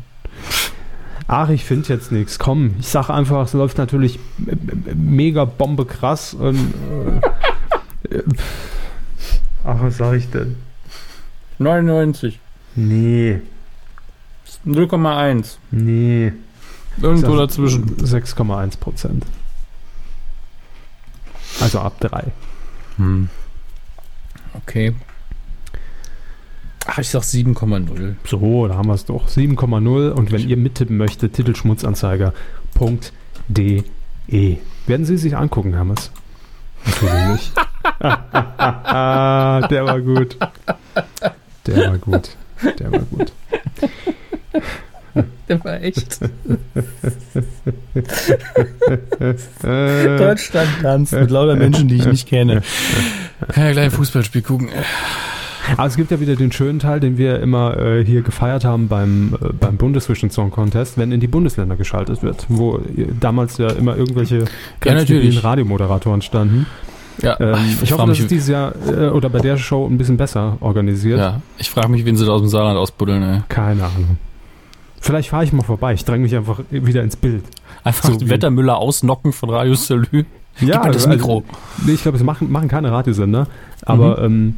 Ach, 1.28 1.50
ich 1.50 1.64
finde 1.64 1.88
jetzt 1.88 2.12
nichts. 2.12 2.40
Komm, 2.40 2.74
ich 2.80 2.88
sag 2.88 3.10
einfach, 3.10 3.46
es 3.46 3.54
läuft 3.54 3.78
natürlich 3.78 4.20
mega 4.96 5.46
Bombe 5.46 5.86
krass 5.86 6.34
und. 6.34 6.74
Äh, 8.10 8.22
ach, 9.64 9.82
was 9.82 9.98
sag 9.98 10.14
ich 10.16 10.30
denn? 10.30 10.58
99. 11.60 12.40
Nee, 12.76 13.42
0,1. 14.66 15.58
nee. 15.72 16.34
Irgendwo 17.02 17.38
Sag- 17.38 17.48
dazwischen. 17.48 17.96
6,1 17.98 18.78
Prozent. 18.80 19.26
Also 21.62 21.80
ab 21.80 22.00
3. 22.00 22.32
Hm. 22.98 23.30
Okay. 24.54 24.94
Ach, 26.86 26.98
ich 26.98 27.10
sag 27.10 27.22
7,0. 27.24 28.16
So, 28.28 28.68
da 28.68 28.76
haben 28.76 28.88
wir 28.90 28.96
es 28.96 29.06
doch. 29.06 29.28
7,0 29.30 30.10
und 30.12 30.32
wenn 30.32 30.48
ihr 30.48 30.58
mittippen 30.58 30.98
möchtet, 30.98 31.34
titelschmutzanzeiger.de. 31.34 33.84
Werden 34.88 35.06
Sie 35.06 35.18
sich 35.18 35.36
angucken, 35.38 35.74
Hermes? 35.74 36.12
Natürlich 36.86 37.28
nicht. 37.32 37.52
Der 38.02 39.86
war 39.86 40.00
gut. 40.02 40.38
Der 41.68 41.78
war 41.78 41.98
gut. 41.98 42.36
Der 42.80 42.92
war 42.92 43.00
gut. 43.00 43.32
Der 45.50 45.64
war 45.64 45.82
echt. 45.82 46.20
Deutschland 49.64 50.70
tanzt 50.82 51.14
mit 51.14 51.30
lauter 51.30 51.56
Menschen, 51.56 51.88
die 51.88 51.96
ich 51.98 52.06
nicht 52.06 52.28
kenne. 52.28 52.62
Kann 53.50 53.66
ja 53.66 53.72
gleich 53.72 53.86
ein 53.86 53.92
Fußballspiel 53.92 54.42
gucken. 54.42 54.70
Aber 55.78 55.88
es 55.88 55.96
gibt 55.96 56.12
ja 56.12 56.20
wieder 56.20 56.36
den 56.36 56.52
schönen 56.52 56.80
Teil, 56.80 57.00
den 57.00 57.18
wir 57.18 57.40
immer 57.40 57.78
äh, 57.78 58.04
hier 58.04 58.22
gefeiert 58.22 58.66
haben 58.66 58.88
beim, 58.88 59.38
äh, 59.42 59.54
beim 59.54 59.78
Bundesvision 59.78 60.30
Song 60.30 60.52
Contest, 60.52 60.98
wenn 60.98 61.12
in 61.12 61.20
die 61.20 61.28
Bundesländer 61.28 61.76
geschaltet 61.76 62.24
wird, 62.24 62.46
wo 62.50 62.78
äh, 62.78 63.08
damals 63.20 63.58
ja 63.58 63.70
immer 63.72 63.96
irgendwelche 63.96 64.46
ganz 64.80 65.02
natürlich. 65.02 65.44
Radiomoderatoren 65.44 66.22
standen. 66.22 66.66
Ja, 67.22 67.40
Ähm, 67.40 67.56
ich, 67.68 67.84
ich, 67.84 67.92
hoffe, 67.92 68.08
dass 68.08 68.18
mich, 68.18 68.22
es 68.22 68.28
dieses 68.28 68.48
Jahr 68.48 68.74
äh, 68.88 69.10
oder 69.10 69.30
bei 69.30 69.40
der 69.40 69.58
Show 69.58 69.88
ein 69.88 69.98
bisschen 69.98 70.18
besser 70.18 70.58
organisiert. 70.60 71.20
ja, 71.20 71.42
ich 71.58 71.70
frage 71.70 71.90
mich, 71.90 72.06
wen 72.06 72.16
sie 72.16 72.26
da 72.26 72.32
aus 72.32 72.42
dem 72.42 72.50
Saarland 72.50 72.78
ausbuddeln. 72.78 73.22
Ey. 73.24 73.42
Keine 73.50 73.84
Ahnung. 73.84 74.18
Vielleicht 75.00 75.30
fahre 75.30 75.44
ich 75.44 75.52
mal 75.52 75.64
vorbei. 75.64 75.94
Ich 75.94 76.06
dränge 76.06 76.24
mich 76.24 76.36
einfach 76.36 76.60
wieder 76.70 77.02
ins 77.02 77.16
Bild. 77.16 77.44
Einfach 77.84 78.10
So 78.10 78.30
Wettermüller 78.30 78.78
ausnocken 78.78 79.34
von 79.34 79.50
Radio 79.50 79.74
Salü. 79.74 80.26
Ja, 80.60 80.86
das 80.88 81.08
also- 81.08 81.10
Mikro. 81.10 81.44
Nee, 81.86 81.94
ich 81.94 82.04
glaube, 82.04 82.18
es 82.18 82.24
machen, 82.24 82.52
machen 82.52 82.68
keine 82.68 82.92
Radiosender. 82.92 83.48
Aber 83.84 84.22
ähm, 84.22 84.58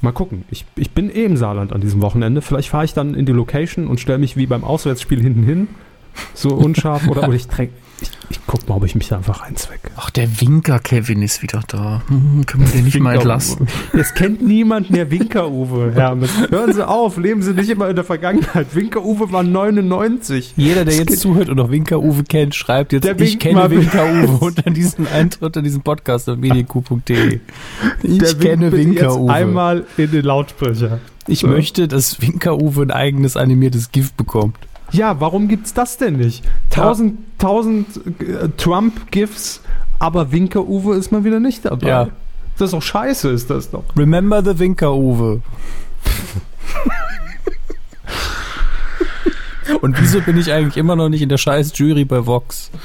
mal 0.00 0.12
gucken. 0.12 0.44
Ich, 0.50 0.64
ich 0.76 0.92
bin 0.92 1.10
eh 1.10 1.24
im 1.24 1.36
Saarland 1.36 1.72
an 1.74 1.80
diesem 1.82 2.00
Wochenende. 2.00 2.40
Vielleicht 2.40 2.70
fahre 2.70 2.86
ich 2.86 2.94
dann 2.94 3.14
in 3.14 3.26
die 3.26 3.32
Location 3.32 3.88
und 3.88 4.00
stelle 4.00 4.18
mich 4.18 4.36
wie 4.36 4.46
beim 4.46 4.64
Auswärtsspiel 4.64 5.20
hinten 5.20 5.42
hin. 5.42 5.68
So 6.34 6.54
unscharf. 6.54 7.06
oder, 7.08 7.24
oder 7.24 7.34
ich 7.34 7.46
dränge. 7.48 7.72
Ich, 8.00 8.10
ich 8.30 8.38
guck 8.46 8.68
mal, 8.68 8.76
ob 8.76 8.84
ich 8.84 8.94
mich 8.94 9.08
da 9.08 9.16
einfach 9.16 9.42
reinzwecke. 9.42 9.90
Ach, 9.96 10.10
der 10.10 10.40
Winker 10.40 10.78
Kevin 10.78 11.20
ist 11.22 11.42
wieder 11.42 11.62
da. 11.66 12.02
Hm, 12.08 12.46
können 12.46 12.64
wir 12.64 12.72
den 12.72 12.84
nicht 12.84 13.00
mal 13.00 13.16
entlassen? 13.16 13.66
Es 13.92 14.14
kennt 14.14 14.40
niemand 14.40 14.90
mehr 14.90 15.10
Winker-Uwe, 15.10 15.92
Hermes. 15.94 16.30
Hören 16.50 16.72
Sie 16.72 16.86
auf, 16.86 17.16
leben 17.16 17.42
Sie 17.42 17.54
nicht 17.54 17.68
immer 17.70 17.88
in 17.88 17.96
der 17.96 18.04
Vergangenheit. 18.04 18.74
Winker-Uwe 18.74 19.32
war 19.32 19.42
99. 19.42 20.54
Jeder, 20.56 20.84
der 20.84 20.94
jetzt 20.94 21.18
zuhört 21.20 21.48
und 21.48 21.56
noch 21.56 21.70
Winker 21.72 22.00
Uwe 22.00 22.22
kennt, 22.22 22.54
schreibt 22.54 22.92
jetzt, 22.92 23.04
Der 23.04 23.18
ich 23.18 23.38
kenne 23.40 23.68
Winker 23.70 24.06
Uwe 24.06 24.38
unter 24.46 24.70
diesen 24.70 25.08
Eintritt, 25.08 25.42
unter 25.42 25.62
diesem 25.62 25.82
Podcast 25.82 26.28
auf 26.28 26.36
medienq.de. 26.38 27.40
Ich 28.04 28.18
Der 28.18 28.34
kenne 28.34 28.70
Winker 28.70 29.18
Uwe. 29.18 29.32
einmal 29.32 29.84
in 29.96 30.10
den 30.12 30.24
Lautsprecher. 30.24 31.00
ich 31.26 31.40
so. 31.40 31.48
möchte, 31.48 31.88
dass 31.88 32.20
Winker 32.22 32.58
Uwe 32.60 32.82
ein 32.82 32.90
eigenes 32.92 33.36
animiertes 33.36 33.90
GIF 33.90 34.12
bekommt. 34.12 34.56
Ja, 34.90 35.20
warum 35.20 35.48
gibt's 35.48 35.74
das 35.74 35.96
denn 35.98 36.16
nicht? 36.16 36.44
Tausend, 36.70 37.18
tausend 37.38 37.86
äh, 38.20 38.48
Trump-Gifs, 38.56 39.60
aber 39.98 40.32
Winker-Uwe 40.32 40.94
ist 40.96 41.12
mal 41.12 41.24
wieder 41.24 41.40
nicht 41.40 41.64
dabei. 41.64 41.88
Ja. 41.88 42.08
Das 42.58 42.66
ist 42.66 42.72
doch 42.72 42.82
scheiße, 42.82 43.28
ist 43.30 43.50
das 43.50 43.70
doch. 43.70 43.84
Remember 43.96 44.42
the 44.42 44.58
Winker 44.58 44.94
Uwe. 44.94 45.42
Und 49.80 50.00
wieso 50.00 50.20
bin 50.22 50.36
ich 50.38 50.50
eigentlich 50.50 50.76
immer 50.76 50.96
noch 50.96 51.08
nicht 51.08 51.22
in 51.22 51.28
der 51.28 51.36
scheiß 51.38 51.72
Jury 51.76 52.04
bei 52.04 52.24
Vox? 52.26 52.70
Ja, 52.72 52.80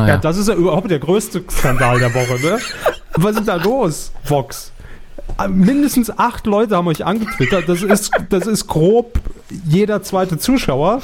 Naja. 0.00 0.16
das 0.18 0.36
ist 0.36 0.48
ja 0.48 0.54
überhaupt 0.54 0.90
der 0.90 0.98
größte 0.98 1.44
Skandal 1.48 1.98
der 2.00 2.12
Woche, 2.12 2.40
ne? 2.44 2.58
Was 3.14 3.36
ist 3.36 3.46
da 3.46 3.54
los, 3.56 4.10
Vox? 4.24 4.72
Äh, 5.38 5.48
Mindestens 5.48 6.16
acht 6.18 6.46
Leute 6.46 6.76
haben 6.76 6.86
euch 6.88 7.04
angetwittert. 7.04 7.68
Das 7.68 7.82
ist, 7.82 8.10
das 8.30 8.46
ist 8.46 8.66
grob 8.66 9.20
jeder 9.66 10.02
zweite 10.02 10.38
Zuschauer. 10.38 11.02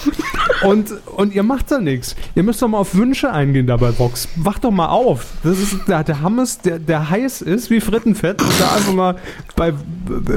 Und, 0.62 0.92
und 1.16 1.34
ihr 1.34 1.42
macht 1.42 1.70
da 1.70 1.78
nichts. 1.78 2.16
Ihr 2.34 2.42
müsst 2.42 2.62
doch 2.62 2.68
mal 2.68 2.78
auf 2.78 2.94
Wünsche 2.94 3.32
eingehen 3.32 3.66
da 3.66 3.76
bei 3.76 3.96
Vox. 3.98 4.28
Wacht 4.36 4.64
doch 4.64 4.70
mal 4.70 4.88
auf. 4.88 5.26
Das 5.42 5.58
ist 5.58 5.88
der, 5.88 6.04
der 6.04 6.20
Hammes, 6.20 6.58
der, 6.58 6.78
der 6.78 7.10
heiß 7.10 7.42
ist 7.42 7.70
wie 7.70 7.80
Frittenfett. 7.80 8.40
Da 8.40 8.74
einfach 8.74 8.92
mal 8.92 9.16
bei, 9.56 9.72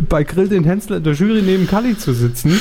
bei 0.07 0.23
Grill 0.23 0.47
den 0.47 0.63
Hensler 0.63 0.97
in 0.97 1.03
der 1.03 1.13
Jury 1.13 1.41
neben 1.41 1.67
Kali 1.67 1.97
zu 1.97 2.13
sitzen. 2.13 2.59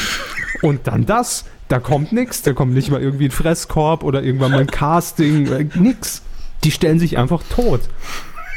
Und 0.63 0.87
dann 0.87 1.07
das, 1.07 1.45
da 1.69 1.81
kommt 1.81 2.13
nichts, 2.13 2.43
da 2.43 2.53
kommt 2.53 2.75
nicht 2.75 2.91
mal 2.91 3.01
irgendwie 3.03 3.27
ein 3.27 3.31
Fresskorb 3.31 4.05
oder 4.05 4.23
irgendwann 4.23 4.53
mal 4.53 4.61
ein 4.61 4.67
Casting, 4.69 5.47
äh, 5.47 5.67
nix. 5.75 6.23
Die 6.65 6.71
stellen 6.71 6.99
sich 6.99 7.19
einfach 7.19 7.43
tot. 7.51 7.81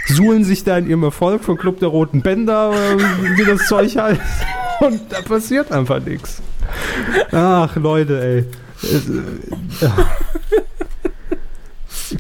Suhlen 0.08 0.44
sich 0.44 0.64
da 0.64 0.78
in 0.78 0.88
ihrem 0.88 1.04
Erfolg 1.04 1.44
von 1.44 1.58
Club 1.58 1.80
der 1.80 1.90
Roten 1.90 2.22
Bänder, 2.22 2.72
äh, 2.74 3.38
wie 3.38 3.46
das 3.46 3.68
Zeug 3.68 3.96
heißt. 3.96 4.22
Und 4.80 5.02
da 5.10 5.22
passiert 5.22 5.72
einfach 5.72 6.04
nichts. 6.04 6.42
Ach, 7.32 7.76
Leute, 7.76 8.22
ey. 8.22 8.40
Äh, 8.90 9.00
ja. 9.82 9.96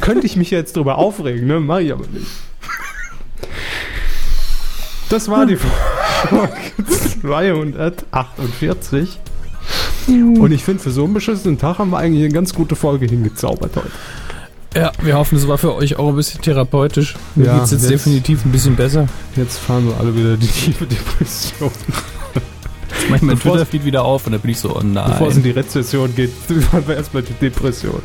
Könnte 0.02 0.26
ich 0.26 0.36
mich 0.36 0.52
jetzt 0.52 0.76
drüber 0.76 0.98
aufregen, 0.98 1.48
ne? 1.48 1.60
Mach 1.60 1.80
ich 1.80 1.92
aber 1.92 2.08
nicht. 2.08 2.28
Das 5.10 5.30
war 5.30 5.46
die 5.46 5.58
Folge 5.58 6.54
248. 7.22 9.20
Und 10.08 10.52
ich 10.52 10.64
finde, 10.64 10.82
für 10.82 10.92
so 10.92 11.04
einen 11.04 11.14
beschissenen 11.14 11.58
Tag 11.58 11.80
haben 11.80 11.92
wir 11.92 11.98
eigentlich 11.98 12.24
eine 12.24 12.34
ganz 12.34 12.54
gute 12.54 12.76
Folge 12.76 13.06
hingezaubert 13.06 13.76
heute. 13.76 13.92
Ja, 14.76 14.92
wir 15.02 15.16
hoffen, 15.16 15.38
es 15.38 15.48
war 15.48 15.58
für 15.58 15.74
euch 15.76 15.98
auch 15.98 16.10
ein 16.10 16.16
bisschen 16.16 16.42
therapeutisch. 16.42 17.16
Mir 17.36 17.46
Ja, 17.48 17.58
geht's 17.60 17.72
jetzt 17.72 17.82
jetzt- 17.84 17.92
definitiv 17.92 18.44
ein 18.46 18.52
bisschen 18.52 18.76
besser. 18.76 19.08
Jetzt 19.36 19.58
fahren 19.58 19.88
wir 19.88 19.98
alle 19.98 20.16
wieder 20.16 20.36
die 20.38 20.48
tiefe 20.48 20.86
Depression. 20.86 21.72
Jetzt 22.34 23.10
mach 23.10 23.16
ich 23.18 23.22
mein 23.22 23.40
Twitter-Feed 23.40 23.86
wieder 23.86 24.04
auf 24.04 24.26
und 24.26 24.34
dann 24.34 24.42
bin 24.42 24.52
ich 24.52 24.60
so, 24.60 24.76
oh 24.76 24.82
nein. 24.84 25.12
Bevor 25.12 25.28
es 25.30 25.38
in 25.38 25.44
die 25.44 25.52
Rezession 25.52 26.14
geht, 26.16 26.32
fahren 26.72 26.84
wir 26.88 26.96
erstmal 26.96 27.24
die 27.24 27.34
Depression. 27.34 28.02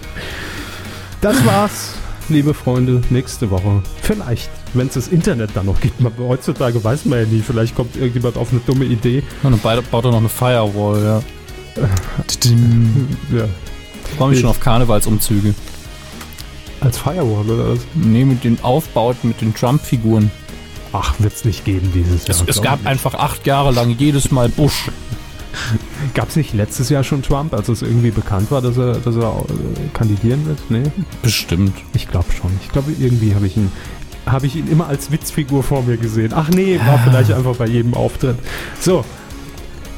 Das 1.21 1.45
war's, 1.45 1.93
liebe 2.29 2.55
Freunde. 2.55 3.03
Nächste 3.11 3.51
Woche. 3.51 3.83
Vielleicht, 4.03 4.49
wenn 4.75 4.87
es 4.87 4.95
das 4.95 5.09
Internet 5.09 5.51
dann 5.55 5.67
noch 5.67 5.81
gibt. 5.81 6.01
Man, 6.01 6.13
heutzutage 6.19 6.83
weiß 6.83 7.05
man 7.07 7.19
ja 7.21 7.27
nie. 7.27 7.41
Vielleicht 7.45 7.75
kommt 7.75 7.97
irgendjemand 7.97 8.37
auf 8.37 8.53
eine 8.53 8.61
dumme 8.67 8.85
Idee. 8.85 9.23
Und 9.43 9.63
dann 9.65 9.83
baut 9.91 10.05
er 10.05 10.11
noch 10.13 10.19
eine 10.19 10.29
Firewall, 10.29 11.03
ja. 11.03 11.23
Ja. 13.37 13.45
Ich 14.11 14.17
freue 14.17 14.31
mich 14.31 14.41
schon 14.41 14.51
auf 14.51 14.61
Karnevalsumzüge. 14.61 15.55
Als 16.81 16.99
Firewall 16.99 17.49
oder 17.51 17.73
was? 17.73 17.81
Nee, 17.95 18.25
mit 18.25 18.45
den 18.45 18.63
Aufbauten, 18.63 19.29
mit 19.29 19.41
den 19.41 19.55
Trump-Figuren. 19.55 20.31
Ach, 20.93 21.15
wird's 21.19 21.45
nicht 21.45 21.65
geben 21.65 21.93
dieses 21.95 22.27
Jahr. 22.27 22.37
Es, 22.49 22.57
es 22.57 22.63
gab 22.63 22.85
einfach 22.87 23.15
acht 23.15 23.47
Jahre 23.47 23.71
lang 23.71 23.91
jedes 23.91 24.31
Mal 24.31 24.49
Bush. 24.49 24.91
Gab 26.15 26.29
es 26.29 26.37
nicht 26.37 26.55
letztes 26.55 26.91
Jahr 26.91 27.03
schon 27.03 27.23
Trump, 27.23 27.53
als 27.55 27.69
es 27.69 27.83
irgendwie 27.83 28.13
bekannt 28.13 28.53
war, 28.53 28.63
dass 28.63 28.77
er, 28.77 28.95
dass 28.95 29.17
er 29.17 29.37
äh, 29.37 29.89
kandidieren 29.93 30.47
wird? 30.47 30.59
Nee, 30.69 30.85
Bestimmt. 31.23 31.75
ich 31.93 32.09
glaube 32.09 32.31
schon. 32.33 32.51
Ich 32.63 32.71
glaube, 32.71 32.93
irgendwie 32.99 33.35
habe 33.35 33.47
ich 33.47 33.57
ihn 33.57 33.71
habe 34.27 34.47
ich 34.47 34.55
ihn 34.55 34.69
immer 34.69 34.87
als 34.87 35.11
Witzfigur 35.11 35.63
vor 35.63 35.83
mir 35.83 35.97
gesehen. 35.97 36.33
Ach 36.35 36.49
nee, 36.51 36.79
war 36.79 36.99
vielleicht 36.99 37.33
einfach 37.33 37.57
bei 37.57 37.67
jedem 37.67 37.95
Auftritt. 37.95 38.37
So, 38.79 39.05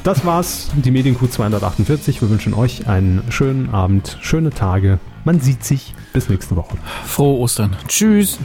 das 0.03 0.25
war's, 0.25 0.69
die 0.75 0.91
Medienkuh 0.91 1.27
248. 1.27 2.21
Wir 2.21 2.29
wünschen 2.29 2.53
euch 2.53 2.87
einen 2.87 3.23
schönen 3.29 3.69
Abend, 3.69 4.17
schöne 4.21 4.49
Tage. 4.49 4.99
Man 5.25 5.39
sieht 5.39 5.63
sich. 5.63 5.95
Bis 6.11 6.29
nächste 6.29 6.55
Woche. 6.55 6.77
Frohe 7.05 7.39
Ostern. 7.39 7.75
Tschüss. 7.87 8.37